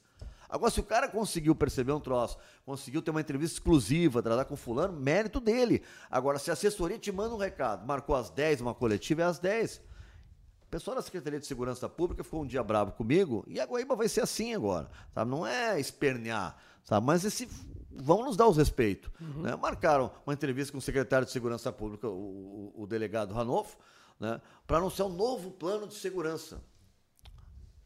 Agora, 0.53 0.71
se 0.71 0.81
o 0.81 0.83
cara 0.83 1.09
conseguiu 1.09 1.55
perceber 1.55 1.93
um 1.93 1.99
troço, 1.99 2.37
conseguiu 2.67 3.01
ter 3.01 3.11
uma 3.11 3.23
entrevista 3.23 3.57
exclusiva, 3.57 4.23
tratar 4.23 4.45
com 4.45 4.55
fulano, 4.55 4.93
mérito 4.93 5.41
dele. 5.41 5.83
Agora, 6.11 6.39
se 6.39 6.51
a 6.51 6.53
assessoria 6.53 6.99
te 6.99 7.11
manda 7.11 7.35
um 7.35 7.39
recado, 7.39 7.87
marcou 7.87 8.15
às 8.15 8.29
10 8.29 8.61
uma 8.61 8.75
coletiva, 8.75 9.23
é 9.23 9.25
às 9.25 9.39
10. 9.39 9.79
O 9.79 10.69
pessoal 10.71 10.95
da 10.95 11.01
Secretaria 11.01 11.41
de 11.41 11.47
Segurança 11.47 11.89
Pública 11.89 12.23
ficou 12.23 12.43
um 12.43 12.47
dia 12.47 12.63
bravo 12.63 12.93
comigo 12.93 13.43
e 13.47 13.59
a 13.59 13.65
Guaíba 13.65 13.97
vai 13.97 14.11
ser 14.11 14.21
assim 14.21 14.53
agora. 14.53 14.91
Sabe? 15.15 15.31
Não 15.31 15.47
é 15.47 15.81
espernear, 15.81 16.55
sabe? 16.85 17.07
mas 17.07 17.25
esse 17.25 17.49
vão 17.91 18.23
nos 18.23 18.37
dar 18.37 18.47
os 18.47 18.59
respeitos. 18.59 19.11
Uhum. 19.19 19.41
Né? 19.41 19.57
Marcaram 19.57 20.13
uma 20.27 20.35
entrevista 20.35 20.71
com 20.71 20.79
o 20.79 20.83
secretário 20.83 21.25
de 21.25 21.33
Segurança 21.33 21.73
Pública, 21.73 22.07
o, 22.07 22.73
o, 22.77 22.83
o 22.83 22.87
delegado 22.87 23.33
Ranolfo, 23.33 23.79
né, 24.21 24.39
para 24.67 24.77
anunciar 24.77 25.09
um 25.09 25.15
novo 25.15 25.51
plano 25.51 25.87
de 25.87 25.95
segurança. 25.95 26.61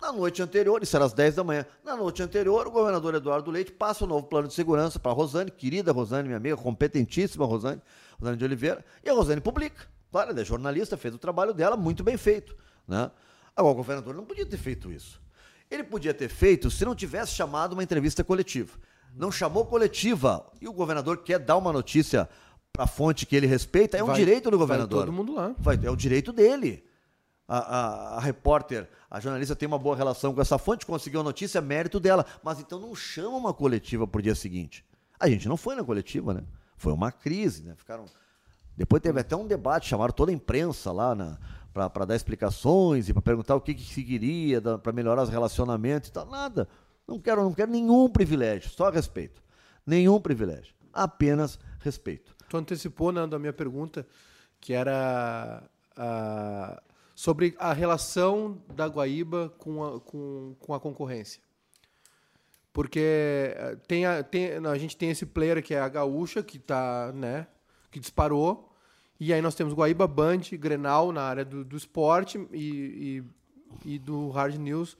Na 0.00 0.12
noite 0.12 0.42
anterior, 0.42 0.82
isso 0.82 0.94
era 0.94 1.04
às 1.04 1.12
10 1.12 1.36
da 1.36 1.44
manhã, 1.44 1.64
na 1.82 1.96
noite 1.96 2.22
anterior, 2.22 2.66
o 2.66 2.70
governador 2.70 3.14
Eduardo 3.14 3.50
Leite 3.50 3.72
passa 3.72 4.04
o 4.04 4.06
novo 4.06 4.26
plano 4.26 4.46
de 4.46 4.54
segurança 4.54 4.98
para 4.98 5.10
a 5.10 5.14
Rosane, 5.14 5.50
querida 5.50 5.90
Rosane, 5.90 6.28
minha 6.28 6.36
amiga, 6.36 6.56
competentíssima 6.56 7.46
Rosane, 7.46 7.80
Rosane 8.18 8.36
de 8.36 8.44
Oliveira, 8.44 8.84
e 9.02 9.08
a 9.08 9.14
Rosane 9.14 9.40
publica. 9.40 9.86
Claro, 10.12 10.30
ela 10.30 10.40
é 10.40 10.44
jornalista, 10.44 10.96
fez 10.96 11.14
o 11.14 11.18
trabalho 11.18 11.52
dela 11.52 11.76
muito 11.76 12.04
bem 12.04 12.16
feito. 12.16 12.54
Né? 12.86 13.10
Agora, 13.54 13.72
o 13.72 13.76
governador 13.76 14.14
não 14.14 14.24
podia 14.24 14.46
ter 14.46 14.58
feito 14.58 14.92
isso. 14.92 15.20
Ele 15.70 15.82
podia 15.82 16.14
ter 16.14 16.28
feito 16.28 16.70
se 16.70 16.84
não 16.84 16.94
tivesse 16.94 17.32
chamado 17.32 17.72
uma 17.72 17.82
entrevista 17.82 18.22
coletiva. 18.22 18.78
Não 19.14 19.32
chamou 19.32 19.66
coletiva. 19.66 20.46
E 20.60 20.68
o 20.68 20.72
governador 20.72 21.18
quer 21.18 21.38
dar 21.38 21.56
uma 21.56 21.72
notícia 21.72 22.28
para 22.72 22.84
a 22.84 22.86
fonte 22.86 23.24
que 23.24 23.34
ele 23.34 23.46
respeita, 23.46 23.96
é 23.96 24.02
um 24.02 24.08
vai, 24.08 24.16
direito 24.16 24.50
do 24.50 24.58
governador. 24.58 24.98
Vai 24.98 25.06
todo 25.06 25.14
mundo 25.14 25.34
lá. 25.34 25.54
Vai, 25.58 25.80
é 25.82 25.90
o 25.90 25.96
direito 25.96 26.32
dele. 26.32 26.85
A, 27.48 27.58
a, 27.58 28.16
a, 28.16 28.20
repórter, 28.20 28.88
a 29.08 29.20
jornalista 29.20 29.54
tem 29.54 29.68
uma 29.68 29.78
boa 29.78 29.94
relação 29.96 30.34
com 30.34 30.40
essa 30.40 30.58
fonte, 30.58 30.84
conseguiu 30.84 31.20
a 31.20 31.24
notícia, 31.24 31.60
mérito 31.60 32.00
dela. 32.00 32.26
Mas 32.42 32.58
então 32.58 32.80
não 32.80 32.94
chama 32.94 33.36
uma 33.36 33.54
coletiva 33.54 34.06
para 34.06 34.18
o 34.18 34.22
dia 34.22 34.34
seguinte. 34.34 34.84
A 35.18 35.28
gente 35.28 35.48
não 35.48 35.56
foi 35.56 35.74
na 35.74 35.84
coletiva, 35.84 36.34
né? 36.34 36.42
Foi 36.76 36.92
uma 36.92 37.12
crise, 37.12 37.62
né? 37.62 37.74
Ficaram. 37.76 38.04
Depois 38.76 39.00
teve 39.00 39.20
até 39.20 39.34
um 39.34 39.46
debate, 39.46 39.88
chamaram 39.88 40.12
toda 40.12 40.30
a 40.30 40.34
imprensa 40.34 40.92
lá 40.92 41.38
para 41.72 42.04
dar 42.04 42.16
explicações 42.16 43.08
e 43.08 43.12
para 43.12 43.22
perguntar 43.22 43.54
o 43.54 43.60
que, 43.60 43.74
que 43.74 43.82
se 43.82 44.02
queria 44.02 44.60
para 44.60 44.92
melhorar 44.92 45.22
os 45.22 45.30
relacionamentos 45.30 46.08
e 46.08 46.12
tal. 46.12 46.26
Nada. 46.26 46.68
Não 47.06 47.20
quero, 47.20 47.42
não 47.42 47.54
quero 47.54 47.70
nenhum 47.70 48.08
privilégio, 48.08 48.68
só 48.70 48.90
respeito. 48.90 49.40
Nenhum 49.86 50.20
privilégio. 50.20 50.74
Apenas 50.92 51.58
respeito. 51.78 52.34
Tu 52.48 52.56
antecipou, 52.56 53.12
Nando, 53.12 53.36
a 53.36 53.38
minha 53.38 53.52
pergunta, 53.52 54.06
que 54.60 54.72
era 54.72 55.62
a 55.96 56.82
sobre 57.16 57.56
a 57.58 57.72
relação 57.72 58.62
da 58.74 58.86
Guaíba 58.86 59.50
com 59.56 59.82
a, 59.82 59.98
com, 59.98 60.54
com 60.60 60.74
a 60.74 60.78
concorrência. 60.78 61.40
Porque 62.74 63.00
eh, 63.00 63.78
tem 63.88 64.04
a, 64.04 64.22
tem, 64.22 64.50
a 64.52 64.76
gente 64.76 64.98
tem 64.98 65.08
esse 65.08 65.24
player 65.24 65.62
que 65.62 65.74
é 65.74 65.80
a 65.80 65.88
Gaúcha, 65.88 66.42
que 66.42 66.58
tá, 66.58 67.10
né, 67.14 67.46
que 67.90 67.98
disparou. 67.98 68.70
E 69.18 69.32
aí 69.32 69.40
nós 69.40 69.54
temos 69.54 69.72
Guaíba 69.72 70.06
Band, 70.06 70.42
Grenal 70.52 71.10
na 71.10 71.22
área 71.22 71.42
do, 71.42 71.64
do 71.64 71.74
esporte 71.74 72.46
e, 72.52 73.24
e, 73.86 73.94
e 73.94 73.98
do 73.98 74.28
Hard 74.28 74.56
News. 74.56 74.94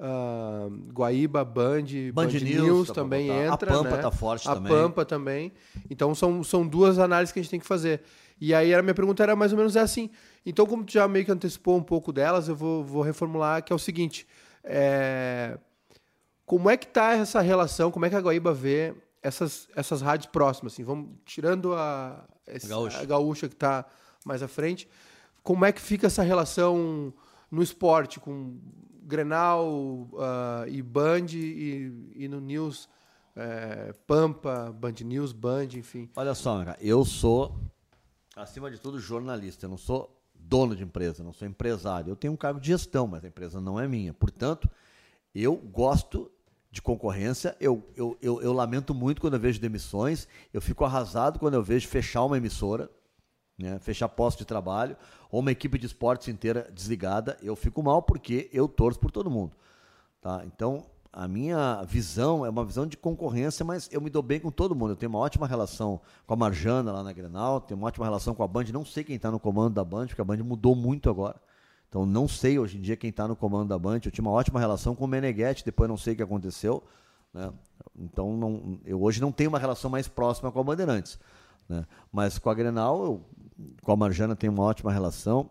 Uh, 0.00 0.70
Guaíba, 0.92 1.44
Band, 1.44 1.82
Band, 2.14 2.28
Band 2.28 2.28
News, 2.28 2.62
News 2.62 2.90
também 2.92 3.28
entra. 3.28 3.74
A 3.74 3.82
Pampa 3.82 3.96
né? 3.96 4.02
tá 4.02 4.10
forte 4.10 4.48
a 4.48 4.54
também. 4.54 4.72
A 4.72 4.74
Pampa 4.74 5.04
também. 5.04 5.52
Então 5.90 6.14
são, 6.14 6.42
são 6.42 6.66
duas 6.66 6.98
análises 6.98 7.30
que 7.30 7.40
a 7.40 7.42
gente 7.42 7.50
tem 7.50 7.60
que 7.60 7.66
fazer. 7.66 8.00
E 8.40 8.54
aí 8.54 8.74
a 8.74 8.82
minha 8.82 8.94
pergunta 8.94 9.22
era 9.22 9.34
mais 9.34 9.52
ou 9.52 9.58
menos 9.58 9.76
assim. 9.76 10.10
Então, 10.44 10.66
como 10.66 10.84
tu 10.84 10.92
já 10.92 11.06
meio 11.08 11.24
que 11.24 11.32
antecipou 11.32 11.76
um 11.76 11.82
pouco 11.82 12.12
delas, 12.12 12.48
eu 12.48 12.56
vou, 12.56 12.84
vou 12.84 13.02
reformular, 13.02 13.62
que 13.62 13.72
é 13.72 13.76
o 13.76 13.78
seguinte. 13.78 14.26
É... 14.62 15.58
Como 16.46 16.70
é 16.70 16.76
que 16.76 16.86
tá 16.86 17.12
essa 17.12 17.40
relação, 17.40 17.90
como 17.90 18.06
é 18.06 18.10
que 18.10 18.16
a 18.16 18.20
Guaíba 18.20 18.54
vê 18.54 18.94
essas, 19.22 19.68
essas 19.76 20.00
rádios 20.00 20.30
próximas? 20.30 20.72
Assim, 20.72 20.82
vamos 20.82 21.10
tirando 21.26 21.74
a, 21.74 22.24
esse, 22.46 22.68
gaúcha. 22.68 23.00
a 23.00 23.04
gaúcha 23.04 23.48
que 23.48 23.54
está 23.54 23.84
mais 24.24 24.42
à 24.42 24.48
frente. 24.48 24.88
Como 25.42 25.64
é 25.64 25.72
que 25.72 25.80
fica 25.80 26.06
essa 26.06 26.22
relação 26.22 27.12
no 27.50 27.62
esporte, 27.62 28.20
com 28.20 28.58
Grenal 29.02 29.66
uh, 29.66 30.68
e 30.68 30.82
Band 30.82 31.26
e, 31.32 32.12
e 32.14 32.28
no 32.28 32.40
News, 32.40 32.88
é, 33.34 33.92
Pampa, 34.06 34.74
Band 34.78 34.94
News, 35.04 35.32
Band, 35.32 35.68
enfim. 35.74 36.10
Olha 36.16 36.34
só, 36.34 36.64
eu 36.80 37.04
sou 37.04 37.56
acima 38.42 38.70
de 38.70 38.78
tudo, 38.78 38.98
jornalista. 38.98 39.66
Eu 39.66 39.70
não 39.70 39.78
sou 39.78 40.16
dono 40.34 40.74
de 40.74 40.82
empresa, 40.82 41.22
não 41.22 41.32
sou 41.32 41.46
empresário. 41.46 42.10
Eu 42.10 42.16
tenho 42.16 42.32
um 42.32 42.36
cargo 42.36 42.60
de 42.60 42.68
gestão, 42.68 43.06
mas 43.06 43.24
a 43.24 43.28
empresa 43.28 43.60
não 43.60 43.78
é 43.78 43.86
minha. 43.86 44.14
Portanto, 44.14 44.68
eu 45.34 45.56
gosto 45.56 46.30
de 46.70 46.80
concorrência. 46.80 47.56
Eu, 47.60 47.84
eu, 47.96 48.16
eu, 48.22 48.40
eu, 48.40 48.52
lamento 48.52 48.94
muito 48.94 49.20
quando 49.20 49.34
eu 49.34 49.40
vejo 49.40 49.60
demissões. 49.60 50.28
Eu 50.52 50.60
fico 50.60 50.84
arrasado 50.84 51.38
quando 51.38 51.54
eu 51.54 51.62
vejo 51.62 51.88
fechar 51.88 52.24
uma 52.24 52.36
emissora, 52.36 52.90
né, 53.58 53.78
fechar 53.80 54.08
posto 54.08 54.38
de 54.38 54.44
trabalho, 54.44 54.96
ou 55.30 55.40
uma 55.40 55.50
equipe 55.50 55.78
de 55.78 55.86
esportes 55.86 56.28
inteira 56.28 56.70
desligada. 56.72 57.36
Eu 57.42 57.56
fico 57.56 57.82
mal 57.82 58.02
porque 58.02 58.48
eu 58.52 58.68
torço 58.68 59.00
por 59.00 59.10
todo 59.10 59.30
mundo. 59.30 59.56
Tá? 60.20 60.42
Então, 60.44 60.86
a 61.12 61.26
minha 61.26 61.82
visão 61.84 62.44
é 62.44 62.50
uma 62.50 62.64
visão 62.64 62.86
de 62.86 62.96
concorrência, 62.96 63.64
mas 63.64 63.88
eu 63.90 64.00
me 64.00 64.10
dou 64.10 64.22
bem 64.22 64.38
com 64.38 64.50
todo 64.50 64.74
mundo. 64.74 64.92
Eu 64.92 64.96
tenho 64.96 65.10
uma 65.10 65.18
ótima 65.18 65.46
relação 65.46 66.00
com 66.26 66.34
a 66.34 66.36
Marjana 66.36 66.92
lá 66.92 67.02
na 67.02 67.12
Grenal, 67.12 67.60
tenho 67.60 67.78
uma 67.78 67.88
ótima 67.88 68.04
relação 68.04 68.34
com 68.34 68.42
a 68.42 68.48
Band. 68.48 68.64
Não 68.72 68.84
sei 68.84 69.02
quem 69.02 69.16
está 69.16 69.30
no 69.30 69.40
comando 69.40 69.74
da 69.74 69.84
Band, 69.84 70.06
porque 70.06 70.20
a 70.20 70.24
Band 70.24 70.38
mudou 70.38 70.74
muito 70.76 71.08
agora. 71.08 71.36
Então 71.88 72.04
não 72.04 72.28
sei 72.28 72.58
hoje 72.58 72.76
em 72.76 72.80
dia 72.82 72.96
quem 72.96 73.10
está 73.10 73.26
no 73.26 73.34
comando 73.34 73.68
da 73.68 73.78
Band. 73.78 74.00
Eu 74.04 74.10
tinha 74.10 74.22
uma 74.22 74.30
ótima 74.30 74.60
relação 74.60 74.94
com 74.94 75.04
o 75.04 75.08
Meneghetti, 75.08 75.64
depois 75.64 75.88
não 75.88 75.96
sei 75.96 76.12
o 76.12 76.16
que 76.16 76.22
aconteceu. 76.22 76.82
Né? 77.32 77.50
Então 77.98 78.36
não, 78.36 78.78
eu 78.84 79.02
hoje 79.02 79.20
não 79.20 79.32
tenho 79.32 79.48
uma 79.48 79.58
relação 79.58 79.90
mais 79.90 80.06
próxima 80.06 80.52
com 80.52 80.60
a 80.60 80.62
Bandeirantes. 80.62 81.18
Né? 81.68 81.86
Mas 82.12 82.38
com 82.38 82.50
a 82.50 82.54
Grenal, 82.54 83.02
eu, 83.02 83.24
com 83.82 83.92
a 83.92 83.96
Marjana 83.96 84.36
tenho 84.36 84.52
uma 84.52 84.64
ótima 84.64 84.92
relação. 84.92 85.48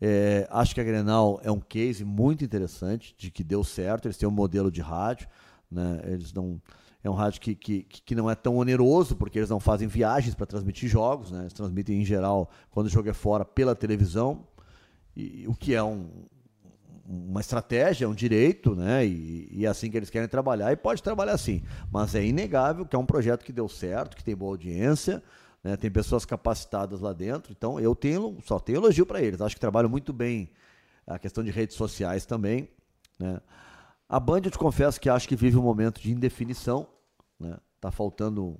É, 0.00 0.46
acho 0.50 0.74
que 0.74 0.80
a 0.80 0.84
Grenal 0.84 1.40
é 1.42 1.50
um 1.50 1.60
case 1.60 2.04
muito 2.04 2.44
interessante 2.44 3.14
de 3.18 3.30
que 3.30 3.42
deu 3.42 3.64
certo. 3.64 4.06
Eles 4.06 4.16
têm 4.16 4.28
um 4.28 4.32
modelo 4.32 4.70
de 4.70 4.80
rádio, 4.80 5.28
né? 5.70 6.00
Eles 6.04 6.32
não 6.32 6.60
é 7.02 7.08
um 7.08 7.14
rádio 7.14 7.40
que, 7.40 7.54
que, 7.54 7.82
que 7.82 8.14
não 8.14 8.28
é 8.30 8.34
tão 8.34 8.56
oneroso 8.56 9.16
porque 9.16 9.38
eles 9.38 9.50
não 9.50 9.60
fazem 9.60 9.88
viagens 9.88 10.34
para 10.34 10.46
transmitir 10.46 10.88
jogos, 10.88 11.30
né? 11.30 11.42
Eles 11.42 11.52
transmitem 11.52 12.00
em 12.00 12.04
geral 12.04 12.50
quando 12.70 12.86
o 12.86 12.90
jogo 12.90 13.08
é 13.08 13.12
fora 13.12 13.44
pela 13.44 13.74
televisão, 13.74 14.46
e, 15.16 15.46
o 15.48 15.54
que 15.54 15.74
é 15.74 15.82
um, 15.82 16.08
uma 17.04 17.40
estratégia, 17.40 18.04
é 18.04 18.08
um 18.08 18.14
direito, 18.14 18.74
né? 18.74 19.06
E, 19.06 19.48
e, 19.50 19.66
é 19.66 19.68
assim 19.68 19.90
que 19.90 19.96
eles 19.96 20.10
querem 20.10 20.28
trabalhar, 20.28 20.72
e 20.72 20.76
pode 20.76 21.02
trabalhar 21.02 21.32
assim. 21.32 21.62
Mas 21.90 22.14
é 22.14 22.24
inegável 22.24 22.84
que 22.84 22.94
é 22.94 22.98
um 22.98 23.06
projeto 23.06 23.44
que 23.44 23.52
deu 23.52 23.68
certo, 23.68 24.16
que 24.16 24.24
tem 24.24 24.36
boa 24.36 24.52
audiência, 24.52 25.22
né? 25.62 25.76
Tem 25.76 25.90
pessoas 25.90 26.24
capacitadas 26.24 27.00
lá 27.00 27.12
dentro, 27.12 27.52
então 27.52 27.78
eu 27.80 27.94
tenho 27.94 28.38
só 28.44 28.58
tenho 28.58 28.78
elogio 28.78 29.06
para 29.06 29.22
eles. 29.22 29.40
Acho 29.40 29.54
que 29.54 29.60
trabalham 29.60 29.88
muito 29.88 30.12
bem 30.12 30.50
a 31.06 31.18
questão 31.18 31.42
de 31.42 31.50
redes 31.50 31.76
sociais 31.76 32.24
também. 32.26 32.68
Né? 33.18 33.40
A 34.08 34.20
Band, 34.20 34.42
eu 34.44 34.50
te 34.50 34.58
confesso 34.58 35.00
que 35.00 35.08
acho 35.08 35.28
que 35.28 35.36
vive 35.36 35.56
um 35.56 35.62
momento 35.62 36.00
de 36.00 36.12
indefinição. 36.12 36.86
Né? 37.38 37.56
Tá 37.80 37.90
faltando 37.90 38.58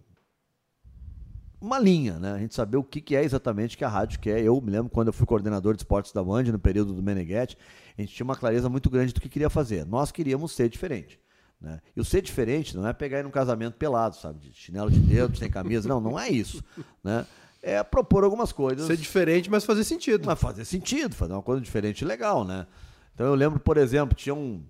uma 1.61 1.79
linha, 1.79 2.19
né? 2.19 2.33
A 2.33 2.39
gente 2.39 2.55
saber 2.55 2.77
o 2.77 2.85
que, 2.85 3.01
que 3.01 3.17
é 3.17 3.25
exatamente 3.25 3.77
que 3.77 3.85
a 3.85 3.89
rádio 3.89 4.21
quer. 4.21 4.41
Eu 4.43 4.61
me 4.61 4.71
lembro 4.71 4.91
quando 4.91 5.09
eu 5.09 5.13
fui 5.13 5.27
coordenador 5.27 5.75
de 5.75 5.81
esportes 5.81 6.13
da 6.13 6.23
Band, 6.23 6.45
no 6.45 6.59
período 6.59 6.95
do 6.95 7.03
Meneghetti, 7.03 7.59
a 7.97 8.01
gente 8.01 8.15
tinha 8.15 8.25
uma 8.25 8.37
clareza 8.37 8.69
muito 8.69 8.89
grande 8.89 9.13
do 9.13 9.21
que 9.21 9.29
queria 9.29 9.51
fazer. 9.51 9.85
Nós 9.85 10.13
queríamos 10.13 10.53
ser 10.53 10.69
diferente. 10.69 11.19
Né? 11.61 11.81
E 11.97 12.01
o 12.01 12.05
ser 12.05 12.23
diferente 12.23 12.77
não 12.77 12.87
é 12.87 12.93
pegar 12.93 13.19
ir 13.19 13.25
num 13.25 13.31
casamento 13.31 13.75
pelado, 13.75 14.17
sabe? 14.17 14.39
De 14.39 14.53
chinelo 14.55 14.91
de 14.91 15.01
dedo, 15.01 15.37
sem 15.37 15.51
camisa. 15.51 15.89
Não, 15.89 16.01
não 16.01 16.19
é 16.19 16.29
isso. 16.29 16.63
Né? 17.03 17.27
É 17.63 17.83
propor 17.83 18.23
algumas 18.23 18.53
coisas. 18.53 18.87
Ser 18.87 18.97
diferente, 18.97 19.51
mas 19.51 19.65
fazer 19.65 19.83
sentido. 19.85 20.25
Mas 20.25 20.41
fazer 20.41 20.65
sentido, 20.65 21.15
fazer 21.15 21.33
uma 21.33 21.43
coisa 21.43 21.61
diferente 21.61 22.03
e 22.03 22.05
legal, 22.05 22.45
né? 22.45 22.67
Então 23.15 23.27
eu 23.27 23.35
lembro, 23.35 23.59
por 23.59 23.77
exemplo, 23.77 24.15
tinha 24.15 24.35
um. 24.35 24.63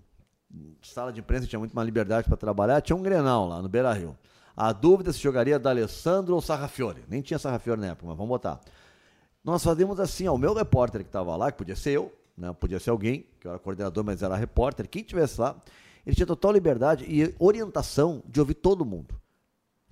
Sala 0.83 1.13
de 1.13 1.21
imprensa 1.21 1.47
tinha 1.47 1.59
muito 1.59 1.77
mais 1.77 1.85
liberdade 1.85 2.27
para 2.27 2.37
trabalhar, 2.37 2.81
tinha 2.81 2.97
um 2.97 3.03
Grenal 3.03 3.47
lá 3.47 3.61
no 3.61 3.69
Beira 3.69 3.93
Rio. 3.93 4.17
A 4.57 4.73
dúvida 4.73 5.13
se 5.13 5.19
jogaria 5.19 5.59
da 5.59 5.69
Alessandro 5.69 6.35
ou 6.35 6.41
Sarrafiore. 6.41 7.05
Nem 7.07 7.21
tinha 7.21 7.39
Sarrafiore 7.39 7.79
na 7.79 7.89
época, 7.89 8.07
mas 8.07 8.17
vamos 8.17 8.31
botar. 8.31 8.59
Nós 9.45 9.63
fazíamos 9.63 10.01
assim, 10.01 10.27
ó, 10.27 10.35
o 10.35 10.39
meu 10.39 10.55
repórter 10.55 11.03
que 11.03 11.09
estava 11.09 11.37
lá, 11.37 11.53
que 11.53 11.59
podia 11.59 11.77
ser 11.77 11.91
eu, 11.91 12.13
né, 12.37 12.53
podia 12.59 12.81
ser 12.81 12.91
alguém, 12.91 13.27
que 13.39 13.47
eu 13.47 13.51
era 13.51 13.59
coordenador, 13.59 14.03
mas 14.03 14.23
era 14.23 14.35
repórter, 14.35 14.89
quem 14.89 15.03
tivesse 15.03 15.41
lá, 15.41 15.55
ele 16.09 16.17
tinha 16.17 16.27
total 16.27 16.53
liberdade 16.53 17.05
e 17.05 17.35
orientação 17.39 18.23
de 18.27 18.41
ouvir 18.41 18.55
todo 18.55 18.83
mundo. 18.83 19.15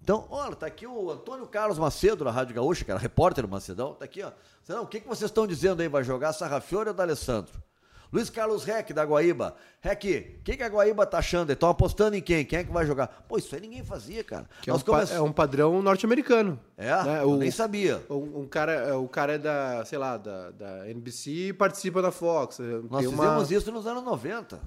Então, 0.01 0.27
olha, 0.31 0.57
tá 0.57 0.67
aqui 0.67 0.87
o 0.87 1.11
Antônio 1.11 1.47
Carlos 1.47 1.79
Macedo, 1.79 2.25
da 2.25 2.31
Rádio 2.31 2.55
Gaúcha, 2.55 2.87
que 2.87 2.91
era 2.91 2.99
repórter 2.99 3.45
do 3.45 3.51
Macedão, 3.51 3.93
tá 3.93 4.07
aqui, 4.07 4.23
ó. 4.23 4.33
Não, 4.67 4.85
o 4.85 4.87
que, 4.87 5.01
que 5.01 5.07
vocês 5.07 5.31
estão 5.31 5.47
dizendo 5.47 5.83
aí? 5.83 5.89
Vai 5.89 6.03
jogar 6.03 6.33
Sarrafiore 6.33 6.89
ou 6.89 6.95
D'Alessandro? 6.95 7.62
Luiz 8.11 8.31
Carlos 8.31 8.64
Rec, 8.64 8.95
da 8.95 9.05
Guaíba. 9.05 9.57
Rec, 9.79 10.05
o 10.39 10.43
que, 10.43 10.57
que 10.57 10.62
a 10.62 10.69
Guaíba 10.69 11.05
tá 11.05 11.19
achando? 11.19 11.53
Estão 11.53 11.69
apostando 11.69 12.17
em 12.17 12.23
quem? 12.23 12.47
Quem 12.47 12.61
é 12.61 12.64
que 12.64 12.73
vai 12.73 12.87
jogar? 12.87 13.09
Pô, 13.29 13.37
isso 13.37 13.55
aí 13.55 13.61
ninguém 13.61 13.85
fazia, 13.85 14.25
cara. 14.25 14.49
É 14.67 14.73
um, 14.73 14.79
come... 14.79 15.05
é, 15.11 15.21
um 15.21 15.33
padrão 15.33 15.83
norte-americano. 15.83 16.59
É? 16.79 17.03
Né? 17.03 17.23
Eu 17.23 17.33
o, 17.33 17.37
nem 17.37 17.51
sabia. 17.51 18.03
Um, 18.09 18.41
um, 18.41 18.49
cara, 18.49 18.99
o 18.99 19.07
cara 19.07 19.35
é 19.35 19.39
da, 19.39 19.85
sei 19.85 19.99
lá, 19.99 20.17
da, 20.17 20.51
da 20.53 20.89
NBC 20.89 21.31
e 21.49 21.53
participa 21.53 22.01
da 22.01 22.11
Fox. 22.11 22.59
Nós 22.89 23.05
fizemos 23.05 23.51
uma... 23.51 23.57
isso 23.59 23.71
nos 23.71 23.87
anos 23.87 24.03
90. 24.03 24.59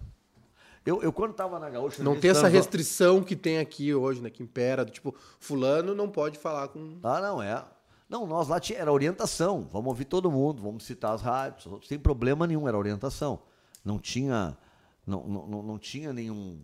Eu, 0.85 1.01
eu 1.03 1.11
quando 1.11 1.31
estava 1.31 1.59
na 1.59 1.69
Gaúcha... 1.69 2.03
Não 2.03 2.19
tem 2.19 2.31
essa 2.31 2.47
restrição 2.47 3.21
que 3.21 3.35
tem 3.35 3.59
aqui 3.59 3.93
hoje, 3.93 4.21
né? 4.21 4.29
Que 4.29 4.41
impera, 4.41 4.85
do 4.85 4.91
tipo, 4.91 5.13
fulano 5.39 5.93
não 5.93 6.09
pode 6.09 6.37
falar 6.37 6.69
com... 6.69 6.97
Ah, 7.03 7.19
não, 7.21 7.41
é. 7.41 7.63
Não, 8.09 8.25
nós 8.25 8.47
lá 8.47 8.59
tinha, 8.59 8.79
era 8.79 8.91
orientação. 8.91 9.67
Vamos 9.71 9.87
ouvir 9.87 10.05
todo 10.05 10.31
mundo, 10.31 10.61
vamos 10.61 10.85
citar 10.85 11.13
as 11.13 11.21
rádios. 11.21 11.67
Sem 11.87 11.99
problema 11.99 12.47
nenhum, 12.47 12.67
era 12.67 12.77
orientação. 12.77 13.39
Não 13.83 13.99
tinha, 13.99 14.57
não, 15.05 15.27
não, 15.27 15.63
não 15.63 15.77
tinha 15.77 16.11
nenhum... 16.13 16.59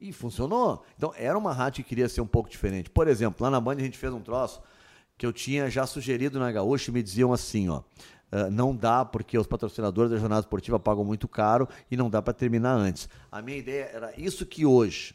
E 0.00 0.12
funcionou. 0.12 0.82
Então, 0.96 1.12
era 1.16 1.36
uma 1.36 1.52
rádio 1.52 1.84
que 1.84 1.88
queria 1.90 2.08
ser 2.08 2.20
um 2.20 2.26
pouco 2.26 2.48
diferente. 2.48 2.88
Por 2.88 3.06
exemplo, 3.06 3.44
lá 3.44 3.50
na 3.50 3.60
Band 3.60 3.74
a 3.74 3.80
gente 3.80 3.98
fez 3.98 4.12
um 4.12 4.20
troço 4.20 4.60
que 5.18 5.26
eu 5.26 5.32
tinha 5.32 5.68
já 5.68 5.86
sugerido 5.86 6.38
na 6.38 6.50
Gaúcha 6.50 6.90
e 6.90 6.94
me 6.94 7.02
diziam 7.02 7.32
assim, 7.32 7.68
ó... 7.68 7.82
uh, 8.32 8.50
não 8.50 8.74
dá 8.74 9.04
porque 9.04 9.38
os 9.38 9.46
patrocinadores 9.46 10.10
da 10.10 10.18
jornada 10.18 10.40
esportiva 10.40 10.78
pagam 10.78 11.04
muito 11.04 11.28
caro 11.28 11.68
e 11.90 11.96
não 11.96 12.10
dá 12.10 12.20
para 12.20 12.32
terminar 12.32 12.74
antes. 12.74 13.08
A 13.30 13.40
minha 13.40 13.58
ideia 13.58 13.90
era 13.92 14.12
isso 14.20 14.46
que 14.46 14.64
hoje, 14.64 15.14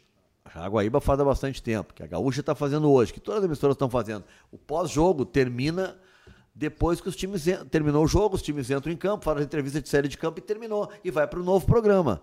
a 0.54 0.68
Guaíba 0.68 1.00
faz 1.00 1.18
há 1.20 1.24
bastante 1.24 1.62
tempo, 1.62 1.92
que 1.92 2.02
a 2.02 2.06
Gaúcha 2.06 2.40
está 2.40 2.54
fazendo 2.54 2.90
hoje, 2.90 3.12
que 3.12 3.20
todas 3.20 3.40
as 3.40 3.46
emissoras 3.46 3.74
estão 3.74 3.90
fazendo. 3.90 4.24
O 4.50 4.58
pós-jogo 4.58 5.24
termina 5.24 5.96
depois 6.54 7.02
que 7.02 7.08
os 7.08 7.14
times 7.14 7.44
terminou 7.70 8.04
o 8.04 8.08
jogo, 8.08 8.34
os 8.34 8.42
times 8.42 8.70
entram 8.70 8.90
em 8.90 8.96
campo, 8.96 9.24
fazem 9.24 9.44
entrevista 9.44 9.80
de 9.80 9.88
série 9.88 10.08
de 10.08 10.16
campo 10.16 10.38
e 10.38 10.42
terminou 10.42 10.90
e 11.04 11.10
vai 11.10 11.26
para 11.26 11.38
o 11.38 11.44
novo 11.44 11.66
programa. 11.66 12.22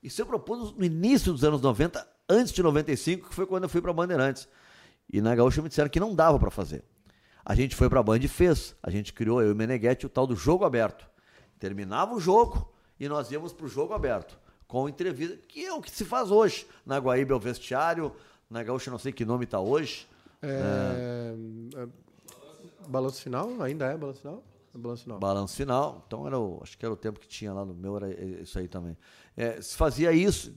Isso 0.00 0.22
eu 0.22 0.26
propus 0.26 0.72
no 0.76 0.84
início 0.84 1.32
dos 1.32 1.42
anos 1.42 1.60
90, 1.60 2.06
antes 2.28 2.52
de 2.52 2.62
95, 2.62 3.28
que 3.28 3.34
foi 3.34 3.46
quando 3.46 3.64
eu 3.64 3.68
fui 3.68 3.80
para 3.80 3.92
Bandeirantes. 3.92 4.48
E 5.12 5.20
na 5.20 5.34
Gaúcha 5.34 5.60
me 5.60 5.68
disseram 5.68 5.88
que 5.88 5.98
não 5.98 6.14
dava 6.14 6.38
para 6.38 6.50
fazer. 6.50 6.84
A 7.44 7.54
gente 7.54 7.74
foi 7.74 7.88
para 7.88 8.00
a 8.00 8.02
Band 8.02 8.18
e 8.18 8.28
fez. 8.28 8.74
A 8.82 8.90
gente 8.90 9.12
criou, 9.12 9.42
eu 9.42 9.48
e 9.48 9.52
o 9.52 9.56
Meneghetti, 9.56 10.06
o 10.06 10.08
tal 10.08 10.26
do 10.26 10.36
jogo 10.36 10.64
aberto. 10.64 11.06
Terminava 11.58 12.14
o 12.14 12.20
jogo 12.20 12.72
e 12.98 13.08
nós 13.08 13.30
íamos 13.30 13.52
para 13.52 13.66
o 13.66 13.68
jogo 13.68 13.94
aberto, 13.94 14.38
com 14.66 14.88
entrevista, 14.88 15.36
que 15.48 15.64
é 15.64 15.72
o 15.72 15.80
que 15.80 15.90
se 15.90 16.04
faz 16.04 16.30
hoje. 16.30 16.66
Na 16.86 16.98
Guaíba 16.98 17.32
é 17.32 17.36
o 17.36 17.40
vestiário, 17.40 18.14
na 18.48 18.62
Gaúcha 18.62 18.90
não 18.90 18.98
sei 18.98 19.12
que 19.12 19.24
nome 19.24 19.44
está 19.44 19.60
hoje. 19.60 20.06
É... 20.40 21.34
É... 21.76 21.88
Balanço 22.88 23.22
final? 23.22 23.48
Ainda 23.62 23.86
é 23.86 23.96
balanço 23.96 24.20
final? 24.20 24.42
É 24.74 24.78
balanço 24.78 25.02
final. 25.04 25.18
Balanço 25.18 25.56
final. 25.56 26.04
Então 26.06 26.26
era 26.26 26.38
o, 26.38 26.60
acho 26.62 26.76
que 26.76 26.84
era 26.84 26.92
o 26.92 26.96
tempo 26.96 27.20
que 27.20 27.28
tinha 27.28 27.52
lá 27.52 27.64
no 27.64 27.74
meu, 27.74 27.96
era 27.96 28.10
isso 28.40 28.58
aí 28.58 28.68
também. 28.68 28.96
É, 29.36 29.60
se 29.60 29.76
fazia 29.76 30.12
isso, 30.12 30.52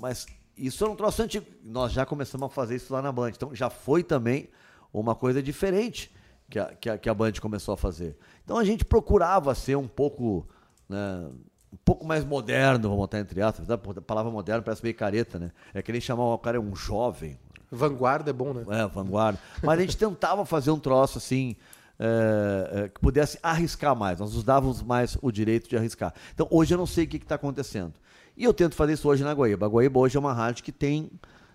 mas 0.00 0.26
isso 0.56 0.84
é 0.84 0.88
um 0.88 0.96
troço 0.96 1.22
antigo. 1.22 1.46
Nós 1.62 1.92
já 1.92 2.04
começamos 2.06 2.46
a 2.46 2.50
fazer 2.50 2.76
isso 2.76 2.92
lá 2.92 3.00
na 3.00 3.10
Band. 3.10 3.30
Então 3.30 3.54
já 3.54 3.70
foi 3.70 4.02
também 4.02 4.48
uma 4.92 5.14
coisa 5.14 5.42
diferente 5.42 6.12
que 6.48 6.58
a, 6.58 6.66
que 6.74 6.90
a, 6.90 6.98
que 6.98 7.08
a 7.08 7.14
Band 7.14 7.32
começou 7.40 7.74
a 7.74 7.76
fazer. 7.76 8.16
Então 8.44 8.58
a 8.58 8.64
gente 8.64 8.84
procurava 8.84 9.54
ser 9.54 9.76
um 9.76 9.88
pouco. 9.88 10.46
Né, 10.88 11.30
um 11.72 11.78
pouco 11.84 12.04
mais 12.04 12.24
moderno, 12.24 12.88
vamos 12.88 12.98
botar 12.98 13.20
entre 13.20 13.40
aspas. 13.40 13.70
A 13.70 13.78
palavra 13.78 14.30
moderno 14.32 14.62
parece 14.62 14.82
meio 14.82 14.94
careta, 14.94 15.38
né? 15.38 15.52
É 15.72 15.80
que 15.80 15.92
nem 15.92 16.00
chamar 16.00 16.24
o 16.24 16.38
cara 16.38 16.60
um 16.60 16.74
jovem. 16.74 17.38
Vanguarda 17.70 18.30
é 18.30 18.32
bom, 18.32 18.52
né? 18.52 18.64
É, 18.68 18.86
vanguarda. 18.88 19.38
Mas 19.62 19.78
a 19.78 19.82
gente 19.82 19.96
tentava 19.98 20.44
fazer 20.44 20.72
um 20.72 20.80
troço 20.80 21.18
assim. 21.18 21.56
É, 22.02 22.84
é, 22.84 22.88
que 22.88 22.98
pudesse 22.98 23.38
arriscar 23.42 23.94
mais. 23.94 24.18
Nós 24.18 24.34
nos 24.34 24.42
dávamos 24.42 24.82
mais 24.82 25.18
o 25.20 25.30
direito 25.30 25.68
de 25.68 25.76
arriscar. 25.76 26.14
Então, 26.34 26.48
hoje 26.50 26.72
eu 26.72 26.78
não 26.78 26.86
sei 26.86 27.04
o 27.04 27.06
que 27.06 27.18
está 27.18 27.34
acontecendo. 27.34 27.92
E 28.36 28.42
eu 28.42 28.54
tento 28.54 28.74
fazer 28.74 28.94
isso 28.94 29.06
hoje 29.06 29.22
na 29.22 29.32
Guaíba. 29.32 29.66
A 29.66 29.68
Guaíba 29.68 30.00
hoje 30.00 30.16
é 30.16 30.20
uma 30.20 30.32
rádio 30.32 30.64
que 30.64 30.72
tem, 30.72 31.10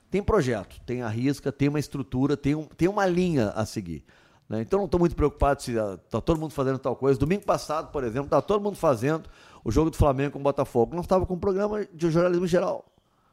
tem 0.10 0.24
projeto, 0.24 0.80
tem 0.86 1.02
arrisca, 1.02 1.52
tem 1.52 1.70
uma 1.70 1.80
estrutura, 1.80 2.38
tem, 2.38 2.56
um, 2.56 2.66
tem 2.66 2.88
uma 2.88 3.06
linha 3.06 3.50
a 3.50 3.66
seguir. 3.66 4.04
Né? 4.48 4.62
Então 4.62 4.80
não 4.80 4.86
estou 4.86 5.00
muito 5.00 5.16
preocupado 5.16 5.62
se 5.62 5.72
está 5.72 6.22
todo 6.22 6.40
mundo 6.40 6.52
fazendo 6.52 6.80
tal 6.80 6.96
coisa. 6.96 7.20
Domingo 7.20 7.44
passado, 7.44 7.92
por 7.92 8.04
exemplo, 8.04 8.26
está 8.26 8.42
todo 8.42 8.62
mundo 8.62 8.78
fazendo 8.78 9.30
o 9.64 9.72
jogo 9.72 9.90
do 9.90 9.98
Flamengo 9.98 10.34
com 10.34 10.40
o 10.40 10.44
Botafogo. 10.44 10.96
Nós 10.96 11.06
estava 11.06 11.26
com 11.26 11.34
um 11.34 11.40
programa 11.40 11.86
de 11.86 12.10
jornalismo 12.12 12.48
geral. 12.48 12.86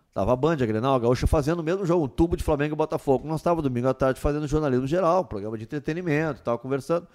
Estava 0.09 0.33
a 0.33 0.37
Band, 0.37 0.55
a 0.55 0.67
Grenal, 0.67 0.95
a 0.95 0.99
Gaúcha 0.99 1.27
fazendo 1.27 1.61
o 1.61 1.63
mesmo 1.63 1.87
jogo, 1.87 2.05
um 2.05 2.09
tubo 2.09 2.37
de 2.37 2.45
Flamengo 2.45 2.75
e 2.75 2.77
Botafogo. 2.77 3.27
Nós 3.27 3.41
estava 3.41 3.63
domingo 3.63 3.89
à 3.89 3.95
tarde 3.95 4.21
fazendo 4.21 4.47
jornalismo 4.47 4.87
geral, 4.87 5.25
programa 5.25 5.57
de 5.57 5.65
entretenimento, 5.65 6.41
estava 6.41 6.59
conversando. 6.59 7.07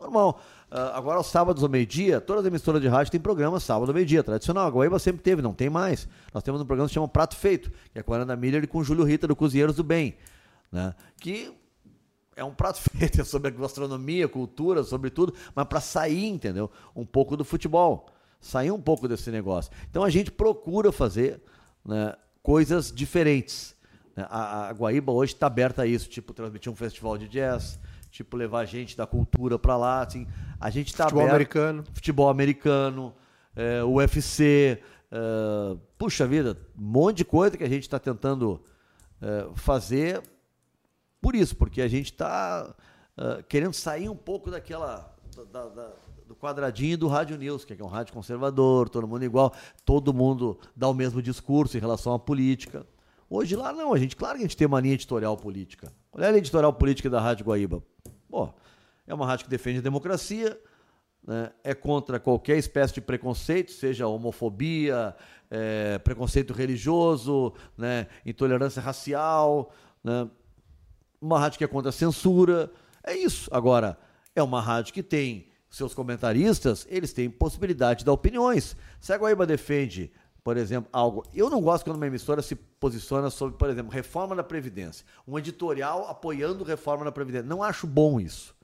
Normal. 0.00 0.40
Uh, 0.70 0.76
agora, 0.94 1.18
aos 1.18 1.26
sábados 1.26 1.62
ao 1.62 1.68
meio-dia, 1.68 2.20
todas 2.20 2.44
as 2.44 2.48
emissoras 2.48 2.80
de 2.80 2.88
rádio 2.88 3.12
têm 3.12 3.20
programa 3.20 3.60
sábado 3.60 3.90
ao 3.90 3.94
meio-dia, 3.94 4.22
tradicional. 4.22 4.66
A 4.66 4.70
Guaíba 4.70 4.98
sempre 4.98 5.22
teve, 5.22 5.42
não 5.42 5.52
tem 5.52 5.68
mais. 5.68 6.08
Nós 6.32 6.42
temos 6.42 6.60
um 6.60 6.64
programa 6.64 6.86
que 6.86 6.92
se 6.92 6.94
chama 6.94 7.08
Prato 7.08 7.36
Feito, 7.36 7.70
que 7.92 7.98
é 7.98 8.02
com 8.02 8.14
a 8.14 8.18
Ana 8.18 8.34
Miller 8.36 8.64
e 8.64 8.66
com 8.66 8.78
o 8.78 8.84
Júlio 8.84 9.04
Rita, 9.04 9.26
do 9.26 9.36
Cozinheiros 9.36 9.76
do 9.76 9.84
Bem. 9.84 10.16
Né? 10.72 10.94
Que 11.20 11.52
é 12.36 12.44
um 12.44 12.54
prato 12.54 12.80
feito, 12.96 13.20
é 13.20 13.24
sobre 13.24 13.50
gastronomia, 13.50 14.26
cultura, 14.28 14.82
sobre 14.82 15.10
tudo, 15.10 15.34
mas 15.54 15.66
para 15.66 15.80
sair, 15.80 16.28
entendeu? 16.28 16.70
Um 16.96 17.04
pouco 17.04 17.36
do 17.36 17.44
futebol. 17.44 18.08
Sair 18.40 18.70
um 18.70 18.80
pouco 18.80 19.06
desse 19.06 19.30
negócio. 19.30 19.70
Então 19.90 20.02
a 20.02 20.08
gente 20.08 20.30
procura 20.30 20.90
fazer 20.90 21.42
né, 21.84 22.14
coisas 22.42 22.90
diferentes. 22.90 23.76
Né? 24.16 24.26
A, 24.30 24.68
a 24.68 24.72
Guaíba 24.72 25.12
hoje 25.12 25.34
está 25.34 25.46
aberta 25.46 25.82
a 25.82 25.86
isso, 25.86 26.08
tipo 26.08 26.32
transmitir 26.32 26.72
um 26.72 26.76
festival 26.76 27.18
de 27.18 27.28
jazz 27.28 27.78
tipo 28.10 28.36
levar 28.36 28.64
gente 28.64 28.96
da 28.96 29.06
cultura 29.06 29.58
para 29.58 29.76
lá, 29.76 30.02
assim, 30.02 30.26
a 30.58 30.70
gente 30.70 30.88
está 30.88 31.04
futebol 31.04 31.22
aberto, 31.22 31.34
americano, 31.34 31.84
futebol 31.92 32.28
americano, 32.28 33.14
é, 33.54 33.82
UFC, 33.84 34.82
é, 35.10 35.76
puxa 35.96 36.26
vida, 36.26 36.56
um 36.78 36.82
monte 36.82 37.18
de 37.18 37.24
coisa 37.24 37.56
que 37.56 37.64
a 37.64 37.68
gente 37.68 37.82
está 37.82 37.98
tentando 37.98 38.62
é, 39.20 39.48
fazer 39.54 40.22
por 41.20 41.34
isso, 41.34 41.54
porque 41.56 41.82
a 41.82 41.88
gente 41.88 42.12
está 42.12 42.74
é, 43.16 43.42
querendo 43.42 43.74
sair 43.74 44.08
um 44.08 44.16
pouco 44.16 44.50
daquela 44.50 45.14
da, 45.52 45.68
da, 45.68 45.92
do 46.26 46.34
quadradinho 46.34 46.96
do 46.96 47.08
Rádio 47.08 47.36
News, 47.36 47.64
que 47.64 47.72
é 47.72 47.84
um 47.84 47.88
rádio 47.88 48.12
conservador, 48.12 48.88
todo 48.88 49.06
mundo 49.06 49.24
igual, 49.24 49.54
todo 49.84 50.14
mundo 50.14 50.58
dá 50.74 50.88
o 50.88 50.94
mesmo 50.94 51.20
discurso 51.20 51.76
em 51.76 51.80
relação 51.80 52.14
à 52.14 52.18
política. 52.18 52.86
Hoje 53.28 53.54
lá 53.54 53.72
não, 53.72 53.92
a 53.92 53.98
gente, 53.98 54.16
claro 54.16 54.36
que 54.36 54.44
a 54.44 54.46
gente 54.46 54.56
tem 54.56 54.66
uma 54.66 54.80
linha 54.80 54.94
editorial 54.94 55.36
política. 55.36 55.92
Olha 56.12 56.26
a 56.26 56.30
linha 56.30 56.38
editorial 56.38 56.72
política 56.72 57.08
da 57.08 57.20
Rádio 57.20 57.46
Guaíba. 57.46 57.82
Pô, 58.30 58.48
é 59.06 59.12
uma 59.12 59.26
rádio 59.26 59.46
que 59.46 59.50
defende 59.50 59.80
a 59.80 59.82
democracia, 59.82 60.58
né, 61.26 61.50
é 61.64 61.74
contra 61.74 62.20
qualquer 62.20 62.56
espécie 62.56 62.94
de 62.94 63.00
preconceito, 63.00 63.72
seja 63.72 64.06
homofobia, 64.06 65.14
é, 65.50 65.98
preconceito 65.98 66.52
religioso, 66.52 67.52
né, 67.76 68.06
intolerância 68.24 68.80
racial, 68.80 69.72
né, 70.02 70.28
uma 71.20 71.38
rádio 71.38 71.58
que 71.58 71.64
é 71.64 71.66
contra 71.66 71.90
a 71.90 71.92
censura. 71.92 72.70
É 73.02 73.14
isso. 73.14 73.50
Agora, 73.52 73.98
é 74.34 74.42
uma 74.42 74.60
rádio 74.60 74.94
que 74.94 75.02
tem 75.02 75.48
seus 75.68 75.92
comentaristas, 75.92 76.86
eles 76.88 77.12
têm 77.12 77.28
possibilidade 77.28 78.00
de 78.00 78.04
dar 78.04 78.12
opiniões. 78.12 78.76
Se 79.00 79.12
a 79.12 79.16
Guaíba 79.16 79.46
defende 79.46 80.10
por 80.42 80.56
exemplo, 80.56 80.88
algo. 80.92 81.24
Eu 81.34 81.50
não 81.50 81.60
gosto 81.60 81.84
quando 81.84 81.96
uma 81.96 82.06
emissora 82.06 82.42
se 82.42 82.54
posiciona 82.54 83.30
sobre, 83.30 83.58
por 83.58 83.68
exemplo, 83.68 83.92
reforma 83.92 84.34
da 84.34 84.42
Previdência. 84.42 85.04
Um 85.26 85.38
editorial 85.38 86.08
apoiando 86.08 86.64
reforma 86.64 87.04
da 87.04 87.12
Previdência. 87.12 87.46
Não 87.46 87.62
acho 87.62 87.86
bom 87.86 88.18
isso. 88.18 88.54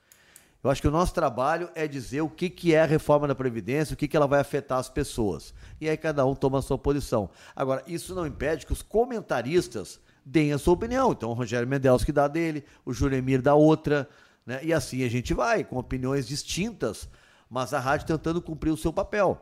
Eu 0.64 0.70
acho 0.70 0.81
que 0.81 0.89
o 0.89 0.91
nosso 0.91 1.14
trabalho 1.14 1.70
é 1.74 1.87
dizer 1.87 2.22
o 2.22 2.29
que, 2.29 2.51
que 2.51 2.74
é 2.74 2.81
a 2.81 2.87
reforma 2.87 3.29
da 3.29 3.35
Previdência, 3.35 3.95
o 3.95 3.97
que, 3.97 4.09
que 4.09 4.16
ela 4.16 4.27
vai 4.27 4.41
afetar 4.41 4.79
as 4.79 4.89
pessoas. 4.89 5.55
E 5.81 5.89
aí 5.89 5.97
cada 5.97 6.27
um 6.27 6.35
toma 6.35 6.59
a 6.59 6.62
sua 6.62 6.79
posição. 6.79 7.31
Agora, 7.55 7.85
isso 7.87 8.14
não 8.14 8.27
impede 8.27 8.66
que 8.66 8.72
os 8.72 8.83
comentaristas 8.83 10.01
deem 10.24 10.53
a 10.53 10.59
sua 10.59 10.74
opinião. 10.74 11.12
Então, 11.12 11.31
o 11.31 11.35
Rogério 11.35 11.68
Mendes 11.68 12.03
que 12.03 12.11
dá 12.11 12.27
dele, 12.27 12.64
o 12.85 12.93
Juremir 12.93 13.41
dá 13.41 13.55
outra. 13.55 14.09
Né? 14.45 14.61
E 14.64 14.72
assim 14.72 15.05
a 15.05 15.09
gente 15.09 15.33
vai, 15.33 15.62
com 15.62 15.77
opiniões 15.77 16.27
distintas, 16.27 17.09
mas 17.49 17.72
a 17.72 17.79
rádio 17.79 18.07
tentando 18.07 18.43
cumprir 18.43 18.70
o 18.72 18.77
seu 18.77 18.93
papel. 18.93 19.41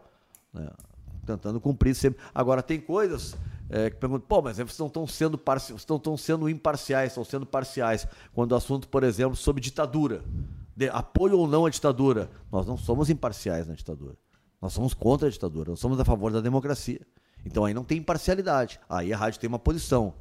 Né? 0.52 0.68
Tentando 1.24 1.60
cumprir 1.60 1.94
sempre. 1.94 2.22
Agora, 2.34 2.62
tem 2.62 2.80
coisas 2.80 3.36
é, 3.68 3.90
que 3.90 3.96
perguntam, 3.96 4.26
pô, 4.26 4.42
mas 4.42 4.56
vocês 4.56 4.78
não 4.78 4.86
estão 4.86 5.06
sendo, 5.06 5.40
estão, 5.76 5.96
estão 5.96 6.16
sendo 6.16 6.48
imparciais, 6.48 7.10
estão 7.10 7.24
sendo 7.24 7.46
parciais. 7.46 8.06
Quando 8.32 8.52
o 8.52 8.54
assunto, 8.54 8.88
por 8.88 9.02
exemplo, 9.02 9.36
sobre 9.36 9.60
ditadura, 9.60 10.22
de 10.76 10.88
apoio 10.88 11.38
ou 11.38 11.46
não 11.46 11.66
à 11.66 11.70
ditadura, 11.70 12.30
nós 12.50 12.66
não 12.66 12.76
somos 12.76 13.08
imparciais 13.10 13.66
na 13.66 13.74
ditadura. 13.74 14.16
Nós 14.60 14.72
somos 14.72 14.94
contra 14.94 15.28
a 15.28 15.30
ditadura, 15.30 15.70
nós 15.70 15.80
somos 15.80 15.98
a 16.00 16.04
favor 16.04 16.32
da 16.32 16.40
democracia. 16.40 17.00
Então 17.44 17.64
aí 17.64 17.74
não 17.74 17.84
tem 17.84 17.98
imparcialidade. 17.98 18.80
Aí 18.88 19.12
a 19.12 19.16
rádio 19.16 19.40
tem 19.40 19.48
uma 19.48 19.58
posição. 19.58 20.14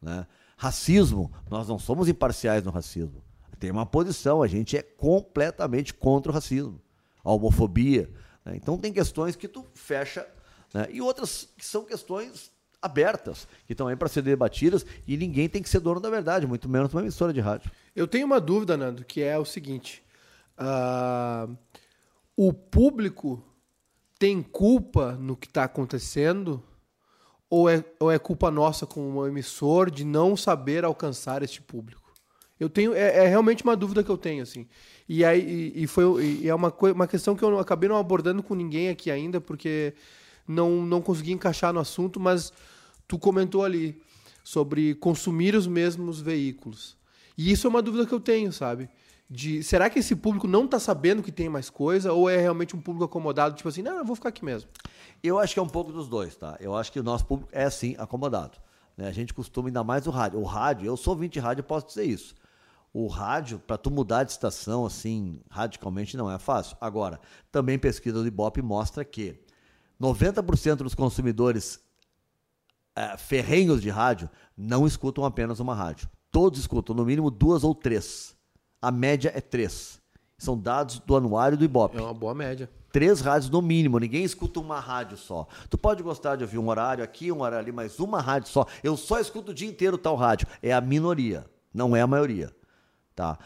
Né? 0.00 0.26
Racismo, 0.56 1.30
nós 1.50 1.68
não 1.68 1.78
somos 1.78 2.08
imparciais 2.08 2.64
no 2.64 2.70
racismo. 2.70 3.22
Tem 3.58 3.70
uma 3.70 3.84
posição, 3.84 4.42
a 4.42 4.46
gente 4.46 4.76
é 4.76 4.82
completamente 4.82 5.92
contra 5.92 6.32
o 6.32 6.34
racismo. 6.34 6.80
A 7.22 7.30
homofobia. 7.30 8.10
Né? 8.44 8.56
Então 8.56 8.78
tem 8.78 8.92
questões 8.92 9.36
que 9.36 9.46
tu 9.46 9.66
fecha 9.74 10.26
né? 10.72 10.86
E 10.90 11.00
outras 11.00 11.48
que 11.56 11.64
são 11.64 11.84
questões 11.84 12.50
abertas, 12.82 13.46
que 13.66 13.72
estão 13.72 13.88
aí 13.88 13.96
para 13.96 14.08
ser 14.08 14.22
debatidas 14.22 14.86
e 15.06 15.16
ninguém 15.16 15.48
tem 15.48 15.62
que 15.62 15.68
ser 15.68 15.80
dono 15.80 16.00
da 16.00 16.08
verdade, 16.08 16.46
muito 16.46 16.68
menos 16.68 16.92
uma 16.92 17.02
emissora 17.02 17.32
de 17.32 17.40
rádio. 17.40 17.70
Eu 17.94 18.06
tenho 18.06 18.26
uma 18.26 18.40
dúvida, 18.40 18.76
Nando, 18.76 19.04
que 19.04 19.22
é 19.22 19.38
o 19.38 19.44
seguinte: 19.44 20.02
uh, 20.58 21.56
o 22.36 22.52
público 22.52 23.44
tem 24.18 24.42
culpa 24.42 25.12
no 25.12 25.36
que 25.36 25.46
está 25.46 25.64
acontecendo? 25.64 26.62
Ou 27.48 27.68
é, 27.68 27.84
ou 27.98 28.12
é 28.12 28.18
culpa 28.18 28.48
nossa 28.48 28.86
como 28.86 29.26
emissor 29.26 29.90
de 29.90 30.04
não 30.04 30.36
saber 30.36 30.84
alcançar 30.84 31.42
este 31.42 31.60
público? 31.60 32.00
Eu 32.60 32.68
tenho 32.68 32.94
é, 32.94 33.24
é, 33.24 33.26
realmente 33.26 33.64
uma 33.64 33.74
dúvida 33.74 34.04
que 34.04 34.10
eu 34.10 34.16
tenho 34.16 34.42
assim. 34.42 34.68
E 35.08 35.24
aí 35.24 35.72
e, 35.74 35.82
e 35.82 35.86
foi 35.88 36.24
e 36.24 36.48
é 36.48 36.54
uma 36.54 36.72
uma 36.94 37.08
questão 37.08 37.34
que 37.34 37.42
eu 37.42 37.58
acabei 37.58 37.88
não 37.88 37.96
abordando 37.96 38.40
com 38.40 38.54
ninguém 38.54 38.88
aqui 38.88 39.10
ainda 39.10 39.40
porque 39.40 39.94
não, 40.50 40.84
não 40.84 41.00
consegui 41.00 41.32
encaixar 41.32 41.72
no 41.72 41.80
assunto, 41.80 42.18
mas 42.18 42.52
tu 43.06 43.18
comentou 43.18 43.64
ali 43.64 44.00
sobre 44.42 44.94
consumir 44.96 45.54
os 45.54 45.66
mesmos 45.66 46.20
veículos. 46.20 46.96
E 47.38 47.52
isso 47.52 47.66
é 47.66 47.70
uma 47.70 47.80
dúvida 47.80 48.04
que 48.04 48.12
eu 48.12 48.20
tenho, 48.20 48.52
sabe? 48.52 48.88
De, 49.28 49.62
será 49.62 49.88
que 49.88 50.00
esse 50.00 50.16
público 50.16 50.48
não 50.48 50.64
está 50.64 50.80
sabendo 50.80 51.22
que 51.22 51.30
tem 51.30 51.48
mais 51.48 51.70
coisa 51.70 52.12
ou 52.12 52.28
é 52.28 52.36
realmente 52.36 52.74
um 52.74 52.80
público 52.80 53.04
acomodado, 53.04 53.54
tipo 53.54 53.68
assim, 53.68 53.80
não, 53.80 53.98
eu 53.98 54.04
vou 54.04 54.16
ficar 54.16 54.30
aqui 54.30 54.44
mesmo? 54.44 54.68
Eu 55.22 55.38
acho 55.38 55.54
que 55.54 55.60
é 55.60 55.62
um 55.62 55.68
pouco 55.68 55.92
dos 55.92 56.08
dois, 56.08 56.34
tá? 56.34 56.56
Eu 56.58 56.74
acho 56.74 56.90
que 56.90 56.98
o 56.98 57.02
nosso 57.02 57.24
público 57.24 57.48
é 57.52 57.70
sim 57.70 57.94
acomodado. 57.96 58.58
Né? 58.96 59.06
A 59.06 59.12
gente 59.12 59.32
costuma 59.32 59.68
ainda 59.68 59.84
mais 59.84 60.06
o 60.08 60.10
rádio. 60.10 60.40
O 60.40 60.44
rádio, 60.44 60.86
eu 60.86 60.96
sou 60.96 61.14
20 61.14 61.38
rádio, 61.38 61.62
posso 61.62 61.86
dizer 61.86 62.04
isso. 62.04 62.34
o 62.92 63.06
rádio, 63.06 63.60
para 63.60 63.78
tu 63.78 63.88
mudar 63.88 64.24
de 64.24 64.32
estação 64.32 64.84
assim, 64.84 65.40
radicalmente 65.48 66.16
não 66.16 66.28
é 66.28 66.40
fácil. 66.40 66.76
Agora, 66.80 67.20
também 67.52 67.78
pesquisa 67.78 68.20
do 68.20 68.26
Ibope 68.26 68.60
mostra 68.60 69.04
que 69.04 69.38
90% 70.00 70.76
dos 70.76 70.94
consumidores 70.94 71.80
é, 72.96 73.16
ferrenhos 73.16 73.82
de 73.82 73.90
rádio 73.90 74.30
não 74.56 74.86
escutam 74.86 75.24
apenas 75.24 75.60
uma 75.60 75.74
rádio. 75.74 76.08
Todos 76.30 76.60
escutam 76.60 76.94
no 76.94 77.04
mínimo 77.04 77.30
duas 77.30 77.64
ou 77.64 77.74
três. 77.74 78.36
A 78.80 78.90
média 78.90 79.32
é 79.34 79.40
três. 79.40 80.00
São 80.38 80.56
dados 80.56 80.98
do 81.00 81.16
anuário 81.16 81.58
do 81.58 81.64
Ibope. 81.64 81.98
É 81.98 82.00
uma 82.00 82.14
boa 82.14 82.34
média. 82.34 82.70
Três 82.92 83.20
rádios 83.20 83.50
no 83.50 83.62
mínimo, 83.62 83.98
ninguém 83.98 84.24
escuta 84.24 84.58
uma 84.58 84.80
rádio 84.80 85.16
só. 85.16 85.46
Tu 85.68 85.78
pode 85.78 86.02
gostar 86.02 86.36
de 86.36 86.42
ouvir 86.42 86.58
um 86.58 86.68
horário 86.68 87.04
aqui, 87.04 87.30
um 87.30 87.42
horário 87.42 87.58
ali, 87.58 87.72
mas 87.72 88.00
uma 88.00 88.20
rádio 88.20 88.48
só. 88.48 88.66
Eu 88.82 88.96
só 88.96 89.20
escuto 89.20 89.52
o 89.52 89.54
dia 89.54 89.68
inteiro 89.68 89.96
tal 89.96 90.16
rádio. 90.16 90.48
É 90.62 90.72
a 90.72 90.80
minoria, 90.80 91.44
não 91.72 91.94
é 91.94 92.00
a 92.00 92.06
maioria. 92.06 92.50
Tá? 93.14 93.38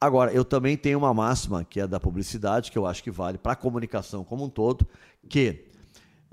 Agora, 0.00 0.32
eu 0.32 0.44
também 0.44 0.76
tenho 0.76 0.98
uma 0.98 1.12
máxima 1.14 1.64
que 1.64 1.80
é 1.80 1.86
da 1.86 1.98
publicidade, 1.98 2.70
que 2.70 2.78
eu 2.78 2.86
acho 2.86 3.02
que 3.02 3.10
vale 3.10 3.38
para 3.38 3.52
a 3.52 3.56
comunicação 3.56 4.22
como 4.22 4.44
um 4.44 4.50
todo, 4.50 4.86
que 5.28 5.64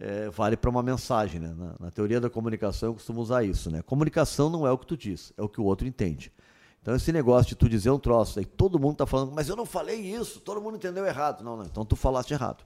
é, 0.02 0.30
vale 0.32 0.58
para 0.58 0.70
uma 0.70 0.82
mensagem. 0.82 1.40
Né? 1.40 1.54
Na, 1.56 1.76
na, 1.80 1.92
teoria 1.92 2.20
da 2.20 2.30
comunicação, 2.30 2.90
eu 2.90 2.94
costumo 2.96 3.22
usar 3.22 3.44
isso. 3.44 3.70
Né? 3.70 3.82
Comunicação 3.84 4.50
não 4.50 4.66
é 4.66 4.72
o 4.72 4.78
que 4.78 4.88
tu 4.88 4.98
diz, 4.98 5.32
é 5.38 5.42
o 5.42 5.48
que 5.48 5.62
o 5.62 5.64
outro 5.64 5.88
entende. 5.88 6.34
Então, 6.82 6.96
esse 6.96 7.12
negócio 7.12 7.50
de 7.50 7.56
tu 7.56 7.70
dizer 7.70 7.92
um 7.92 8.00
troço, 8.00 8.40
aí 8.40 8.46
todo 8.46 8.80
mundo 8.80 8.94
está 8.94 9.06
falando, 9.06 9.32
mas 9.32 9.48
eu 9.48 9.56
não 9.56 9.68
falei 9.68 10.00
isso, 10.00 10.40
todo 10.40 10.60
mundo 10.60 10.78
entendeu 10.78 11.06
errado. 11.06 11.44
Não, 11.44 11.56
não, 11.56 11.66
então 11.66 11.86
tu 11.86 11.96
falaste 11.96 12.32
errado. 12.32 12.66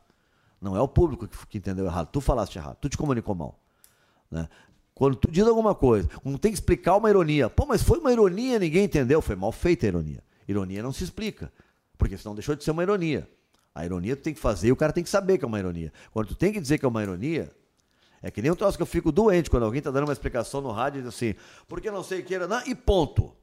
Não 0.61 0.77
é 0.77 0.81
o 0.81 0.87
público 0.87 1.27
que, 1.27 1.47
que 1.47 1.57
entendeu 1.57 1.85
errado, 1.85 2.07
tu 2.09 2.21
falaste 2.21 2.55
errado, 2.55 2.77
tu 2.79 2.87
te 2.87 2.97
comunicou 2.97 3.35
mal. 3.35 3.59
Né? 4.31 4.47
Quando 4.93 5.17
tu 5.17 5.29
diz 5.29 5.45
alguma 5.45 5.75
coisa, 5.75 6.07
quando 6.23 6.39
tem 6.39 6.51
que 6.51 6.57
explicar 6.57 6.95
uma 6.95 7.09
ironia, 7.09 7.49
pô, 7.49 7.65
mas 7.65 7.83
foi 7.83 7.99
uma 7.99 8.13
ironia, 8.13 8.57
ninguém 8.57 8.85
entendeu, 8.85 9.21
foi 9.21 9.35
mal 9.35 9.51
feita 9.51 9.85
a 9.85 9.89
ironia. 9.89 10.23
Ironia 10.47 10.81
não 10.81 10.93
se 10.93 11.03
explica, 11.03 11.51
porque 11.97 12.17
senão 12.17 12.33
deixou 12.33 12.55
de 12.55 12.63
ser 12.63 12.71
uma 12.71 12.83
ironia. 12.83 13.29
A 13.75 13.85
ironia 13.85 14.15
tu 14.15 14.23
tem 14.23 14.33
que 14.33 14.39
fazer 14.39 14.69
e 14.69 14.71
o 14.71 14.75
cara 14.75 14.93
tem 14.93 15.03
que 15.03 15.09
saber 15.09 15.37
que 15.37 15.43
é 15.43 15.47
uma 15.47 15.59
ironia. 15.59 15.91
Quando 16.11 16.29
tu 16.29 16.35
tem 16.35 16.53
que 16.53 16.61
dizer 16.61 16.77
que 16.77 16.85
é 16.85 16.87
uma 16.87 17.03
ironia, 17.03 17.51
é 18.23 18.31
que 18.31 18.41
nem 18.41 18.49
um 18.49 18.55
troço 18.55 18.77
que 18.77 18.81
eu 18.81 18.87
fico 18.87 19.11
doente 19.11 19.49
quando 19.49 19.63
alguém 19.63 19.79
está 19.79 19.91
dando 19.91 20.05
uma 20.05 20.13
explicação 20.13 20.61
no 20.61 20.71
rádio 20.71 20.99
e 20.99 21.01
diz 21.03 21.13
assim, 21.13 21.35
porque 21.67 21.91
não 21.91 22.01
sei 22.01 22.21
o 22.21 22.23
que 22.23 22.33
era, 22.33 22.47
não, 22.47 22.65
e 22.65 22.73
ponto. 22.73 23.35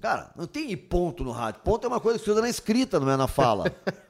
Cara, 0.00 0.32
não 0.36 0.46
tem 0.46 0.70
e 0.72 0.76
ponto 0.76 1.22
no 1.22 1.30
rádio. 1.30 1.60
Ponto 1.62 1.84
é 1.84 1.88
uma 1.88 2.00
coisa 2.00 2.18
que 2.18 2.24
se 2.24 2.30
usa 2.30 2.40
na 2.40 2.48
escrita, 2.48 2.98
não 2.98 3.10
é 3.10 3.16
na 3.16 3.28
fala. 3.28 3.64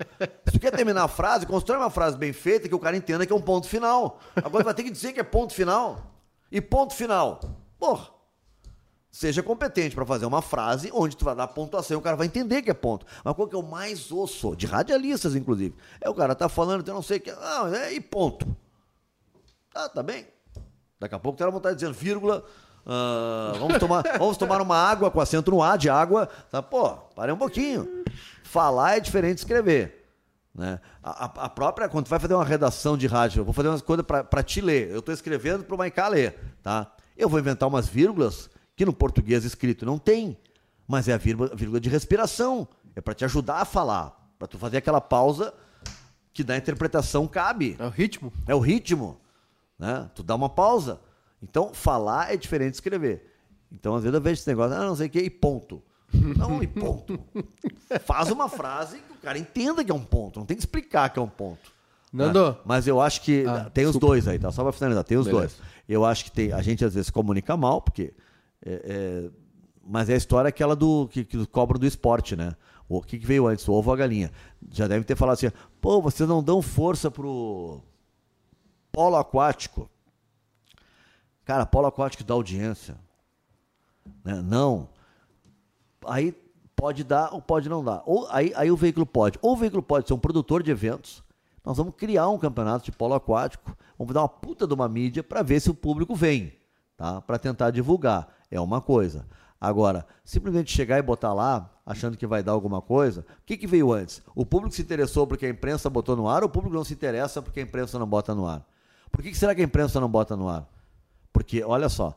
Se 0.46 0.52
tu 0.52 0.60
quer 0.60 0.70
terminar 0.70 1.04
a 1.04 1.08
frase, 1.08 1.46
constrói 1.46 1.78
uma 1.78 1.90
frase 1.90 2.16
bem 2.16 2.32
feita 2.32 2.68
que 2.68 2.74
o 2.74 2.78
cara 2.78 2.96
entenda 2.96 3.26
que 3.26 3.32
é 3.32 3.36
um 3.36 3.40
ponto 3.40 3.68
final. 3.68 4.18
Agora 4.36 4.64
vai 4.64 4.74
ter 4.74 4.82
que 4.82 4.90
dizer 4.90 5.12
que 5.12 5.20
é 5.20 5.22
ponto 5.22 5.54
final. 5.54 6.14
E 6.50 6.60
ponto 6.60 6.94
final. 6.94 7.40
Porra. 7.78 8.21
Seja 9.12 9.42
competente 9.42 9.94
para 9.94 10.06
fazer 10.06 10.24
uma 10.24 10.40
frase 10.40 10.90
onde 10.90 11.14
tu 11.14 11.26
vai 11.26 11.36
dar 11.36 11.46
pontuação 11.46 11.98
e 11.98 11.98
o 11.98 12.00
cara 12.00 12.16
vai 12.16 12.26
entender 12.26 12.62
que 12.62 12.70
é 12.70 12.74
ponto. 12.74 13.04
Mas 13.22 13.36
qual 13.36 13.46
que 13.46 13.54
é 13.54 13.58
o 13.58 13.62
mais 13.62 14.10
osso, 14.10 14.56
de 14.56 14.64
radialistas, 14.64 15.36
inclusive? 15.36 15.76
É 16.00 16.08
o 16.08 16.14
cara 16.14 16.34
tá 16.34 16.48
falando, 16.48 16.88
eu 16.88 16.94
não 16.94 17.02
sei 17.02 17.18
o 17.18 17.20
que. 17.20 17.30
Ah, 17.30 17.70
é, 17.74 17.92
e 17.92 18.00
ponto. 18.00 18.46
Ah, 19.74 19.86
tá 19.86 20.02
bem. 20.02 20.26
Daqui 20.98 21.14
a 21.14 21.18
pouco 21.18 21.36
tem 21.36 21.46
vontade 21.50 21.76
de 21.76 21.80
dizer 21.84 21.92
vírgula. 21.92 22.42
Uh, 22.86 23.58
vamos, 23.58 23.78
tomar, 23.78 24.02
vamos 24.18 24.36
tomar 24.38 24.62
uma 24.62 24.78
água 24.78 25.10
com 25.10 25.20
acento 25.20 25.50
no 25.50 25.62
A 25.62 25.76
de 25.76 25.90
água. 25.90 26.26
Tá, 26.50 26.62
pô, 26.62 26.92
parei 27.14 27.34
um 27.34 27.38
pouquinho. 27.38 28.04
Falar 28.42 28.96
é 28.96 29.00
diferente 29.00 29.34
de 29.34 29.40
escrever. 29.42 30.08
Né? 30.54 30.80
A, 31.02 31.24
a, 31.24 31.48
própria, 31.50 31.86
quando 31.86 32.06
tu 32.06 32.08
vai 32.08 32.18
fazer 32.18 32.32
uma 32.32 32.44
redação 32.44 32.96
de 32.96 33.06
rádio, 33.06 33.40
eu 33.40 33.44
vou 33.44 33.52
fazer 33.52 33.68
umas 33.68 33.82
coisas 33.82 34.06
para 34.06 34.42
te 34.42 34.62
ler. 34.62 34.90
Eu 34.90 35.00
estou 35.00 35.12
escrevendo 35.12 35.64
para 35.64 35.74
o 35.74 35.78
Maiká 35.78 36.08
ler. 36.08 36.38
Tá? 36.62 36.90
Eu 37.14 37.28
vou 37.28 37.38
inventar 37.38 37.68
umas 37.68 37.86
vírgulas 37.86 38.48
que 38.82 38.86
no 38.86 38.92
português 38.92 39.44
escrito 39.44 39.86
não 39.86 39.96
tem. 39.96 40.36
Mas 40.88 41.06
é 41.06 41.12
a 41.12 41.16
vírgula, 41.16 41.54
vírgula 41.54 41.80
de 41.80 41.88
respiração. 41.88 42.66
É 42.96 43.00
para 43.00 43.14
te 43.14 43.24
ajudar 43.24 43.58
a 43.58 43.64
falar. 43.64 44.34
Para 44.36 44.48
tu 44.48 44.58
fazer 44.58 44.78
aquela 44.78 45.00
pausa 45.00 45.54
que 46.32 46.42
da 46.42 46.56
interpretação 46.56 47.28
cabe. 47.28 47.76
É 47.78 47.86
o 47.86 47.90
ritmo. 47.90 48.32
É 48.44 48.54
o 48.56 48.58
ritmo. 48.58 49.20
Né? 49.78 50.10
Tu 50.16 50.24
dá 50.24 50.34
uma 50.34 50.48
pausa. 50.48 51.00
Então, 51.40 51.72
falar 51.72 52.32
é 52.32 52.36
diferente 52.36 52.70
de 52.70 52.76
escrever. 52.78 53.32
Então, 53.70 53.94
às 53.94 54.02
vezes 54.02 54.14
eu 54.14 54.20
vejo 54.20 54.40
esse 54.40 54.48
negócio, 54.48 54.76
ah, 54.76 54.84
não 54.84 54.96
sei 54.96 55.06
o 55.06 55.10
que, 55.10 55.20
e 55.20 55.30
ponto. 55.30 55.80
Não, 56.12 56.60
e 56.60 56.66
ponto. 56.66 57.18
Faz 58.04 58.30
uma 58.32 58.48
frase 58.48 58.98
que 58.98 59.12
o 59.12 59.16
cara 59.22 59.38
entenda 59.38 59.84
que 59.84 59.92
é 59.92 59.94
um 59.94 60.04
ponto. 60.04 60.40
Não 60.40 60.46
tem 60.46 60.56
que 60.56 60.62
explicar 60.62 61.08
que 61.08 61.20
é 61.20 61.22
um 61.22 61.28
ponto. 61.28 61.72
Nando. 62.12 62.50
Né? 62.50 62.56
Mas 62.64 62.88
eu 62.88 63.00
acho 63.00 63.22
que. 63.22 63.46
Ah, 63.46 63.70
tem 63.72 63.86
os 63.86 63.96
dois 63.96 64.26
aí, 64.26 64.40
tá? 64.40 64.50
Só 64.50 64.64
para 64.64 64.72
finalizar, 64.72 65.04
tem 65.04 65.16
os 65.16 65.26
Beleza. 65.26 65.54
dois. 65.54 65.68
Eu 65.88 66.04
acho 66.04 66.24
que 66.24 66.32
tem, 66.32 66.52
a 66.52 66.60
gente 66.60 66.84
às 66.84 66.94
vezes 66.94 67.10
comunica 67.10 67.56
mal, 67.56 67.80
porque. 67.80 68.12
É, 68.64 68.82
é, 68.84 69.30
mas 69.84 70.08
é 70.08 70.14
a 70.14 70.16
história 70.16 70.48
aquela 70.48 70.76
do 70.76 71.08
que, 71.08 71.24
que 71.24 71.46
cobram 71.46 71.78
do 71.78 71.86
esporte, 71.86 72.36
né? 72.36 72.54
O 72.88 73.00
que, 73.00 73.18
que 73.18 73.26
veio 73.26 73.46
antes, 73.46 73.66
o 73.66 73.72
ovo 73.72 73.90
ou 73.90 73.94
a 73.94 73.96
galinha? 73.96 74.30
Já 74.70 74.86
devem 74.86 75.02
ter 75.02 75.16
falado 75.16 75.34
assim, 75.34 75.50
pô, 75.80 76.00
vocês 76.00 76.28
não 76.28 76.42
dão 76.42 76.60
força 76.60 77.10
pro 77.10 77.80
polo 78.90 79.16
aquático. 79.16 79.88
Cara, 81.44 81.66
polo 81.66 81.86
aquático 81.86 82.22
dá 82.22 82.34
audiência. 82.34 82.96
Né? 84.24 84.40
Não. 84.42 84.88
Aí 86.06 86.32
pode 86.76 87.02
dar 87.02 87.32
ou 87.32 87.40
pode 87.40 87.68
não 87.68 87.82
dar. 87.82 88.02
Ou, 88.04 88.28
aí, 88.30 88.52
aí 88.54 88.70
o 88.70 88.76
veículo 88.76 89.06
pode. 89.06 89.38
Ou 89.40 89.54
o 89.54 89.56
veículo 89.56 89.82
pode 89.82 90.06
ser 90.06 90.14
um 90.14 90.18
produtor 90.18 90.62
de 90.62 90.70
eventos. 90.70 91.22
Nós 91.64 91.76
vamos 91.76 91.94
criar 91.94 92.28
um 92.28 92.38
campeonato 92.38 92.84
de 92.84 92.92
polo 92.92 93.14
aquático. 93.14 93.76
Vamos 93.96 94.12
dar 94.12 94.22
uma 94.22 94.28
puta 94.28 94.66
de 94.66 94.74
uma 94.74 94.88
mídia 94.88 95.22
para 95.22 95.42
ver 95.42 95.60
se 95.60 95.70
o 95.70 95.74
público 95.74 96.14
vem. 96.14 96.52
Tá? 96.96 97.20
Para 97.20 97.38
tentar 97.38 97.70
divulgar. 97.70 98.28
É 98.52 98.60
uma 98.60 98.82
coisa. 98.82 99.26
Agora, 99.58 100.06
simplesmente 100.24 100.70
chegar 100.70 100.98
e 100.98 101.02
botar 101.02 101.32
lá, 101.32 101.70
achando 101.86 102.16
que 102.16 102.26
vai 102.26 102.42
dar 102.42 102.52
alguma 102.52 102.82
coisa, 102.82 103.24
o 103.40 103.46
que, 103.46 103.56
que 103.56 103.66
veio 103.66 103.92
antes? 103.92 104.22
O 104.34 104.44
público 104.44 104.74
se 104.74 104.82
interessou 104.82 105.26
porque 105.26 105.46
a 105.46 105.48
imprensa 105.48 105.88
botou 105.88 106.14
no 106.14 106.28
ar 106.28 106.42
ou 106.42 106.48
o 106.48 106.52
público 106.52 106.74
não 106.74 106.84
se 106.84 106.92
interessa 106.92 107.40
porque 107.40 107.60
a 107.60 107.62
imprensa 107.62 107.98
não 107.98 108.06
bota 108.06 108.34
no 108.34 108.46
ar? 108.46 108.66
Por 109.10 109.22
que, 109.22 109.30
que 109.30 109.36
será 109.36 109.54
que 109.54 109.62
a 109.62 109.64
imprensa 109.64 109.98
não 109.98 110.08
bota 110.08 110.36
no 110.36 110.48
ar? 110.48 110.68
Porque, 111.32 111.62
olha 111.64 111.88
só, 111.88 112.14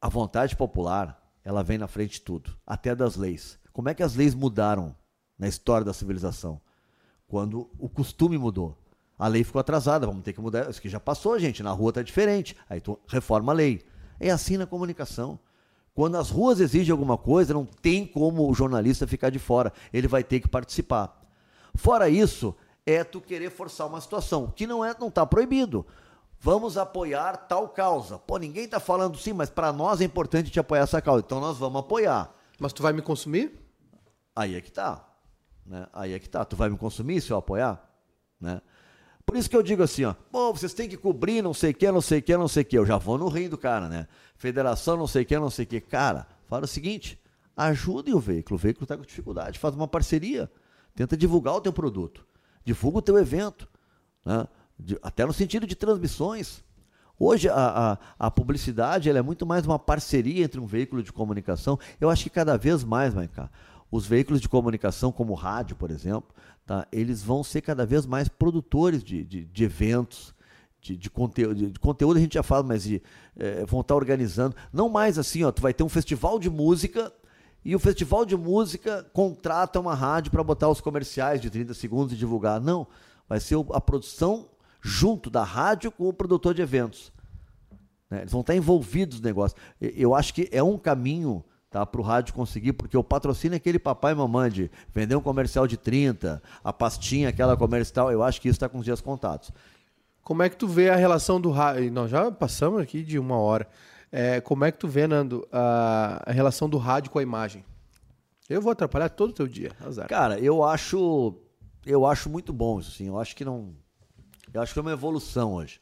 a 0.00 0.08
vontade 0.08 0.56
popular, 0.56 1.20
ela 1.44 1.62
vem 1.62 1.76
na 1.76 1.88
frente 1.88 2.12
de 2.12 2.20
tudo, 2.22 2.56
até 2.66 2.94
das 2.94 3.16
leis. 3.16 3.58
Como 3.72 3.88
é 3.88 3.94
que 3.94 4.02
as 4.02 4.14
leis 4.14 4.34
mudaram 4.34 4.96
na 5.38 5.48
história 5.48 5.84
da 5.84 5.92
civilização? 5.92 6.60
Quando 7.26 7.70
o 7.78 7.88
costume 7.88 8.38
mudou. 8.38 8.78
A 9.18 9.26
lei 9.26 9.42
ficou 9.42 9.58
atrasada, 9.60 10.06
vamos 10.06 10.22
ter 10.22 10.32
que 10.32 10.40
mudar. 10.40 10.70
Isso 10.70 10.80
que 10.80 10.88
já 10.88 11.00
passou, 11.00 11.38
gente, 11.38 11.62
na 11.62 11.72
rua 11.72 11.90
está 11.90 12.02
diferente. 12.02 12.56
Aí 12.70 12.80
tu 12.80 12.98
reforma 13.08 13.52
a 13.52 13.54
lei. 13.54 13.84
É 14.20 14.30
assim 14.30 14.56
na 14.56 14.66
comunicação. 14.66 15.38
Quando 15.94 16.16
as 16.16 16.30
ruas 16.30 16.60
exigem 16.60 16.92
alguma 16.92 17.18
coisa, 17.18 17.52
não 17.52 17.64
tem 17.64 18.06
como 18.06 18.48
o 18.48 18.54
jornalista 18.54 19.06
ficar 19.06 19.30
de 19.30 19.38
fora. 19.38 19.72
Ele 19.92 20.06
vai 20.06 20.22
ter 20.22 20.40
que 20.40 20.48
participar. 20.48 21.20
Fora 21.74 22.08
isso, 22.08 22.54
é 22.86 23.04
tu 23.04 23.20
querer 23.20 23.50
forçar 23.50 23.86
uma 23.86 24.00
situação, 24.00 24.50
que 24.54 24.66
não 24.66 24.84
é, 24.84 24.94
não 24.98 25.08
está 25.08 25.26
proibido. 25.26 25.86
Vamos 26.40 26.78
apoiar 26.78 27.36
tal 27.36 27.68
causa. 27.68 28.18
Pô, 28.18 28.38
ninguém 28.38 28.64
está 28.64 28.78
falando 28.78 29.18
sim, 29.18 29.32
mas 29.32 29.50
para 29.50 29.72
nós 29.72 30.00
é 30.00 30.04
importante 30.04 30.50
te 30.50 30.60
apoiar 30.60 30.82
essa 30.82 31.02
causa. 31.02 31.24
Então 31.26 31.40
nós 31.40 31.58
vamos 31.58 31.80
apoiar. 31.80 32.32
Mas 32.58 32.72
tu 32.72 32.82
vai 32.82 32.92
me 32.92 33.02
consumir? 33.02 33.60
Aí 34.34 34.54
é 34.54 34.60
que 34.60 34.70
tá. 34.70 35.04
Né? 35.66 35.86
Aí 35.92 36.12
é 36.12 36.18
que 36.18 36.28
tá. 36.28 36.44
Tu 36.44 36.56
vai 36.56 36.68
me 36.68 36.78
consumir 36.78 37.20
se 37.20 37.32
eu 37.32 37.36
apoiar? 37.36 37.82
Né? 38.40 38.60
Por 39.28 39.36
isso 39.36 39.50
que 39.50 39.56
eu 39.56 39.62
digo 39.62 39.82
assim, 39.82 40.04
ó, 40.04 40.14
pô, 40.14 40.54
vocês 40.54 40.72
têm 40.72 40.88
que 40.88 40.96
cobrir 40.96 41.42
não 41.42 41.52
sei 41.52 41.72
o 41.72 41.74
que, 41.74 41.92
não 41.92 42.00
sei 42.00 42.20
o 42.20 42.22
que, 42.22 42.34
não 42.34 42.48
sei 42.48 42.62
o 42.62 42.64
que. 42.64 42.78
Eu 42.78 42.86
já 42.86 42.96
vou 42.96 43.18
no 43.18 43.28
rim 43.28 43.46
do 43.46 43.58
cara, 43.58 43.86
né? 43.86 44.08
Federação 44.38 44.96
não 44.96 45.06
sei 45.06 45.22
o 45.22 45.26
que, 45.26 45.38
não 45.38 45.50
sei 45.50 45.66
o 45.66 45.68
que. 45.68 45.82
Cara, 45.82 46.26
fala 46.46 46.64
o 46.64 46.66
seguinte, 46.66 47.20
ajudem 47.54 48.14
o 48.14 48.20
veículo. 48.20 48.56
O 48.56 48.58
veículo 48.58 48.84
está 48.84 48.96
com 48.96 49.02
dificuldade. 49.02 49.58
Faz 49.58 49.74
uma 49.74 49.86
parceria. 49.86 50.50
Tenta 50.94 51.14
divulgar 51.14 51.54
o 51.54 51.60
teu 51.60 51.74
produto. 51.74 52.26
Divulga 52.64 52.98
o 52.98 53.02
teu 53.02 53.18
evento. 53.18 53.68
Né? 54.24 54.48
de, 54.78 54.98
até 55.02 55.26
no 55.26 55.32
sentido 55.34 55.66
de 55.66 55.76
transmissões. 55.76 56.64
Hoje 57.18 57.50
a, 57.50 57.98
a, 58.18 58.26
a 58.26 58.30
publicidade 58.30 59.10
é 59.10 59.20
muito 59.20 59.44
mais 59.44 59.66
uma 59.66 59.78
parceria 59.78 60.42
entre 60.42 60.58
um 60.58 60.66
veículo 60.66 61.02
de 61.02 61.12
comunicação. 61.12 61.78
Eu 62.00 62.08
acho 62.08 62.22
que 62.22 62.30
cada 62.30 62.56
vez 62.56 62.82
mais, 62.82 63.12
Maiká, 63.12 63.50
os 63.90 64.06
veículos 64.06 64.40
de 64.40 64.48
comunicação, 64.48 65.10
como 65.10 65.32
o 65.32 65.36
rádio, 65.36 65.76
por 65.76 65.90
exemplo, 65.90 66.34
tá, 66.66 66.86
eles 66.92 67.22
vão 67.22 67.42
ser 67.42 67.62
cada 67.62 67.86
vez 67.86 68.04
mais 68.06 68.28
produtores 68.28 69.02
de, 69.02 69.24
de, 69.24 69.44
de 69.44 69.64
eventos, 69.64 70.34
de, 70.80 70.96
de, 70.96 71.10
conteúdo, 71.10 71.54
de, 71.54 71.70
de, 71.70 71.78
conteúdo 71.78 72.18
a 72.18 72.20
gente 72.20 72.34
já 72.34 72.42
fala, 72.42 72.62
mas 72.62 72.82
de, 72.82 73.02
é, 73.36 73.64
vão 73.64 73.80
estar 73.80 73.94
organizando. 73.94 74.54
Não 74.72 74.88
mais 74.88 75.18
assim, 75.18 75.42
ó, 75.42 75.50
tu 75.50 75.62
vai 75.62 75.72
ter 75.72 75.82
um 75.82 75.88
festival 75.88 76.38
de 76.38 76.50
música 76.50 77.12
e 77.64 77.74
o 77.74 77.78
festival 77.78 78.24
de 78.24 78.36
música 78.36 79.04
contrata 79.12 79.80
uma 79.80 79.94
rádio 79.94 80.30
para 80.30 80.44
botar 80.44 80.68
os 80.68 80.80
comerciais 80.80 81.40
de 81.40 81.50
30 81.50 81.74
segundos 81.74 82.12
e 82.12 82.16
divulgar. 82.16 82.60
Não, 82.60 82.86
vai 83.28 83.40
ser 83.40 83.56
a 83.72 83.80
produção 83.80 84.48
junto 84.80 85.28
da 85.28 85.42
rádio 85.42 85.90
com 85.90 86.08
o 86.08 86.12
produtor 86.12 86.54
de 86.54 86.62
eventos. 86.62 87.12
Né? 88.08 88.20
Eles 88.20 88.32
vão 88.32 88.42
estar 88.42 88.54
envolvidos 88.54 89.20
no 89.20 89.26
negócio. 89.26 89.56
Eu 89.80 90.14
acho 90.14 90.32
que 90.32 90.48
é 90.52 90.62
um 90.62 90.78
caminho 90.78 91.44
tá, 91.70 91.84
para 91.84 92.00
o 92.00 92.04
rádio 92.04 92.34
conseguir, 92.34 92.72
porque 92.72 92.96
o 92.96 93.04
patrocínio 93.04 93.54
é 93.54 93.58
aquele 93.58 93.78
papai 93.78 94.12
e 94.12 94.16
mamãe 94.16 94.50
de 94.50 94.70
vender 94.94 95.16
um 95.16 95.20
comercial 95.20 95.66
de 95.66 95.76
30, 95.76 96.42
a 96.62 96.72
pastinha, 96.72 97.28
aquela 97.28 97.56
comercial, 97.56 98.10
eu 98.10 98.22
acho 98.22 98.40
que 98.40 98.48
isso 98.48 98.56
está 98.56 98.68
com 98.68 98.78
os 98.78 98.84
dias 98.84 99.00
contados. 99.00 99.50
Como 100.22 100.42
é 100.42 100.48
que 100.48 100.56
tu 100.56 100.66
vê 100.66 100.90
a 100.90 100.96
relação 100.96 101.40
do 101.40 101.50
rádio? 101.50 101.90
Nós 101.90 102.10
já 102.10 102.30
passamos 102.30 102.80
aqui 102.80 103.02
de 103.02 103.18
uma 103.18 103.38
hora. 103.38 103.66
É, 104.10 104.40
como 104.40 104.64
é 104.64 104.72
que 104.72 104.78
tu 104.78 104.88
vê, 104.88 105.06
Nando, 105.06 105.46
a, 105.52 106.22
a 106.26 106.32
relação 106.32 106.68
do 106.68 106.78
rádio 106.78 107.10
com 107.10 107.18
a 107.18 107.22
imagem? 107.22 107.64
Eu 108.48 108.62
vou 108.62 108.72
atrapalhar 108.72 109.10
todo 109.10 109.30
o 109.30 109.34
teu 109.34 109.46
dia, 109.46 109.72
azar. 109.80 110.08
Cara, 110.08 110.38
eu 110.38 110.64
acho 110.64 111.34
eu 111.84 112.06
acho 112.06 112.28
muito 112.28 112.52
bom 112.52 112.80
isso, 112.80 112.90
assim. 112.90 113.06
Eu 113.06 113.18
acho 113.18 113.36
que 113.36 113.44
não 113.44 113.74
eu 114.52 114.62
acho 114.62 114.72
que 114.72 114.78
é 114.78 114.82
uma 114.82 114.92
evolução 114.92 115.52
hoje. 115.54 115.78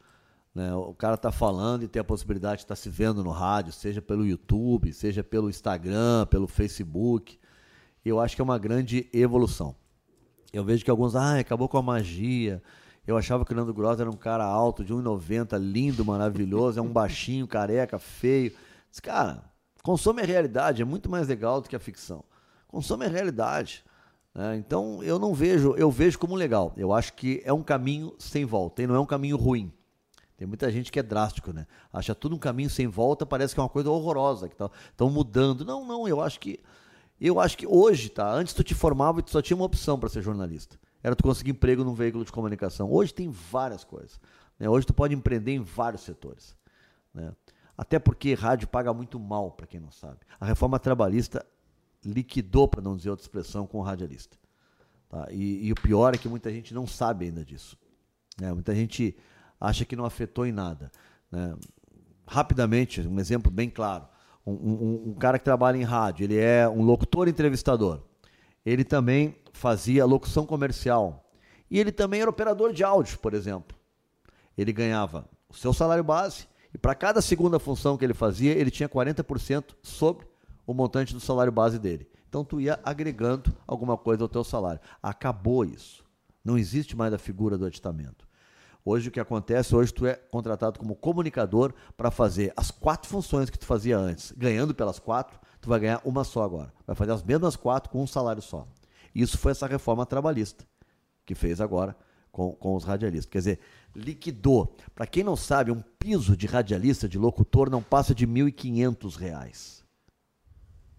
Né? 0.57 0.73
O 0.73 0.91
cara 0.91 1.15
tá 1.15 1.31
falando 1.31 1.83
e 1.83 1.87
tem 1.87 1.99
a 1.99 2.03
possibilidade 2.03 2.55
de 2.55 2.63
estar 2.63 2.75
tá 2.75 2.81
se 2.81 2.89
vendo 2.89 3.23
no 3.23 3.29
rádio, 3.29 3.71
seja 3.71 4.01
pelo 4.01 4.25
YouTube, 4.25 4.91
seja 4.91 5.23
pelo 5.23 5.51
Instagram, 5.51 6.25
pelo 6.25 6.47
Facebook. 6.47 7.37
Eu 8.03 8.19
acho 8.19 8.35
que 8.35 8.41
é 8.41 8.43
uma 8.43 8.57
grande 8.57 9.07
evolução. 9.13 9.75
Eu 10.51 10.63
vejo 10.63 10.83
que 10.83 10.89
alguns, 10.89 11.15
ah, 11.15 11.37
acabou 11.37 11.69
com 11.69 11.77
a 11.77 11.81
magia. 11.83 12.59
Eu 13.05 13.15
achava 13.15 13.45
que 13.45 13.53
o 13.53 13.55
Nando 13.55 13.71
Gross 13.71 13.99
era 13.99 14.09
um 14.09 14.15
cara 14.15 14.45
alto, 14.45 14.83
de 14.83 14.91
1,90, 14.91 15.59
lindo, 15.59 16.03
maravilhoso, 16.03 16.79
é 16.79 16.81
um 16.81 16.91
baixinho, 16.91 17.47
careca, 17.47 17.99
feio. 17.99 18.51
Diz, 18.89 18.99
cara, 18.99 19.43
consome 19.83 20.23
a 20.23 20.25
realidade, 20.25 20.81
é 20.81 20.85
muito 20.85 21.07
mais 21.07 21.27
legal 21.27 21.61
do 21.61 21.69
que 21.69 21.75
a 21.75 21.79
ficção. 21.79 22.23
Consome 22.67 23.05
a 23.05 23.09
realidade. 23.09 23.85
Né? 24.33 24.57
Então 24.57 25.03
eu 25.03 25.19
não 25.19 25.35
vejo, 25.35 25.75
eu 25.77 25.91
vejo 25.91 26.17
como 26.17 26.33
legal. 26.33 26.73
Eu 26.75 26.91
acho 26.91 27.13
que 27.13 27.43
é 27.45 27.53
um 27.53 27.61
caminho 27.61 28.15
sem 28.17 28.43
volta 28.43 28.81
e 28.81 28.87
não 28.87 28.95
é 28.95 28.99
um 28.99 29.05
caminho 29.05 29.37
ruim. 29.37 29.71
Tem 30.37 30.47
muita 30.47 30.71
gente 30.71 30.91
que 30.91 30.99
é 30.99 31.03
drástico, 31.03 31.51
né? 31.51 31.65
Acha 31.91 32.13
tudo 32.13 32.35
um 32.35 32.39
caminho 32.39 32.69
sem 32.69 32.87
volta, 32.87 33.25
parece 33.25 33.53
que 33.53 33.59
é 33.59 33.63
uma 33.63 33.69
coisa 33.69 33.89
horrorosa, 33.89 34.47
que 34.47 34.55
estão 34.55 35.09
mudando. 35.09 35.65
Não, 35.65 35.85
não, 35.85 36.07
eu 36.07 36.21
acho 36.21 36.39
que 36.39 36.59
eu 37.19 37.39
acho 37.39 37.57
que 37.57 37.65
hoje, 37.65 38.09
tá? 38.09 38.31
Antes 38.31 38.53
tu 38.53 38.63
te 38.63 38.75
formava 38.75 39.19
e 39.19 39.23
tu 39.23 39.31
só 39.31 39.41
tinha 39.41 39.57
uma 39.57 39.65
opção 39.65 39.99
para 39.99 40.07
ser 40.07 40.21
jornalista 40.21 40.77
era 41.07 41.15
tu 41.15 41.23
conseguir 41.23 41.51
emprego 41.51 41.83
num 41.83 41.93
veículo 41.93 42.25
de 42.25 42.31
comunicação. 42.31 42.91
Hoje 42.91 43.13
tem 43.13 43.29
várias 43.29 43.83
coisas. 43.83 44.19
Né? 44.59 44.67
Hoje 44.69 44.85
tu 44.85 44.93
pode 44.93 45.15
empreender 45.15 45.53
em 45.53 45.61
vários 45.61 46.01
setores. 46.01 46.55
Né? 47.13 47.31
Até 47.77 47.99
porque 47.99 48.33
rádio 48.33 48.67
paga 48.67 48.93
muito 48.93 49.19
mal, 49.19 49.51
para 49.51 49.67
quem 49.67 49.79
não 49.79 49.91
sabe. 49.91 50.17
A 50.39 50.45
reforma 50.45 50.79
trabalhista 50.79 51.45
liquidou, 52.03 52.67
para 52.67 52.81
não 52.81 52.95
dizer 52.95 53.09
outra 53.09 53.23
expressão, 53.23 53.67
com 53.67 53.79
o 53.79 53.81
radialista. 53.81 54.37
Tá? 55.09 55.27
E, 55.31 55.67
e, 55.67 55.71
o 55.71 55.75
pior 55.75 56.13
é 56.13 56.17
que 56.17 56.27
muita 56.27 56.51
gente 56.51 56.73
não 56.73 56.85
sabe 56.85 57.25
ainda 57.25 57.45
disso. 57.45 57.77
Né? 58.39 58.51
Muita 58.51 58.75
gente 58.75 59.15
acha 59.59 59.85
que 59.85 59.95
não 59.95 60.05
afetou 60.05 60.45
em 60.45 60.51
nada. 60.51 60.91
Né? 61.31 61.55
Rapidamente, 62.25 63.01
um 63.01 63.19
exemplo 63.19 63.51
bem 63.51 63.69
claro. 63.69 64.07
Um, 64.45 64.53
um, 64.53 65.03
um 65.09 65.13
cara 65.13 65.37
que 65.37 65.45
trabalha 65.45 65.77
em 65.77 65.83
rádio, 65.83 66.23
ele 66.23 66.37
é 66.37 66.67
um 66.67 66.81
locutor 66.81 67.27
entrevistador. 67.27 68.01
Ele 68.65 68.83
também 68.83 69.35
fazia 69.53 70.05
locução 70.05 70.45
comercial. 70.45 71.29
E 71.69 71.79
ele 71.79 71.91
também 71.91 72.21
era 72.21 72.29
operador 72.29 72.73
de 72.73 72.83
áudio, 72.83 73.19
por 73.19 73.33
exemplo. 73.33 73.77
Ele 74.57 74.71
ganhava 74.71 75.27
o 75.49 75.53
seu 75.53 75.73
salário 75.73 76.03
base 76.03 76.47
e 76.73 76.77
para 76.77 76.95
cada 76.95 77.21
segunda 77.21 77.59
função 77.59 77.97
que 77.97 78.05
ele 78.05 78.13
fazia, 78.13 78.51
ele 78.53 78.71
tinha 78.71 78.89
40% 78.89 79.75
sobre 79.81 80.27
o 80.65 80.73
montante 80.73 81.13
do 81.13 81.19
salário 81.19 81.51
base 81.51 81.79
dele. 81.79 82.07
Então 82.27 82.43
tu 82.43 82.59
ia 82.59 82.79
agregando 82.83 83.55
alguma 83.65 83.97
coisa 83.97 84.23
ao 84.23 84.29
teu 84.29 84.43
salário. 84.43 84.81
Acabou 85.01 85.63
isso. 85.63 86.03
Não 86.43 86.57
existe 86.57 86.95
mais 86.95 87.13
a 87.13 87.17
figura 87.17 87.57
do 87.57 87.65
aditamento. 87.65 88.26
Hoje 88.89 89.09
o 89.09 89.11
que 89.11 89.19
acontece, 89.19 89.75
hoje 89.75 89.93
tu 89.93 90.05
é 90.05 90.13
contratado 90.15 90.79
como 90.79 90.95
comunicador 90.95 91.73
para 91.97 92.09
fazer 92.09 92.53
as 92.55 92.71
quatro 92.71 93.09
funções 93.09 93.49
que 93.49 93.59
tu 93.59 93.65
fazia 93.65 93.97
antes. 93.97 94.31
Ganhando 94.31 94.73
pelas 94.73 94.97
quatro, 94.97 95.37
tu 95.59 95.67
vai 95.67 95.77
ganhar 95.77 96.01
uma 96.05 96.23
só 96.23 96.41
agora. 96.41 96.73
Vai 96.85 96.95
fazer 96.95 97.11
as 97.11 97.21
mesmas 97.21 97.57
quatro 97.57 97.89
com 97.89 98.01
um 98.01 98.07
salário 98.07 98.41
só. 98.41 98.65
Isso 99.13 99.37
foi 99.37 99.51
essa 99.51 99.67
reforma 99.67 100.05
trabalhista 100.05 100.65
que 101.25 101.35
fez 101.35 101.59
agora 101.59 101.97
com, 102.31 102.53
com 102.53 102.77
os 102.77 102.85
radialistas. 102.85 103.29
Quer 103.29 103.39
dizer, 103.39 103.59
liquidou. 103.93 104.73
Para 104.95 105.05
quem 105.05 105.21
não 105.21 105.35
sabe, 105.35 105.69
um 105.69 105.83
piso 105.99 106.37
de 106.37 106.47
radialista, 106.47 107.09
de 107.09 107.17
locutor, 107.17 107.69
não 107.69 107.83
passa 107.83 108.15
de 108.15 108.23
R$ 108.23 108.31
1.500. 108.31 109.83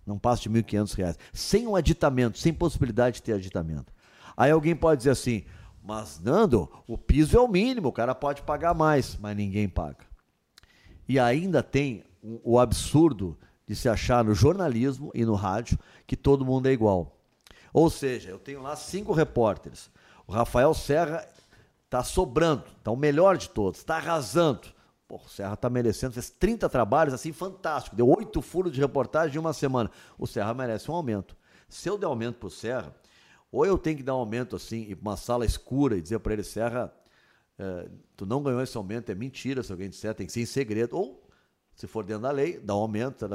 Não 0.05 0.19
passa 0.19 0.43
de 0.43 0.51
R$ 0.51 0.63
1.500. 0.63 1.17
Sem 1.33 1.67
um 1.67 1.75
aditamento, 1.75 2.39
sem 2.39 2.53
possibilidade 2.53 3.17
de 3.17 3.23
ter 3.23 3.33
aditamento. 3.33 3.91
Aí 4.37 4.51
alguém 4.51 4.77
pode 4.77 4.99
dizer 4.99 5.11
assim, 5.11 5.47
mas 5.89 6.21
Nando, 6.21 6.71
o 6.87 6.99
piso 6.99 7.35
é 7.35 7.41
o 7.41 7.49
mínimo, 7.49 7.89
o 7.89 7.93
cara 7.93 8.15
pode 8.15 8.43
pagar 8.43 8.75
mais, 8.75 9.17
mas 9.17 9.35
ninguém 9.35 9.67
paga. 9.67 10.05
E 11.09 11.19
ainda 11.19 11.63
tem 11.63 12.05
o 12.45 12.59
absurdo 12.59 13.39
de 13.67 13.75
se 13.75 13.89
achar 13.89 14.23
no 14.23 14.35
jornalismo 14.35 15.11
e 15.15 15.25
no 15.25 15.35
rádio 15.35 15.79
que 16.07 16.15
todo 16.15 16.45
mundo 16.45 16.67
é 16.67 16.73
igual. 16.73 17.17
Ou 17.73 17.89
seja, 17.89 18.29
eu 18.29 18.39
tenho 18.39 18.61
lá 18.61 18.77
cinco 18.77 19.15
repórteres. 19.15 19.91
O 20.27 20.33
Rafael 20.33 20.75
Serra 20.75 21.27
está 21.87 22.05
sobrando, 22.05 22.65
está 22.77 22.91
o 22.91 22.97
melhor 22.97 23.39
de 23.39 23.49
todos, 23.49 23.81
está 23.81 23.97
arrasando. 23.97 24.69
Pô, 25.09 25.17
o 25.17 25.29
Serra 25.31 25.55
está 25.55 25.71
merecendo, 25.71 26.13
fez 26.13 26.29
30 26.29 26.69
trabalhos 26.69 27.15
assim, 27.15 27.33
fantástico. 27.33 27.97
Deu 27.97 28.07
oito 28.11 28.43
furos 28.43 28.73
de 28.73 28.79
reportagem 28.79 29.37
em 29.37 29.41
uma 29.41 29.55
semana. 29.55 29.91
O 30.19 30.27
Serra 30.27 30.53
merece 30.53 30.91
um 30.91 30.95
aumento. 30.95 31.35
Se 31.67 31.89
eu 31.89 31.97
der 31.97 32.05
aumento 32.05 32.41
para 32.41 32.49
o 32.49 32.51
Serra, 32.51 32.95
ou 33.51 33.65
eu 33.65 33.79
tenho 33.79 33.97
que 33.97 34.03
dar 34.03 34.15
um 34.15 34.21
aumento 34.21 34.57
assim, 34.57 34.83
ir 34.83 34.97
para 34.97 35.11
uma 35.11 35.17
sala 35.17 35.45
escura 35.45 35.97
e 35.97 36.03
dizer 36.03 36.19
para 36.21 36.33
ele, 36.35 36.43
Serra, 36.43 36.93
é, 37.59 37.89
tu 38.17 38.25
não 38.27 38.43
ganhou 38.43 38.63
esse 38.63 38.77
aumento, 38.77 39.11
é 39.11 39.15
mentira 39.15 39.63
se 39.63 39.73
alguém 39.73 39.89
disser, 39.89 40.15
tem 40.15 40.27
que 40.27 40.33
ser 40.33 40.43
em 40.43 40.47
segredo. 40.47 40.97
Ou, 40.97 41.27
se 41.75 41.87
for 41.87 42.05
dentro 42.05 42.23
da 42.23 42.31
lei, 42.31 42.59
dá 42.59 42.75
um 42.75 42.81
aumento, 42.81 43.27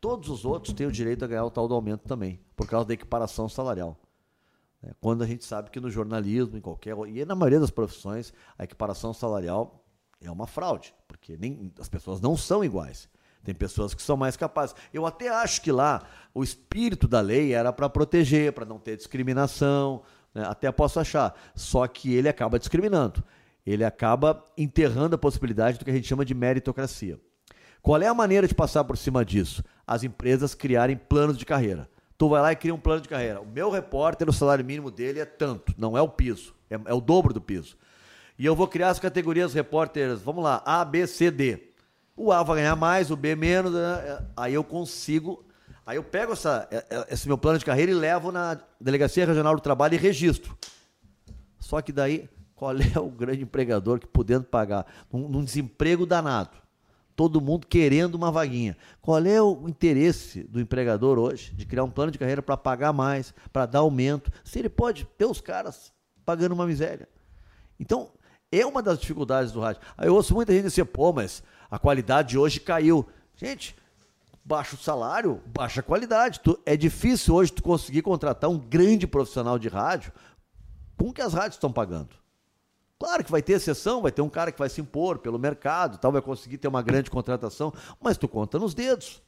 todos 0.00 0.28
os 0.28 0.44
outros 0.44 0.74
têm 0.74 0.86
o 0.86 0.92
direito 0.92 1.24
a 1.24 1.28
ganhar 1.28 1.44
o 1.44 1.50
tal 1.50 1.68
do 1.68 1.74
aumento 1.74 2.02
também, 2.08 2.40
por 2.56 2.66
causa 2.66 2.88
da 2.88 2.94
equiparação 2.94 3.48
salarial. 3.48 4.00
É, 4.82 4.94
quando 5.00 5.22
a 5.22 5.26
gente 5.26 5.44
sabe 5.44 5.70
que 5.70 5.80
no 5.80 5.90
jornalismo, 5.90 6.56
em 6.56 6.60
qualquer. 6.60 6.96
e 7.08 7.24
na 7.24 7.34
maioria 7.34 7.60
das 7.60 7.70
profissões, 7.70 8.32
a 8.58 8.64
equiparação 8.64 9.12
salarial 9.12 9.84
é 10.20 10.30
uma 10.30 10.46
fraude, 10.46 10.94
porque 11.06 11.36
nem, 11.36 11.72
as 11.78 11.88
pessoas 11.88 12.20
não 12.20 12.36
são 12.36 12.64
iguais. 12.64 13.08
Tem 13.46 13.54
pessoas 13.54 13.94
que 13.94 14.02
são 14.02 14.16
mais 14.16 14.36
capazes. 14.36 14.74
Eu 14.92 15.06
até 15.06 15.28
acho 15.28 15.62
que 15.62 15.70
lá 15.70 16.02
o 16.34 16.42
espírito 16.42 17.06
da 17.06 17.20
lei 17.20 17.54
era 17.54 17.72
para 17.72 17.88
proteger, 17.88 18.52
para 18.52 18.64
não 18.64 18.76
ter 18.76 18.96
discriminação, 18.96 20.02
né? 20.34 20.44
até 20.44 20.72
posso 20.72 20.98
achar. 20.98 21.32
Só 21.54 21.86
que 21.86 22.12
ele 22.12 22.28
acaba 22.28 22.58
discriminando. 22.58 23.22
Ele 23.64 23.84
acaba 23.84 24.44
enterrando 24.58 25.14
a 25.14 25.18
possibilidade 25.18 25.78
do 25.78 25.84
que 25.84 25.92
a 25.92 25.94
gente 25.94 26.08
chama 26.08 26.24
de 26.24 26.34
meritocracia. 26.34 27.20
Qual 27.80 28.02
é 28.02 28.08
a 28.08 28.14
maneira 28.14 28.48
de 28.48 28.54
passar 28.54 28.82
por 28.82 28.98
cima 28.98 29.24
disso? 29.24 29.62
As 29.86 30.02
empresas 30.02 30.52
criarem 30.52 30.96
planos 30.96 31.38
de 31.38 31.46
carreira. 31.46 31.88
Tu 32.18 32.28
vai 32.28 32.42
lá 32.42 32.50
e 32.50 32.56
cria 32.56 32.74
um 32.74 32.80
plano 32.80 33.00
de 33.00 33.08
carreira. 33.08 33.40
O 33.40 33.46
meu 33.46 33.70
repórter, 33.70 34.28
o 34.28 34.32
salário 34.32 34.64
mínimo 34.64 34.90
dele 34.90 35.20
é 35.20 35.24
tanto, 35.24 35.72
não 35.78 35.96
é 35.96 36.02
o 36.02 36.08
piso, 36.08 36.52
é, 36.68 36.74
é 36.86 36.92
o 36.92 37.00
dobro 37.00 37.32
do 37.32 37.40
piso. 37.40 37.76
E 38.36 38.44
eu 38.44 38.56
vou 38.56 38.66
criar 38.66 38.90
as 38.90 38.98
categorias 38.98 39.54
repórteres, 39.54 40.20
vamos 40.20 40.42
lá, 40.42 40.60
A, 40.66 40.84
B, 40.84 41.06
C, 41.06 41.30
D. 41.30 41.65
O 42.16 42.32
A 42.32 42.42
vai 42.42 42.56
ganhar 42.56 42.76
mais, 42.76 43.10
o 43.10 43.16
B 43.16 43.36
menos, 43.36 43.72
né? 43.72 43.94
É, 44.06 44.22
aí 44.36 44.54
eu 44.54 44.64
consigo. 44.64 45.44
Aí 45.84 45.96
eu 45.96 46.02
pego 46.02 46.32
essa, 46.32 46.66
é, 46.70 47.06
esse 47.10 47.28
meu 47.28 47.36
plano 47.36 47.58
de 47.58 47.64
carreira 47.64 47.92
e 47.92 47.94
levo 47.94 48.32
na 48.32 48.58
Delegacia 48.80 49.26
Regional 49.26 49.54
do 49.54 49.60
Trabalho 49.60 49.94
e 49.94 49.98
registro. 49.98 50.56
Só 51.60 51.80
que 51.82 51.92
daí, 51.92 52.28
qual 52.54 52.74
é 52.80 52.98
o 52.98 53.10
grande 53.10 53.42
empregador 53.42 54.00
que 54.00 54.06
podendo 54.06 54.44
pagar 54.44 54.86
num, 55.12 55.28
num 55.28 55.44
desemprego 55.44 56.06
danado? 56.06 56.66
todo 57.16 57.40
mundo 57.40 57.66
querendo 57.66 58.14
uma 58.14 58.30
vaguinha. 58.30 58.76
Qual 59.00 59.24
é 59.24 59.40
o 59.40 59.66
interesse 59.66 60.42
do 60.44 60.60
empregador 60.60 61.18
hoje 61.18 61.54
de 61.54 61.64
criar 61.64 61.82
um 61.82 61.90
plano 61.90 62.12
de 62.12 62.18
carreira 62.18 62.42
para 62.42 62.58
pagar 62.58 62.92
mais, 62.92 63.32
para 63.50 63.64
dar 63.64 63.78
aumento, 63.78 64.30
se 64.44 64.58
ele 64.58 64.68
pode 64.68 65.06
ter 65.16 65.24
os 65.24 65.40
caras 65.40 65.92
pagando 66.26 66.52
uma 66.52 66.66
miséria? 66.66 67.08
Então, 67.80 68.10
é 68.52 68.64
uma 68.64 68.82
das 68.82 68.98
dificuldades 68.98 69.50
do 69.50 69.60
rádio. 69.60 69.80
Aí 69.96 70.08
eu 70.08 70.14
ouço 70.14 70.34
muita 70.34 70.52
gente 70.52 70.64
dizer, 70.64 70.84
pô, 70.84 71.12
mas 71.12 71.42
a 71.70 71.78
qualidade 71.78 72.38
hoje 72.38 72.60
caiu. 72.60 73.06
Gente, 73.36 73.76
baixo 74.44 74.76
salário, 74.76 75.42
baixa 75.46 75.82
qualidade. 75.82 76.40
Tu, 76.40 76.58
é 76.64 76.76
difícil 76.76 77.34
hoje 77.34 77.52
tu 77.52 77.62
conseguir 77.62 78.02
contratar 78.02 78.48
um 78.48 78.58
grande 78.58 79.06
profissional 79.06 79.58
de 79.58 79.68
rádio 79.68 80.12
com 80.96 81.08
o 81.08 81.12
que 81.12 81.20
as 81.20 81.34
rádios 81.34 81.56
estão 81.56 81.72
pagando. 81.72 82.10
Claro 82.98 83.22
que 83.22 83.30
vai 83.30 83.42
ter 83.42 83.54
exceção, 83.54 84.00
vai 84.00 84.10
ter 84.10 84.22
um 84.22 84.28
cara 84.28 84.50
que 84.50 84.58
vai 84.58 84.68
se 84.68 84.80
impor 84.80 85.18
pelo 85.18 85.38
mercado, 85.38 85.98
tal, 85.98 86.12
vai 86.12 86.22
conseguir 86.22 86.56
ter 86.58 86.68
uma 86.68 86.80
grande 86.80 87.10
contratação, 87.10 87.72
mas 88.00 88.16
tu 88.16 88.26
conta 88.26 88.58
nos 88.58 88.72
dedos. 88.72 89.20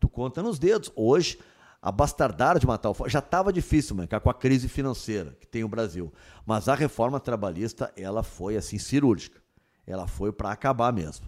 Tu 0.00 0.08
conta 0.08 0.42
nos 0.42 0.58
dedos. 0.58 0.90
Hoje, 0.96 1.38
a 1.80 1.92
bastardar 1.92 2.58
de 2.58 2.66
matar 2.66 2.90
o 2.90 3.08
já 3.08 3.18
estava 3.18 3.52
difícil, 3.52 3.96
mano, 3.96 4.08
com 4.08 4.30
a 4.30 4.34
crise 4.34 4.68
financeira 4.68 5.36
que 5.40 5.46
tem 5.46 5.62
o 5.64 5.68
Brasil. 5.68 6.12
Mas 6.46 6.68
a 6.68 6.74
reforma 6.74 7.20
trabalhista, 7.20 7.92
ela 7.96 8.22
foi 8.22 8.56
assim 8.56 8.78
cirúrgica. 8.78 9.42
Ela 9.86 10.06
foi 10.06 10.32
para 10.32 10.52
acabar 10.52 10.92
mesmo. 10.92 11.26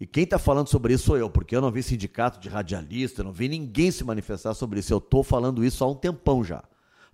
E 0.00 0.06
quem 0.06 0.24
está 0.24 0.38
falando 0.38 0.68
sobre 0.68 0.94
isso 0.94 1.04
sou 1.04 1.16
eu, 1.16 1.28
porque 1.28 1.56
eu 1.56 1.60
não 1.60 1.72
vi 1.72 1.82
sindicato 1.82 2.38
de 2.38 2.48
radialista, 2.48 3.24
não 3.24 3.32
vi 3.32 3.48
ninguém 3.48 3.90
se 3.90 4.04
manifestar 4.04 4.54
sobre 4.54 4.80
isso. 4.80 4.92
Eu 4.92 4.98
estou 4.98 5.24
falando 5.24 5.64
isso 5.64 5.82
há 5.82 5.88
um 5.88 5.94
tempão 5.94 6.44
já. 6.44 6.62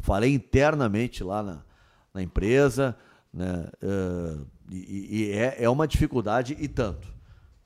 Falei 0.01 0.35
internamente 0.35 1.24
lá 1.24 1.43
na, 1.43 1.65
na 2.12 2.23
empresa, 2.23 2.97
né? 3.32 3.69
Uh, 3.82 4.47
e, 4.70 5.23
e 5.23 5.32
é, 5.32 5.65
é, 5.65 5.70
uma 5.70 5.86
dificuldade 5.86 6.56
e 6.59 6.69
tanto. 6.69 7.09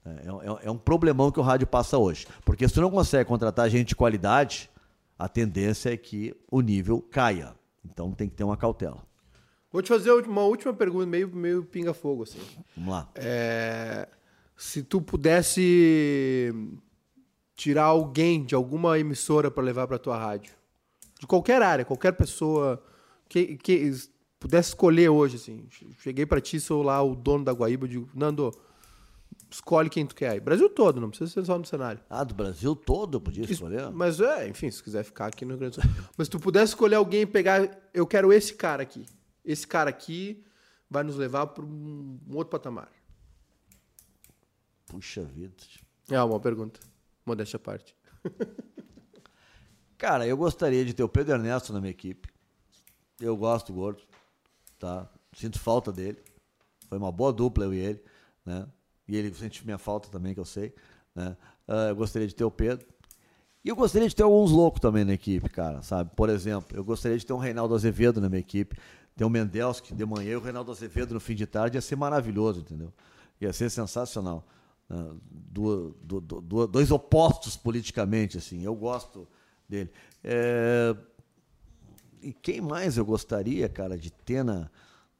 É, 0.05 0.11
é, 0.11 0.67
é, 0.67 0.71
um 0.71 0.79
problemão 0.79 1.31
que 1.31 1.41
o 1.41 1.43
rádio 1.43 1.67
passa 1.67 1.99
hoje. 1.99 2.27
Porque 2.45 2.67
se 2.67 2.75
tu 2.75 2.81
não 2.81 2.91
consegue 2.91 3.29
contratar 3.29 3.69
gente 3.69 3.89
de 3.89 3.97
qualidade, 3.97 4.71
a 5.19 5.29
tendência 5.29 5.93
é 5.93 5.97
que 5.97 6.35
o 6.51 6.61
nível 6.61 7.01
caia. 7.01 7.55
Então 7.85 8.13
tem 8.13 8.29
que 8.29 8.37
ter 8.37 8.45
uma 8.45 8.57
cautela. 8.57 9.03
Vou 9.71 9.83
te 9.83 9.89
fazer 9.89 10.11
uma 10.11 10.43
última 10.43 10.73
pergunta, 10.73 11.07
meio, 11.07 11.29
meio 11.29 11.63
pinga-fogo. 11.63 12.23
Assim. 12.23 12.41
Vamos 12.77 12.91
lá. 12.93 13.09
É, 13.15 14.09
Se 14.59 14.83
tu 14.83 15.01
pudesse 15.01 16.53
tirar 17.55 17.85
alguém 17.85 18.45
de 18.45 18.57
alguma 18.57 18.99
emissora 18.99 19.53
para 19.53 19.63
levar 19.63 19.87
para 19.87 20.01
tua 20.01 20.19
rádio, 20.19 20.53
de 21.21 21.29
qualquer 21.29 21.63
área, 21.63 21.85
qualquer 21.85 22.11
pessoa 22.11 22.83
que, 23.29 23.57
que 23.57 23.93
pudesse 24.41 24.71
escolher 24.71 25.11
hoje, 25.11 25.37
assim, 25.37 25.65
cheguei 26.01 26.27
para 26.27 26.41
ti, 26.41 26.59
sou 26.59 26.83
lá 26.83 27.01
o 27.01 27.15
dono 27.15 27.45
da 27.45 27.53
Guaíba, 27.53 27.87
digo, 27.87 28.11
Nando, 28.13 28.53
escolhe 29.49 29.89
quem 29.89 30.05
tu 30.05 30.17
quer 30.17 30.31
aí. 30.31 30.41
Brasil 30.41 30.69
todo, 30.69 31.01
não 31.01 31.09
precisa 31.09 31.31
ser 31.31 31.45
só 31.45 31.57
no 31.57 31.65
cenário. 31.65 32.01
Ah, 32.11 32.25
do 32.25 32.35
Brasil 32.35 32.75
todo 32.75 33.21
podia 33.21 33.45
escolher? 33.45 33.89
Mas 33.93 34.21
é, 34.21 34.49
enfim, 34.49 34.73
se 34.73 34.83
quiser 34.83 35.05
ficar 35.05 35.27
aqui 35.27 35.45
no 35.45 35.53
Rio 35.53 35.61
Grande 35.61 35.77
do 35.77 35.83
Sul. 35.83 35.91
Mas 36.17 36.27
se 36.27 36.33
tu 36.33 36.41
pudesse 36.41 36.73
escolher 36.73 36.97
alguém 36.97 37.21
e 37.21 37.27
pegar, 37.27 37.79
eu 37.95 38.05
quero 38.05 38.33
esse 38.33 38.55
cara 38.55 38.83
aqui. 38.83 39.07
Esse 39.45 39.69
cara 39.69 39.89
aqui 39.89 40.45
vai 40.91 41.05
nos 41.05 41.15
levar 41.15 41.47
para 41.47 41.65
um 41.65 42.19
outro 42.33 42.51
patamar. 42.51 42.98
Puxa 44.89 45.23
vida. 45.23 45.55
É 46.11 46.21
uma 46.23 46.41
pergunta. 46.41 46.81
Modéstia 47.25 47.59
à 47.59 47.61
parte. 47.61 47.95
Cara, 49.99 50.27
eu 50.27 50.37
gostaria 50.37 50.85
de 50.85 50.95
ter 50.95 51.03
o 51.03 51.09
Pedro 51.09 51.35
Ernesto 51.35 51.73
na 51.73 51.81
minha 51.81 51.91
equipe. 51.91 52.29
Eu 53.21 53.37
gosto 53.37 53.73
do 53.73 53.75
Gordo, 53.75 54.03
tá? 54.79 55.09
Sinto 55.37 55.59
falta 55.59 55.93
dele. 55.93 56.23
Foi 56.89 56.97
uma 56.97 57.13
boa 57.13 57.33
dupla 57.33 57.65
eu 57.65 57.75
e 57.75 57.79
ele, 57.79 58.03
né? 58.47 58.67
E 59.07 59.17
ele 59.17 59.35
sente 59.35 59.65
minha 59.65 59.79
falta 59.79 60.09
também, 60.09 60.35
que 60.35 60.41
eu 60.41 60.45
sei, 60.45 60.75
né? 61.15 61.37
Uh, 61.67 61.91
eu 61.91 61.97
gostaria 61.97 62.27
de 62.27 62.35
ter 62.35 62.45
o 62.45 62.51
Pedro. 62.51 62.87
E 63.65 63.69
eu 63.69 63.77
gostaria 63.77 64.09
de 64.09 64.15
ter 64.15 64.23
alguns 64.23 64.51
loucos 64.51 64.81
também 64.81 65.05
na 65.05 65.13
equipe, 65.13 65.49
cara, 65.49 65.83
sabe? 65.83 66.11
Por 66.15 66.31
exemplo, 66.31 66.77
eu 66.77 66.85
gostaria 66.85 67.19
de 67.19 67.27
ter 67.27 67.33
um 67.33 67.39
Reinaldo 67.39 67.75
Azevedo 67.75 68.21
na 68.21 68.29
minha 68.29 68.41
equipe, 68.41 68.79
ter 69.17 69.25
um 69.25 69.29
Mendelski 69.29 69.95
de 69.95 70.07
manhã 70.07 70.31
e 70.31 70.37
o 70.37 70.41
Reinaldo 70.41 70.71
Azevedo 70.71 71.13
no 71.13 71.21
fim 71.21 71.35
de 71.35 71.47
tarde, 71.47 71.77
ia 71.77 71.81
ser 71.81 71.97
maravilhoso, 71.97 72.61
entendeu? 72.61 72.93
Ia 73.41 73.53
ser 73.53 73.69
sensacional. 73.69 74.47
Do, 74.91 75.95
do, 76.03 76.21
do, 76.21 76.67
dois 76.67 76.91
opostos 76.91 77.57
politicamente, 77.57 78.39
assim. 78.39 78.63
Eu 78.63 78.75
gosto 78.75 79.29
dele. 79.69 79.91
É... 80.25 80.97
E 82.23 82.33
quem 82.33 82.61
mais 82.61 82.97
eu 82.97 83.05
gostaria, 83.05 83.69
cara, 83.69 83.97
de 83.97 84.11
ter 84.11 84.43
na, 84.43 84.71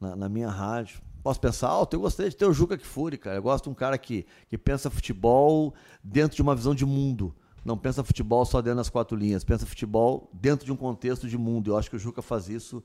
na, 0.01 0.17
na, 0.17 0.29
minha 0.29 0.49
rádio? 0.49 1.01
Posso 1.23 1.41
pensar 1.41 1.69
alto? 1.69 1.95
Eu 1.95 2.01
gostaria 2.01 2.31
de 2.31 2.37
ter 2.37 2.47
o 2.47 2.53
Juca 2.53 2.77
Kfouri, 2.79 3.19
cara. 3.19 3.37
Eu 3.37 3.43
gosto 3.43 3.65
de 3.65 3.71
um 3.71 3.75
cara 3.75 3.99
que, 3.99 4.27
que 4.49 4.57
pensa 4.57 4.91
futebol 4.91 5.75
dentro 6.03 6.35
de 6.35 6.43
uma 6.43 6.55
visão 6.55 6.75
de 6.75 6.87
mundo. 6.87 7.35
Não 7.65 7.77
pensa 7.77 8.03
futebol 8.03 8.45
só 8.47 8.63
dentro 8.63 8.79
das 8.79 8.89
quatro 8.89 9.17
linhas. 9.17 9.45
Pensa 9.45 9.67
futebol 9.67 10.31
dentro 10.33 10.65
de 10.65 10.73
um 10.73 10.77
contexto 10.77 11.29
de 11.29 11.37
mundo. 11.37 11.71
Eu 11.71 11.77
acho 11.77 11.91
que 11.91 11.97
o 11.97 11.99
Juca 11.99 12.23
faz 12.23 12.49
isso 12.49 12.83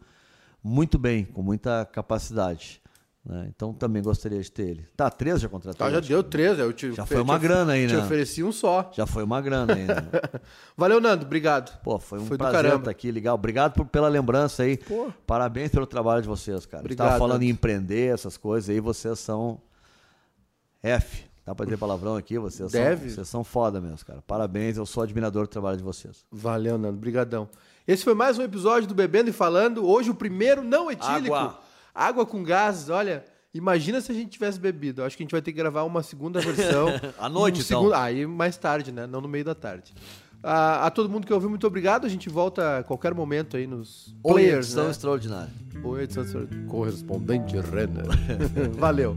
muito 0.64 1.00
bem, 1.00 1.26
com 1.26 1.42
muita 1.42 1.86
capacidade. 1.86 2.82
Né? 3.26 3.48
Então 3.56 3.74
também 3.74 4.04
gostaria 4.04 4.42
de 4.42 4.52
ter 4.52 4.64
ele. 4.64 4.86
Tá, 4.98 5.10
três 5.10 5.40
já 5.40 5.48
contratou? 5.48 5.88
Ah, 5.88 5.90
já 5.90 6.02
deu 6.02 6.22
três. 6.22 6.60
Eu 6.60 6.74
te, 6.74 6.92
já 6.92 7.06
foi 7.06 7.22
uma 7.22 7.40
te, 7.40 7.42
grana 7.42 7.74
aí, 7.74 7.84
né? 7.84 7.88
Te 7.88 7.96
ofereci 7.96 8.44
um 8.44 8.52
só. 8.52 8.92
Já 8.94 9.06
foi 9.06 9.24
uma 9.24 9.40
grana 9.40 9.74
aí, 9.74 9.86
né? 9.86 9.96
Valeu, 10.76 11.00
Nando. 11.00 11.26
Obrigado. 11.26 11.80
Pô, 11.82 11.98
foi 12.00 12.20
um 12.20 12.26
foi 12.26 12.38
prazer 12.38 12.76
estar 12.76 12.92
aqui, 12.92 13.12
legal. 13.12 13.36
Obrigado 13.36 13.74
por, 13.74 13.86
pela 13.86 14.10
lembrança 14.10 14.64
aí. 14.64 14.76
Pô. 14.76 15.10
Parabéns 15.26 15.72
pelo 15.72 15.86
trabalho 15.86 16.22
de 16.22 16.28
vocês, 16.28 16.66
cara. 16.66 16.82
Obrigado. 16.82 17.08
Estava 17.08 17.20
falando 17.20 17.36
Nando. 17.36 17.46
em 17.46 17.50
empreender, 17.50 18.14
essas 18.14 18.36
coisas 18.36 18.70
aí. 18.70 18.82
Vocês 18.82 19.18
são 19.20 19.62
F. 20.82 21.24
Dá 21.46 21.56
pra 21.56 21.66
dizer 21.66 21.78
palavrão 21.78 22.18
aqui? 22.18 22.38
Vocês 22.38 22.74
Deve. 22.74 23.06
São, 23.06 23.16
vocês 23.16 23.30
são 23.30 23.44
foda 23.46 23.80
mesmo, 23.80 24.06
cara. 24.06 24.22
Parabéns. 24.28 24.76
Eu 24.76 24.86
sou 24.86 25.02
admirador 25.02 25.44
do 25.44 25.50
trabalho 25.50 25.78
de 25.78 25.84
vocês. 25.84 26.26
Valeu, 26.30 26.78
Nando. 26.78 26.98
Obrigadão. 26.98 27.48
Esse 27.88 28.04
foi 28.04 28.14
mais 28.14 28.38
um 28.38 28.42
episódio 28.42 28.88
do 28.88 28.94
Bebendo 28.94 29.30
e 29.30 29.34
Falando. 29.34 29.86
Hoje 29.86 30.10
o 30.10 30.16
primeiro 30.16 30.62
não 30.62 30.92
etílico. 30.92 31.34
Água. 31.34 31.60
Água 31.94 32.26
com 32.26 32.44
gases, 32.44 32.90
olha. 32.90 33.24
Imagina 33.54 34.02
se 34.02 34.12
a 34.12 34.16
gente 34.16 34.32
tivesse 34.32 34.60
bebido. 34.60 35.04
Acho 35.04 35.16
que 35.16 35.22
a 35.22 35.26
gente 35.26 35.32
vai 35.32 35.42
ter 35.42 35.52
que 35.52 35.58
gravar 35.58 35.84
uma 35.84 36.02
segunda 36.02 36.42
versão. 36.42 36.88
à 37.20 37.30
noite, 37.30 37.60
um 37.60 37.64
então. 37.64 37.82
Segundo... 37.82 37.94
Aí 37.94 38.26
mais 38.26 38.58
tarde, 38.58 38.92
né? 38.92 39.06
Não 39.06 39.22
no 39.22 39.28
meio 39.28 39.46
da 39.46 39.54
tarde. 39.54 39.94
A, 40.42 40.88
a, 40.88 40.92
todo 40.92 41.08
mundo 41.08 41.26
que 41.26 41.34
ouviu, 41.34 41.50
muito 41.50 41.66
obrigado. 41.66 42.06
A 42.06 42.10
gente 42.10 42.30
volta 42.30 42.80
a 42.80 42.84
qualquer 42.84 43.14
momento 43.14 43.56
aí 43.56 43.68
nos 43.68 44.16
players. 44.24 44.54
Ou 44.56 44.60
edição 44.60 44.84
né? 44.86 44.92
extraordinária. 44.92 45.54
Ou 45.84 46.02
edição 46.02 46.24
extraordinária. 46.24 46.68
Correspondente 46.68 47.56
Renner. 47.60 48.06
Valeu. 48.76 49.16